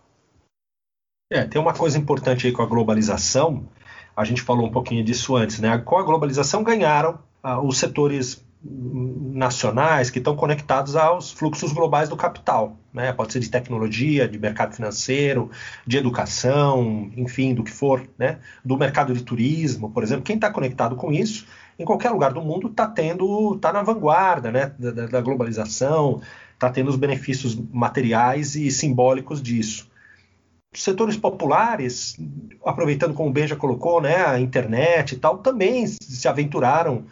É, 1.31 1.45
tem 1.45 1.61
uma 1.61 1.73
coisa 1.73 1.97
importante 1.97 2.45
aí 2.45 2.53
com 2.53 2.61
a 2.61 2.65
globalização, 2.65 3.67
a 4.15 4.25
gente 4.25 4.41
falou 4.41 4.67
um 4.67 4.71
pouquinho 4.71 5.03
disso 5.03 5.35
antes, 5.35 5.59
né? 5.59 5.77
Com 5.77 5.97
a 5.97 6.03
globalização 6.03 6.63
ganharam 6.63 7.19
ah, 7.41 7.61
os 7.61 7.77
setores 7.77 8.43
nacionais 8.63 10.11
que 10.11 10.19
estão 10.19 10.35
conectados 10.35 10.95
aos 10.95 11.31
fluxos 11.31 11.71
globais 11.71 12.09
do 12.09 12.15
capital, 12.15 12.77
né? 12.93 13.11
Pode 13.11 13.33
ser 13.33 13.39
de 13.39 13.49
tecnologia, 13.49 14.27
de 14.27 14.37
mercado 14.37 14.75
financeiro, 14.75 15.49
de 15.85 15.97
educação, 15.97 17.09
enfim, 17.17 17.55
do 17.55 17.63
que 17.63 17.71
for, 17.71 18.07
né? 18.17 18.37
Do 18.63 18.77
mercado 18.77 19.13
de 19.13 19.23
turismo, 19.23 19.89
por 19.89 20.03
exemplo, 20.03 20.23
quem 20.23 20.35
está 20.35 20.51
conectado 20.51 20.95
com 20.95 21.11
isso, 21.11 21.47
em 21.79 21.85
qualquer 21.85 22.11
lugar 22.11 22.33
do 22.33 22.41
mundo 22.41 22.67
está 22.67 22.87
tendo, 22.87 23.55
está 23.55 23.73
na 23.73 23.81
vanguarda, 23.81 24.51
né? 24.51 24.73
Da, 24.77 25.07
da 25.07 25.21
globalização, 25.21 26.21
está 26.53 26.69
tendo 26.69 26.89
os 26.89 26.95
benefícios 26.95 27.55
materiais 27.55 28.55
e 28.55 28.69
simbólicos 28.69 29.41
disso 29.41 29.89
setores 30.73 31.17
populares, 31.17 32.17
aproveitando 32.65 33.13
como 33.13 33.29
o 33.29 33.31
Ben 33.31 33.45
já 33.45 33.57
colocou, 33.57 34.01
né, 34.01 34.25
a 34.25 34.39
internet 34.39 35.15
e 35.15 35.17
tal, 35.17 35.39
também 35.39 35.85
se 35.85 36.27
aventuraram 36.27 37.03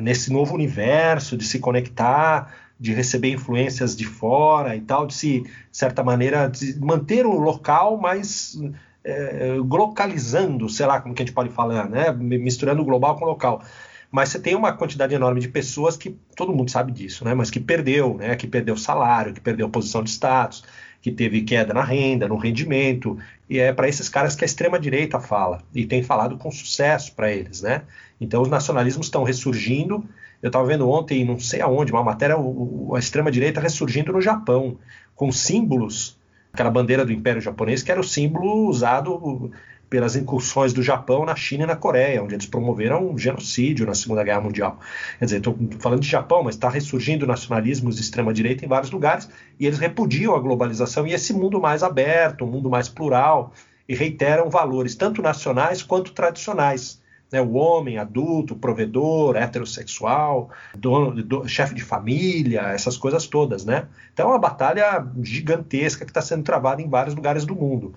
nesse 0.00 0.32
novo 0.32 0.54
universo 0.54 1.36
de 1.36 1.44
se 1.44 1.58
conectar, 1.58 2.54
de 2.78 2.94
receber 2.94 3.32
influências 3.32 3.96
de 3.96 4.06
fora 4.06 4.76
e 4.76 4.80
tal, 4.80 5.06
de 5.06 5.14
se, 5.14 5.40
de 5.40 5.50
certa 5.72 6.02
maneira, 6.02 6.48
de 6.48 6.78
manter 6.80 7.26
o 7.26 7.38
local, 7.38 7.98
mas 7.98 8.56
é, 9.04 9.56
localizando, 9.58 10.68
sei 10.68 10.86
lá 10.86 11.00
como 11.00 11.14
que 11.14 11.22
a 11.22 11.26
gente 11.26 11.34
pode 11.34 11.50
falar, 11.50 11.88
né, 11.88 12.12
misturando 12.12 12.82
o 12.82 12.84
global 12.84 13.16
com 13.16 13.24
o 13.24 13.28
local. 13.28 13.62
Mas 14.10 14.30
você 14.30 14.38
tem 14.38 14.54
uma 14.54 14.72
quantidade 14.72 15.14
enorme 15.14 15.40
de 15.40 15.48
pessoas 15.48 15.96
que 15.96 16.16
todo 16.34 16.52
mundo 16.52 16.70
sabe 16.70 16.92
disso, 16.92 17.24
né, 17.24 17.34
mas 17.34 17.50
que 17.50 17.60
perdeu, 17.60 18.14
né, 18.16 18.36
que 18.36 18.46
perdeu 18.46 18.76
salário, 18.76 19.34
que 19.34 19.40
perdeu 19.40 19.68
posição 19.68 20.02
de 20.02 20.10
status, 20.10 20.64
que 21.00 21.12
teve 21.12 21.42
queda 21.42 21.72
na 21.72 21.82
renda, 21.82 22.26
no 22.26 22.36
rendimento, 22.36 23.16
e 23.48 23.58
é 23.58 23.72
para 23.72 23.88
esses 23.88 24.08
caras 24.08 24.34
que 24.34 24.44
a 24.44 24.46
extrema-direita 24.46 25.20
fala, 25.20 25.62
e 25.74 25.86
tem 25.86 26.02
falado 26.02 26.36
com 26.36 26.50
sucesso 26.50 27.14
para 27.14 27.32
eles, 27.32 27.62
né? 27.62 27.82
Então 28.20 28.42
os 28.42 28.48
nacionalismos 28.48 29.06
estão 29.06 29.22
ressurgindo. 29.22 30.04
Eu 30.42 30.48
estava 30.48 30.66
vendo 30.66 30.88
ontem, 30.88 31.24
não 31.24 31.38
sei 31.38 31.60
aonde, 31.60 31.92
uma 31.92 32.02
matéria, 32.02 32.36
a 32.36 32.98
extrema-direita 32.98 33.60
ressurgindo 33.60 34.12
no 34.12 34.20
Japão, 34.20 34.76
com 35.14 35.32
símbolos, 35.32 36.16
aquela 36.52 36.70
bandeira 36.70 37.04
do 37.04 37.12
Império 37.12 37.40
Japonês, 37.40 37.82
que 37.82 37.90
era 37.90 38.00
o 38.00 38.04
símbolo 38.04 38.68
usado 38.68 39.50
pelas 39.88 40.16
incursões 40.16 40.72
do 40.72 40.82
Japão 40.82 41.24
na 41.24 41.34
China 41.34 41.64
e 41.64 41.66
na 41.66 41.76
Coreia, 41.76 42.22
onde 42.22 42.34
eles 42.34 42.46
promoveram 42.46 43.10
um 43.10 43.18
genocídio 43.18 43.86
na 43.86 43.94
Segunda 43.94 44.22
Guerra 44.22 44.40
Mundial. 44.40 44.78
Quer 45.18 45.24
dizer, 45.24 45.36
estou 45.38 45.56
falando 45.78 46.00
de 46.00 46.08
Japão, 46.08 46.42
mas 46.42 46.54
está 46.54 46.68
ressurgindo 46.68 47.26
nacionalismos 47.26 47.96
de 47.96 48.02
extrema-direita 48.02 48.64
em 48.64 48.68
vários 48.68 48.90
lugares, 48.90 49.28
e 49.58 49.66
eles 49.66 49.78
repudiam 49.78 50.34
a 50.34 50.40
globalização 50.40 51.06
e 51.06 51.12
esse 51.12 51.32
mundo 51.32 51.60
mais 51.60 51.82
aberto, 51.82 52.44
um 52.44 52.48
mundo 52.48 52.68
mais 52.68 52.88
plural, 52.88 53.52
e 53.88 53.94
reiteram 53.94 54.50
valores 54.50 54.94
tanto 54.94 55.22
nacionais 55.22 55.82
quanto 55.82 56.12
tradicionais. 56.12 57.00
Né, 57.30 57.42
o 57.42 57.54
homem 57.54 57.98
adulto, 57.98 58.56
provedor, 58.56 59.36
heterossexual, 59.36 60.48
dono, 60.74 61.22
do, 61.22 61.46
chefe 61.46 61.74
de 61.74 61.82
família, 61.82 62.62
essas 62.72 62.96
coisas 62.96 63.26
todas, 63.26 63.66
né? 63.66 63.86
Então 64.14 64.28
é 64.28 64.32
uma 64.32 64.38
batalha 64.38 65.06
gigantesca 65.22 66.06
que 66.06 66.10
está 66.10 66.22
sendo 66.22 66.42
travada 66.42 66.80
em 66.80 66.88
vários 66.88 67.14
lugares 67.14 67.44
do 67.44 67.54
mundo. 67.54 67.94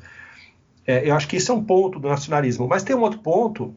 É, 0.86 1.08
eu 1.08 1.16
acho 1.16 1.28
que 1.28 1.38
isso 1.38 1.52
é 1.52 1.56
um 1.56 1.64
ponto 1.64 2.00
do 2.00 2.08
nacionalismo. 2.08 2.68
Mas 2.68 2.84
tem 2.84 2.96
um 2.96 3.02
outro 3.02 3.20
ponto 3.20 3.76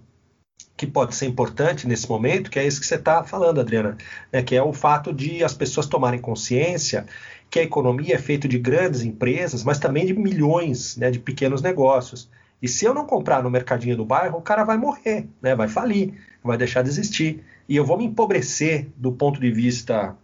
que 0.76 0.86
pode 0.86 1.14
ser 1.14 1.26
importante 1.26 1.86
nesse 1.86 2.08
momento, 2.08 2.50
que 2.50 2.58
é 2.58 2.66
isso 2.66 2.80
que 2.80 2.86
você 2.86 2.96
está 2.96 3.22
falando, 3.22 3.60
Adriana, 3.60 3.96
né, 4.32 4.42
que 4.42 4.56
é 4.56 4.62
o 4.62 4.72
fato 4.72 5.12
de 5.12 5.44
as 5.44 5.54
pessoas 5.54 5.86
tomarem 5.86 6.20
consciência 6.20 7.06
que 7.50 7.60
a 7.60 7.62
economia 7.62 8.16
é 8.16 8.18
feita 8.18 8.48
de 8.48 8.58
grandes 8.58 9.02
empresas, 9.02 9.62
mas 9.62 9.78
também 9.78 10.04
de 10.04 10.12
milhões 10.12 10.96
né, 10.96 11.10
de 11.10 11.20
pequenos 11.20 11.62
negócios. 11.62 12.28
E 12.60 12.66
se 12.66 12.84
eu 12.84 12.92
não 12.92 13.06
comprar 13.06 13.42
no 13.42 13.50
mercadinho 13.50 13.96
do 13.96 14.04
bairro, 14.04 14.38
o 14.38 14.42
cara 14.42 14.64
vai 14.64 14.76
morrer, 14.76 15.28
né, 15.40 15.54
vai 15.54 15.68
falir, 15.68 16.14
vai 16.42 16.56
deixar 16.56 16.82
de 16.82 16.88
existir. 16.88 17.44
E 17.68 17.76
eu 17.76 17.84
vou 17.84 17.96
me 17.96 18.04
empobrecer 18.04 18.88
do 18.96 19.12
ponto 19.12 19.40
de 19.40 19.50
vista 19.50 20.16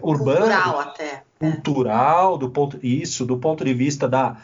urbano, 0.00 0.38
cultural 0.38 0.80
até, 0.80 1.22
cultural, 1.38 2.38
do 2.38 2.50
ponto 2.50 2.78
isso, 2.82 3.26
do 3.26 3.36
ponto 3.36 3.64
de 3.64 3.74
vista 3.74 4.08
da 4.08 4.38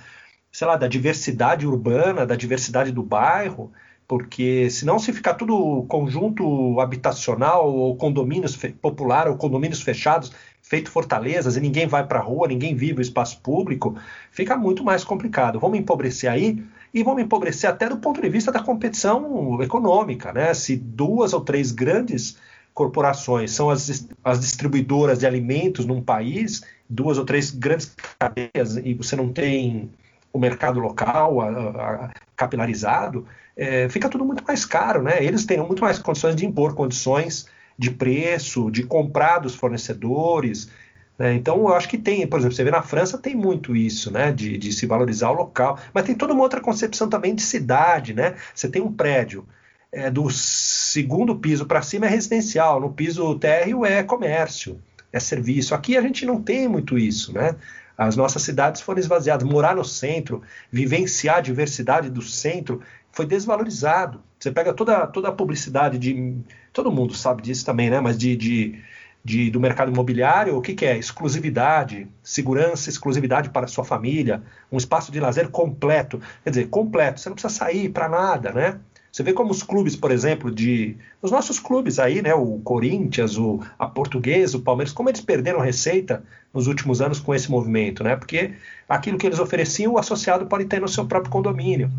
sei 0.54 0.68
lá, 0.68 0.76
da 0.76 0.86
diversidade 0.86 1.66
urbana, 1.66 2.24
da 2.24 2.36
diversidade 2.36 2.92
do 2.92 3.02
bairro, 3.02 3.72
porque 4.06 4.70
senão 4.70 5.00
se 5.00 5.12
ficar 5.12 5.34
tudo 5.34 5.84
conjunto 5.88 6.78
habitacional 6.78 7.74
ou 7.74 7.96
condomínios 7.96 8.56
popular 8.80 9.26
ou 9.26 9.36
condomínios 9.36 9.82
fechados, 9.82 10.30
feito 10.62 10.92
fortalezas 10.92 11.56
e 11.56 11.60
ninguém 11.60 11.88
vai 11.88 12.06
para 12.06 12.20
a 12.20 12.22
rua, 12.22 12.46
ninguém 12.46 12.72
vive 12.72 13.00
o 13.00 13.02
espaço 13.02 13.40
público, 13.40 13.96
fica 14.30 14.56
muito 14.56 14.84
mais 14.84 15.02
complicado. 15.02 15.58
Vamos 15.58 15.76
empobrecer 15.76 16.30
aí 16.30 16.62
e 16.94 17.02
vamos 17.02 17.24
empobrecer 17.24 17.68
até 17.68 17.88
do 17.88 17.96
ponto 17.96 18.22
de 18.22 18.28
vista 18.28 18.52
da 18.52 18.62
competição 18.62 19.60
econômica, 19.60 20.32
né? 20.32 20.54
Se 20.54 20.76
duas 20.76 21.32
ou 21.32 21.40
três 21.40 21.72
grandes 21.72 22.38
corporações 22.72 23.50
são 23.50 23.70
as, 23.70 24.06
as 24.22 24.38
distribuidoras 24.38 25.18
de 25.18 25.26
alimentos 25.26 25.84
num 25.84 26.00
país, 26.00 26.62
duas 26.88 27.18
ou 27.18 27.24
três 27.24 27.50
grandes 27.50 27.92
cadeias 28.20 28.76
e 28.76 28.94
você 28.94 29.16
não 29.16 29.32
tem 29.32 29.90
o 30.34 30.38
mercado 30.38 30.80
local 30.80 31.40
a, 31.40 31.48
a, 31.48 32.10
capilarizado, 32.34 33.24
é, 33.56 33.88
fica 33.88 34.08
tudo 34.08 34.24
muito 34.24 34.42
mais 34.44 34.64
caro, 34.64 35.00
né? 35.00 35.24
Eles 35.24 35.46
têm 35.46 35.58
muito 35.58 35.80
mais 35.80 35.96
condições 35.96 36.34
de 36.34 36.44
impor 36.44 36.74
condições 36.74 37.46
de 37.78 37.92
preço, 37.92 38.68
de 38.68 38.82
comprar 38.82 39.38
dos 39.38 39.54
fornecedores. 39.54 40.68
Né? 41.16 41.34
Então, 41.34 41.58
eu 41.58 41.74
acho 41.74 41.88
que 41.88 41.96
tem, 41.96 42.26
por 42.26 42.40
exemplo, 42.40 42.56
você 42.56 42.64
vê 42.64 42.70
na 42.72 42.82
França 42.82 43.16
tem 43.16 43.36
muito 43.36 43.76
isso, 43.76 44.10
né? 44.10 44.32
De, 44.32 44.58
de 44.58 44.72
se 44.72 44.86
valorizar 44.86 45.30
o 45.30 45.34
local, 45.34 45.78
mas 45.94 46.04
tem 46.04 46.16
toda 46.16 46.34
uma 46.34 46.42
outra 46.42 46.60
concepção 46.60 47.08
também 47.08 47.32
de 47.32 47.42
cidade, 47.42 48.12
né? 48.12 48.34
Você 48.52 48.68
tem 48.68 48.82
um 48.82 48.92
prédio 48.92 49.46
é, 49.92 50.10
do 50.10 50.28
segundo 50.30 51.36
piso 51.36 51.64
para 51.64 51.80
cima 51.80 52.06
é 52.06 52.08
residencial, 52.08 52.80
no 52.80 52.92
piso 52.92 53.38
térreo 53.38 53.86
é 53.86 54.02
comércio, 54.02 54.80
é 55.12 55.20
serviço. 55.20 55.76
Aqui 55.76 55.96
a 55.96 56.02
gente 56.02 56.26
não 56.26 56.42
tem 56.42 56.66
muito 56.66 56.98
isso, 56.98 57.32
né? 57.32 57.54
As 57.96 58.16
nossas 58.16 58.42
cidades 58.42 58.80
foram 58.80 58.98
esvaziadas. 58.98 59.46
Morar 59.48 59.76
no 59.76 59.84
centro, 59.84 60.42
vivenciar 60.70 61.36
a 61.38 61.40
diversidade 61.40 62.10
do 62.10 62.22
centro, 62.22 62.80
foi 63.12 63.26
desvalorizado. 63.26 64.20
Você 64.38 64.50
pega 64.50 64.72
toda, 64.72 65.06
toda 65.06 65.28
a 65.28 65.32
publicidade 65.32 65.98
de. 65.98 66.36
Todo 66.72 66.90
mundo 66.90 67.14
sabe 67.14 67.42
disso 67.42 67.64
também, 67.64 67.88
né? 67.88 68.00
Mas 68.00 68.18
de, 68.18 68.36
de, 68.36 68.82
de 69.24 69.50
do 69.50 69.60
mercado 69.60 69.92
imobiliário, 69.92 70.56
o 70.56 70.60
que, 70.60 70.74
que 70.74 70.84
é? 70.84 70.98
Exclusividade, 70.98 72.08
segurança, 72.22 72.90
exclusividade 72.90 73.50
para 73.50 73.68
sua 73.68 73.84
família, 73.84 74.42
um 74.70 74.76
espaço 74.76 75.12
de 75.12 75.20
lazer 75.20 75.48
completo. 75.50 76.20
Quer 76.42 76.50
dizer, 76.50 76.68
completo, 76.68 77.20
você 77.20 77.28
não 77.28 77.36
precisa 77.36 77.54
sair 77.54 77.88
para 77.88 78.08
nada, 78.08 78.52
né? 78.52 78.80
Você 79.14 79.22
vê 79.22 79.32
como 79.32 79.52
os 79.52 79.62
clubes, 79.62 79.94
por 79.94 80.10
exemplo, 80.10 80.50
de 80.50 80.96
os 81.22 81.30
nossos 81.30 81.60
clubes 81.60 82.00
aí, 82.00 82.20
né, 82.20 82.34
o 82.34 82.58
Corinthians, 82.64 83.38
o 83.38 83.60
a 83.78 83.86
Portuguesa, 83.86 84.56
o 84.56 84.60
Palmeiras, 84.60 84.92
como 84.92 85.08
eles 85.08 85.20
perderam 85.20 85.60
receita 85.60 86.24
nos 86.52 86.66
últimos 86.66 87.00
anos 87.00 87.20
com 87.20 87.32
esse 87.32 87.48
movimento, 87.48 88.02
né? 88.02 88.16
Porque 88.16 88.54
aquilo 88.88 89.16
que 89.16 89.24
eles 89.24 89.38
ofereciam, 89.38 89.92
o 89.92 89.98
associado 89.98 90.46
pode 90.46 90.64
ter 90.64 90.80
no 90.80 90.88
seu 90.88 91.06
próprio 91.06 91.30
condomínio. 91.30 91.92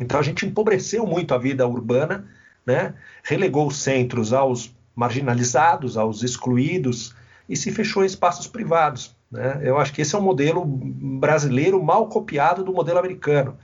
Então 0.00 0.18
a 0.18 0.22
gente 0.24 0.46
empobreceu 0.46 1.06
muito 1.06 1.32
a 1.32 1.38
vida 1.38 1.64
urbana, 1.64 2.26
né? 2.66 2.92
Relegou 3.22 3.68
os 3.68 3.76
centros 3.76 4.32
aos 4.32 4.74
marginalizados, 4.96 5.96
aos 5.96 6.24
excluídos 6.24 7.14
e 7.48 7.54
se 7.54 7.70
fechou 7.70 8.02
em 8.02 8.06
espaços 8.06 8.48
privados. 8.48 9.14
Né? 9.30 9.60
Eu 9.62 9.78
acho 9.78 9.92
que 9.92 10.02
esse 10.02 10.12
é 10.12 10.18
um 10.18 10.22
modelo 10.22 10.64
brasileiro 10.66 11.80
mal 11.80 12.08
copiado 12.08 12.64
do 12.64 12.72
modelo 12.72 12.98
americano 12.98 13.56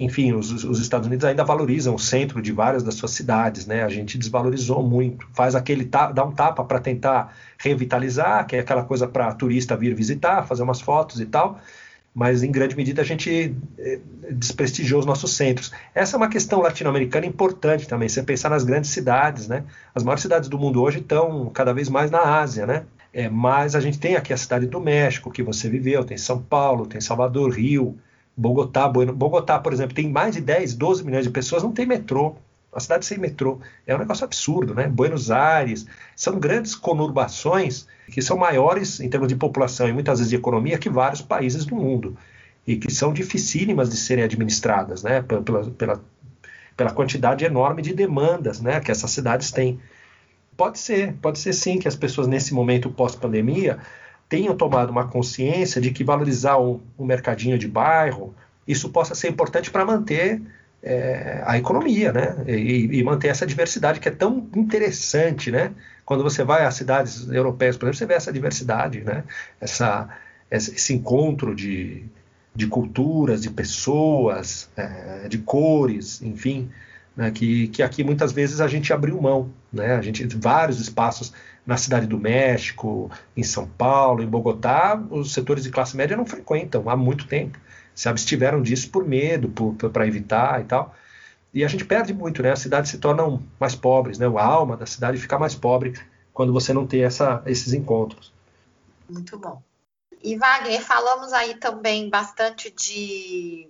enfim, 0.00 0.32
os, 0.32 0.64
os, 0.64 0.80
Estados 0.80 1.06
Unidos 1.06 1.26
ainda 1.26 1.44
valorizam 1.44 1.94
o 1.94 1.98
centro 1.98 2.40
de 2.40 2.52
várias 2.52 2.82
das 2.82 2.94
suas 2.94 3.10
cidades, 3.10 3.66
né? 3.66 3.84
A 3.84 3.88
gente 3.90 4.16
desvalorizou 4.16 4.82
muito, 4.82 5.28
faz 5.34 5.54
aquele 5.54 5.84
dá 5.84 6.24
um 6.24 6.32
tapa 6.32 6.64
para 6.64 6.80
tentar 6.80 7.36
revitalizar, 7.58 8.46
que 8.46 8.56
é 8.56 8.60
aquela 8.60 8.82
coisa 8.82 9.06
para 9.06 9.30
turista 9.34 9.76
vir 9.76 9.94
visitar, 9.94 10.46
fazer 10.46 10.62
umas 10.62 10.80
fotos 10.80 11.20
e 11.20 11.26
tal, 11.26 11.60
mas 12.14 12.42
em 12.42 12.50
grande 12.50 12.74
medida 12.74 13.02
a 13.02 13.04
gente 13.04 13.54
eh, 13.78 14.00
desprestigiou 14.30 15.00
os 15.00 15.06
nossos 15.06 15.36
centros. 15.36 15.70
Essa 15.94 16.16
é 16.16 16.18
uma 16.18 16.30
questão 16.30 16.62
latino-americana 16.62 17.26
importante 17.26 17.86
também, 17.86 18.08
você 18.08 18.22
pensar 18.22 18.48
nas 18.48 18.64
grandes 18.64 18.88
cidades, 18.88 19.48
né? 19.48 19.64
As 19.94 20.02
maiores 20.02 20.22
cidades 20.22 20.48
do 20.48 20.58
mundo 20.58 20.80
hoje 20.80 21.00
estão 21.00 21.50
cada 21.50 21.74
vez 21.74 21.90
mais 21.90 22.10
na 22.10 22.40
Ásia, 22.40 22.66
né? 22.66 22.84
É, 23.12 23.28
mas 23.28 23.74
a 23.74 23.80
gente 23.80 23.98
tem 23.98 24.16
aqui 24.16 24.32
a 24.32 24.36
cidade 24.38 24.66
do 24.66 24.80
México, 24.80 25.30
que 25.30 25.42
você 25.42 25.68
viveu, 25.68 26.04
tem 26.04 26.16
São 26.16 26.40
Paulo, 26.40 26.86
tem 26.86 27.02
Salvador, 27.02 27.50
Rio, 27.50 27.98
Bogotá, 28.40 28.88
Bogotá, 28.88 29.58
por 29.58 29.70
exemplo, 29.70 29.94
tem 29.94 30.08
mais 30.08 30.34
de 30.34 30.40
10, 30.40 30.74
12 30.74 31.04
milhões 31.04 31.24
de 31.24 31.30
pessoas, 31.30 31.62
não 31.62 31.72
tem 31.72 31.84
metrô. 31.84 32.36
A 32.72 32.80
cidade 32.80 33.04
sem 33.04 33.18
metrô. 33.18 33.58
É 33.86 33.94
um 33.94 33.98
negócio 33.98 34.24
absurdo, 34.24 34.74
né? 34.74 34.88
Buenos 34.88 35.30
Aires, 35.30 35.86
são 36.16 36.38
grandes 36.38 36.74
conurbações 36.74 37.86
que 38.10 38.22
são 38.22 38.38
maiores 38.38 38.98
em 39.00 39.10
termos 39.10 39.28
de 39.28 39.36
população 39.36 39.88
e 39.88 39.92
muitas 39.92 40.20
vezes 40.20 40.30
de 40.30 40.36
economia 40.36 40.78
que 40.78 40.88
vários 40.88 41.20
países 41.20 41.66
do 41.66 41.74
mundo. 41.74 42.16
E 42.66 42.76
que 42.76 42.90
são 42.90 43.12
dificílimas 43.12 43.90
de 43.90 43.96
serem 43.98 44.24
administradas, 44.24 45.02
né? 45.02 45.20
Pela, 45.20 45.42
pela, 45.42 46.00
pela 46.74 46.90
quantidade 46.92 47.44
enorme 47.44 47.82
de 47.82 47.92
demandas 47.92 48.58
né? 48.58 48.80
que 48.80 48.90
essas 48.90 49.10
cidades 49.10 49.50
têm. 49.50 49.78
Pode 50.56 50.78
ser, 50.78 51.12
pode 51.20 51.38
ser 51.38 51.52
sim 51.52 51.78
que 51.78 51.86
as 51.86 51.96
pessoas 51.96 52.26
nesse 52.26 52.54
momento 52.54 52.90
pós-pandemia 52.90 53.78
tenham 54.30 54.56
tomado 54.56 54.90
uma 54.90 55.08
consciência 55.08 55.80
de 55.80 55.90
que 55.90 56.04
valorizar 56.04 56.56
um, 56.56 56.80
um 56.96 57.04
mercadinho 57.04 57.58
de 57.58 57.66
bairro, 57.66 58.32
isso 58.66 58.88
possa 58.88 59.12
ser 59.12 59.28
importante 59.28 59.72
para 59.72 59.84
manter 59.84 60.40
é, 60.80 61.42
a 61.44 61.58
economia, 61.58 62.12
né? 62.12 62.36
E, 62.46 62.98
e, 62.98 63.02
manter 63.02 63.26
essa 63.26 63.44
diversidade 63.44 63.98
que 63.98 64.08
é 64.08 64.12
tão 64.12 64.48
interessante, 64.54 65.50
né? 65.50 65.72
Quando 66.04 66.22
você 66.22 66.44
vai 66.44 66.64
às 66.64 66.74
cidades 66.74 67.28
europeias, 67.28 67.76
por 67.76 67.86
exemplo, 67.86 67.98
você 67.98 68.06
vê 68.06 68.14
essa 68.14 68.32
diversidade, 68.32 69.00
né? 69.00 69.24
Essa, 69.60 70.08
esse 70.48 70.94
encontro 70.94 71.52
de, 71.52 72.04
de 72.54 72.68
culturas, 72.68 73.42
de 73.42 73.50
pessoas, 73.50 74.70
é, 74.76 75.26
de 75.28 75.38
cores, 75.38 76.22
enfim, 76.22 76.70
né? 77.16 77.32
que, 77.32 77.66
que 77.68 77.82
aqui 77.82 78.04
muitas 78.04 78.30
vezes 78.30 78.60
a 78.60 78.68
gente 78.68 78.92
abriu 78.92 79.20
mão, 79.20 79.50
né? 79.72 79.96
A 79.96 80.02
gente 80.02 80.24
vários 80.36 80.80
espaços 80.80 81.32
na 81.70 81.76
cidade 81.76 82.04
do 82.04 82.18
México, 82.18 83.08
em 83.36 83.44
São 83.44 83.64
Paulo, 83.64 84.24
em 84.24 84.26
Bogotá, 84.26 85.00
os 85.08 85.32
setores 85.32 85.62
de 85.62 85.70
classe 85.70 85.96
média 85.96 86.16
não 86.16 86.26
frequentam 86.26 86.90
há 86.90 86.96
muito 86.96 87.28
tempo 87.28 87.56
se 87.94 88.08
abstiveram 88.08 88.60
disso 88.60 88.90
por 88.90 89.06
medo, 89.06 89.48
para 89.92 90.04
evitar 90.04 90.60
e 90.60 90.64
tal. 90.64 90.92
E 91.54 91.64
a 91.64 91.68
gente 91.68 91.84
perde 91.84 92.12
muito, 92.12 92.42
né? 92.42 92.50
As 92.50 92.58
cidades 92.58 92.90
se 92.90 92.98
tornam 92.98 93.40
mais 93.58 93.76
pobres, 93.76 94.18
né? 94.18 94.26
A 94.26 94.44
alma 94.44 94.76
da 94.76 94.84
cidade 94.84 95.16
fica 95.18 95.38
mais 95.38 95.54
pobre 95.54 95.94
quando 96.32 96.52
você 96.52 96.72
não 96.72 96.86
tem 96.88 97.04
essa, 97.04 97.40
esses 97.46 97.72
encontros. 97.72 98.32
Muito 99.08 99.38
bom. 99.38 99.62
E 100.24 100.36
Wagner, 100.36 100.82
falamos 100.82 101.32
aí 101.32 101.54
também 101.54 102.10
bastante 102.10 102.68
de 102.70 103.68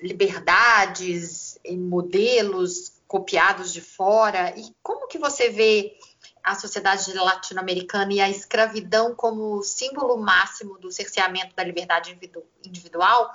liberdades 0.00 1.58
e 1.64 1.76
modelos 1.76 2.92
copiados 3.08 3.72
de 3.72 3.80
fora. 3.80 4.54
E 4.56 4.72
como 4.80 5.08
que 5.08 5.18
você 5.18 5.50
vê 5.50 5.96
a 6.42 6.54
sociedade 6.54 7.12
latino-americana 7.12 8.12
e 8.12 8.20
a 8.20 8.28
escravidão 8.28 9.14
como 9.14 9.62
símbolo 9.62 10.16
máximo 10.16 10.78
do 10.78 10.90
cerceamento 10.90 11.54
da 11.54 11.62
liberdade 11.62 12.18
individual? 12.64 13.30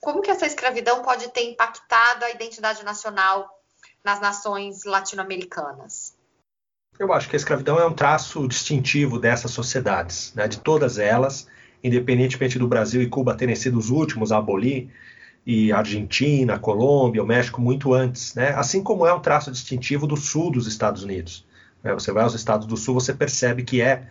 como 0.00 0.22
que 0.22 0.30
essa 0.30 0.46
escravidão 0.46 1.02
pode 1.02 1.28
ter 1.28 1.42
impactado 1.42 2.24
a 2.24 2.30
identidade 2.30 2.84
nacional 2.84 3.48
nas 4.04 4.20
nações 4.20 4.84
latino-americanas? 4.84 6.16
Eu 6.98 7.12
acho 7.12 7.28
que 7.28 7.36
a 7.36 7.38
escravidão 7.38 7.78
é 7.78 7.86
um 7.86 7.92
traço 7.92 8.46
distintivo 8.48 9.18
dessas 9.18 9.50
sociedades, 9.50 10.32
né, 10.34 10.48
de 10.48 10.58
todas 10.58 10.98
elas, 10.98 11.46
independentemente 11.82 12.58
do 12.58 12.66
Brasil 12.66 13.02
e 13.02 13.08
Cuba 13.08 13.36
terem 13.36 13.54
sido 13.54 13.78
os 13.78 13.90
últimos 13.90 14.32
a 14.32 14.38
abolir, 14.38 14.90
e 15.46 15.72
Argentina, 15.72 16.58
Colômbia, 16.58 17.22
o 17.22 17.26
México 17.26 17.60
muito 17.60 17.94
antes, 17.94 18.34
né? 18.34 18.50
assim 18.50 18.82
como 18.82 19.06
é 19.06 19.14
um 19.14 19.20
traço 19.20 19.50
distintivo 19.50 20.06
do 20.06 20.16
sul 20.16 20.50
dos 20.50 20.66
Estados 20.66 21.02
Unidos. 21.02 21.46
Né? 21.88 21.94
Você 21.94 22.12
vai 22.12 22.22
aos 22.22 22.34
Estados 22.34 22.66
do 22.66 22.76
Sul, 22.76 22.94
você 22.94 23.14
percebe 23.14 23.62
que 23.62 23.80
é 23.80 24.02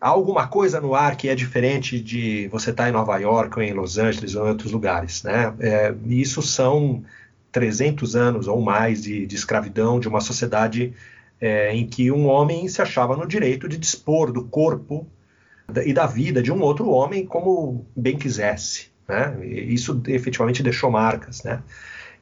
há 0.00 0.08
alguma 0.08 0.48
coisa 0.48 0.80
no 0.80 0.94
ar 0.94 1.16
que 1.16 1.28
é 1.28 1.34
diferente 1.34 2.00
de 2.00 2.48
você 2.48 2.70
estar 2.70 2.84
tá 2.84 2.88
em 2.88 2.92
Nova 2.92 3.16
York 3.18 3.56
ou 3.56 3.62
em 3.62 3.72
Los 3.72 3.96
Angeles 3.96 4.34
ou 4.34 4.46
em 4.46 4.50
outros 4.50 4.72
lugares, 4.72 5.22
né? 5.22 5.54
É, 5.60 5.94
isso 6.06 6.42
são 6.42 7.04
300 7.52 8.16
anos 8.16 8.48
ou 8.48 8.60
mais 8.60 9.02
de, 9.02 9.24
de 9.26 9.36
escravidão 9.36 10.00
de 10.00 10.08
uma 10.08 10.20
sociedade 10.20 10.92
é, 11.40 11.74
em 11.74 11.86
que 11.86 12.10
um 12.10 12.26
homem 12.26 12.66
se 12.68 12.82
achava 12.82 13.16
no 13.16 13.26
direito 13.26 13.68
de 13.68 13.78
dispor 13.78 14.32
do 14.32 14.44
corpo 14.44 15.06
e 15.84 15.92
da 15.92 16.06
vida 16.06 16.42
de 16.42 16.50
um 16.50 16.60
outro 16.60 16.90
homem 16.90 17.24
como 17.24 17.86
bem 17.96 18.18
quisesse, 18.18 18.88
né? 19.08 19.36
E 19.42 19.72
isso 19.72 20.02
efetivamente 20.08 20.62
deixou 20.62 20.90
marcas, 20.90 21.44
né? 21.44 21.62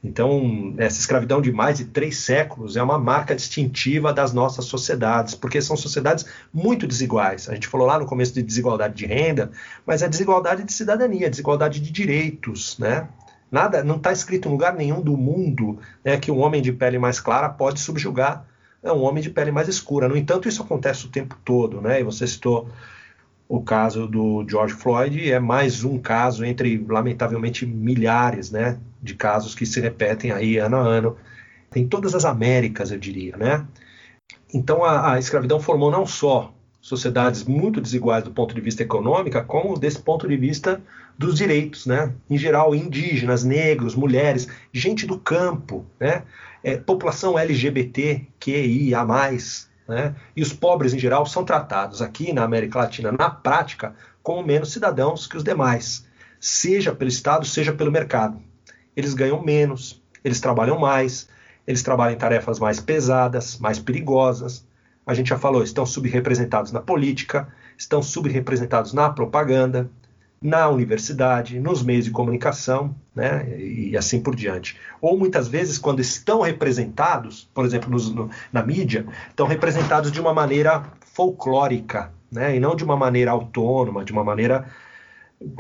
Então, 0.03 0.75
essa 0.79 0.99
escravidão 0.99 1.43
de 1.43 1.53
mais 1.53 1.77
de 1.77 1.85
três 1.85 2.19
séculos 2.19 2.77
é 2.77 2.83
uma 2.83 2.99
marca 2.99 3.37
distintiva 3.37 4.13
das 4.13 4.33
nossas 4.33 4.65
sociedades, 4.65 5.35
porque 5.35 5.61
são 5.61 5.77
sociedades 5.77 6.25
muito 6.53 6.87
desiguais. 6.87 7.49
A 7.49 7.55
gente 7.55 7.69
falou 7.69 7.87
lá 7.87 7.99
no 7.99 8.07
começo 8.07 8.33
de 8.33 8.43
desigualdade 8.43 8.95
de 8.95 9.05
renda, 9.05 9.51
mas 9.87 10.03
é 10.03 10.09
desigualdade 10.09 10.65
de 10.65 10.73
cidadania, 10.73 11.29
desigualdade 11.29 11.81
de 11.81 11.91
direitos, 11.91 12.79
né? 12.79 13.09
Nada, 13.51 13.83
não 13.83 13.97
está 13.97 14.13
escrito 14.13 14.49
em 14.49 14.53
lugar 14.53 14.75
nenhum 14.75 15.03
do 15.03 15.17
mundo 15.17 15.79
né, 16.05 16.17
que 16.17 16.31
um 16.31 16.39
homem 16.39 16.63
de 16.63 16.73
pele 16.73 16.99
mais 16.99 17.19
clara 17.19 17.49
pode 17.49 17.81
subjugar 17.81 18.47
né, 18.81 18.93
um 18.93 19.03
homem 19.03 19.23
de 19.23 19.29
pele 19.29 19.51
mais 19.51 19.69
escura. 19.69 20.09
No 20.09 20.17
entanto, 20.17 20.49
isso 20.49 20.63
acontece 20.63 21.07
o 21.07 21.09
tempo 21.09 21.37
todo, 21.45 21.81
né? 21.81 22.01
E 22.01 22.05
você 22.05 22.27
citou 22.27 22.69
o 23.51 23.61
caso 23.61 24.07
do 24.07 24.47
George 24.49 24.75
Floyd 24.75 25.29
é 25.29 25.41
mais 25.41 25.83
um 25.83 25.99
caso 25.99 26.45
entre, 26.45 26.87
lamentavelmente, 26.89 27.67
milhares 27.67 28.53
né, 28.53 28.79
de 29.03 29.17
casos 29.17 29.57
que 29.57 29.67
se 29.67 29.81
repetem 29.81 30.31
aí 30.31 30.57
ano 30.57 30.77
a 30.77 30.81
ano. 30.81 31.17
Em 31.75 31.85
todas 31.85 32.15
as 32.15 32.25
Américas, 32.25 32.93
eu 32.93 32.99
diria. 32.99 33.37
Né? 33.37 33.67
Então, 34.55 34.85
a, 34.85 35.15
a 35.15 35.19
escravidão 35.19 35.59
formou 35.59 35.91
não 35.91 36.07
só 36.07 36.55
sociedades 36.81 37.43
muito 37.43 37.81
desiguais 37.81 38.23
do 38.23 38.31
ponto 38.31 38.55
de 38.55 38.61
vista 38.61 38.85
econômico, 38.85 39.45
como 39.47 39.77
desse 39.77 39.99
ponto 39.99 40.29
de 40.29 40.37
vista 40.37 40.81
dos 41.19 41.35
direitos, 41.37 41.87
né? 41.87 42.15
Em 42.31 42.39
geral, 42.39 42.73
indígenas, 42.73 43.43
negros, 43.43 43.97
mulheres, 43.97 44.47
gente 44.73 45.07
do 45.07 45.19
campo, 45.19 45.85
né? 45.99 46.23
É, 46.63 46.77
população 46.77 47.37
LGBTQIA+, 47.37 49.05
né? 49.91 50.15
E 50.35 50.41
os 50.41 50.53
pobres, 50.53 50.95
em 50.95 50.99
geral, 50.99 51.27
são 51.27 51.45
tratados 51.45 52.01
aqui 52.01 52.33
na 52.33 52.45
América 52.45 52.79
Latina, 52.79 53.13
na 53.13 53.29
prática, 53.29 53.95
como 54.23 54.47
menos 54.47 54.73
cidadãos 54.73 55.27
que 55.27 55.37
os 55.37 55.45
demais, 55.45 56.07
seja 56.39 56.95
pelo 56.95 57.11
Estado, 57.11 57.45
seja 57.45 57.73
pelo 57.73 57.91
mercado. 57.91 58.41
Eles 58.97 59.13
ganham 59.13 59.43
menos, 59.43 60.01
eles 60.25 60.41
trabalham 60.41 60.79
mais, 60.79 61.29
eles 61.67 61.83
trabalham 61.83 62.15
em 62.15 62.19
tarefas 62.19 62.59
mais 62.59 62.81
pesadas, 62.81 63.59
mais 63.59 63.79
perigosas. 63.79 64.65
A 65.05 65.13
gente 65.13 65.29
já 65.29 65.39
falou, 65.39 65.63
estão 65.63 65.85
subrepresentados 65.85 66.71
na 66.73 66.81
política, 66.81 67.49
estão 67.77 68.03
subrepresentados 68.03 68.93
na 68.93 69.11
propaganda, 69.11 69.91
na 70.43 70.71
universidade, 70.71 71.61
nos 71.61 71.83
meios 71.83 72.07
de 72.07 72.11
comunicação, 72.11 72.95
né, 73.15 73.47
e 73.59 73.95
assim 73.95 74.21
por 74.21 74.35
diante. 74.35 74.79
Ou 75.01 75.19
muitas 75.19 75.47
vezes, 75.49 75.77
quando 75.77 76.01
estão 76.01 76.41
representados, 76.41 77.51
por 77.53 77.65
exemplo, 77.65 77.91
nos, 77.91 78.11
no, 78.11 78.31
na 78.51 78.63
mídia, 78.63 79.07
estão 79.29 79.47
representados 79.47 80.11
de 80.11 80.19
uma 80.19 80.33
maneira 80.33 80.85
folclórica, 81.13 82.11
né, 82.33 82.57
e 82.57 82.61
não 82.61 82.75
de 82.75 82.83
uma 82.83 82.97
maneira 82.97 83.33
autônoma, 83.33 84.03
de 84.03 84.13
uma 84.13 84.25
maneira 84.25 84.67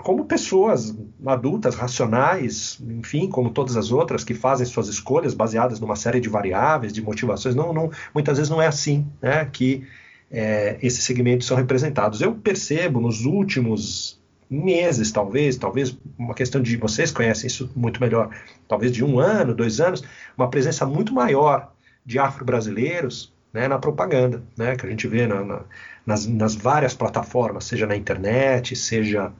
como 0.03 0.27
pessoas 0.27 0.95
adultas, 1.27 1.75
racionais, 1.75 2.79
enfim, 2.87 3.29
como 3.29 3.51
todas 3.51 3.77
as 3.77 3.91
outras 3.91 4.23
que 4.23 4.35
fazem 4.35 4.67
suas 4.67 4.89
escolhas 4.89 5.33
baseadas 5.35 5.81
numa 5.81 5.97
série 5.97 6.21
de 6.21 6.29
variáveis, 6.29 6.93
de 6.93 7.03
motivações. 7.03 7.55
Não, 7.55 7.73
não 7.73 7.91
muitas 8.15 8.37
vezes 8.37 8.51
não 8.51 8.61
é 8.61 8.67
assim, 8.67 9.07
né, 9.21 9.47
que 9.47 9.87
é, 10.31 10.79
esses 10.83 11.05
segmentos 11.05 11.47
são 11.47 11.57
representados. 11.57 12.21
Eu 12.21 12.35
percebo 12.35 13.01
nos 13.01 13.25
últimos 13.25 14.20
meses, 14.51 15.13
talvez, 15.13 15.57
talvez 15.57 15.97
uma 16.19 16.35
questão 16.35 16.61
de 16.61 16.77
vocês 16.77 17.13
conhecem 17.13 17.47
isso 17.47 17.71
muito 17.77 18.01
melhor, 18.01 18.31
talvez 18.67 18.91
de 18.91 19.05
um 19.05 19.21
ano, 19.21 19.55
dois 19.55 19.81
anos, 19.81 20.03
uma 20.37 20.51
presença 20.51 20.85
muito 20.85 21.15
maior 21.15 21.73
de 22.05 22.19
afro-brasileiros 22.19 23.33
né, 23.53 23.69
na 23.69 23.79
propaganda, 23.79 24.43
né, 24.57 24.75
que 24.75 24.85
a 24.85 24.91
gente 24.91 25.07
vê 25.07 25.27
na, 25.27 25.45
na, 25.45 25.65
nas, 26.05 26.27
nas, 26.27 26.55
várias 26.55 26.95
plataformas, 26.95 27.65
seja 27.65 27.87
na 27.87 27.97
internet, 27.97 28.75
seja 28.75 29.33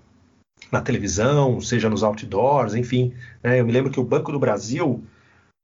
na 0.71 0.81
televisão, 0.81 1.61
seja 1.61 1.89
nos 1.89 2.05
outdoors, 2.05 2.75
enfim. 2.75 3.13
Né, 3.43 3.61
eu 3.61 3.67
me 3.67 3.73
lembro 3.73 3.91
que 3.91 3.99
o 3.99 4.05
Banco 4.05 4.31
do 4.31 4.39
Brasil, 4.39 5.03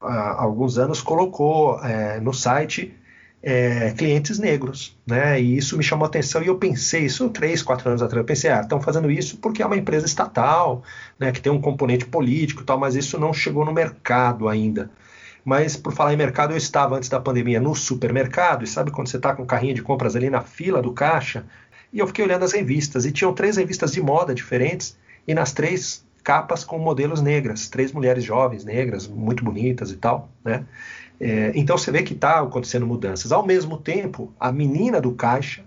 há 0.01 0.43
alguns 0.43 0.79
anos, 0.79 1.01
colocou 1.01 1.81
é, 1.85 2.19
no 2.21 2.33
site 2.33 2.95
é, 3.43 3.93
clientes 3.93 4.39
negros, 4.39 4.97
né? 5.07 5.41
E 5.41 5.57
isso 5.57 5.77
me 5.77 5.83
chamou 5.85 6.05
a 6.05 6.09
atenção 6.09 6.43
e 6.43 6.47
eu 6.47 6.59
pensei, 6.59 7.05
isso 7.05 7.29
três, 7.31 7.63
quatro 7.63 7.89
anos 7.89 8.03
atrás, 8.03 8.21
eu 8.21 8.25
pensei, 8.25 8.51
ah, 8.51 8.61
estão 8.61 8.81
fazendo 8.81 9.11
isso 9.11 9.39
porque 9.39 9.63
é 9.63 9.67
uma 9.67 9.77
empresa 9.77 10.07
estatal, 10.07 10.83
né? 11.19 11.31
Que 11.33 11.41
tem 11.41 11.53
um 11.53 11.61
componente 11.61 12.07
político 12.07 12.63
e 12.63 12.65
tal, 12.65 12.79
mas 12.79 12.95
isso 12.97 13.19
não 13.19 13.33
chegou 13.33 13.65
no 13.65 13.73
mercado 13.73 14.49
ainda. 14.49 14.91
Mas 15.45 15.77
por 15.77 15.93
falar 15.93 16.13
em 16.13 16.17
mercado, 16.17 16.53
eu 16.53 16.57
estava 16.57 16.97
antes 16.97 17.09
da 17.09 17.21
pandemia 17.21 17.61
no 17.61 17.75
supermercado 17.75 18.65
e 18.65 18.67
sabe 18.67 18.91
quando 18.91 19.09
você 19.09 19.17
está 19.17 19.33
com 19.33 19.47
carrinho 19.47 19.75
de 19.75 19.83
compras 19.83 20.17
ali 20.17 20.29
na 20.29 20.41
fila 20.41 20.83
do 20.83 20.93
caixa 20.93 21.45
e 21.93 22.01
eu 22.01 22.07
fiquei 22.07 22.25
olhando 22.25 22.45
as 22.45 22.53
revistas 22.53 23.07
e 23.07 23.13
tinham 23.13 23.33
três 23.33 23.57
revistas 23.57 23.93
de 23.93 24.03
moda 24.03 24.35
diferentes 24.35 24.99
e 25.27 25.33
nas 25.35 25.53
três 25.53 26.05
capas 26.23 26.65
com 26.65 26.79
modelos 26.79 27.23
negras, 27.23 27.69
três 27.69 27.93
mulheres 27.93 28.25
jovens 28.25 28.65
negras, 28.65 29.07
muito 29.07 29.45
bonitas 29.45 29.93
e 29.93 29.97
tal, 29.97 30.29
né? 30.45 30.67
É, 31.21 31.53
então 31.55 31.79
você 31.79 31.91
vê 31.91 32.03
que 32.03 32.13
está 32.13 32.41
acontecendo 32.41 32.87
mudanças. 32.87 33.33
Ao 33.33 33.45
mesmo 33.45 33.79
tempo, 33.79 34.33
a 34.39 34.53
menina 34.53 35.01
do 35.01 35.13
caixa 35.13 35.65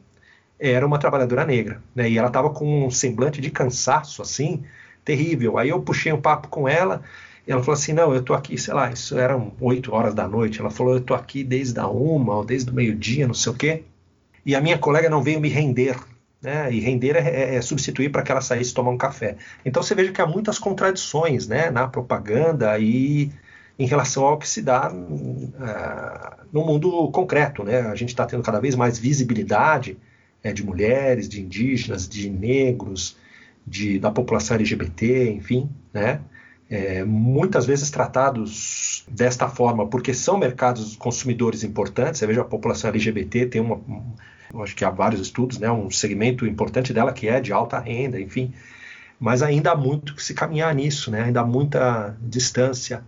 era 0.59 0.85
uma 0.85 0.99
trabalhadora 0.99 1.45
negra, 1.45 1.81
né? 1.95 2.09
E 2.09 2.17
ela 2.17 2.27
estava 2.27 2.49
com 2.49 2.85
um 2.85 2.91
semblante 2.91 3.41
de 3.41 3.49
cansaço 3.49 4.21
assim 4.21 4.63
terrível. 5.03 5.57
Aí 5.57 5.69
eu 5.69 5.81
puxei 5.81 6.11
um 6.11 6.21
papo 6.21 6.47
com 6.49 6.67
ela. 6.67 7.01
E 7.47 7.51
ela 7.51 7.61
falou 7.61 7.73
assim: 7.73 7.93
Não, 7.93 8.13
eu 8.13 8.21
tô 8.21 8.33
aqui, 8.33 8.57
sei 8.57 8.73
lá, 8.73 8.91
isso 8.91 9.17
eram 9.17 9.53
8 9.59 9.93
horas 9.93 10.13
da 10.13 10.27
noite. 10.27 10.59
Ela 10.59 10.69
falou: 10.69 10.93
Eu 10.93 11.01
tô 11.01 11.13
aqui 11.13 11.43
desde 11.43 11.79
a 11.79 11.87
uma, 11.87 12.35
ou 12.35 12.45
desde 12.45 12.69
o 12.69 12.73
meio-dia, 12.73 13.25
não 13.25 13.33
sei 13.33 13.51
o 13.51 13.55
quê. 13.55 13.83
E 14.45 14.55
a 14.55 14.61
minha 14.61 14.77
colega 14.77 15.09
não 15.09 15.23
veio 15.23 15.39
me 15.39 15.49
render. 15.49 15.95
Né? 16.41 16.71
E 16.71 16.79
render 16.79 17.15
é, 17.15 17.53
é, 17.53 17.55
é 17.55 17.61
substituir 17.61 18.09
para 18.09 18.21
que 18.21 18.31
ela 18.31 18.41
saísse 18.41 18.73
tomar 18.73 18.91
um 18.91 18.97
café. 18.97 19.35
Então 19.65 19.83
você 19.83 19.93
veja 19.95 20.11
que 20.11 20.21
há 20.21 20.25
muitas 20.25 20.57
contradições 20.57 21.47
né, 21.47 21.69
na 21.69 21.87
propaganda 21.87 22.77
e 22.79 23.29
em 23.79 23.85
relação 23.85 24.25
ao 24.25 24.37
que 24.37 24.47
se 24.47 24.61
dá 24.61 24.91
uh, 24.91 26.45
no 26.51 26.65
mundo 26.65 27.09
concreto. 27.11 27.63
Né? 27.63 27.79
A 27.79 27.95
gente 27.95 28.09
está 28.09 28.25
tendo 28.25 28.43
cada 28.43 28.59
vez 28.59 28.75
mais 28.75 28.99
visibilidade 28.99 29.97
é, 30.43 30.51
de 30.51 30.63
mulheres, 30.65 31.29
de 31.29 31.41
indígenas, 31.41 32.07
de 32.07 32.29
negros, 32.29 33.15
de, 33.65 33.97
da 33.97 34.11
população 34.11 34.55
LGBT, 34.55 35.31
enfim, 35.31 35.69
né? 35.93 36.19
é, 36.69 37.03
muitas 37.03 37.65
vezes 37.65 37.89
tratados 37.89 39.03
desta 39.07 39.47
forma, 39.47 39.87
porque 39.87 40.13
são 40.13 40.37
mercados 40.37 40.95
consumidores 40.95 41.63
importantes. 41.63 42.19
Você 42.19 42.27
veja 42.27 42.41
a 42.41 42.45
população 42.45 42.89
LGBT 42.89 43.47
tem 43.47 43.61
uma, 43.61 43.75
um, 43.75 44.61
acho 44.61 44.75
que 44.75 44.85
há 44.85 44.89
vários 44.89 45.19
estudos, 45.19 45.57
né, 45.57 45.71
um 45.71 45.89
segmento 45.89 46.45
importante 46.45 46.93
dela 46.93 47.11
que 47.11 47.27
é 47.27 47.39
de 47.41 47.51
alta 47.51 47.79
renda, 47.79 48.21
enfim. 48.21 48.53
Mas 49.19 49.41
ainda 49.41 49.71
há 49.71 49.75
muito 49.75 50.15
que 50.15 50.23
se 50.23 50.33
caminhar 50.33 50.73
nisso, 50.73 51.11
né? 51.11 51.23
Ainda 51.23 51.41
há 51.41 51.45
muita 51.45 52.15
distância 52.21 53.03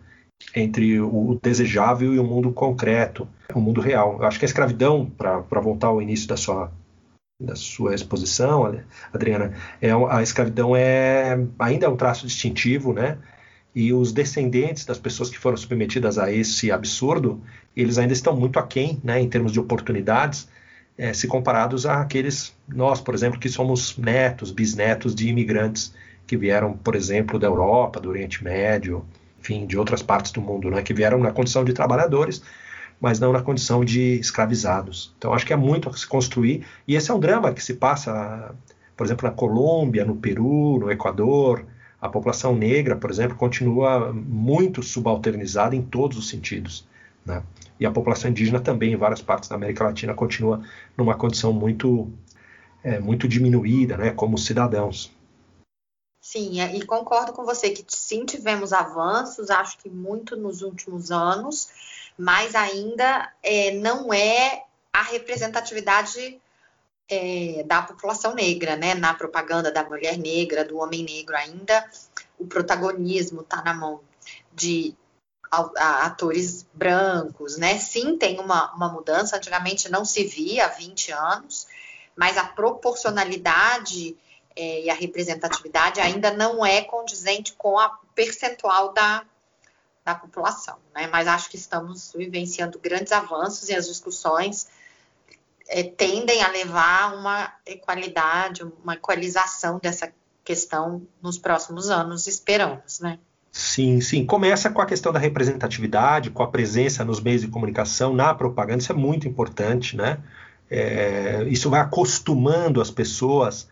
entre 0.56 1.00
o 1.00 1.40
desejável 1.42 2.14
e 2.14 2.20
o 2.20 2.24
mundo 2.24 2.52
concreto, 2.52 3.28
o 3.54 3.60
mundo 3.60 3.82
real. 3.82 4.18
Eu 4.20 4.26
acho 4.26 4.40
que 4.40 4.46
a 4.46 4.48
escravidão, 4.48 5.06
para 5.06 5.62
voltar 5.62 5.88
ao 5.88 6.02
início 6.02 6.28
da 6.28 6.38
sua 6.38 6.72
da 7.40 7.56
sua 7.56 7.96
exposição, 7.96 8.84
Adriana, 9.12 9.54
é, 9.82 9.90
a 9.92 10.22
escravidão 10.22 10.76
é 10.76 11.40
ainda 11.58 11.88
é 11.88 11.90
um 11.90 11.96
traço 11.96 12.28
distintivo, 12.28 12.94
né? 12.94 13.18
E 13.74 13.92
os 13.92 14.12
descendentes 14.12 14.86
das 14.86 15.00
pessoas 15.00 15.30
que 15.30 15.40
foram 15.40 15.58
submetidas 15.58 16.20
a 16.20 16.32
esse 16.32 16.72
absurdo, 16.72 17.42
eles 17.76 17.98
ainda 17.98 18.14
estão 18.14 18.36
muito 18.36 18.60
aquém, 18.60 19.00
né, 19.04 19.20
em 19.20 19.30
termos 19.30 19.52
de 19.52 19.60
oportunidades, 19.60 20.48
é, 20.98 21.14
se 21.14 21.26
comparados 21.26 21.86
àqueles, 21.86 22.54
nós, 22.68 23.00
por 23.02 23.16
exemplo, 23.16 23.40
que 23.40 23.50
somos 23.50 23.98
netos, 23.98 24.52
bisnetos 24.52 25.16
de 25.16 25.30
imigrantes 25.30 25.94
que 26.28 26.38
vieram, 26.38 26.74
por 26.74 26.96
exemplo, 26.96 27.40
da 27.40 27.48
Europa, 27.48 28.00
do 28.00 28.10
Oriente 28.10 28.44
Médio, 28.44 29.06
enfim, 29.42 29.66
de 29.66 29.78
outras 29.78 30.02
partes 30.02 30.32
do 30.32 30.40
mundo, 30.40 30.70
né, 30.70 30.82
que 30.82 30.94
vieram 30.94 31.20
na 31.20 31.32
condição 31.32 31.66
de 31.66 31.74
trabalhadores, 31.74 32.44
mas 33.00 33.20
não 33.20 33.34
na 33.34 33.42
condição 33.42 33.84
de 33.84 34.20
escravizados. 34.20 35.14
Então, 35.18 35.34
acho 35.34 35.46
que 35.46 35.52
é 35.52 35.56
muito 35.56 35.90
a 35.90 35.94
se 35.94 36.06
construir, 36.06 36.64
e 36.88 36.96
esse 36.96 37.10
é 37.10 37.14
um 37.14 37.20
drama 37.20 37.52
que 37.52 37.64
se 37.64 37.74
passa, 37.74 38.54
por 38.96 39.06
exemplo, 39.06 39.28
na 39.28 39.34
Colômbia, 39.34 40.06
no 40.06 40.16
Peru, 40.16 40.78
no 40.80 40.92
Equador, 40.92 41.66
a 42.00 42.08
população 42.08 42.56
negra, 42.56 42.96
por 42.96 43.10
exemplo, 43.10 43.36
continua 43.36 44.14
muito 44.14 44.84
subalternizada 44.84 45.76
em 45.76 45.82
todos 45.82 46.18
os 46.18 46.30
sentidos. 46.30 46.88
Né? 47.26 47.42
E 47.80 47.86
a 47.86 47.92
população 47.92 48.30
indígena 48.30 48.60
também, 48.60 48.94
em 48.94 48.96
várias 48.96 49.22
partes 49.22 49.50
da 49.50 49.56
América 49.56 49.84
Latina, 49.84 50.14
continua 50.14 50.62
numa 50.96 51.16
condição 51.16 51.52
muito, 51.52 52.12
é, 52.84 53.00
muito 53.00 53.28
diminuída, 53.28 53.98
né, 53.98 54.12
como 54.12 54.38
cidadãos. 54.38 55.12
Sim, 56.32 56.62
é, 56.62 56.74
e 56.78 56.86
concordo 56.86 57.34
com 57.34 57.44
você 57.44 57.72
que 57.72 57.84
sim 57.90 58.26
tivemos 58.26 58.72
avanços, 58.72 59.50
acho 59.50 59.78
que 59.80 59.90
muito 59.90 60.38
nos 60.38 60.62
últimos 60.62 61.12
anos, 61.12 61.68
mas 62.18 62.56
ainda 62.56 63.30
é, 63.44 63.72
não 63.72 64.14
é 64.14 64.64
a 64.94 65.02
representatividade 65.02 66.40
é, 67.10 67.64
da 67.66 67.82
população 67.82 68.34
negra, 68.34 68.78
né? 68.78 68.96
Na 68.96 69.14
propaganda 69.14 69.74
da 69.74 69.84
mulher 69.84 70.18
negra, 70.18 70.64
do 70.64 70.78
homem 70.78 71.04
negro, 71.04 71.36
ainda 71.36 71.86
o 72.40 72.48
protagonismo 72.48 73.42
está 73.42 73.62
na 73.62 73.74
mão 73.74 74.00
de 74.54 74.96
atores 75.52 76.66
brancos, 76.74 77.58
né? 77.58 77.78
Sim, 77.78 78.18
tem 78.18 78.40
uma, 78.40 78.74
uma 78.74 78.88
mudança. 78.88 79.36
Antigamente 79.36 79.92
não 79.92 80.06
se 80.06 80.24
via 80.24 80.68
há 80.68 80.70
20 80.70 81.12
anos, 81.12 81.68
mas 82.16 82.38
a 82.38 82.46
proporcionalidade 82.46 84.16
é, 84.56 84.84
e 84.84 84.90
a 84.90 84.94
representatividade 84.94 86.00
ainda 86.00 86.32
não 86.32 86.66
é 86.66 86.82
condizente 86.82 87.54
com 87.54 87.78
a 87.80 88.00
percentual 88.14 88.94
da, 88.94 89.24
da 90.04 90.16
população, 90.16 90.78
né? 90.94 91.08
Mas 91.08 91.28
acho 91.28 91.50
que 91.50 91.56
estamos 91.56 92.14
vivenciando 92.16 92.80
grandes 92.80 93.12
avanços 93.12 93.70
e 93.70 93.76
as 93.76 93.88
discussões 93.88 94.68
é, 95.68 95.84
tendem 95.84 96.44
a 96.44 96.50
levar 96.50 97.16
uma 97.16 97.54
equalidade, 97.66 98.64
uma 98.84 98.96
equalização 98.96 99.80
dessa 99.80 100.12
questão 100.44 101.02
nos 101.22 101.38
próximos 101.38 101.90
anos, 101.90 102.28
esperamos, 102.28 103.00
né? 103.00 103.20
Sim, 103.52 104.00
sim. 104.00 104.26
Começa 104.26 104.70
com 104.70 104.82
a 104.82 104.86
questão 104.86 105.12
da 105.12 105.20
representatividade, 105.20 106.30
com 106.30 106.42
a 106.42 106.48
presença 106.48 107.04
nos 107.04 107.20
meios 107.20 107.42
de 107.42 107.50
comunicação, 107.50 108.14
na 108.14 108.34
propaganda, 108.34 108.82
isso 108.82 108.92
é 108.92 108.96
muito 108.96 109.28
importante, 109.28 109.96
né? 109.96 110.20
É, 110.70 111.46
isso 111.50 111.70
vai 111.70 111.82
acostumando 111.82 112.82
as 112.82 112.90
pessoas 112.90 113.68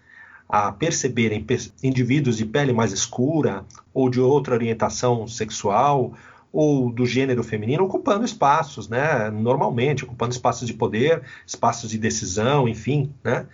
a 0.49 0.71
perceberem 0.71 1.45
indivíduos 1.83 2.37
de 2.37 2.45
pele 2.45 2.73
mais 2.73 2.91
escura 2.91 3.63
ou 3.93 4.09
de 4.09 4.19
outra 4.19 4.55
orientação 4.55 5.27
sexual 5.27 6.13
ou 6.51 6.91
do 6.91 7.05
gênero 7.05 7.43
feminino 7.43 7.83
ocupando 7.83 8.25
espaços, 8.25 8.89
né? 8.89 9.29
Normalmente, 9.29 10.03
ocupando 10.03 10.33
espaços 10.33 10.67
de 10.67 10.73
poder, 10.73 11.21
espaços 11.45 11.91
de 11.91 11.99
decisão, 11.99 12.67
enfim, 12.67 13.13
né? 13.23 13.45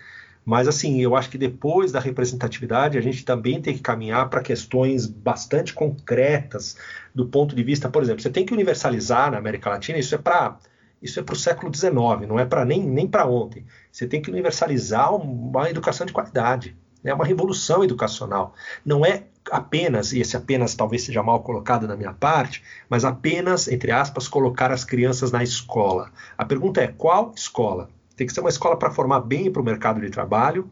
Mas 0.46 0.68
assim, 0.68 1.02
eu 1.02 1.16
acho 1.16 1.30
que 1.30 1.38
depois 1.38 1.92
da 1.92 2.00
representatividade 2.00 2.98
a 2.98 3.02
gente 3.02 3.26
também 3.26 3.62
tem 3.62 3.74
que 3.74 3.82
caminhar 3.82 4.30
para 4.30 4.42
questões 4.42 5.08
bastante 5.08 5.74
concretas 5.74 6.78
do 7.14 7.28
ponto 7.28 7.56
de 7.56 7.64
vista, 7.64 7.90
por 7.90 8.04
exemplo, 8.04 8.22
você 8.22 8.30
tem 8.30 8.46
que 8.46 8.54
universalizar 8.54 9.32
na 9.32 9.38
América 9.40 9.72
Latina, 9.72 9.98
isso 9.98 10.14
é 10.16 10.18
para 10.18 10.58
isso 11.02 11.20
é 11.20 11.24
para 11.24 11.34
o 11.34 11.38
século 11.38 11.74
XIX, 11.74 12.28
não 12.28 12.40
é 12.40 12.46
para 12.46 12.66
nem, 12.66 12.82
nem 12.82 13.08
para 13.08 13.28
ontem. 13.28 13.66
Você 13.92 14.08
tem 14.08 14.22
que 14.22 14.32
universalizar 14.32 15.14
uma 15.14 15.70
educação 15.70 16.06
de 16.06 16.14
qualidade, 16.14 16.76
é 17.06 17.14
uma 17.14 17.26
revolução 17.26 17.84
educacional. 17.84 18.54
Não 18.86 19.06
é 19.06 19.24
apenas, 19.52 20.12
e 20.12 20.20
esse 20.20 20.36
apenas 20.36 20.76
talvez 20.76 21.04
seja 21.04 21.22
mal 21.22 21.42
colocado 21.42 21.88
na 21.88 21.96
minha 21.96 22.14
parte, 22.14 22.64
mas 22.90 23.06
apenas, 23.06 23.68
entre 23.68 23.92
aspas, 23.92 24.28
colocar 24.28 24.72
as 24.72 24.84
crianças 24.84 25.32
na 25.32 25.44
escola. 25.44 26.12
A 26.38 26.46
pergunta 26.46 26.82
é: 26.82 26.88
qual 26.88 27.34
escola? 27.36 27.90
Tem 28.16 28.26
que 28.26 28.34
ser 28.34 28.42
uma 28.42 28.50
escola 28.50 28.78
para 28.78 28.92
formar 28.92 29.22
bem 29.22 29.52
para 29.52 29.62
o 29.62 29.66
mercado 29.66 30.00
de 30.02 30.10
trabalho 30.10 30.70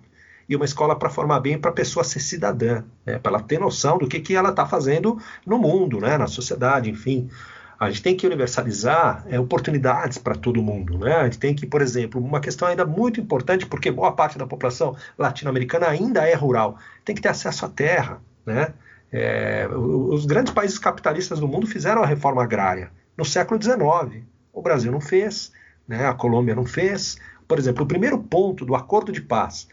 e 0.48 0.56
uma 0.56 0.66
escola 0.66 0.96
para 0.96 1.10
formar 1.10 1.40
bem 1.40 1.58
para 1.58 1.72
a 1.72 1.74
pessoa 1.74 2.04
ser 2.04 2.20
cidadã, 2.20 2.84
né? 3.06 3.20
para 3.20 3.34
ela 3.34 3.42
ter 3.42 3.60
noção 3.60 3.98
do 3.98 4.08
que, 4.08 4.20
que 4.20 4.36
ela 4.36 4.50
está 4.50 4.66
fazendo 4.66 5.18
no 5.46 5.58
mundo, 5.58 6.00
né? 6.00 6.18
na 6.18 6.28
sociedade, 6.28 6.90
enfim. 6.90 7.30
A 7.80 7.90
gente 7.90 8.02
tem 8.02 8.16
que 8.16 8.26
universalizar 8.26 9.26
é, 9.28 9.40
oportunidades 9.40 10.18
para 10.18 10.36
todo 10.36 10.62
mundo. 10.62 10.98
Né? 10.98 11.14
A 11.16 11.24
gente 11.26 11.40
tem 11.40 11.56
que, 11.56 11.66
por 11.66 11.82
exemplo, 11.82 12.24
uma 12.24 12.40
questão 12.40 12.68
ainda 12.68 12.86
muito 12.86 13.20
importante, 13.20 13.66
porque 13.66 13.92
boa 13.92 14.12
parte 14.12 14.38
da 14.38 14.48
população 14.48 14.96
latino-americana 15.18 15.88
ainda 15.88 16.28
é 16.28 16.34
rural, 16.34 16.78
tem 17.04 17.16
que 17.16 17.22
ter 17.22 17.30
acesso 17.30 17.66
à 17.66 17.70
terra. 17.70 18.22
Né? 18.46 18.74
É, 19.12 19.68
os 19.68 20.26
grandes 20.26 20.54
países 20.54 20.80
capitalistas 20.80 21.40
do 21.40 21.48
mundo 21.48 21.68
fizeram 21.68 22.04
a 22.04 22.06
reforma 22.06 22.44
agrária 22.44 22.92
no 23.18 23.26
século 23.26 23.62
XIX. 23.62 24.24
O 24.52 24.62
Brasil 24.62 24.92
não 24.92 25.02
fez, 25.02 25.52
né? 25.88 26.08
a 26.08 26.14
Colômbia 26.14 26.56
não 26.56 26.66
fez. 26.66 27.18
Por 27.48 27.60
exemplo, 27.60 27.84
o 27.84 27.88
primeiro 27.88 28.18
ponto 28.18 28.66
do 28.66 28.76
acordo 28.76 29.12
de 29.12 29.22
paz 29.22 29.68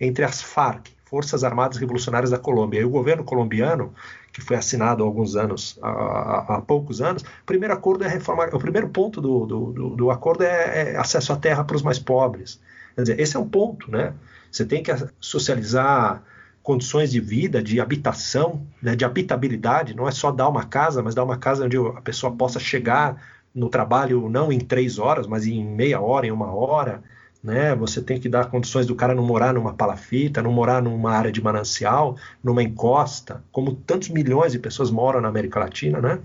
entre 0.00 0.24
as 0.24 0.42
FARC, 0.42 0.90
Forças 1.04 1.44
Armadas 1.44 1.76
Revolucionárias 1.76 2.30
da 2.30 2.38
Colômbia, 2.38 2.80
e 2.80 2.84
o 2.84 2.90
governo 2.90 3.22
colombiano, 3.22 3.94
que 4.32 4.40
foi 4.40 4.56
assinado 4.56 5.02
há 5.02 5.06
alguns 5.06 5.36
anos, 5.36 5.78
há, 5.82 6.56
há 6.56 6.60
poucos 6.62 7.02
anos, 7.02 7.22
o 7.22 7.46
primeiro 7.46 7.74
acordo 7.74 8.04
é 8.04 8.08
reforma, 8.08 8.46
o 8.52 8.58
primeiro 8.58 8.88
ponto 8.88 9.20
do, 9.20 9.44
do, 9.44 9.72
do, 9.72 9.96
do 9.96 10.10
acordo 10.10 10.42
é, 10.42 10.92
é, 10.92 10.96
acesso 10.96 11.32
à 11.32 11.36
terra 11.36 11.62
para 11.64 11.76
os 11.76 11.82
mais 11.82 11.98
pobres. 11.98 12.58
Quer 12.94 13.02
dizer, 13.02 13.20
esse 13.20 13.36
é 13.36 13.40
um 13.40 13.48
ponto, 13.48 13.90
né? 13.90 14.14
Você 14.50 14.64
tem 14.64 14.82
que 14.82 14.92
socializar 15.20 16.22
condições 16.62 17.10
de 17.10 17.20
vida, 17.20 17.62
de 17.62 17.80
habitação, 17.80 18.64
né, 18.80 18.94
de 18.94 19.04
habitabilidade, 19.04 19.96
não 19.96 20.06
é 20.06 20.12
só 20.12 20.30
dar 20.30 20.48
uma 20.48 20.64
casa, 20.64 21.02
mas 21.02 21.14
dar 21.14 21.24
uma 21.24 21.36
casa 21.36 21.64
onde 21.64 21.76
a 21.76 22.00
pessoa 22.00 22.32
possa 22.36 22.60
chegar 22.60 23.20
no 23.54 23.68
trabalho 23.68 24.28
não 24.28 24.52
em 24.52 24.60
três 24.60 24.98
horas, 24.98 25.26
mas 25.26 25.46
em 25.46 25.64
meia 25.64 26.00
hora, 26.00 26.26
em 26.26 26.30
uma 26.30 26.54
hora, 26.54 27.02
né? 27.42 27.74
Você 27.74 28.00
tem 28.00 28.20
que 28.20 28.28
dar 28.28 28.46
condições 28.50 28.86
do 28.86 28.94
cara 28.94 29.14
não 29.14 29.24
morar 29.24 29.52
numa 29.52 29.74
palafita, 29.74 30.42
não 30.42 30.52
morar 30.52 30.80
numa 30.80 31.12
área 31.12 31.32
de 31.32 31.42
manancial, 31.42 32.16
numa 32.42 32.62
encosta, 32.62 33.42
como 33.50 33.74
tantos 33.74 34.08
milhões 34.08 34.52
de 34.52 34.58
pessoas 34.58 34.90
moram 34.90 35.20
na 35.20 35.28
América 35.28 35.58
Latina, 35.58 36.00
né? 36.00 36.20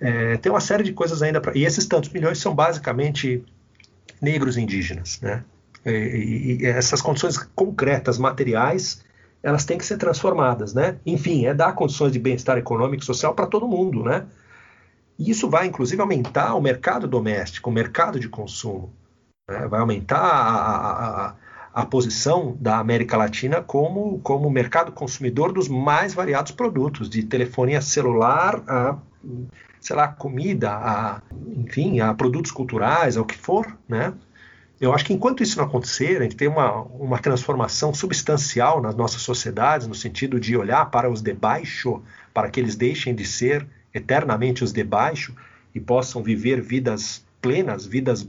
É, 0.00 0.36
tem 0.36 0.50
uma 0.50 0.60
série 0.60 0.82
de 0.82 0.92
coisas 0.92 1.22
ainda 1.22 1.40
para 1.40 1.56
e 1.56 1.64
esses 1.64 1.86
tantos 1.86 2.10
milhões 2.10 2.38
são 2.38 2.54
basicamente 2.54 3.44
negros 4.20 4.56
indígenas, 4.56 5.20
né? 5.22 5.44
E, 5.86 6.58
e, 6.60 6.66
essas 6.66 7.00
condições 7.00 7.38
concretas, 7.38 8.18
materiais, 8.18 9.02
elas 9.42 9.64
têm 9.64 9.78
que 9.78 9.84
ser 9.84 9.96
transformadas, 9.96 10.74
né? 10.74 10.96
Enfim, 11.06 11.46
é 11.46 11.54
dar 11.54 11.74
condições 11.74 12.12
de 12.12 12.18
bem-estar 12.18 12.58
econômico 12.58 13.02
e 13.02 13.06
social 13.06 13.34
para 13.34 13.46
todo 13.46 13.66
mundo, 13.66 14.02
né? 14.04 14.26
E 15.18 15.30
isso 15.30 15.48
vai, 15.48 15.66
inclusive, 15.66 16.00
aumentar 16.00 16.54
o 16.54 16.60
mercado 16.60 17.06
doméstico, 17.06 17.70
o 17.70 17.72
mercado 17.72 18.18
de 18.18 18.28
consumo. 18.28 18.92
Né? 19.52 19.66
Vai 19.68 19.80
aumentar 19.80 20.18
a, 20.18 21.28
a, 21.28 21.34
a, 21.74 21.86
posição 21.86 22.56
da 22.60 22.78
América 22.78 23.16
Latina 23.16 23.62
como, 23.62 24.18
como 24.20 24.50
mercado 24.50 24.92
consumidor 24.92 25.52
dos 25.52 25.68
mais 25.68 26.14
variados 26.14 26.52
produtos, 26.52 27.08
de 27.08 27.22
telefonia 27.22 27.80
celular 27.80 28.62
a, 28.66 28.96
sei 29.80 29.96
lá, 29.96 30.08
comida, 30.08 30.70
a, 30.72 31.22
enfim, 31.56 32.00
a 32.00 32.14
produtos 32.14 32.50
culturais, 32.50 33.16
ao 33.16 33.24
que 33.24 33.36
for, 33.36 33.66
né? 33.88 34.14
Eu 34.80 34.92
acho 34.92 35.04
que 35.04 35.12
enquanto 35.12 35.44
isso 35.44 35.58
não 35.58 35.66
acontecer, 35.66 36.18
a 36.18 36.24
gente 36.24 36.34
tem 36.34 36.48
uma, 36.48 36.82
uma 36.82 37.16
transformação 37.16 37.94
substancial 37.94 38.82
nas 38.82 38.96
nossas 38.96 39.22
sociedades, 39.22 39.86
no 39.86 39.94
sentido 39.94 40.40
de 40.40 40.56
olhar 40.56 40.90
para 40.90 41.08
os 41.08 41.22
de 41.22 41.32
baixo, 41.32 42.02
para 42.34 42.50
que 42.50 42.58
eles 42.58 42.74
deixem 42.74 43.14
de 43.14 43.24
ser 43.24 43.64
eternamente 43.94 44.64
os 44.64 44.72
de 44.72 44.82
baixo 44.82 45.36
e 45.72 45.78
possam 45.78 46.20
viver 46.20 46.60
vidas 46.60 47.24
plenas, 47.40 47.86
vidas, 47.86 48.28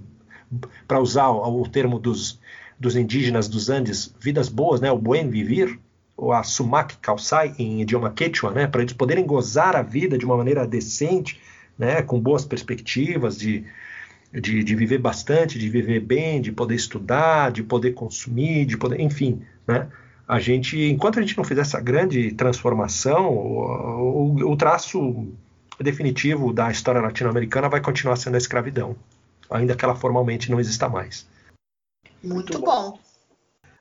para 0.87 0.99
usar 0.99 1.29
o, 1.29 1.61
o 1.61 1.67
termo 1.67 1.99
dos, 1.99 2.39
dos 2.79 2.95
indígenas 2.95 3.47
dos 3.47 3.69
Andes, 3.69 4.13
vidas 4.19 4.49
boas, 4.49 4.81
né, 4.81 4.91
o 4.91 4.97
buen 4.97 5.29
vivir, 5.29 5.79
ou 6.15 6.31
a 6.31 6.43
sumac 6.43 6.97
calçai 6.97 7.53
em 7.57 7.81
idioma 7.81 8.11
quechua, 8.11 8.51
né, 8.51 8.67
para 8.67 8.81
eles 8.81 8.93
poderem 8.93 9.25
gozar 9.25 9.75
a 9.75 9.81
vida 9.81 10.17
de 10.17 10.25
uma 10.25 10.37
maneira 10.37 10.67
decente, 10.67 11.39
né, 11.77 12.01
com 12.01 12.19
boas 12.19 12.45
perspectivas 12.45 13.37
de, 13.37 13.65
de, 14.31 14.63
de, 14.63 14.75
viver 14.75 14.99
bastante, 14.99 15.57
de 15.57 15.69
viver 15.69 15.99
bem, 15.99 16.41
de 16.41 16.51
poder 16.51 16.75
estudar, 16.75 17.51
de 17.51 17.63
poder 17.63 17.93
consumir, 17.93 18.65
de 18.65 18.77
poder, 18.77 18.99
enfim, 18.99 19.41
né, 19.67 19.87
a 20.27 20.39
gente, 20.39 20.77
enquanto 20.77 21.19
a 21.19 21.21
gente 21.21 21.37
não 21.37 21.43
fizer 21.43 21.61
essa 21.61 21.79
grande 21.79 22.31
transformação, 22.33 23.29
o, 23.29 24.35
o, 24.39 24.51
o 24.51 24.57
traço 24.57 25.27
definitivo 25.79 26.53
da 26.53 26.71
história 26.71 27.01
latino-americana 27.01 27.67
vai 27.67 27.81
continuar 27.81 28.15
sendo 28.15 28.35
a 28.35 28.37
escravidão, 28.37 28.95
ainda 29.53 29.75
que 29.75 29.85
ela 29.85 29.95
formalmente 29.95 30.49
não 30.49 30.59
exista 30.59 30.89
mais. 30.89 31.27
Muito, 32.23 32.53
Muito 32.53 32.59
bom. 32.59 32.91
bom. 32.91 32.99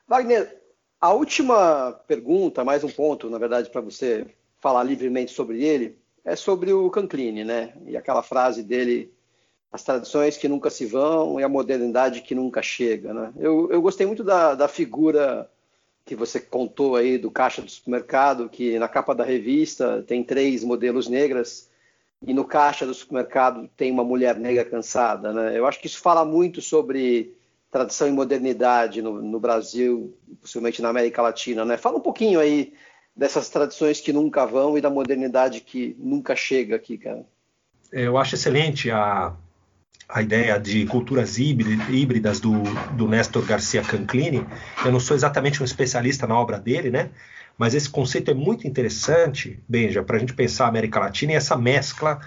Wagner, 0.07 0.61
a 1.01 1.11
última 1.13 1.91
pergunta, 2.07 2.63
mais 2.63 2.83
um 2.83 2.89
ponto, 2.89 3.29
na 3.29 3.37
verdade, 3.37 3.69
para 3.69 3.81
você 3.81 4.25
falar 4.59 4.83
livremente 4.83 5.31
sobre 5.31 5.63
ele, 5.63 5.97
é 6.23 6.35
sobre 6.35 6.71
o 6.71 6.89
Canclini, 6.89 7.43
né? 7.43 7.73
E 7.85 7.97
aquela 7.97 8.23
frase 8.23 8.63
dele, 8.63 9.11
as 9.71 9.83
tradições 9.83 10.37
que 10.37 10.47
nunca 10.47 10.69
se 10.69 10.85
vão 10.85 11.39
e 11.39 11.43
a 11.43 11.49
modernidade 11.49 12.21
que 12.21 12.35
nunca 12.35 12.61
chega, 12.61 13.13
né? 13.13 13.33
Eu, 13.37 13.69
eu 13.71 13.81
gostei 13.81 14.05
muito 14.05 14.23
da, 14.23 14.55
da 14.55 14.67
figura 14.67 15.49
que 16.05 16.15
você 16.15 16.39
contou 16.39 16.95
aí 16.95 17.17
do 17.17 17.31
caixa 17.31 17.61
do 17.61 17.71
supermercado, 17.71 18.49
que 18.49 18.77
na 18.77 18.87
capa 18.87 19.15
da 19.15 19.23
revista 19.23 20.03
tem 20.03 20.23
três 20.23 20.63
modelos 20.63 21.07
negras 21.07 21.69
e 22.25 22.33
no 22.33 22.45
caixa 22.45 22.85
do 22.85 22.93
supermercado 22.93 23.69
tem 23.75 23.91
uma 23.91 24.03
mulher 24.03 24.37
negra 24.37 24.63
cansada, 24.63 25.33
né? 25.33 25.57
Eu 25.57 25.67
acho 25.67 25.79
que 25.79 25.87
isso 25.87 25.99
fala 25.99 26.23
muito 26.23 26.61
sobre 26.61 27.35
tradição 27.69 28.07
e 28.07 28.11
modernidade 28.11 29.01
no, 29.01 29.21
no 29.21 29.39
Brasil, 29.39 30.15
possivelmente 30.39 30.81
na 30.81 30.89
América 30.89 31.21
Latina, 31.21 31.65
né? 31.65 31.75
Fala 31.75 31.97
um 31.97 32.01
pouquinho 32.01 32.39
aí 32.39 32.73
dessas 33.15 33.49
tradições 33.49 33.99
que 33.99 34.13
nunca 34.13 34.45
vão 34.45 34.77
e 34.77 34.81
da 34.81 34.89
modernidade 34.89 35.61
que 35.61 35.95
nunca 35.99 36.35
chega 36.35 36.75
aqui, 36.75 36.97
cara. 36.97 37.25
Eu 37.91 38.17
acho 38.17 38.35
excelente 38.35 38.89
a, 38.89 39.33
a 40.07 40.21
ideia 40.21 40.59
de 40.59 40.85
culturas 40.85 41.37
híbridas 41.37 42.39
do, 42.39 42.53
do 42.95 43.07
Néstor 43.07 43.45
Garcia 43.45 43.81
Canclini. 43.81 44.45
Eu 44.83 44.91
não 44.91 44.99
sou 44.99 45.15
exatamente 45.15 45.61
um 45.61 45.65
especialista 45.65 46.25
na 46.25 46.39
obra 46.39 46.59
dele, 46.59 46.89
né? 46.89 47.09
Mas 47.57 47.73
esse 47.73 47.89
conceito 47.89 48.31
é 48.31 48.33
muito 48.33 48.67
interessante, 48.67 49.59
Benja, 49.67 50.03
para 50.03 50.17
a 50.17 50.19
gente 50.19 50.33
pensar 50.33 50.65
a 50.65 50.69
América 50.69 50.99
Latina 50.99 51.33
e 51.33 51.35
essa 51.35 51.55
mescla 51.55 52.19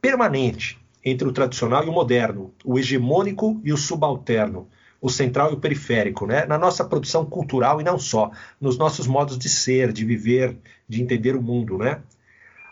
permanente 0.00 0.78
entre 1.04 1.26
o 1.26 1.32
tradicional 1.32 1.84
e 1.84 1.88
o 1.88 1.92
moderno, 1.92 2.52
o 2.64 2.78
hegemônico 2.78 3.60
e 3.64 3.72
o 3.72 3.76
subalterno, 3.76 4.68
o 5.00 5.10
central 5.10 5.50
e 5.50 5.54
o 5.54 5.58
periférico, 5.58 6.26
né? 6.26 6.46
na 6.46 6.56
nossa 6.56 6.84
produção 6.84 7.24
cultural 7.26 7.80
e 7.80 7.84
não 7.84 7.98
só, 7.98 8.30
nos 8.60 8.78
nossos 8.78 9.06
modos 9.06 9.36
de 9.36 9.48
ser, 9.48 9.92
de 9.92 10.04
viver, 10.04 10.56
de 10.88 11.02
entender 11.02 11.34
o 11.34 11.42
mundo. 11.42 11.76
Né? 11.78 12.00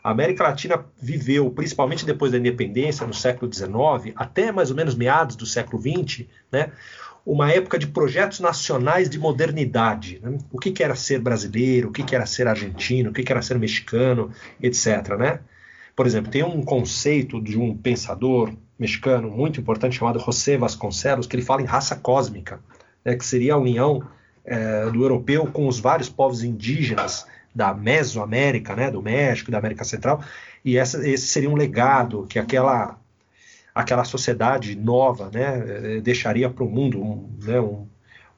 A 0.03 0.11
América 0.11 0.45
Latina 0.45 0.85
viveu, 1.01 1.51
principalmente 1.51 2.07
depois 2.07 2.31
da 2.31 2.39
independência, 2.39 3.07
no 3.07 3.13
século 3.13 3.53
XIX, 3.53 4.15
até 4.15 4.53
mais 4.53 4.71
ou 4.71 4.77
menos 4.77 4.95
meados 4.95 5.35
do 5.35 5.45
século 5.45 5.83
XX, 5.83 6.27
né, 6.53 6.73
uma 7.25 7.51
época 7.51 7.79
de 7.79 7.87
projetos 7.87 8.41
nacionais 8.41 9.09
de 9.09 9.19
modernidade. 9.19 10.21
Né? 10.23 10.39
O 10.51 10.59
que, 10.59 10.71
que, 10.71 10.83
era 10.83 10.95
ser 10.95 11.21
brasileiro, 11.21 11.89
o 11.89 11.93
que, 11.93 12.03
que 12.03 12.15
era 12.15 12.27
ser 12.27 12.49
argentino, 12.49 13.11
o 13.11 13.13
que, 13.13 13.23
que, 13.23 13.33
era 13.33 13.43
ser 13.43 13.59
mexicano, 13.59 14.31
etc. 14.61 15.17
Né? 15.19 15.41
Por 15.95 16.07
exemplo, 16.07 16.31
tem 16.31 16.43
um 16.43 16.63
conceito 16.63 17.41
de 17.41 17.59
um 17.59 17.77
pensador 17.77 18.53
mexicano 18.79 19.31
muito 19.31 19.61
importante 19.61 19.99
chamado 19.99 20.19
José 20.19 20.57
Vasconcelos, 20.57 21.27
que 21.27 21.37
ele 21.37 21.43
fala 21.43 21.61
em 21.61 21.67
raça 21.67 21.95
cósmica, 21.95 22.61
né, 23.05 23.15
que 23.15 23.25
seria 23.25 23.55
a 23.55 23.59
união 23.59 24.03
é, 24.43 24.87
do 24.87 25.03
europeu 25.03 25.47
com 25.47 25.69
os 25.69 25.79
vários 25.79 26.09
povos 26.09 26.43
indígenas 26.43 27.27
da 27.55 27.75
Mesoamérica, 27.75 28.75
né, 28.75 28.91
do 28.91 29.03
México, 29.03 29.51
da 29.51 29.59
América 29.59 29.85
Central, 29.85 30.23
e 30.65 30.79
essa, 30.79 31.07
esse 31.07 31.27
seria 31.27 31.51
um 31.51 31.57
legado 31.57 32.27
que 32.29 32.39
aquela 32.39 32.99
aquela 33.75 34.05
sociedade 34.05 34.75
nova, 34.77 35.31
né, 35.33 35.97
eh, 35.97 36.01
deixaria 36.01 36.51
para 36.51 36.65
o 36.65 36.69
mundo, 36.69 37.03
um, 37.03 37.29
né, 37.43 37.61
um, 37.61 37.87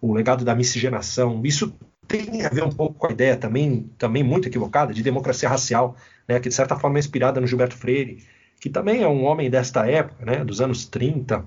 o 0.00 0.12
legado 0.12 0.44
da 0.44 0.54
miscigenação. 0.54 1.40
Isso 1.44 1.74
tem 2.06 2.44
a 2.44 2.48
ver 2.48 2.64
um 2.64 2.70
pouco 2.70 2.94
com 2.94 3.06
a 3.06 3.12
ideia 3.12 3.36
também, 3.36 3.90
também 3.98 4.22
muito 4.22 4.48
equivocada 4.48 4.92
de 4.92 5.02
democracia 5.02 5.48
racial, 5.48 5.96
né, 6.28 6.38
que 6.40 6.48
de 6.48 6.54
certa 6.54 6.76
forma 6.76 6.98
é 6.98 7.00
inspirada 7.00 7.40
no 7.40 7.46
Gilberto 7.46 7.76
Freire, 7.76 8.24
que 8.60 8.68
também 8.68 9.02
é 9.02 9.09
um 9.09 9.24
homem 9.24 9.50
desta 9.50 9.86
época, 9.88 10.24
né, 10.24 10.44
dos 10.44 10.60
anos 10.60 10.86
30, 10.86 11.44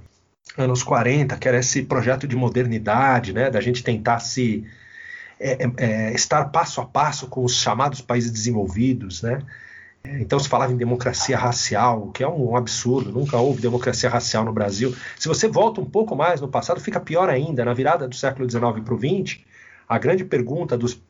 anos 0.58 0.84
40, 0.84 1.38
que 1.38 1.48
era 1.48 1.58
esse 1.60 1.84
projeto 1.84 2.28
de 2.28 2.36
modernidade, 2.36 3.34
né, 3.34 3.50
da 3.50 3.62
gente 3.62 3.84
tentar 3.84 4.20
se 4.20 4.66
é, 5.40 5.58
é, 5.78 6.14
estar 6.14 6.46
passo 6.46 6.82
a 6.82 6.86
passo 6.86 7.28
com 7.28 7.44
os 7.44 7.56
chamados 7.56 8.02
países 8.02 8.32
desenvolvidos, 8.32 9.22
né? 9.22 9.40
Então 10.20 10.40
se 10.40 10.48
falava 10.48 10.72
em 10.72 10.78
democracia 10.78 11.38
racial, 11.38 12.12
que 12.12 12.24
é 12.24 12.28
um 12.28 12.56
absurdo, 12.56 13.12
nunca 13.12 13.38
houve 13.38 13.62
democracia 13.62 14.10
racial 14.10 14.46
no 14.46 14.54
Brasil. 14.54 14.96
Se 15.18 15.28
você 15.28 15.48
volta 15.48 15.82
um 15.82 15.86
pouco 15.86 16.16
mais 16.16 16.42
no 16.42 16.48
passado, 16.48 16.80
fica 16.80 17.00
pior 17.00 17.30
ainda. 17.30 17.66
Na 17.66 17.74
virada 17.74 18.08
do 18.08 18.16
século 18.16 18.50
XIX 18.50 18.84
para 18.84 18.94
o 18.94 18.98
XX, 18.98 19.40
a 19.88 19.98
grande 19.98 20.24
pergunta 20.24 20.78
dos 20.78 21.02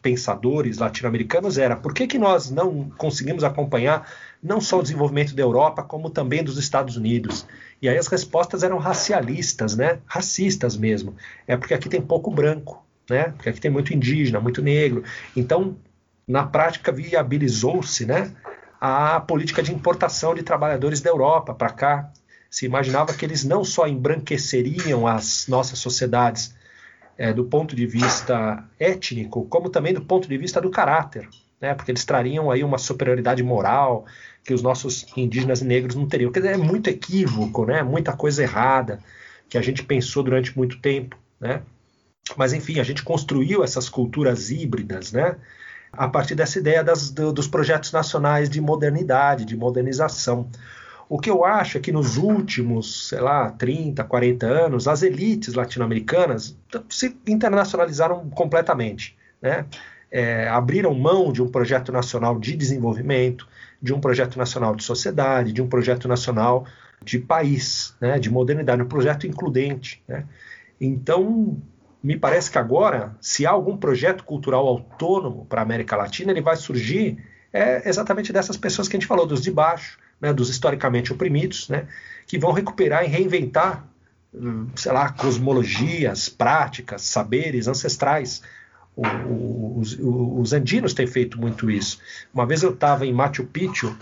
pensadores 0.00 0.78
latino-americanos 0.78 1.58
era 1.58 1.76
por 1.76 1.92
que, 1.92 2.06
que 2.06 2.18
nós 2.18 2.50
não 2.50 2.88
conseguimos 2.96 3.44
acompanhar 3.44 4.10
não 4.42 4.58
só 4.58 4.78
o 4.78 4.82
desenvolvimento 4.82 5.34
da 5.34 5.42
Europa, 5.42 5.82
como 5.82 6.08
também 6.08 6.42
dos 6.42 6.56
Estados 6.56 6.96
Unidos? 6.96 7.46
E 7.82 7.88
aí 7.88 7.98
as 7.98 8.06
respostas 8.06 8.62
eram 8.62 8.78
racialistas, 8.78 9.76
né? 9.76 9.98
racistas 10.06 10.76
mesmo. 10.76 11.14
É 11.46 11.56
porque 11.56 11.74
aqui 11.74 11.88
tem 11.88 12.00
pouco 12.00 12.30
branco 12.30 12.86
né? 13.08 13.32
Porque 13.36 13.48
aqui 13.48 13.60
tem 13.60 13.70
muito 13.70 13.94
indígena, 13.94 14.40
muito 14.40 14.62
negro. 14.62 15.04
Então, 15.36 15.76
na 16.26 16.44
prática, 16.44 16.90
viabilizou-se, 16.90 18.04
né? 18.04 18.32
A 18.80 19.20
política 19.20 19.62
de 19.62 19.72
importação 19.72 20.34
de 20.34 20.42
trabalhadores 20.42 21.00
da 21.00 21.10
Europa 21.10 21.54
para 21.54 21.70
cá. 21.70 22.12
Se 22.50 22.66
imaginava 22.66 23.14
que 23.14 23.24
eles 23.24 23.44
não 23.44 23.64
só 23.64 23.86
embranqueceriam 23.86 25.06
as 25.06 25.46
nossas 25.46 25.78
sociedades 25.78 26.54
é, 27.16 27.32
do 27.32 27.44
ponto 27.44 27.74
de 27.74 27.86
vista 27.86 28.62
étnico, 28.78 29.46
como 29.46 29.70
também 29.70 29.94
do 29.94 30.02
ponto 30.02 30.28
de 30.28 30.36
vista 30.36 30.60
do 30.60 30.70
caráter, 30.70 31.28
né? 31.60 31.74
Porque 31.74 31.90
eles 31.90 32.04
trariam 32.04 32.50
aí 32.50 32.62
uma 32.62 32.78
superioridade 32.78 33.42
moral 33.42 34.04
que 34.44 34.52
os 34.52 34.62
nossos 34.62 35.06
indígenas 35.16 35.60
e 35.60 35.64
negros 35.64 35.96
não 35.96 36.06
teriam. 36.06 36.30
Quer 36.30 36.40
dizer, 36.40 36.54
é 36.54 36.58
muito 36.58 36.88
equívoco, 36.88 37.64
né? 37.64 37.82
Muita 37.82 38.12
coisa 38.12 38.42
errada 38.42 39.00
que 39.48 39.56
a 39.56 39.62
gente 39.62 39.82
pensou 39.82 40.22
durante 40.22 40.56
muito 40.56 40.80
tempo, 40.80 41.16
né? 41.40 41.62
Mas, 42.36 42.52
enfim, 42.52 42.80
a 42.80 42.84
gente 42.84 43.02
construiu 43.02 43.62
essas 43.62 43.88
culturas 43.88 44.50
híbridas, 44.50 45.12
né? 45.12 45.36
A 45.96 46.08
partir 46.08 46.34
dessa 46.34 46.58
ideia 46.58 46.82
das, 46.82 47.10
do, 47.10 47.32
dos 47.32 47.48
projetos 47.48 47.92
nacionais 47.92 48.48
de 48.48 48.60
modernidade, 48.60 49.44
de 49.44 49.56
modernização. 49.56 50.48
O 51.08 51.18
que 51.18 51.30
eu 51.30 51.44
acho 51.44 51.78
é 51.78 51.80
que 51.80 51.92
nos 51.92 52.16
últimos, 52.16 53.08
sei 53.08 53.20
lá, 53.20 53.50
30, 53.50 54.02
40 54.02 54.46
anos, 54.46 54.88
as 54.88 55.02
elites 55.02 55.54
latino-americanas 55.54 56.56
se 56.88 57.16
internacionalizaram 57.26 58.28
completamente, 58.30 59.16
né? 59.40 59.66
É, 60.10 60.48
abriram 60.48 60.94
mão 60.94 61.32
de 61.32 61.42
um 61.42 61.48
projeto 61.48 61.92
nacional 61.92 62.38
de 62.38 62.56
desenvolvimento, 62.56 63.46
de 63.82 63.92
um 63.92 64.00
projeto 64.00 64.38
nacional 64.38 64.74
de 64.74 64.84
sociedade, 64.84 65.52
de 65.52 65.60
um 65.60 65.68
projeto 65.68 66.08
nacional 66.08 66.66
de 67.02 67.18
país, 67.18 67.94
né? 68.00 68.18
de 68.18 68.30
modernidade, 68.30 68.82
um 68.82 68.88
projeto 68.88 69.26
includente. 69.26 70.02
Né? 70.08 70.24
Então, 70.80 71.56
me 72.06 72.16
parece 72.16 72.48
que 72.48 72.56
agora, 72.56 73.16
se 73.20 73.44
há 73.44 73.50
algum 73.50 73.76
projeto 73.76 74.22
cultural 74.22 74.64
autônomo 74.64 75.44
para 75.46 75.60
a 75.60 75.64
América 75.64 75.96
Latina, 75.96 76.30
ele 76.30 76.40
vai 76.40 76.54
surgir 76.54 77.18
é, 77.52 77.88
exatamente 77.88 78.32
dessas 78.32 78.56
pessoas 78.56 78.86
que 78.86 78.96
a 78.96 79.00
gente 79.00 79.08
falou, 79.08 79.26
dos 79.26 79.42
de 79.42 79.50
baixo, 79.50 79.98
né, 80.20 80.32
dos 80.32 80.48
historicamente 80.48 81.12
oprimidos, 81.12 81.68
né, 81.68 81.88
que 82.24 82.38
vão 82.38 82.52
recuperar 82.52 83.02
e 83.02 83.08
reinventar, 83.08 83.84
hum, 84.32 84.68
sei 84.76 84.92
lá, 84.92 85.10
cosmologias, 85.10 86.28
práticas, 86.28 87.02
saberes 87.02 87.66
ancestrais. 87.66 88.40
O, 88.94 89.04
o, 89.04 89.78
os, 89.80 89.98
os, 89.98 90.52
andinos 90.52 90.94
têm 90.94 91.08
feito 91.08 91.40
muito 91.40 91.68
isso. 91.68 91.98
Uma 92.32 92.46
vez 92.46 92.62
eu 92.62 92.70
estava 92.70 93.04
em 93.04 93.12
Machu 93.12 93.44
Picchu 93.44 93.98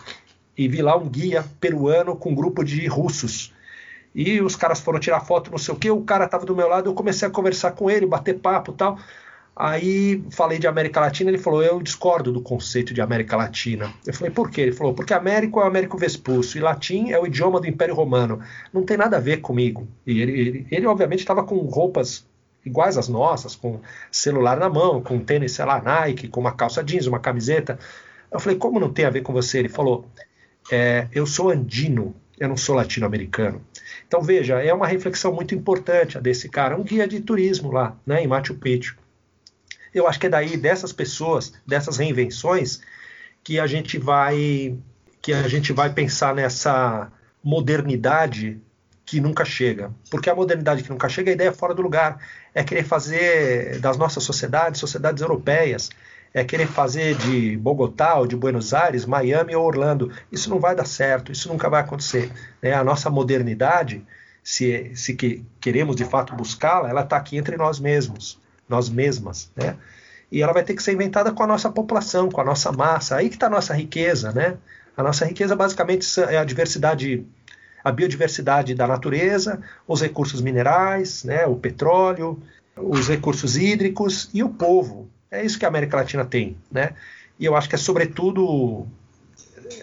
e 0.59 0.68
vi 0.68 0.82
lá 0.82 0.94
um 0.94 1.09
guia 1.09 1.43
peruano 1.59 2.14
com 2.14 2.32
um 2.32 2.35
grupo 2.35 2.62
de 2.62 2.86
russos 2.86 3.51
e 4.15 4.41
os 4.41 4.55
caras 4.55 4.81
foram 4.81 5.01
tirar 5.01 5.20
foto, 5.20 5.51
não 5.51 5.59
sei 5.59 5.74
o 5.74 5.77
que, 5.77 5.91
o 5.91 6.03
cara 6.03 6.27
estava 6.27 6.47
do 6.47 6.55
meu 6.55 6.69
lado, 6.69 6.89
eu 6.89 6.95
comecei 6.95 7.27
a 7.27 7.31
conversar 7.31 7.73
com 7.73 7.91
ele, 7.91 8.07
bater 8.07 8.39
papo 8.39 8.73
tal. 8.73 8.99
Aí 9.57 10.24
falei 10.31 10.59
de 10.59 10.66
América 10.66 11.01
Latina, 11.01 11.31
ele 11.31 11.39
falou: 11.39 11.62
Eu 11.62 11.81
discordo 11.81 12.32
do 12.32 12.41
conceito 12.41 12.93
de 12.93 13.01
América 13.01 13.36
Latina. 13.36 13.93
Eu 14.05 14.12
falei: 14.12 14.32
Por 14.32 14.51
quê? 14.51 14.62
Ele 14.62 14.73
falou: 14.73 14.95
Porque 14.95 15.15
Américo 15.15 15.61
é 15.61 15.65
o 15.65 15.66
Américo 15.66 15.97
Vespúcio 15.97 16.59
e 16.59 16.61
latim 16.61 17.11
é 17.12 17.20
o 17.20 17.27
idioma 17.27 17.61
do 17.61 17.69
Império 17.69 17.95
Romano. 17.95 18.41
Não 18.73 18.82
tem 18.82 18.97
nada 18.97 19.16
a 19.16 19.20
ver 19.20 19.36
comigo. 19.36 19.86
E 20.05 20.20
ele, 20.20 20.41
ele, 20.41 20.66
ele 20.73 20.86
obviamente, 20.86 21.20
estava 21.20 21.45
com 21.45 21.57
roupas 21.59 22.27
iguais 22.66 22.99
às 22.99 23.09
nossas, 23.09 23.55
com 23.55 23.81
celular 24.11 24.57
na 24.57 24.69
mão, 24.69 25.01
com 25.01 25.20
tênis, 25.20 25.53
sei 25.53 25.65
lá, 25.65 25.81
Nike, 25.81 26.27
com 26.27 26.41
uma 26.41 26.53
calça 26.53 26.82
jeans, 26.82 27.07
uma 27.07 27.20
camiseta. 27.20 27.78
Eu 28.32 28.41
falei: 28.41 28.59
Como 28.59 28.81
não 28.81 28.93
tem 28.93 29.05
a 29.05 29.11
ver 29.11 29.23
com 29.23 29.32
você? 29.32 29.61
Ele 29.61 29.69
falou: 29.69 30.05
é, 30.69 31.07
Eu 31.12 31.27
sou 31.27 31.51
andino, 31.51 32.12
eu 32.39 32.48
não 32.48 32.56
sou 32.56 32.74
latino-americano. 32.74 33.65
Então 34.06 34.20
veja, 34.23 34.62
é 34.62 34.73
uma 34.73 34.86
reflexão 34.86 35.32
muito 35.32 35.55
importante 35.55 36.19
a 36.19 36.20
desse 36.20 36.48
cara, 36.48 36.77
um 36.77 36.82
guia 36.82 37.06
de 37.06 37.20
turismo 37.20 37.70
lá, 37.70 37.97
né, 38.06 38.23
em 38.23 38.27
Machu 38.27 38.55
Picchu. 38.55 38.97
Eu 39.93 40.09
acho 40.09 40.19
que 40.19 40.27
é 40.27 40.31
daí 40.31 40.56
dessas 40.56 40.93
pessoas, 40.93 41.52
dessas 41.66 41.98
reinvenções, 41.98 42.81
que 43.43 43.61
a 43.61 43.66
gente 43.66 43.98
vai 43.98 44.77
que 45.23 45.32
a 45.32 45.48
gente 45.48 45.73
vai 45.73 45.90
pensar 45.90 46.35
nessa 46.35 47.11
modernidade 47.43 48.61
que 49.06 49.20
nunca 49.20 49.44
chega. 49.44 49.90
Porque 50.11 50.28
a 50.28 50.35
modernidade 50.35 50.82
que 50.82 50.90
nunca 50.90 51.09
chega, 51.09 51.31
a 51.31 51.35
ideia 51.35 51.48
é 51.48 51.52
fora 51.52 51.74
do 51.74 51.81
lugar. 51.81 52.19
É 52.55 52.62
querer 52.62 52.85
fazer 52.85 53.78
das 53.81 53.97
nossas 53.97 54.23
sociedades, 54.23 54.81
sociedades 54.81 55.23
europeias, 55.23 55.90
é 56.35 56.43
querer 56.43 56.66
fazer 56.66 57.15
de 57.15 57.56
Bogotá 57.56 58.16
ou 58.16 58.27
de 58.27 58.35
Buenos 58.35 58.74
Aires, 58.74 59.06
Miami 59.06 59.55
ou 59.55 59.65
Orlando. 59.65 60.11
Isso 60.32 60.51
não 60.51 60.59
vai 60.59 60.74
dar 60.74 60.85
certo, 60.85 61.31
isso 61.31 61.48
nunca 61.48 61.70
vai 61.70 61.81
acontecer. 61.81 62.28
Né? 62.61 62.73
A 62.73 62.82
nossa 62.82 63.09
modernidade, 63.09 64.05
se, 64.43 64.90
se 64.97 65.15
que, 65.15 65.44
queremos 65.61 65.94
de 65.94 66.05
fato 66.05 66.35
buscá-la, 66.35 66.90
ela 66.90 67.02
está 67.02 67.16
aqui 67.16 67.36
entre 67.36 67.56
nós 67.56 67.78
mesmos, 67.78 68.40
nós 68.69 68.90
mesmas. 68.90 69.52
Né? 69.55 69.77
E 70.31 70.43
ela 70.43 70.52
vai 70.52 70.65
ter 70.65 70.74
que 70.74 70.82
ser 70.82 70.93
inventada 70.93 71.31
com 71.31 71.44
a 71.44 71.47
nossa 71.47 71.70
população, 71.70 72.28
com 72.28 72.40
a 72.40 72.44
nossa 72.44 72.73
massa. 72.73 73.15
Aí 73.15 73.28
que 73.28 73.36
está 73.36 73.47
a 73.47 73.51
nossa 73.51 73.73
riqueza. 73.73 74.32
Né? 74.32 74.56
A 74.97 75.05
nossa 75.05 75.24
riqueza 75.24 75.55
basicamente 75.55 76.05
é 76.20 76.39
a 76.39 76.44
diversidade 76.44 77.24
a 77.85 77.93
biodiversidade 77.93 78.74
da 78.74 78.86
natureza, 78.86 79.61
os 79.86 80.01
recursos 80.01 80.40
minerais, 80.40 81.23
né, 81.23 81.47
o 81.47 81.55
petróleo, 81.55 82.43
os 82.74 83.09
recursos 83.09 83.59
hídricos 83.59 84.31
e 84.32 84.43
o 84.43 84.48
povo. 84.48 85.11
É 85.35 85.44
isso 85.44 85.59
que 85.59 85.65
a 85.65 85.69
América 85.69 85.97
Latina 85.97 86.24
tem, 86.24 86.56
né? 86.70 86.94
E 87.39 87.44
eu 87.44 87.56
acho 87.56 87.69
que 87.69 87.74
é 87.74 87.78
sobretudo 87.78 88.86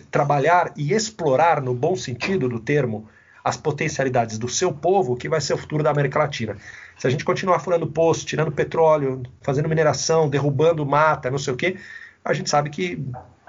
trabalhar 0.09 0.71
e 0.77 0.93
explorar 0.93 1.61
no 1.61 1.73
bom 1.73 1.95
sentido 1.95 2.47
do 2.47 2.59
termo 2.59 3.07
as 3.43 3.57
potencialidades 3.57 4.37
do 4.37 4.47
seu 4.47 4.71
povo 4.71 5.15
que 5.15 5.27
vai 5.27 5.41
ser 5.41 5.53
o 5.53 5.57
futuro 5.57 5.83
da 5.83 5.89
América 5.89 6.19
Latina. 6.19 6.55
Se 6.97 7.07
a 7.07 7.09
gente 7.09 7.25
continuar 7.25 7.59
furando 7.59 7.87
poço, 7.87 8.25
tirando 8.25 8.51
petróleo, 8.51 9.23
fazendo 9.41 9.67
mineração, 9.67 10.29
derrubando 10.29 10.85
mata, 10.85 11.29
não 11.29 11.39
sei 11.39 11.53
o 11.53 11.57
quê, 11.57 11.77
a 12.23 12.33
gente 12.33 12.49
sabe 12.49 12.69
que 12.69 13.03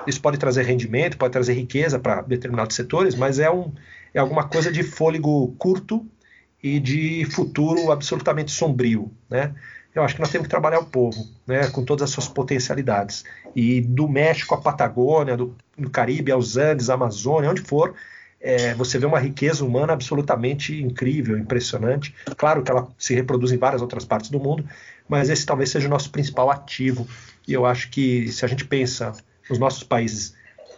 isso 0.07 0.21
pode 0.21 0.39
trazer 0.39 0.65
rendimento, 0.65 1.17
pode 1.19 1.33
trazer 1.33 1.53
riqueza 1.53 1.99
para 1.99 2.23
determinados 2.23 2.75
setores, 2.75 3.15
mas 3.15 3.39
é, 3.39 3.51
um, 3.51 3.71
é 4.13 4.19
alguma 4.19 4.49
coisa 4.49 4.73
de 4.73 4.83
fôlego 4.83 5.55
curto 5.59 6.05
e 6.63 6.81
de 6.81 7.25
futuro 7.27 7.93
absolutamente 7.93 8.51
sombrio, 8.51 9.13
né? 9.29 9.55
Eu 9.95 10.03
acho 10.03 10.15
que 10.15 10.21
nós 10.21 10.31
temos 10.31 10.47
que 10.47 10.51
trabalhar 10.51 10.79
o 10.79 10.87
povo, 10.87 11.27
né, 11.47 11.69
com 11.69 11.85
todas 11.85 12.05
as 12.05 12.11
suas 12.11 12.29
potencialidades. 12.29 13.25
E 13.55 13.81
do 13.81 14.09
México 14.09 14.55
à 14.55 14.61
Patagônia, 14.61 15.37
do, 15.37 15.55
do 15.77 15.91
Caribe 15.91 16.33
aos 16.33 16.57
Andes, 16.57 16.89
à 16.89 16.95
Amazônia, 16.95 17.51
onde 17.51 17.61
for, 17.61 17.95
é, 18.41 18.75
você 18.75 18.99
vê 18.99 19.07
uma 19.07 19.21
riqueza 19.21 19.65
humana 19.65 19.93
absolutamente 19.93 20.83
incrível, 20.83 21.39
impressionante. 21.39 22.15
Claro 22.37 22.63
que 22.63 22.71
ela 22.71 22.89
se 22.99 23.15
reproduz 23.15 23.53
em 23.53 23.59
várias 23.59 23.83
outras 23.83 24.05
partes 24.05 24.31
do 24.31 24.41
mundo, 24.41 24.65
mas 25.09 25.29
esse 25.29 25.45
talvez 25.45 25.71
seja 25.71 25.87
o 25.87 25.91
nosso 25.91 26.11
principal 26.11 26.51
ativo. 26.51 27.07
E 27.47 27.53
eu 27.53 27.67
acho 27.67 27.91
que 27.91 28.29
se 28.33 28.45
a 28.45 28.49
gente 28.49 28.65
pensa 28.65 29.13
nos 29.49 29.59
nossos 29.59 29.83
países 29.83 30.35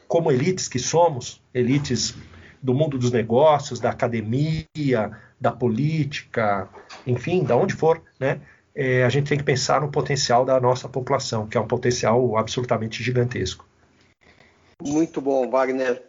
como 0.09 0.31
elites 0.31 0.69
que 0.69 0.79
somos, 0.79 1.41
elites 1.53 2.15
do 2.63 2.75
mundo 2.75 2.99
dos 2.99 3.13
negócios, 3.13 3.79
da 3.79 3.91
academia, 3.91 5.13
da 5.41 5.53
política, 5.53 6.69
enfim, 7.07 7.45
da 7.45 7.57
onde 7.57 7.75
for, 7.75 8.03
né? 8.19 8.41
É, 8.75 9.05
a 9.05 9.09
gente 9.09 9.29
tem 9.29 9.39
que 9.39 9.45
pensar 9.45 9.81
no 9.81 9.91
potencial 9.91 10.45
da 10.45 10.61
nossa 10.61 10.89
população, 10.89 11.47
que 11.47 11.57
é 11.57 11.61
um 11.61 11.67
potencial 11.67 12.37
absolutamente 12.37 13.03
gigantesco. 13.03 13.67
Muito 14.83 15.21
bom, 15.21 15.49
Wagner. 15.49 16.03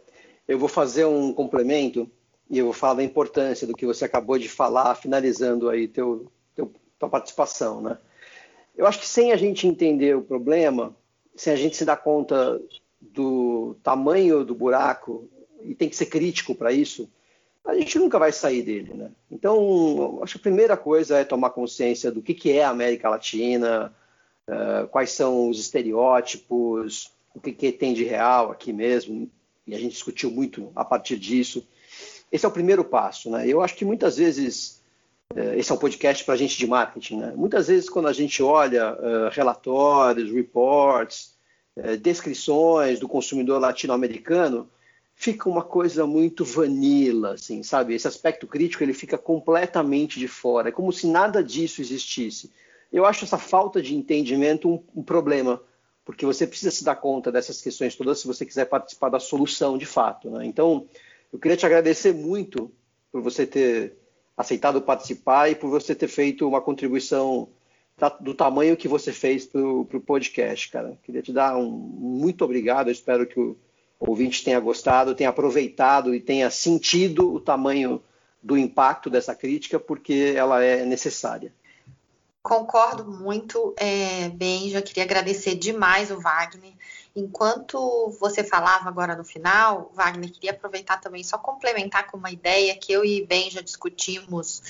Eu 0.48 0.58
vou 0.58 0.68
fazer 0.68 1.06
um 1.06 1.32
complemento 1.32 2.10
e 2.50 2.58
eu 2.58 2.66
vou 2.66 2.74
falar 2.74 2.96
da 2.96 3.04
importância 3.04 3.68
do 3.68 3.74
que 3.74 3.86
você 3.86 4.06
acabou 4.06 4.38
de 4.38 4.50
falar, 4.50 4.96
finalizando 4.96 5.70
aí 5.70 5.88
teu, 5.88 6.32
teu, 6.56 6.72
tua 6.98 7.10
participação, 7.10 7.82
né? 7.82 7.98
Eu 8.76 8.86
acho 8.86 9.00
que 9.00 9.08
sem 9.08 9.32
a 9.32 9.38
gente 9.38 9.68
entender 9.68 10.16
o 10.16 10.22
problema, 10.22 10.96
sem 11.36 11.54
a 11.54 11.56
gente 11.56 11.78
se 11.78 11.86
dar 11.86 11.98
conta 11.98 12.62
do 13.00 13.78
tamanho 13.82 14.44
do 14.44 14.54
buraco, 14.54 15.30
e 15.62 15.74
tem 15.74 15.90
que 15.90 15.96
ser 15.96 16.08
crítico 16.08 16.54
para 16.54 16.72
isso, 16.72 17.10
a 17.66 17.74
gente 17.74 17.98
nunca 17.98 18.20
vai 18.20 18.32
sair 18.32 18.62
dele, 18.62 18.94
né? 18.94 19.12
Então, 19.32 20.20
acho 20.22 20.34
que 20.34 20.40
a 20.40 20.42
primeira 20.42 20.78
coisa 20.78 21.18
é 21.18 21.24
tomar 21.24 21.50
consciência 21.50 22.12
do 22.12 22.22
que, 22.22 22.34
que 22.34 22.52
é 22.52 22.64
a 22.64 22.70
América 22.70 23.10
Latina, 23.10 23.92
uh, 24.48 24.88
quais 24.90 25.12
são 25.12 25.50
os 25.50 25.60
estereótipos, 25.60 27.12
o 27.34 27.40
que, 27.40 27.52
que 27.52 27.72
tem 27.72 27.94
de 27.94 28.04
real 28.04 28.52
aqui 28.52 28.72
mesmo, 28.72 29.30
e 29.66 29.74
a 29.74 29.80
gente 29.80 29.94
discutiu 29.94 30.30
muito 30.30 30.72
a 30.76 30.86
partir 30.86 31.18
disso. 31.18 31.68
Esse 32.32 32.46
é 32.46 32.48
o 32.48 32.52
primeiro 32.52 32.84
passo, 32.84 33.32
né? 33.32 33.48
Eu 33.48 33.62
acho 33.62 33.76
que 33.76 33.84
muitas 33.84 34.18
vezes, 34.18 34.84
uh, 35.34 35.58
esse 35.58 35.72
é 35.72 35.76
um 35.76 35.80
podcast 35.80 36.24
para 36.24 36.36
a 36.36 36.38
gente 36.38 36.58
de 36.58 36.68
marketing, 36.68 37.18
né? 37.18 37.34
Muitas 37.36 37.68
vezes, 37.68 37.90
quando 37.90 38.08
a 38.08 38.14
gente 38.14 38.44
olha 38.44 38.94
uh, 38.94 39.30
relatórios, 39.32 40.32
reports, 40.32 41.34
descrições 42.02 43.02
do 43.02 43.08
consumidor 43.10 43.60
latino-americano, 43.60 44.70
fica 45.16 45.50
uma 45.50 45.64
coisa 45.64 46.06
muito 46.06 46.44
vanilla, 46.44 47.34
assim, 47.34 47.64
sabe? 47.64 47.96
Esse 47.96 48.08
aspecto 48.08 48.46
crítico 48.46 48.84
ele 48.84 48.94
fica 48.94 49.18
completamente 49.18 50.20
de 50.20 50.28
fora, 50.28 50.70
é 50.70 50.72
como 50.72 50.92
se 50.92 51.08
nada 51.08 51.44
disso 51.44 51.82
existisse. 51.82 52.52
Eu 52.92 53.06
acho 53.06 53.24
essa 53.24 53.38
falta 53.38 53.82
de 53.82 53.96
entendimento 53.96 54.70
um, 54.70 54.84
um 54.96 55.04
problema, 55.04 55.62
porque 56.04 56.26
você 56.26 56.46
precisa 56.46 56.70
se 56.70 56.84
dar 56.84 56.98
conta 56.98 57.32
dessas 57.32 57.62
questões 57.62 57.96
todas 57.96 58.20
se 58.20 58.28
você 58.28 58.46
quiser 58.46 58.66
participar 58.66 59.10
da 59.10 59.20
solução 59.20 59.78
de 59.78 59.86
fato. 59.86 60.30
Né? 60.30 60.46
Então, 60.46 60.86
eu 61.32 61.40
queria 61.40 61.58
te 61.58 61.66
agradecer 61.66 62.14
muito 62.14 62.72
por 63.12 63.22
você 63.22 63.48
ter 63.48 63.98
aceitado 64.38 64.82
participar 64.82 65.50
e 65.50 65.56
por 65.56 65.70
você 65.70 65.96
ter 65.96 66.10
feito 66.10 66.48
uma 66.48 66.62
contribuição 66.62 67.50
do 68.20 68.34
tamanho 68.34 68.76
que 68.76 68.90
você 68.90 69.14
fez 69.14 69.46
para 69.46 69.62
o 69.62 70.02
podcast, 70.06 70.70
cara. 70.70 71.00
Queria 71.02 71.22
te 71.22 71.32
dar 71.32 71.58
um 71.58 71.70
muito 71.70 72.44
obrigado. 72.44 72.88
Eu 72.88 72.92
espero 72.92 73.26
que 73.26 73.40
o 73.40 73.58
o 74.00 74.10
ouvinte 74.10 74.44
tenha 74.44 74.60
gostado, 74.60 75.16
tenha 75.16 75.30
aproveitado 75.30 76.14
e 76.14 76.20
tenha 76.20 76.50
sentido 76.50 77.34
o 77.34 77.40
tamanho 77.40 78.02
do 78.42 78.58
impacto 78.58 79.10
dessa 79.10 79.34
crítica, 79.34 79.80
porque 79.80 80.34
ela 80.36 80.64
é 80.64 80.86
necessária. 80.86 81.54
Concordo 82.44 83.06
muito, 83.06 83.74
é, 83.76 84.30
bem, 84.30 84.70
já 84.70 84.82
queria 84.82 85.04
agradecer 85.04 85.56
demais 85.56 86.12
o 86.12 86.20
Wagner. 86.20 86.74
Enquanto 87.16 88.16
você 88.20 88.44
falava 88.44 88.88
agora 88.88 89.16
no 89.16 89.24
final, 89.24 89.92
Wagner, 89.96 90.32
queria 90.32 90.52
aproveitar 90.52 90.98
também, 90.98 91.24
só 91.24 91.40
complementar 91.40 92.06
com 92.06 92.18
uma 92.18 92.30
ideia 92.30 92.76
que 92.76 92.92
eu 92.92 93.04
e 93.04 93.26
Ben 93.26 93.50
já 93.50 93.62
discutimos 93.62 94.62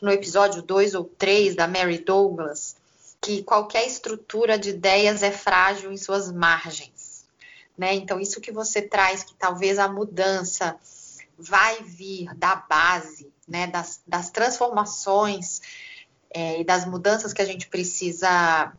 no 0.00 0.12
episódio 0.12 0.62
2 0.62 0.94
ou 0.94 1.04
3 1.04 1.56
da 1.56 1.66
Mary 1.66 1.98
Douglas, 1.98 2.76
que 3.20 3.42
qualquer 3.42 3.84
estrutura 3.86 4.56
de 4.56 4.70
ideias 4.70 5.24
é 5.24 5.32
frágil 5.32 5.90
em 5.90 5.96
suas 5.96 6.30
margens 6.30 7.01
né? 7.76 7.94
Então, 7.94 8.20
isso 8.20 8.40
que 8.40 8.52
você 8.52 8.82
traz, 8.82 9.22
que 9.22 9.34
talvez 9.34 9.78
a 9.78 9.88
mudança 9.88 10.76
vai 11.38 11.82
vir 11.82 12.34
da 12.34 12.56
base, 12.56 13.32
né? 13.48 13.66
Das, 13.66 14.00
das 14.06 14.30
transformações 14.30 15.60
é, 16.30 16.60
e 16.60 16.64
das 16.64 16.84
mudanças 16.84 17.32
que 17.32 17.42
a 17.42 17.46
gente 17.46 17.66
precisa 17.68 18.72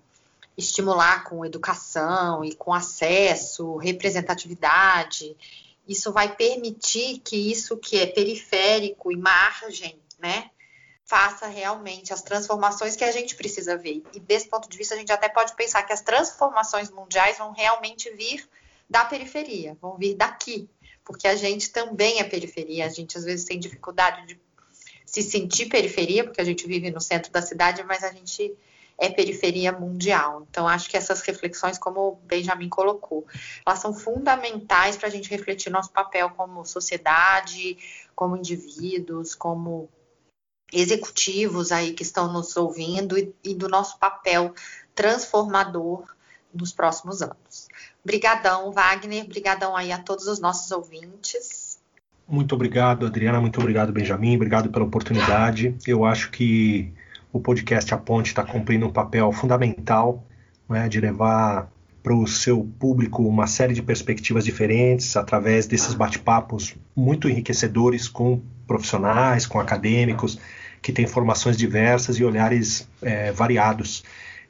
estimular 0.55 1.23
com 1.23 1.45
educação 1.45 2.45
e 2.45 2.53
com 2.53 2.73
acesso, 2.73 3.75
representatividade. 3.77 5.35
Isso 5.87 6.11
vai 6.11 6.35
permitir 6.35 7.19
que 7.19 7.51
isso 7.51 7.77
que 7.77 7.99
é 7.99 8.05
periférico 8.05 9.11
e 9.11 9.17
margem, 9.17 9.99
né? 10.19 10.51
faça 11.05 11.47
realmente 11.47 12.13
as 12.13 12.21
transformações 12.21 12.95
que 12.95 13.03
a 13.03 13.11
gente 13.11 13.35
precisa 13.35 13.77
ver. 13.77 14.01
E 14.13 14.19
desse 14.19 14.47
ponto 14.47 14.69
de 14.69 14.77
vista, 14.77 14.95
a 14.95 14.97
gente 14.97 15.11
até 15.11 15.29
pode 15.29 15.53
pensar 15.55 15.83
que 15.83 15.93
as 15.93 16.01
transformações 16.01 16.89
mundiais 16.89 17.37
vão 17.37 17.51
realmente 17.51 18.09
vir 18.11 18.47
da 18.89 19.05
periferia, 19.05 19.77
vão 19.81 19.97
vir 19.97 20.15
daqui, 20.15 20.69
porque 21.03 21.27
a 21.27 21.35
gente 21.35 21.71
também 21.71 22.19
é 22.19 22.23
periferia, 22.23 22.85
a 22.85 22.89
gente 22.89 23.17
às 23.17 23.23
vezes 23.23 23.45
tem 23.45 23.59
dificuldade 23.59 24.25
de 24.25 24.39
se 25.05 25.21
sentir 25.21 25.67
periferia, 25.67 26.23
porque 26.23 26.41
a 26.41 26.45
gente 26.45 26.65
vive 26.65 26.89
no 26.89 27.01
centro 27.01 27.31
da 27.31 27.41
cidade, 27.41 27.83
mas 27.83 28.03
a 28.03 28.11
gente 28.11 28.55
é 28.97 29.09
periferia 29.09 29.71
mundial. 29.71 30.45
Então, 30.49 30.67
acho 30.67 30.89
que 30.89 30.97
essas 30.97 31.21
reflexões, 31.21 31.77
como 31.77 31.99
o 31.99 32.15
Benjamin 32.15 32.69
colocou, 32.69 33.25
elas 33.65 33.79
são 33.79 33.93
fundamentais 33.93 34.97
para 34.97 35.07
a 35.07 35.11
gente 35.11 35.29
refletir 35.29 35.69
nosso 35.69 35.91
papel 35.91 36.29
como 36.31 36.65
sociedade, 36.65 37.77
como 38.15 38.37
indivíduos, 38.37 39.35
como 39.35 39.89
executivos 40.71 41.71
aí 41.71 41.93
que 41.93 42.03
estão 42.03 42.31
nos 42.31 42.55
ouvindo 42.57 43.17
e, 43.17 43.33
e 43.43 43.53
do 43.53 43.67
nosso 43.67 43.97
papel 43.99 44.53
transformador 44.95 46.03
nos 46.53 46.71
próximos 46.71 47.21
anos. 47.21 47.67
Obrigadão, 48.03 48.71
Wagner. 48.71 49.23
Obrigadão 49.23 49.75
aí 49.75 49.91
a 49.91 49.97
todos 49.97 50.27
os 50.27 50.39
nossos 50.39 50.71
ouvintes. 50.71 51.79
Muito 52.27 52.55
obrigado, 52.55 53.05
Adriana. 53.05 53.39
Muito 53.39 53.59
obrigado, 53.59 53.91
Benjamin. 53.91 54.35
Obrigado 54.35 54.69
pela 54.69 54.85
oportunidade. 54.85 55.75
Eu 55.85 56.05
acho 56.05 56.31
que 56.31 56.91
o 57.31 57.39
podcast 57.39 57.93
A 57.93 57.97
Ponte 57.97 58.27
está 58.27 58.43
cumprindo 58.43 58.85
um 58.85 58.91
papel 58.91 59.31
fundamental 59.31 60.23
né, 60.69 60.87
de 60.87 60.99
levar 60.99 61.71
para 62.01 62.13
o 62.13 62.27
seu 62.27 62.69
público 62.77 63.23
uma 63.23 63.47
série 63.47 63.73
de 63.73 63.81
perspectivas 63.81 64.43
diferentes 64.43 65.15
através 65.15 65.65
desses 65.65 65.93
bate-papos 65.93 66.75
muito 66.93 67.29
enriquecedores 67.29 68.09
com 68.09 68.41
profissionais, 68.67 69.45
com 69.45 69.59
acadêmicos 69.59 70.37
que 70.81 70.91
têm 70.91 71.07
formações 71.07 71.55
diversas 71.55 72.17
e 72.17 72.25
olhares 72.25 72.87
é, 73.01 73.31
variados. 73.31 74.03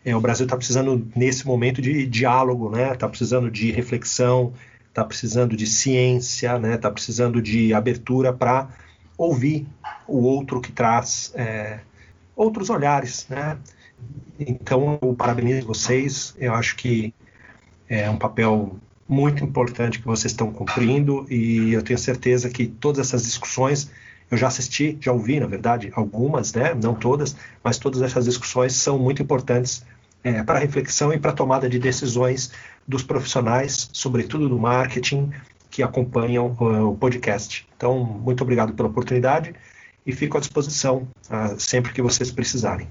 É, 0.05 0.15
o 0.15 0.19
Brasil 0.19 0.45
está 0.45 0.57
precisando, 0.57 1.07
nesse 1.15 1.45
momento, 1.45 1.81
de 1.81 2.05
diálogo, 2.05 2.69
né? 2.69 2.93
Está 2.93 3.07
precisando 3.07 3.49
de 3.49 3.71
reflexão, 3.71 4.53
está 4.89 5.03
precisando 5.03 5.55
de 5.55 5.65
ciência, 5.65 6.59
né? 6.59 6.75
Está 6.75 6.91
precisando 6.91 7.41
de 7.41 7.73
abertura 7.73 8.33
para 8.33 8.67
ouvir 9.17 9.65
o 10.07 10.23
outro 10.23 10.59
que 10.59 10.71
traz 10.71 11.31
é, 11.35 11.79
outros 12.35 12.69
olhares, 12.69 13.25
né? 13.29 13.57
Então, 14.39 14.99
eu 15.01 15.13
parabenizo 15.13 15.65
vocês. 15.65 16.35
Eu 16.37 16.53
acho 16.53 16.75
que 16.75 17.13
é 17.87 18.09
um 18.09 18.17
papel 18.17 18.77
muito 19.07 19.43
importante 19.43 19.99
que 19.99 20.05
vocês 20.05 20.31
estão 20.31 20.51
cumprindo 20.51 21.25
e 21.29 21.73
eu 21.73 21.81
tenho 21.81 21.99
certeza 21.99 22.49
que 22.49 22.67
todas 22.67 23.07
essas 23.07 23.23
discussões 23.23 23.89
eu 24.31 24.37
já 24.37 24.47
assisti, 24.47 24.97
já 24.99 25.11
ouvi, 25.11 25.39
na 25.39 25.45
verdade, 25.45 25.91
algumas, 25.95 26.53
né? 26.53 26.73
Não 26.73 26.95
todas, 26.95 27.35
mas 27.63 27.77
todas 27.77 28.01
essas 28.01 28.25
discussões 28.25 28.73
são 28.73 28.97
muito 28.97 29.21
importantes 29.21 29.85
é, 30.23 30.41
para 30.43 30.59
reflexão 30.59 31.13
e 31.13 31.19
para 31.19 31.33
tomada 31.33 31.69
de 31.69 31.77
decisões 31.77 32.51
dos 32.87 33.03
profissionais, 33.03 33.89
sobretudo 33.91 34.47
do 34.47 34.57
marketing, 34.57 35.31
que 35.69 35.81
acompanham 35.81 36.55
uh, 36.59 36.89
o 36.89 36.95
podcast. 36.95 37.67
Então, 37.75 38.03
muito 38.03 38.41
obrigado 38.41 38.73
pela 38.73 38.89
oportunidade 38.89 39.55
e 40.05 40.13
fico 40.13 40.37
à 40.37 40.39
disposição 40.39 41.07
uh, 41.29 41.59
sempre 41.59 41.91
que 41.91 42.01
vocês 42.01 42.31
precisarem. 42.31 42.87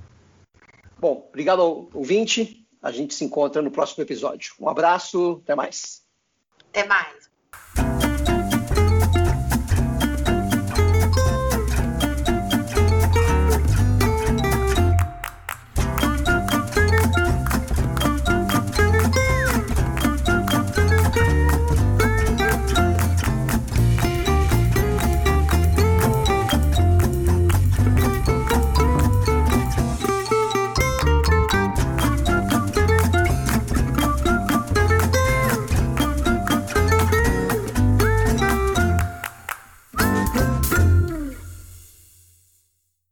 Bom, 1.01 1.27
obrigado 1.29 1.63
ao 1.63 1.89
ouvinte. 1.95 2.67
A 2.83 2.91
gente 2.91 3.15
se 3.15 3.25
encontra 3.25 3.63
no 3.63 3.71
próximo 3.71 4.03
episódio. 4.03 4.55
Um 4.61 4.69
abraço, 4.69 5.41
até 5.45 5.55
mais. 5.55 6.03
Até 6.71 6.85
mais. 6.85 8.02